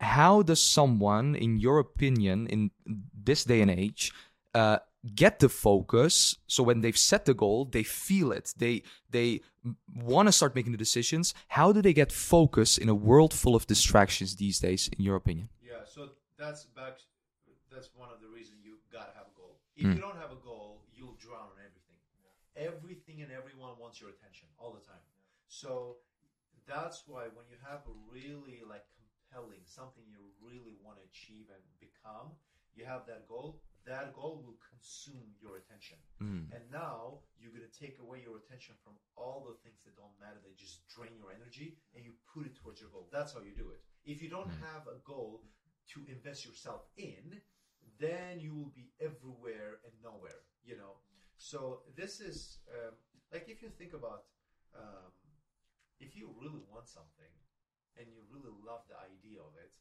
How 0.00 0.42
does 0.42 0.62
someone, 0.62 1.34
in 1.34 1.58
your 1.58 1.78
opinion, 1.78 2.46
in 2.48 2.70
this 3.14 3.44
day 3.44 3.62
and 3.62 3.70
age, 3.70 4.12
uh, 4.54 4.78
get 5.14 5.38
the 5.38 5.48
focus? 5.48 6.36
So 6.46 6.62
when 6.62 6.82
they've 6.82 6.98
set 6.98 7.24
the 7.24 7.32
goal, 7.34 7.64
they 7.64 7.82
feel 7.82 8.30
it. 8.32 8.52
They 8.58 8.82
they 9.10 9.40
want 9.94 10.28
to 10.28 10.32
start 10.32 10.54
making 10.54 10.72
the 10.72 10.78
decisions. 10.78 11.32
How 11.48 11.72
do 11.72 11.80
they 11.80 11.94
get 11.94 12.12
focus 12.12 12.76
in 12.76 12.88
a 12.90 12.94
world 12.94 13.32
full 13.32 13.54
of 13.56 13.66
distractions 13.66 14.36
these 14.36 14.60
days? 14.60 14.90
In 14.98 15.02
your 15.04 15.16
opinion? 15.16 15.48
Yeah, 15.62 15.84
so 15.86 16.10
that's 16.38 16.64
back. 16.64 16.98
That's 17.72 17.88
one 17.94 18.10
of 18.12 18.20
the 18.20 18.28
reasons 18.28 18.58
you 18.64 18.76
gotta 18.92 19.12
have 19.16 19.26
a 19.32 19.36
goal. 19.40 19.56
If 19.76 19.86
Mm. 19.86 19.94
you 19.96 20.00
don't 20.00 20.16
have 20.18 20.32
a 20.32 20.40
goal, 20.44 20.82
you'll 20.94 21.16
drown 21.16 21.48
in 21.56 21.58
everything. 21.64 21.98
Everything 22.56 23.22
and 23.22 23.30
everyone 23.32 23.78
wants 23.78 24.00
your 24.00 24.10
attention 24.10 24.48
all 24.58 24.72
the 24.72 24.80
time. 24.80 25.04
So 25.48 25.96
that's 26.66 27.06
why 27.06 27.30
when 27.32 27.46
you 27.48 27.58
have 27.62 27.86
a 27.86 27.94
really 28.10 28.62
like 28.66 28.84
compelling 28.94 29.62
something 29.64 30.04
you 30.06 30.22
really 30.42 30.74
want 30.82 30.98
to 30.98 31.04
achieve 31.06 31.46
and 31.50 31.62
become, 31.78 32.34
you 32.74 32.84
have 32.84 33.06
that 33.06 33.26
goal. 33.26 33.62
That 33.86 34.12
goal 34.18 34.42
will 34.42 34.58
consume 34.66 35.30
your 35.38 35.62
attention. 35.62 35.96
Mm. 36.18 36.50
And 36.50 36.62
now 36.74 37.22
you're 37.38 37.54
going 37.54 37.62
to 37.62 37.70
take 37.70 38.02
away 38.02 38.18
your 38.18 38.42
attention 38.42 38.74
from 38.82 38.98
all 39.14 39.46
the 39.46 39.54
things 39.62 39.78
that 39.86 39.94
don't 39.94 40.12
matter, 40.18 40.42
that 40.42 40.58
just 40.58 40.82
drain 40.90 41.14
your 41.14 41.30
energy, 41.30 41.78
and 41.94 42.02
you 42.02 42.18
put 42.26 42.50
it 42.50 42.58
towards 42.58 42.82
your 42.82 42.90
goal. 42.90 43.06
That's 43.14 43.32
how 43.32 43.46
you 43.46 43.54
do 43.54 43.70
it. 43.70 43.78
If 44.02 44.18
you 44.20 44.28
don't 44.28 44.50
have 44.58 44.90
a 44.90 44.98
goal 45.06 45.46
to 45.94 46.02
invest 46.10 46.44
yourself 46.44 46.82
in, 46.98 47.38
then 47.98 48.42
you 48.42 48.54
will 48.54 48.74
be 48.74 48.90
everywhere 49.00 49.78
and 49.86 49.94
nowhere, 50.02 50.42
you 50.64 50.76
know. 50.76 50.98
So 51.38 51.86
this 51.96 52.20
is 52.20 52.58
um, 52.74 52.94
like 53.32 53.46
if 53.46 53.62
you 53.62 53.70
think 53.70 53.94
about 53.94 54.24
um, 54.74 55.14
if 56.00 56.16
you 56.16 56.30
really 56.40 56.62
want 56.72 56.88
something 56.88 57.32
and 57.96 58.06
you 58.12 58.20
really 58.28 58.52
love 58.64 58.84
the 58.88 58.98
idea 59.00 59.40
of 59.40 59.56
it, 59.56 59.72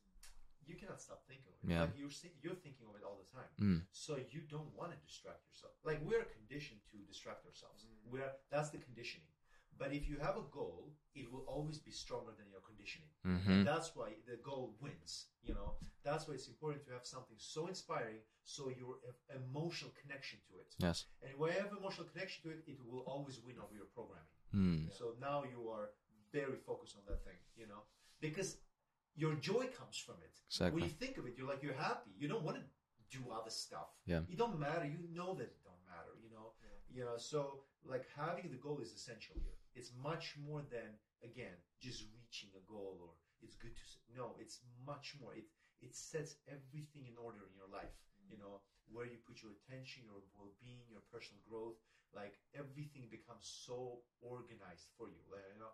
you 0.66 0.76
cannot 0.76 0.99
stop 1.01 1.22
thinking 1.30 1.51
of 1.53 1.57
it. 1.61 1.74
Yeah. 1.74 1.82
Like 1.86 1.95
you're 1.97 2.13
you're 2.41 2.57
thinking 2.66 2.89
of 2.89 2.95
it 2.97 3.03
all 3.05 3.18
the 3.22 3.30
time. 3.30 3.51
Mm. 3.61 3.80
So 3.91 4.18
you 4.34 4.41
don't 4.49 4.72
want 4.74 4.91
to 4.91 4.97
distract 5.05 5.45
yourself. 5.45 5.74
Like 5.84 6.01
we're 6.01 6.26
conditioned 6.26 6.82
to 6.91 6.97
distract 7.05 7.45
ourselves. 7.45 7.86
We're 8.09 8.34
that's 8.49 8.70
the 8.74 8.82
conditioning. 8.82 9.30
But 9.78 9.91
if 9.91 10.07
you 10.07 10.18
have 10.24 10.38
a 10.38 10.47
goal, 10.51 10.95
it 11.13 11.30
will 11.32 11.43
always 11.47 11.78
be 11.78 11.91
stronger 11.91 12.32
than 12.39 12.47
your 12.49 12.63
conditioning. 12.63 13.11
Mhm. 13.26 13.66
That's 13.66 13.93
why 13.93 14.09
the 14.26 14.38
goal 14.38 14.78
wins. 14.80 15.28
You 15.43 15.53
know, 15.53 15.76
that's 16.01 16.28
why 16.28 16.36
it's 16.36 16.47
important 16.47 16.86
to 16.88 16.91
have 16.93 17.05
something 17.05 17.38
so 17.38 17.68
inspiring, 17.68 18.22
so 18.45 18.70
your 18.70 18.95
emotional 19.30 19.91
connection 20.01 20.39
to 20.47 20.53
it. 20.63 20.70
Yes. 20.80 21.05
And 21.22 21.38
when 21.38 21.51
you 21.53 21.59
have 21.59 21.74
emotional 21.76 22.07
connection 22.07 22.39
to 22.43 22.49
it, 22.55 22.63
it 22.72 22.80
will 22.88 23.03
always 23.13 23.38
win 23.45 23.57
over 23.59 23.76
your 23.76 23.89
programming. 23.97 24.32
Mm. 24.53 24.91
So 24.97 25.16
now 25.20 25.43
you 25.43 25.70
are 25.70 25.91
very 26.39 26.59
focused 26.69 26.95
on 26.99 27.03
that 27.09 27.21
thing. 27.27 27.39
You 27.61 27.67
know, 27.71 27.81
because 28.25 28.49
your 29.23 29.33
joy 29.49 29.65
comes 29.79 29.97
from 30.05 30.17
it. 30.27 30.36
Exactly. 30.49 30.73
When 30.75 30.83
you 30.89 30.95
think 31.03 31.17
of 31.19 31.25
it, 31.27 31.33
you're 31.38 31.47
like 31.53 31.63
you're 31.65 31.81
happy. 31.89 32.11
You 32.21 32.27
don't 32.33 32.43
want 32.49 32.57
to 32.61 32.65
do 33.17 33.21
other 33.38 33.53
stuff. 33.65 33.89
Yeah. 34.05 34.21
It 34.31 34.38
don't 34.43 34.59
matter. 34.67 34.86
You 34.95 35.01
know 35.19 35.31
that 35.39 35.49
it 35.55 35.61
don't 35.69 35.83
matter. 35.93 36.13
You 36.23 36.31
know. 36.36 36.47
You 36.97 37.03
know. 37.07 37.17
So 37.31 37.39
like 37.93 38.05
having 38.23 38.47
the 38.55 38.61
goal 38.65 38.79
is 38.86 38.91
essential 38.99 39.36
here. 39.45 39.57
It's 39.77 39.91
much 40.09 40.25
more 40.47 40.61
than 40.75 40.89
again 41.29 41.55
just 41.86 41.99
reaching 42.19 42.49
a 42.61 42.63
goal 42.73 42.93
or 43.05 43.11
it's 43.43 43.55
good 43.63 43.75
to 43.75 43.86
s- 43.91 43.99
no. 44.19 44.25
It's 44.43 44.57
much 44.91 45.07
more. 45.21 45.33
It 45.41 45.47
it 45.86 45.93
sets 45.95 46.31
everything 46.57 47.03
in 47.11 47.17
order 47.27 47.41
in 47.49 47.53
your 47.61 47.71
life. 47.79 47.93
Mm-hmm. 47.95 48.31
You 48.31 48.38
know 48.43 48.55
where 48.93 49.07
you 49.11 49.17
put 49.27 49.41
your 49.43 49.51
attention, 49.57 50.05
your 50.05 50.21
well-being, 50.38 50.86
your 50.93 51.03
personal 51.13 51.41
growth. 51.49 51.77
Like 52.13 52.36
everything 52.55 53.05
becomes 53.17 53.45
so 53.67 53.79
organized 54.21 54.88
for 54.97 55.07
you. 55.11 55.19
Like, 55.33 55.43
you 55.51 55.59
know, 55.59 55.73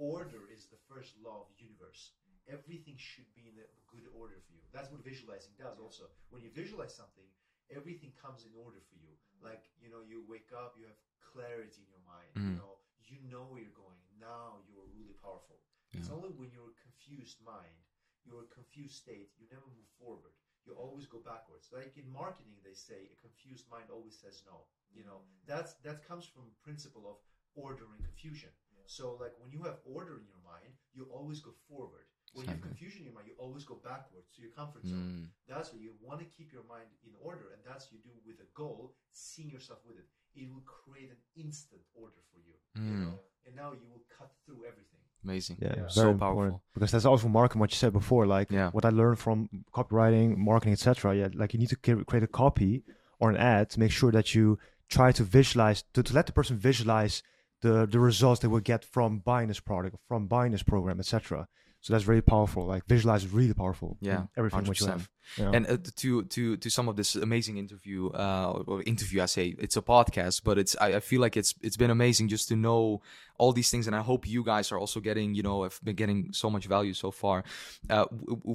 order 0.00 0.48
is 0.48 0.66
the 0.66 0.80
first 0.88 1.14
law 1.20 1.40
of 1.40 1.48
the 1.48 1.60
universe. 1.62 2.12
Everything 2.48 2.96
should 2.96 3.28
be 3.34 3.48
in 3.48 3.58
a 3.60 3.68
good 3.86 4.06
order 4.12 4.40
for 4.40 4.52
you. 4.54 4.64
That's 4.72 4.90
what 4.90 5.04
visualizing 5.04 5.52
does 5.58 5.78
also. 5.78 6.08
When 6.30 6.42
you 6.42 6.50
visualize 6.50 6.94
something, 6.94 7.28
everything 7.70 8.12
comes 8.20 8.44
in 8.44 8.54
order 8.54 8.80
for 8.88 8.96
you. 8.96 9.14
Like, 9.40 9.68
you 9.80 9.90
know, 9.90 10.00
you 10.00 10.22
wake 10.26 10.50
up, 10.54 10.74
you 10.76 10.86
have 10.86 10.98
clarity 11.20 11.82
in 11.82 11.88
your 11.88 12.02
mind, 12.04 12.38
you 12.42 12.50
Mhm. 12.50 12.56
know, 12.56 12.78
you 13.06 13.18
know 13.22 13.44
where 13.44 13.60
you're 13.60 13.70
going. 13.76 14.00
Now 14.18 14.60
you're 14.66 14.88
really 14.92 15.14
powerful. 15.14 15.60
It's 15.94 16.08
only 16.08 16.30
when 16.32 16.50
you're 16.50 16.68
a 16.72 16.80
confused 16.82 17.38
mind, 17.40 17.84
you're 18.24 18.42
a 18.42 18.54
confused 18.54 18.94
state, 18.96 19.28
you 19.38 19.46
never 19.50 19.68
move 19.68 19.88
forward. 19.98 20.32
You 20.64 20.72
always 20.72 21.06
go 21.06 21.18
backwards. 21.18 21.68
Like 21.72 21.96
in 21.96 22.08
marketing, 22.08 22.60
they 22.64 22.74
say 22.74 23.08
a 23.12 23.16
confused 23.20 23.66
mind 23.68 23.90
always 23.90 24.16
says 24.16 24.42
no. 24.44 24.64
You 24.92 25.02
know, 25.04 25.22
that's 25.46 25.74
that 25.82 26.00
comes 26.02 26.26
from 26.26 26.52
principle 26.62 27.06
of 27.08 27.16
order 27.54 27.84
and 27.92 28.02
confusion. 28.02 28.50
So 28.90 29.04
like 29.22 29.34
when 29.38 29.50
you 29.54 29.62
have 29.70 29.78
order 29.86 30.18
in 30.18 30.26
your 30.26 30.42
mind, 30.42 30.74
you 30.96 31.06
always 31.14 31.38
go 31.38 31.52
forward. 31.70 32.10
When 32.34 32.46
you 32.46 32.50
have 32.54 32.60
confusion 32.62 32.98
in 33.02 33.06
your 33.08 33.14
mind, 33.14 33.26
you 33.30 33.36
always 33.38 33.64
go 33.64 33.76
backwards 33.90 34.28
to 34.34 34.38
your 34.42 34.50
comfort 34.50 34.82
zone. 34.86 34.98
Mm. 34.98 35.24
That's 35.50 35.72
why 35.72 35.78
you 35.86 35.92
want 36.02 36.18
to 36.22 36.26
keep 36.36 36.52
your 36.52 36.66
mind 36.74 36.90
in 37.06 37.12
order, 37.22 37.46
and 37.54 37.60
that's 37.68 37.84
what 37.86 37.94
you 37.98 38.02
do 38.10 38.14
with 38.26 38.38
a 38.46 38.48
goal, 38.54 38.94
seeing 39.12 39.50
yourself 39.50 39.80
with 39.86 39.96
it. 40.02 40.06
It 40.40 40.46
will 40.50 40.62
create 40.66 41.10
an 41.10 41.20
instant 41.44 41.82
order 41.94 42.20
for 42.30 42.38
you, 42.48 42.54
you 42.74 42.94
Mm. 42.96 43.02
know, 43.06 43.18
and 43.46 43.54
now 43.62 43.70
you 43.80 43.86
will 43.92 44.04
cut 44.16 44.30
through 44.44 44.60
everything. 44.70 44.98
Amazing. 45.24 45.56
yeah, 45.60 45.74
Yeah. 45.76 45.88
So 45.88 46.00
very 46.02 46.18
powerful. 46.18 46.30
important 46.42 46.62
because 46.74 46.90
that's 46.92 47.04
also 47.12 47.28
marketing. 47.28 47.60
What 47.60 47.70
you 47.74 47.76
said 47.84 47.92
before, 47.92 48.26
like 48.26 48.48
Yeah. 48.50 48.70
what 48.76 48.84
I 48.84 48.90
learned 48.90 49.18
from 49.18 49.48
copywriting, 49.78 50.36
marketing, 50.36 50.72
etc. 50.78 51.14
Yeah, 51.20 51.28
like 51.34 51.52
you 51.54 51.60
need 51.62 51.68
to 51.76 51.76
create 52.10 52.22
a 52.30 52.32
copy 52.42 52.72
or 53.20 53.26
an 53.30 53.36
ad 53.36 53.70
to 53.72 53.76
make 53.84 53.92
sure 54.00 54.10
that 54.12 54.34
you 54.34 54.58
try 54.88 55.12
to 55.12 55.22
visualize 55.38 55.78
to, 55.94 56.02
to 56.02 56.12
let 56.18 56.26
the 56.26 56.32
person 56.32 56.56
visualize 56.58 57.22
the 57.62 57.86
the 57.86 57.98
results 58.00 58.40
they 58.40 58.48
will 58.48 58.60
get 58.60 58.84
from 58.84 59.18
buying 59.18 59.48
this 59.48 59.60
product, 59.60 59.96
from 60.08 60.26
buying 60.26 60.52
this 60.52 60.62
program, 60.62 61.00
etc. 61.00 61.46
So 61.80 61.92
that's 61.92 62.04
very 62.04 62.22
powerful. 62.22 62.66
Like 62.66 62.86
visualize 62.86 63.24
is 63.24 63.32
really 63.32 63.54
powerful. 63.54 63.96
Yeah, 64.00 64.24
everything 64.36 64.64
what 64.66 64.80
you 64.80 64.86
100%. 64.86 64.90
have. 64.90 65.08
Yeah. 65.36 65.50
And 65.54 65.66
uh, 65.68 65.76
to 65.96 66.24
to 66.24 66.56
to 66.56 66.70
some 66.70 66.88
of 66.88 66.96
this 66.96 67.16
amazing 67.16 67.58
interview, 67.58 68.08
uh, 68.10 68.62
or 68.66 68.82
interview, 68.82 69.22
I 69.22 69.26
say 69.26 69.54
it's 69.58 69.76
a 69.76 69.82
podcast, 69.82 70.42
but 70.44 70.58
it's 70.58 70.76
I, 70.80 70.96
I 70.96 71.00
feel 71.00 71.20
like 71.20 71.36
it's 71.36 71.54
it's 71.62 71.76
been 71.76 71.90
amazing 71.90 72.28
just 72.28 72.48
to 72.48 72.56
know 72.56 73.02
all 73.40 73.52
these 73.52 73.70
things 73.70 73.86
and 73.86 73.96
i 73.96 74.02
hope 74.02 74.28
you 74.28 74.44
guys 74.44 74.70
are 74.70 74.78
also 74.78 75.00
getting 75.00 75.34
you 75.34 75.42
know 75.42 75.62
have 75.62 75.80
been 75.82 75.96
getting 75.96 76.28
so 76.30 76.50
much 76.50 76.66
value 76.66 76.92
so 76.92 77.10
far. 77.10 77.42
Uh, 77.88 78.04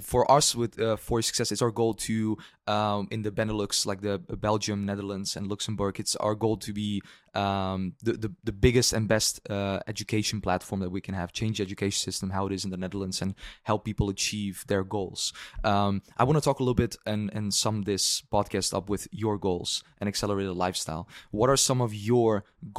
for 0.02 0.30
us 0.31 0.56
with 0.56 0.80
uh, 0.80 0.95
for 0.95 1.22
success 1.22 1.52
it's 1.52 1.61
our 1.61 1.72
goal 1.72 1.93
to 1.93 2.38
um, 2.68 3.07
in 3.10 3.23
the 3.23 3.31
benelux 3.31 3.85
like 3.85 4.02
the 4.02 4.19
belgium 4.47 4.85
netherlands 4.85 5.35
and 5.35 5.47
luxembourg 5.47 5.99
it's 5.99 6.15
our 6.18 6.35
goal 6.35 6.56
to 6.56 6.72
be 6.72 7.02
um, 7.35 7.93
the, 8.02 8.14
the 8.14 8.31
the 8.45 8.52
biggest 8.52 8.93
and 8.93 9.07
best 9.07 9.41
uh, 9.49 9.80
education 9.88 10.39
platform 10.41 10.80
that 10.81 10.89
we 10.89 11.02
can 11.02 11.14
have. 11.14 11.34
Change 11.34 11.57
the 11.57 11.64
education 11.64 11.99
system 11.99 12.30
how 12.30 12.47
it 12.47 12.53
is 12.53 12.64
in 12.64 12.72
the 12.72 12.77
netherlands 12.77 13.22
and 13.22 13.35
help 13.64 13.84
people 13.84 14.10
achieve 14.10 14.64
their 14.68 14.84
goals. 14.84 15.34
Um, 15.64 16.02
i 16.18 16.23
want 16.23 16.38
to 16.38 16.41
talk 16.41 16.60
a 16.60 16.64
little 16.65 16.81
bit 16.85 16.93
and 17.11 17.23
and 17.37 17.53
sum 17.53 17.83
this 17.83 18.05
podcast 18.35 18.73
up 18.77 18.85
with 18.93 19.03
your 19.23 19.35
goals 19.47 19.69
and 19.99 20.07
accelerated 20.13 20.55
lifestyle 20.65 21.03
what 21.39 21.49
are 21.49 21.57
some 21.69 21.79
of 21.87 21.91
your 22.11 22.31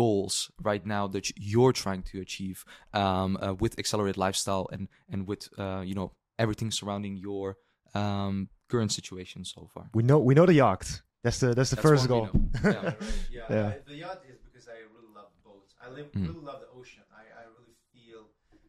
goals 0.03 0.35
right 0.71 0.85
now 0.97 1.05
that 1.15 1.27
you're 1.51 1.73
trying 1.85 2.03
to 2.11 2.17
achieve 2.27 2.59
um, 3.03 3.31
uh, 3.41 3.55
with 3.63 3.73
accelerated 3.83 4.19
lifestyle 4.27 4.67
and 4.75 4.89
and 5.13 5.21
with 5.31 5.43
uh, 5.65 5.83
you 5.89 5.95
know 5.99 6.09
everything 6.45 6.71
surrounding 6.71 7.15
your 7.29 7.57
um, 7.95 8.49
current 8.73 8.93
situation 8.99 9.41
so 9.45 9.61
far 9.75 9.85
We 9.99 10.03
know 10.09 10.19
we 10.29 10.35
know 10.39 10.47
the 10.53 10.59
yacht. 10.65 10.87
That's 11.25 11.39
the 11.43 11.49
that's 11.59 11.71
the 11.75 11.77
That's 11.77 11.89
first 11.89 12.05
goal. 12.13 12.27
Yeah. 12.31 12.39
Right, 12.63 12.97
yeah, 13.37 13.47
Yeah. 13.57 13.69
I- 13.75 13.81
the 13.93 13.97
yacht 14.05 14.21
is 14.31 14.39
because 14.47 14.67
I 14.77 14.79
really 14.95 15.11
love 15.19 15.31
boats. 15.49 15.71
I 15.85 15.87
live, 15.97 16.09
Mm. 16.15 16.27
really 16.29 16.45
love 16.51 16.61
the 16.65 16.71
ocean. 16.81 17.03
I, 17.23 17.25
I 17.41 17.45
really 17.57 17.75
feel 17.95 18.23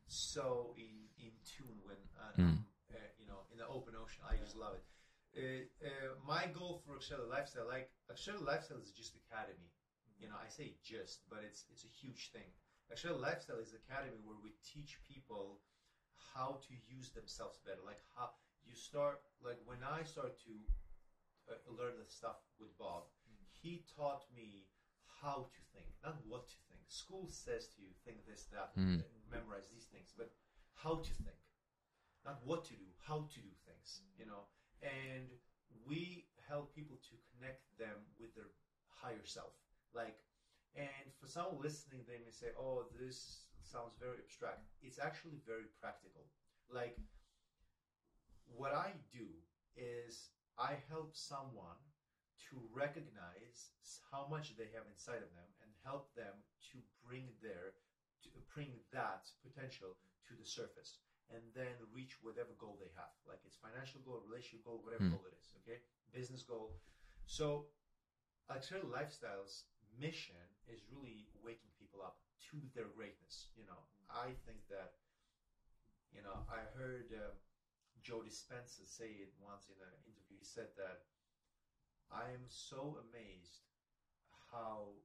so 0.08 0.74
in 0.84 0.92
in 1.26 1.32
tune 1.52 1.78
when 1.88 2.00
uh, 2.22 2.32
Mm. 2.42 2.44
I'm, 2.44 2.66
uh, 2.94 2.98
you 3.22 3.28
know 3.30 3.40
in 3.52 3.58
the 3.62 3.68
open 3.78 3.94
ocean. 4.04 4.22
I 4.32 4.34
just 4.44 4.56
love 4.64 4.74
it. 4.80 4.84
Uh, 4.86 4.90
uh, 4.90 5.20
my 6.26 6.46
goal 6.48 6.82
for 6.86 6.96
Accelerate 6.96 7.30
Lifestyle, 7.30 7.68
like 7.68 7.90
Accelerate 8.10 8.46
Lifestyle, 8.46 8.82
is 8.82 8.92
just 8.92 9.16
academy. 9.16 9.70
You 10.20 10.28
know, 10.30 10.40
I 10.42 10.50
say 10.50 10.74
just, 10.84 11.22
but 11.30 11.46
it's 11.46 11.66
it's 11.70 11.86
a 11.86 11.94
huge 12.02 12.32
thing. 12.34 12.50
Accelerate 12.92 13.22
Lifestyle 13.22 13.60
is 13.60 13.74
academy 13.74 14.18
where 14.24 14.40
we 14.42 14.54
teach 14.66 14.98
people 15.06 15.62
how 16.34 16.60
to 16.68 16.74
use 16.88 17.12
themselves 17.12 17.60
better. 17.66 17.84
Like 17.86 18.02
how 18.16 18.30
you 18.66 18.76
start, 18.76 19.22
like 19.44 19.60
when 19.66 19.84
I 19.86 20.04
start 20.04 20.38
to 20.50 20.54
uh, 21.52 21.56
learn 21.70 21.96
the 21.98 22.10
stuff 22.10 22.42
with 22.60 22.76
Bob, 22.78 23.04
he 23.62 23.84
taught 23.96 24.26
me 24.34 24.66
how 25.22 25.50
to 25.54 25.62
think, 25.74 25.90
not 26.04 26.18
what 26.28 26.48
to 26.50 26.58
think. 26.70 26.82
School 26.88 27.28
says 27.30 27.68
to 27.76 27.82
you, 27.82 27.90
think 28.06 28.26
this, 28.26 28.46
that, 28.52 28.76
Mm. 28.78 29.02
and 29.02 29.04
memorize 29.30 29.68
these 29.72 29.86
things, 29.86 30.14
but 30.16 30.30
how 30.84 30.98
to 30.98 31.14
think, 31.24 31.42
not 32.26 32.44
what 32.46 32.66
to 32.66 32.76
do, 32.76 32.86
how 33.08 33.28
to 33.34 33.40
do 33.42 33.54
things, 33.66 34.02
you 34.18 34.26
know. 34.26 34.46
And 34.82 35.30
we 35.86 36.26
help 36.48 36.74
people 36.76 36.98
to 37.10 37.16
connect 37.32 37.64
them 37.78 37.98
with 38.20 38.34
their 38.36 38.50
higher 38.88 39.26
self. 39.26 39.54
Like, 39.94 40.18
and 40.76 41.12
for 41.20 41.28
someone 41.28 41.62
listening, 41.62 42.04
they 42.08 42.20
may 42.20 42.32
say, 42.32 42.52
"Oh, 42.58 42.86
this 43.00 43.48
sounds 43.64 43.96
very 43.98 44.20
abstract." 44.20 44.62
It's 44.82 45.00
actually 45.00 45.38
very 45.46 45.66
practical. 45.80 46.30
Like, 46.70 46.98
what 48.46 48.74
I 48.74 48.94
do 49.12 49.28
is 49.76 50.30
I 50.58 50.74
help 50.90 51.16
someone 51.16 51.78
to 52.50 52.62
recognize 52.72 53.72
how 54.12 54.26
much 54.30 54.56
they 54.56 54.70
have 54.74 54.86
inside 54.88 55.22
of 55.22 55.34
them 55.34 55.50
and 55.62 55.72
help 55.84 56.14
them 56.16 56.44
to 56.72 56.80
bring 57.04 57.34
their 57.42 57.74
to 58.24 58.30
bring 58.54 58.80
that 58.92 59.30
potential 59.42 59.98
to 60.28 60.36
the 60.36 60.46
surface 60.46 60.98
and 61.34 61.44
then 61.54 61.76
reach 61.94 62.18
whatever 62.22 62.54
goal 62.58 62.78
they 62.80 62.92
have 62.96 63.12
like 63.28 63.40
it's 63.46 63.58
financial 63.60 64.00
goal 64.06 64.22
relationship 64.24 64.64
goal 64.64 64.80
whatever 64.84 65.04
Hmm. 65.04 65.12
goal 65.12 65.26
it 65.28 65.36
is 65.40 65.52
okay 65.62 65.80
business 66.14 66.44
goal 66.44 66.74
so 67.26 67.68
Accelerate 68.50 68.90
Lifestyle's 68.92 69.66
mission 70.00 70.40
is 70.68 70.84
really 70.92 71.28
waking 71.44 71.72
people 71.78 72.02
up 72.02 72.18
to 72.52 72.58
their 72.76 72.88
greatness 72.88 73.50
you 73.56 73.66
know 73.68 73.84
I 74.10 74.36
think 74.46 74.68
that 74.70 74.92
you 76.12 76.22
know 76.24 76.44
I 76.50 76.64
heard 76.76 77.12
uh, 77.12 77.36
Joe 78.02 78.24
Dispenza 78.24 78.86
say 78.88 79.20
it 79.24 79.32
once 79.40 79.68
in 79.68 79.76
an 79.84 79.92
interview. 80.06 80.38
He 80.40 80.46
said 80.46 80.72
that 80.78 81.04
I 82.12 82.32
am 82.32 82.48
so 82.48 82.98
amazed 83.04 83.68
how 84.52 84.96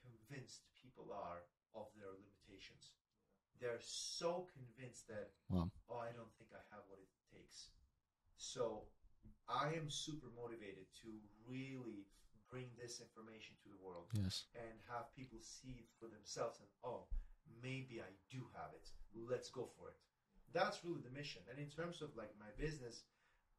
convinced 0.00 0.64
people 0.72 1.12
are 1.12 1.44
of 1.74 1.86
their 1.96 2.12
limitations. 2.16 2.95
They're 3.60 3.80
so 3.80 4.46
convinced 4.52 5.08
that, 5.08 5.32
Wow. 5.48 5.70
oh, 5.88 5.98
I 5.98 6.12
don't 6.12 6.32
think 6.38 6.50
I 6.52 6.62
have 6.74 6.84
what 6.88 7.00
it 7.00 7.08
takes. 7.32 7.70
So 8.36 8.88
I 9.48 9.72
am 9.74 9.88
super 9.88 10.28
motivated 10.36 10.86
to 11.02 11.08
really 11.48 12.04
bring 12.50 12.70
this 12.78 13.00
information 13.00 13.56
to 13.62 13.68
the 13.68 13.80
world 13.82 14.06
yes. 14.14 14.46
and 14.54 14.70
have 14.86 15.10
people 15.18 15.38
see 15.42 15.82
it 15.82 15.88
for 15.98 16.06
themselves 16.06 16.62
and 16.62 16.70
oh 16.86 17.06
maybe 17.62 17.98
i 17.98 18.10
do 18.30 18.46
have 18.54 18.70
it. 18.74 18.86
Let's 19.14 19.50
go 19.50 19.66
for 19.74 19.90
it. 19.90 19.98
That's 20.54 20.84
really 20.86 21.02
the 21.02 21.10
mission. 21.10 21.42
And 21.50 21.58
in 21.58 21.66
terms 21.66 22.02
of 22.02 22.14
like 22.14 22.30
my 22.38 22.50
business 22.54 23.02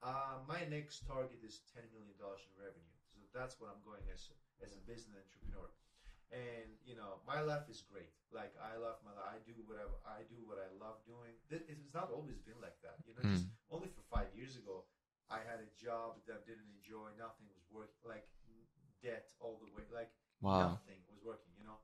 uh, 0.05 0.39
my 0.47 0.61
next 0.69 1.03
target 1.09 1.41
is 1.43 1.65
10 1.73 1.83
million 1.91 2.15
dollars 2.21 2.45
in 2.47 2.53
revenue. 2.55 2.95
So 3.11 3.19
that's 3.35 3.59
what 3.59 3.73
i'm 3.73 3.83
going 3.83 4.03
as 4.13 4.31
as 4.63 4.71
a 4.71 4.81
business 4.87 5.19
entrepreneur 5.19 5.67
and 6.31 6.67
you 6.83 6.95
know 6.95 7.19
my 7.25 7.39
life 7.39 7.67
is 7.69 7.81
great 7.81 8.11
like 8.31 8.51
i 8.59 8.75
love 8.75 8.95
my 9.05 9.11
life 9.15 9.27
i 9.31 9.37
do 9.45 9.55
whatever 9.65 9.95
i 10.05 10.21
do 10.27 10.41
what 10.43 10.57
i 10.59 10.67
love 10.79 10.97
doing 11.05 11.35
it's 11.49 11.93
not 11.93 12.09
always 12.09 12.39
been 12.39 12.59
like 12.61 12.75
that 12.81 12.97
you 13.05 13.13
know 13.15 13.23
Mm. 13.23 13.37
just 13.37 13.47
only 13.71 13.87
for 13.87 14.01
five 14.09 14.27
years 14.35 14.55
ago 14.55 14.83
i 15.29 15.39
had 15.39 15.59
a 15.59 15.69
job 15.79 16.15
that 16.25 16.41
I 16.41 16.43
didn't 16.45 16.71
enjoy 16.73 17.11
nothing 17.17 17.47
was 17.53 17.63
work 17.71 17.91
like 18.03 18.25
debt 19.01 19.25
all 19.39 19.57
the 19.59 19.67
way 19.67 19.83
like 19.93 20.09
wow 20.41 20.79
nothing 20.79 20.99
was 21.09 21.19
working, 21.23 21.51
you 21.57 21.63
know. 21.63 21.79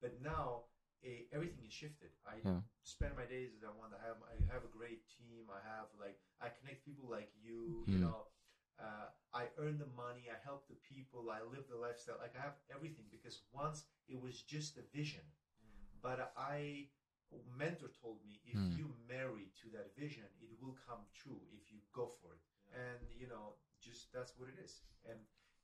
But 0.00 0.18
now 0.20 0.62
eh, 1.04 1.26
everything 1.32 1.64
is 1.64 1.72
shifted. 1.72 2.10
I 2.26 2.44
Yeah. 2.44 2.60
spend 2.82 3.14
my 3.16 3.24
days 3.24 3.50
as 3.56 3.62
I 3.64 3.70
want. 3.70 3.92
I 3.94 4.00
have 4.04 4.16
I 4.26 4.36
have 4.52 4.64
a 4.64 4.70
great 4.72 5.00
team. 5.08 5.48
I 5.50 5.60
have 5.62 5.86
like 5.98 6.16
I 6.40 6.48
connect 6.48 6.84
people 6.84 7.08
like 7.08 7.28
you. 7.34 7.86
You 7.90 7.98
Mm. 7.98 8.00
know, 8.00 8.26
uh, 8.80 9.08
I 9.32 9.48
earn 9.58 9.78
the 9.78 9.86
money. 9.96 10.28
I 10.30 10.36
help 10.42 10.66
the 10.68 10.76
people. 10.88 11.30
I 11.30 11.40
live 11.42 11.66
the 11.68 11.76
lifestyle. 11.76 12.16
Like 12.20 12.34
I 12.38 12.42
have 12.42 12.56
everything 12.72 13.06
because 13.10 13.40
once 13.52 13.84
it 14.08 14.20
was 14.20 14.42
just 14.42 14.76
a 14.76 14.82
vision, 14.92 15.22
but 16.02 16.32
I 16.36 16.86
mentor 17.46 17.88
told 18.00 18.22
me 18.24 18.40
if 18.44 18.58
Mm. 18.58 18.76
you 18.76 18.88
marry 19.08 19.50
to 19.60 19.68
that 19.70 19.94
vision, 19.96 20.24
it 20.40 20.50
will 20.60 20.76
come 20.86 21.06
true 21.12 21.40
if 21.50 21.70
you 21.70 21.80
go 21.92 22.08
for 22.08 22.32
it. 22.34 22.40
And 22.72 23.00
you 23.10 23.26
know, 23.26 23.56
just 23.80 24.12
that's 24.12 24.36
what 24.36 24.48
it 24.48 24.58
is. 24.58 24.82
And 25.04 25.18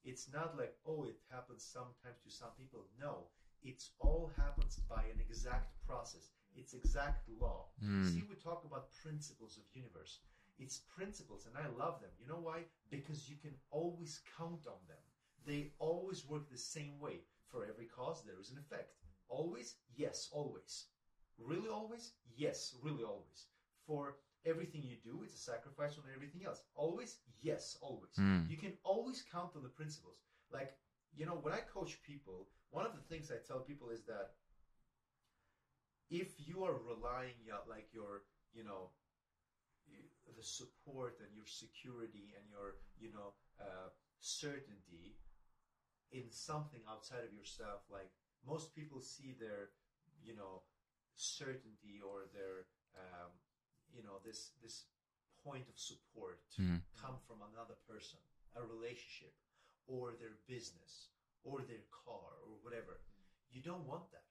it's 0.04 0.28
not 0.28 0.56
like 0.56 0.74
oh, 0.84 1.04
it 1.04 1.18
happens 1.30 1.64
sometimes 1.64 2.18
to 2.22 2.30
some 2.30 2.52
people. 2.56 2.86
No, 2.98 3.28
it's 3.62 3.90
all 3.98 4.30
happens 4.36 4.78
by 4.88 5.02
an 5.04 5.20
exact 5.20 5.70
process. 5.86 6.30
It's 6.54 6.72
exact 6.72 7.28
law. 7.28 7.68
Mm. 7.82 8.04
See, 8.04 8.22
we 8.28 8.34
talk 8.34 8.64
about 8.64 8.90
principles 9.02 9.56
of 9.56 9.64
universe. 9.74 10.20
It's 10.60 10.76
principles, 10.76 11.46
and 11.46 11.56
I 11.56 11.66
love 11.82 12.00
them. 12.02 12.10
You 12.20 12.28
know 12.28 12.40
why? 12.42 12.66
Because 12.90 13.30
you 13.30 13.36
can 13.40 13.54
always 13.70 14.20
count 14.36 14.66
on 14.66 14.80
them. 14.86 15.02
They 15.46 15.72
always 15.78 16.28
work 16.28 16.50
the 16.50 16.58
same 16.58 17.00
way. 17.00 17.22
For 17.48 17.64
every 17.64 17.86
cause, 17.86 18.22
there 18.22 18.38
is 18.40 18.50
an 18.50 18.58
effect. 18.58 18.92
Always? 19.28 19.76
Yes, 19.96 20.28
always. 20.30 20.84
Really 21.38 21.68
always? 21.68 22.12
Yes, 22.36 22.74
really 22.82 23.02
always. 23.02 23.46
For 23.86 24.18
everything 24.44 24.82
you 24.84 24.96
do, 25.02 25.22
it's 25.24 25.34
a 25.34 25.38
sacrifice 25.38 25.96
on 25.96 26.04
everything 26.14 26.44
else. 26.44 26.60
Always? 26.74 27.16
Yes, 27.40 27.76
always. 27.80 28.14
Mm. 28.20 28.48
You 28.48 28.58
can 28.58 28.74
always 28.84 29.24
count 29.32 29.56
on 29.56 29.62
the 29.62 29.68
principles. 29.70 30.18
Like, 30.52 30.74
you 31.16 31.24
know, 31.24 31.38
when 31.40 31.54
I 31.54 31.60
coach 31.60 31.98
people, 32.06 32.48
one 32.70 32.84
of 32.84 32.92
the 32.92 33.02
things 33.08 33.30
I 33.30 33.38
tell 33.46 33.60
people 33.60 33.88
is 33.88 34.04
that 34.04 34.32
if 36.10 36.28
you 36.38 36.64
are 36.64 36.74
relying 36.74 37.48
on 37.52 37.68
like 37.68 37.86
your, 37.92 38.22
you 38.52 38.64
know, 38.64 38.90
the 40.36 40.42
support 40.42 41.18
and 41.20 41.30
your 41.34 41.46
security 41.46 42.34
and 42.36 42.44
your, 42.50 42.76
you 42.98 43.10
know, 43.12 43.34
uh, 43.60 43.88
certainty 44.18 45.16
in 46.12 46.30
something 46.30 46.80
outside 46.88 47.24
of 47.24 47.32
yourself, 47.32 47.82
like 47.90 48.10
most 48.46 48.74
people 48.74 49.00
see 49.00 49.34
their, 49.38 49.70
you 50.22 50.34
know, 50.36 50.62
certainty 51.14 52.00
or 52.02 52.26
their, 52.34 52.66
um, 52.96 53.30
you 53.92 54.02
know, 54.02 54.18
this 54.24 54.52
this 54.62 54.84
point 55.44 55.66
of 55.68 55.78
support 55.78 56.40
Mm. 56.58 56.82
come 56.92 57.16
from 57.26 57.40
another 57.42 57.74
person, 57.88 58.18
a 58.54 58.62
relationship, 58.62 59.32
or 59.86 60.12
their 60.12 60.36
business, 60.46 61.08
or 61.44 61.62
their 61.62 61.84
car, 61.90 62.36
or 62.44 62.56
whatever. 62.62 63.00
You 63.50 63.62
don't 63.62 63.86
want 63.86 64.10
that 64.12 64.26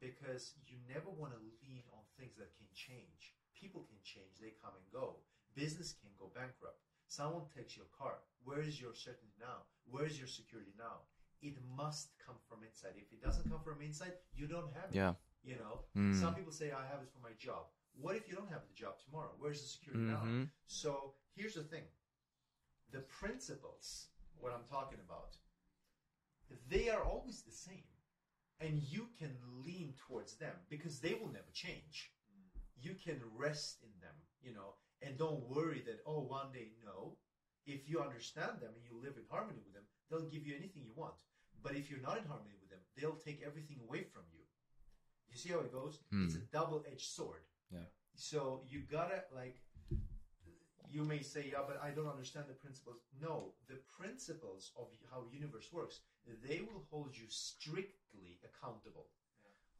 because 0.00 0.54
you 0.66 0.78
never 0.88 1.10
want 1.10 1.32
to 1.32 1.38
lean 1.60 1.84
on 1.92 2.04
things 2.16 2.36
that 2.36 2.56
can 2.56 2.66
change. 2.72 3.34
People 3.54 3.84
can 3.84 4.00
change, 4.02 4.38
they 4.40 4.50
come 4.62 4.74
and 4.76 4.90
go. 4.92 5.20
Business 5.56 5.94
can 6.00 6.10
go 6.20 6.26
bankrupt. 6.34 6.80
Someone 7.08 7.46
takes 7.56 7.76
your 7.76 7.86
car. 7.98 8.14
Where 8.44 8.60
is 8.60 8.76
your 8.80 8.94
certainty 8.94 9.34
now? 9.40 9.58
Where 9.92 10.06
is 10.06 10.18
your 10.18 10.28
security 10.28 10.72
now? 10.78 10.96
It 11.40 11.56
must 11.76 12.06
come 12.24 12.36
from 12.48 12.58
inside. 12.68 12.94
If 12.96 13.08
it 13.12 13.22
doesn't 13.26 13.48
come 13.50 13.62
from 13.64 13.80
inside, 13.82 14.14
you 14.38 14.46
don't 14.46 14.70
have 14.78 14.90
it. 14.90 14.96
yeah 15.02 15.14
You 15.42 15.56
know, 15.62 15.74
Mm. 15.96 16.14
some 16.22 16.34
people 16.34 16.52
say, 16.52 16.68
I 16.72 16.84
have 16.92 17.00
it 17.04 17.10
for 17.14 17.20
my 17.28 17.34
job. 17.46 17.64
What 18.02 18.16
if 18.16 18.28
you 18.28 18.34
don't 18.34 18.50
have 18.56 18.64
the 18.68 18.74
job 18.74 18.94
tomorrow? 19.04 19.32
Where's 19.38 19.60
the 19.62 19.68
security 19.76 20.04
now? 20.14 20.22
Mhm. 20.24 20.50
So 20.66 21.14
here's 21.36 21.54
the 21.54 21.64
thing 21.64 21.86
the 22.90 23.00
principles, 23.20 23.86
what 24.40 24.52
I'm 24.52 24.66
talking 24.76 25.00
about, 25.00 25.32
they 26.68 26.88
are 26.94 27.02
always 27.02 27.42
the 27.42 27.52
same. 27.68 27.88
and 28.58 28.82
you 28.84 29.04
can 29.18 29.36
lean 29.66 29.92
towards 30.06 30.32
them 30.38 30.56
because 30.70 30.98
they 31.00 31.12
will 31.12 31.28
never 31.28 31.50
change. 31.52 31.96
You 32.86 32.94
can 32.94 33.20
rest 33.36 33.82
in 33.82 33.92
them, 34.00 34.14
you 34.40 34.54
know, 34.54 34.70
and 35.02 35.18
don't 35.18 35.48
worry 35.48 35.82
that 35.86 36.00
oh 36.06 36.20
one 36.20 36.52
day 36.52 36.72
no. 36.84 37.16
If 37.66 37.88
you 37.88 38.00
understand 38.00 38.60
them 38.60 38.70
and 38.76 38.84
you 38.86 38.94
live 39.02 39.16
in 39.16 39.24
harmony 39.28 39.58
with 39.64 39.74
them, 39.74 39.82
they'll 40.08 40.30
give 40.30 40.46
you 40.46 40.54
anything 40.54 40.82
you 40.84 40.94
want. 40.94 41.18
But 41.62 41.74
if 41.74 41.90
you're 41.90 42.00
not 42.00 42.18
in 42.18 42.24
harmony 42.30 42.54
with 42.60 42.70
them, 42.70 42.78
they'll 42.96 43.18
take 43.18 43.42
everything 43.44 43.78
away 43.88 44.04
from 44.04 44.22
you. 44.32 44.42
You 45.28 45.36
see 45.36 45.50
how 45.50 45.58
it 45.58 45.72
goes? 45.72 45.98
Hmm. 46.10 46.26
It's 46.26 46.36
a 46.36 46.46
double-edged 46.52 47.10
sword. 47.10 47.42
Yeah. 47.72 47.80
So 48.14 48.62
you 48.68 48.82
gotta 48.90 49.24
like 49.34 49.56
you 50.88 51.02
may 51.02 51.20
say, 51.20 51.50
yeah, 51.52 51.58
but 51.66 51.80
I 51.82 51.90
don't 51.90 52.08
understand 52.08 52.46
the 52.48 52.54
principles. 52.54 52.96
No, 53.20 53.52
the 53.68 53.80
principles 53.98 54.70
of 54.78 54.86
how 55.10 55.24
universe 55.32 55.72
works, 55.72 56.00
they 56.48 56.60
will 56.60 56.86
hold 56.90 57.16
you 57.16 57.26
strictly 57.28 58.38
accountable. 58.44 59.06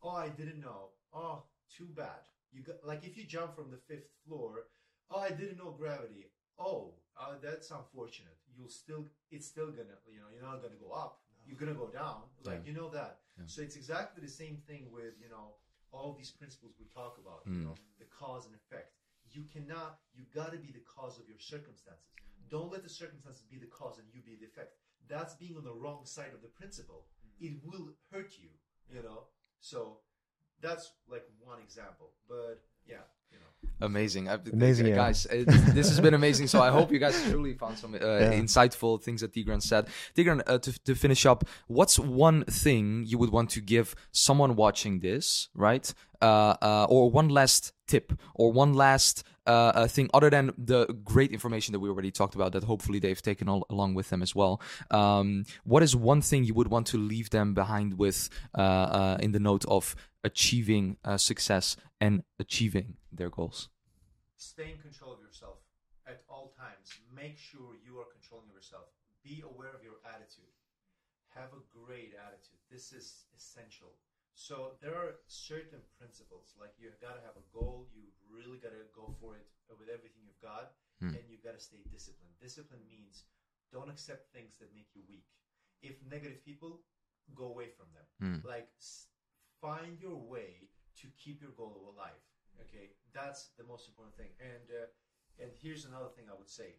Oh, 0.03 0.11
I 0.11 0.29
didn't 0.29 0.61
know. 0.61 0.91
Oh, 1.15 1.45
too 1.75 1.87
bad. 1.97 2.29
You 2.53 2.63
got 2.63 2.85
like 2.85 3.05
if 3.05 3.17
you 3.17 3.25
jump 3.25 3.55
from 3.55 3.71
the 3.71 3.79
fifth 3.89 4.11
floor. 4.27 4.67
Oh, 5.11 5.21
I 5.21 5.31
didn't 5.31 5.59
know 5.59 5.71
gravity. 5.71 6.27
Oh, 6.59 6.95
uh, 7.21 7.35
that's 7.43 7.71
unfortunate. 7.71 8.37
You'll 8.57 8.69
still, 8.69 9.05
it's 9.31 9.47
still 9.47 9.71
gonna, 9.71 9.99
you 10.11 10.19
know, 10.21 10.27
you're 10.33 10.43
not 10.43 10.63
gonna 10.63 10.81
go 10.81 10.91
up. 10.93 11.21
You're 11.47 11.59
gonna 11.59 11.75
go 11.75 11.89
down. 11.89 12.23
Like 12.45 12.61
Yeah. 12.65 12.73
you 12.73 12.73
know 12.73 12.89
that. 12.91 13.21
Yeah. 13.39 13.45
So 13.47 13.63
it's 13.63 13.77
exactly 13.77 14.23
the 14.23 14.31
same 14.33 14.57
thing 14.67 14.91
with 14.91 15.15
you 15.21 15.29
know 15.29 15.55
all 15.93 16.15
these 16.15 16.31
principles 16.31 16.73
we 16.79 16.87
talk 16.87 17.19
about. 17.19 17.43
You 17.47 17.53
Mm. 17.53 17.65
know, 17.65 17.75
the 17.99 18.07
cause 18.07 18.47
and 18.47 18.55
effect. 18.55 18.93
You 19.31 19.45
cannot. 19.45 20.01
You 20.15 20.25
got 20.35 20.51
to 20.53 20.59
be 20.59 20.73
the 20.73 20.81
cause 20.81 21.19
of 21.21 21.29
your 21.29 21.39
circumstances. 21.39 22.07
Don't 22.49 22.71
let 22.73 22.83
the 22.83 22.89
circumstances 22.89 23.45
be 23.45 23.59
the 23.59 23.67
cause 23.67 23.99
and 23.99 24.09
you 24.13 24.23
be 24.23 24.35
the 24.37 24.47
effect. 24.47 24.73
That's 25.09 25.35
being 25.35 25.57
on 25.57 25.65
the 25.65 25.73
wrong 25.75 26.05
side 26.07 26.33
of 26.35 26.43
the 26.43 26.49
principle. 26.49 27.07
It 27.41 27.63
will 27.65 27.95
hurt 28.11 28.39
you. 28.39 28.51
You 28.89 29.03
know. 29.03 29.29
So 29.61 30.01
that's 30.61 30.93
like 31.07 31.27
one 31.39 31.61
example. 31.61 32.15
But 32.29 32.65
yeah. 32.87 33.05
Amazing, 33.81 34.29
I- 34.31 34.39
Amazing, 34.53 34.87
uh, 34.87 34.89
yeah. 34.91 34.95
guys. 34.97 35.27
it- 35.27 35.45
this 35.75 35.89
has 35.89 36.01
been 36.01 36.15
amazing. 36.15 36.47
So 36.47 36.63
I 36.63 36.71
hope 36.71 36.91
you 36.91 36.99
guys 36.99 37.21
truly 37.29 37.53
found 37.53 37.77
some 37.77 37.95
uh, 37.95 37.99
insightful 37.99 39.03
things 39.03 39.21
that 39.21 39.33
Tigran 39.35 39.61
said. 39.63 39.89
Tigran, 40.17 40.43
uh, 40.47 40.59
to, 40.59 40.73
to 40.85 40.95
finish 40.95 41.27
up, 41.27 41.45
what's 41.67 41.99
one 41.99 42.45
thing 42.45 43.05
you 43.07 43.19
would 43.19 43.31
want 43.31 43.51
to 43.51 43.61
give 43.61 43.95
someone 44.13 44.57
watching 44.57 45.01
this, 45.01 45.49
right? 45.55 45.93
Uh, 46.23 46.55
uh, 46.63 46.87
or 46.89 47.11
one 47.11 47.29
last 47.29 47.73
tip, 47.87 48.15
or 48.35 48.51
one 48.51 48.73
last 48.73 49.25
uh, 49.47 49.51
uh, 49.75 49.87
thing 49.87 50.09
other 50.15 50.31
than 50.31 50.53
the 50.57 50.87
great 51.05 51.31
information 51.31 51.73
that 51.73 51.79
we 51.81 51.91
already 51.91 52.11
talked 52.11 52.35
about 52.35 52.53
that 52.53 52.65
hopefully 52.65 52.99
they've 52.99 53.21
taken 53.21 53.47
all, 53.47 53.67
along 53.69 53.93
with 53.95 54.09
them 54.09 54.23
as 54.23 54.35
well. 54.35 54.61
Um, 54.91 55.45
what 55.65 55.83
is 55.83 55.95
one 55.95 56.23
thing 56.23 56.45
you 56.45 56.55
would 56.55 56.69
want 56.69 56.87
to 56.89 56.97
leave 56.97 57.29
them 57.29 57.53
behind 57.53 57.99
with 57.99 58.31
uh, 58.57 58.61
uh, 58.61 59.17
in 59.21 59.33
the 59.33 59.39
note 59.41 59.67
of 59.67 59.95
achieving 60.25 60.97
uh, 61.05 61.17
success 61.19 61.77
and 62.01 62.23
achieving 62.41 62.97
their 63.17 63.31
goals? 63.31 63.69
stay 64.37 64.69
in 64.71 64.77
control 64.85 65.17
of 65.17 65.21
yourself 65.25 65.65
at 66.07 66.21
all 66.29 66.53
times. 66.53 66.93
Make 67.09 67.39
sure 67.41 67.73
you 67.81 67.97
are 67.97 68.05
controlling 68.13 68.53
yourself. 68.53 68.93
Be 69.25 69.41
aware 69.41 69.73
of 69.73 69.81
your 69.81 69.97
attitude. 70.05 70.53
Have 71.33 71.57
a 71.57 71.65
great 71.73 72.13
attitude. 72.13 72.61
This 72.69 72.93
is 72.93 73.25
essential. 73.33 73.97
So 74.37 74.77
there 74.85 74.93
are 74.93 75.25
certain 75.27 75.81
principles, 75.97 76.53
like 76.61 76.77
you've 76.77 77.01
got 77.01 77.17
to 77.17 77.25
have 77.25 77.41
a 77.41 77.47
goal. 77.49 77.89
You 77.97 78.13
really 78.29 78.61
got 78.61 78.77
to 78.77 78.85
go 78.93 79.17
for 79.17 79.41
it 79.41 79.49
with 79.73 79.89
everything 79.89 80.21
you've 80.29 80.45
got, 80.45 80.77
Hmm. 81.01 81.17
and 81.17 81.25
you've 81.29 81.45
got 81.45 81.57
to 81.57 81.61
stay 81.61 81.81
disciplined. 81.91 82.37
Discipline 82.41 82.85
means 82.89 83.25
don't 83.73 83.89
accept 83.89 84.33
things 84.37 84.57
that 84.61 84.73
make 84.77 84.93
you 84.95 85.01
weak. 85.09 85.25
If 85.81 85.97
negative 86.05 86.45
people, 86.45 86.85
go 87.35 87.47
away 87.53 87.69
from 87.73 87.89
them. 87.97 88.07
Hmm. 88.21 88.47
Like 88.47 88.69
find 89.61 89.97
your 90.01 90.17
way 90.17 90.69
to 91.01 91.07
keep 91.17 91.41
your 91.41 91.53
goal 91.57 91.93
alive. 91.93 92.21
Okay, 92.63 92.91
that's 93.13 93.51
the 93.59 93.65
most 93.65 93.89
important 93.89 94.17
thing. 94.17 94.33
And 94.41 94.71
uh, 94.71 94.87
and 95.43 95.53
here's 95.53 95.85
another 95.85 96.09
thing 96.09 96.27
I 96.31 96.37
would 96.37 96.49
say. 96.49 96.77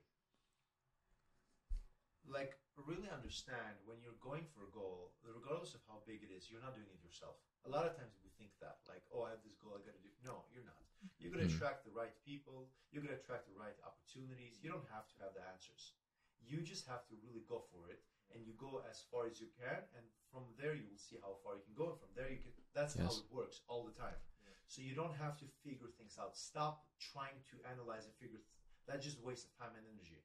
Like 2.27 2.57
really 2.77 3.09
understand 3.09 3.81
when 3.89 3.97
you're 4.03 4.19
going 4.21 4.45
for 4.53 4.61
a 4.67 4.69
goal, 4.69 5.15
regardless 5.25 5.73
of 5.73 5.81
how 5.89 6.03
big 6.05 6.21
it 6.21 6.29
is, 6.29 6.45
you're 6.51 6.61
not 6.61 6.75
doing 6.77 6.91
it 6.93 7.01
yourself. 7.01 7.39
A 7.65 7.71
lot 7.71 7.89
of 7.89 7.97
times 7.97 8.13
we 8.21 8.29
think 8.37 8.53
that, 8.61 8.77
like, 8.85 9.01
oh, 9.09 9.25
I 9.25 9.33
have 9.33 9.41
this 9.41 9.57
goal, 9.57 9.73
I 9.73 9.81
got 9.81 9.97
to 9.97 10.03
do. 10.05 10.13
No, 10.21 10.45
you're 10.53 10.67
not. 10.67 10.77
You're 11.17 11.33
going 11.33 11.41
to 11.41 11.49
Mm. 11.49 11.55
attract 11.57 11.85
the 11.87 11.95
right 11.95 12.13
people. 12.21 12.69
You're 12.91 13.01
going 13.01 13.15
to 13.15 13.21
attract 13.21 13.47
the 13.49 13.57
right 13.57 13.73
opportunities. 13.81 14.61
You 14.61 14.69
don't 14.69 14.85
have 14.93 15.07
to 15.09 15.15
have 15.23 15.33
the 15.33 15.41
answers. 15.49 15.97
You 16.37 16.61
just 16.61 16.85
have 16.85 17.01
to 17.09 17.15
really 17.25 17.41
go 17.49 17.65
for 17.71 17.89
it, 17.89 18.03
and 18.29 18.45
you 18.45 18.53
go 18.53 18.83
as 18.85 19.01
far 19.09 19.25
as 19.25 19.39
you 19.41 19.49
can, 19.57 19.81
and 19.97 20.05
from 20.29 20.53
there 20.59 20.75
you 20.77 20.85
will 20.85 21.01
see 21.01 21.17
how 21.17 21.33
far 21.41 21.55
you 21.57 21.63
can 21.65 21.73
go. 21.73 21.89
And 21.95 21.99
from 21.99 22.13
there 22.13 22.29
you 22.29 22.37
can. 22.37 22.53
That's 22.77 22.93
how 22.93 23.09
it 23.09 23.25
works 23.33 23.61
all 23.67 23.83
the 23.89 23.95
time. 23.97 24.19
So 24.67 24.81
you 24.83 24.93
don't 24.95 25.15
have 25.15 25.39
to 25.39 25.45
figure 25.63 25.87
things 25.97 26.19
out. 26.19 26.35
Stop 26.35 26.83
trying 26.99 27.39
to 27.51 27.55
analyze 27.71 28.03
and 28.03 28.13
figure. 28.19 28.39
Th- 28.39 28.55
that's 28.87 29.03
just 29.03 29.19
a 29.19 29.25
waste 29.25 29.47
of 29.47 29.51
time 29.55 29.73
and 29.75 29.85
energy. 29.87 30.23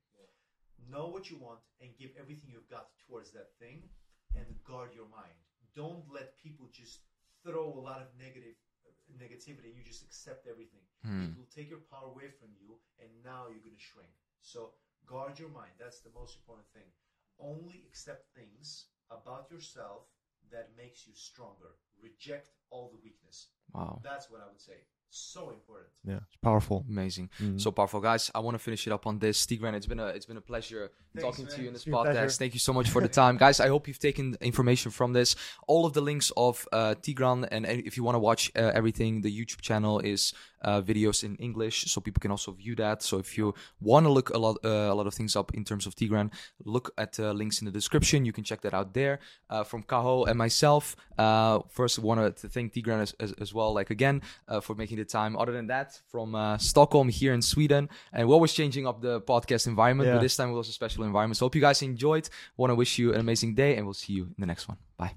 Know 0.91 1.07
what 1.07 1.31
you 1.31 1.39
want 1.39 1.63
and 1.81 1.91
give 1.97 2.11
everything 2.19 2.51
you've 2.51 2.69
got 2.69 2.91
towards 3.07 3.31
that 3.33 3.55
thing, 3.63 3.87
and 4.35 4.47
guard 4.67 4.91
your 4.95 5.07
mind. 5.07 5.39
Don't 5.75 6.03
let 6.11 6.37
people 6.37 6.67
just 6.73 7.07
throw 7.47 7.71
a 7.71 7.81
lot 7.81 8.03
of 8.03 8.09
negative 8.19 8.59
uh, 8.85 8.91
negativity 9.15 9.71
and 9.71 9.77
you 9.79 9.85
just 9.87 10.03
accept 10.03 10.47
everything. 10.51 10.83
Hmm. 11.07 11.31
It 11.31 11.39
will 11.39 11.51
take 11.55 11.71
your 11.71 11.85
power 11.91 12.11
away 12.11 12.35
from 12.35 12.51
you, 12.59 12.79
and 12.99 13.09
now 13.23 13.47
you're 13.47 13.63
going 13.63 13.79
to 13.79 13.89
shrink. 13.91 14.11
So 14.43 14.75
guard 15.07 15.39
your 15.39 15.51
mind. 15.51 15.73
That's 15.79 16.01
the 16.01 16.11
most 16.15 16.37
important 16.37 16.67
thing. 16.75 16.91
Only 17.39 17.87
accept 17.87 18.35
things 18.35 18.91
about 19.11 19.51
yourself 19.51 20.11
that 20.53 20.71
makes 20.77 21.07
you 21.07 21.13
stronger. 21.15 21.71
Reject 22.03 22.51
all 22.71 22.91
the 22.95 23.01
weakness. 23.03 23.49
Wow. 23.75 24.01
That's 24.03 24.31
what 24.31 24.41
I 24.41 24.47
would 24.51 24.61
say. 24.61 24.75
So 25.15 25.51
important. 25.51 25.89
Yeah, 26.05 26.21
it's 26.27 26.37
powerful. 26.41 26.87
Amazing. 26.89 27.29
Mhm. 27.39 27.61
So 27.61 27.71
powerful, 27.71 28.01
guys. 28.01 28.31
I 28.35 28.39
want 28.39 28.55
to 28.55 28.59
finish 28.59 28.87
it 28.87 28.93
up 28.95 29.07
on 29.07 29.19
this. 29.19 29.45
Tigran, 29.45 29.75
it's 29.75 29.85
been 29.87 30.01
a 30.01 30.07
it's 30.07 30.25
been 30.25 30.39
a 30.39 30.41
pleasure 30.53 30.91
Thanks, 31.15 31.23
talking 31.27 31.47
to 31.55 31.61
you 31.61 31.67
in 31.69 31.75
this 31.75 31.83
It's 31.83 31.85
been 31.85 31.95
a 31.95 31.97
podcast. 31.99 32.13
pleasure. 32.13 32.31
Thank 32.43 32.55
you 32.55 32.61
so 32.61 32.73
much 32.79 32.89
for 32.89 33.03
the 33.03 33.09
time, 33.09 33.37
guys. 33.37 33.61
I 33.61 33.69
hope 33.69 33.87
you've 33.89 33.99
taken 33.99 34.37
information 34.41 34.91
from 34.91 35.13
this. 35.13 35.37
All 35.67 35.85
of 35.85 35.93
the 35.93 36.01
links 36.01 36.33
of 36.35 36.67
uh, 36.73 36.95
Tigran, 37.03 37.47
and 37.51 37.67
if 37.67 37.99
you 37.99 38.05
want 38.05 38.15
to 38.15 38.21
watch 38.21 38.51
uh, 38.57 38.71
everything, 38.75 39.21
the 39.21 39.31
YouTube 39.31 39.61
channel 39.61 39.99
is 40.01 40.33
uh, 40.63 40.81
videos 40.81 41.25
in 41.25 41.37
English, 41.37 41.85
so 41.93 42.01
people 42.01 42.21
can 42.21 42.31
also 42.31 42.53
view 42.53 42.75
that. 42.77 43.03
So 43.03 43.19
if 43.19 43.37
you 43.39 43.55
want 43.81 44.07
to 44.07 44.13
look 44.13 44.31
a 44.31 44.39
lot 44.39 44.59
uh, 44.65 44.91
a 44.93 44.95
lot 44.95 45.07
of 45.07 45.15
things 45.15 45.37
up 45.37 45.55
in 45.55 45.65
terms 45.65 45.87
of 45.87 45.95
Tigran, 45.95 46.31
look 46.65 46.93
at 46.99 47.19
uh, 47.19 47.33
links 47.33 47.61
in 47.61 47.67
the 47.67 47.73
description. 47.73 48.25
You 48.25 48.33
can 48.33 48.45
check 48.45 48.61
that 48.63 48.75
out 48.75 48.95
there. 48.95 49.21
Uh, 49.51 49.65
from 49.65 49.83
Kahou 49.83 50.27
and 50.29 50.39
myself, 50.39 50.97
uh, 51.19 51.61
first 51.69 51.99
want 51.99 52.37
to 52.37 52.49
thank 52.49 52.73
Tigran 52.73 53.01
as, 53.01 53.15
as, 53.21 53.33
as 53.41 53.55
well, 53.55 53.73
like 53.75 53.91
again, 53.91 54.23
uh, 54.49 54.61
for 54.61 54.75
making 54.75 54.99
the 54.99 55.05
time. 55.05 55.37
Other 55.37 55.53
than 55.53 55.67
that, 55.69 56.01
from 56.09 56.35
uh, 56.35 56.59
Stockholm 56.59 57.09
here 57.09 57.35
in 57.35 57.43
Sweden, 57.43 57.89
and 58.13 58.29
we're 58.29 58.35
always 58.35 58.53
changing 58.53 58.87
up 58.87 59.01
the 59.01 59.21
podcast 59.21 59.67
environment, 59.67 60.09
but 60.15 60.23
this 60.23 60.37
time 60.37 60.51
it 60.51 60.55
was 60.55 60.69
a 60.69 60.73
special 60.73 61.05
environment. 61.05 61.37
So 61.37 61.47
hope 61.47 61.55
you 61.55 61.61
guys 61.61 61.83
enjoyed. 61.83 62.29
Want 62.57 62.71
to 62.71 62.75
wish 62.75 62.99
you 62.99 63.13
an 63.15 63.21
amazing 63.21 63.55
day, 63.55 63.77
and 63.77 63.87
we'll 63.87 63.95
see 63.95 64.13
you 64.15 64.25
in 64.25 64.35
the 64.39 64.47
next 64.47 64.69
one. 64.69 64.79
Bye. 64.97 65.15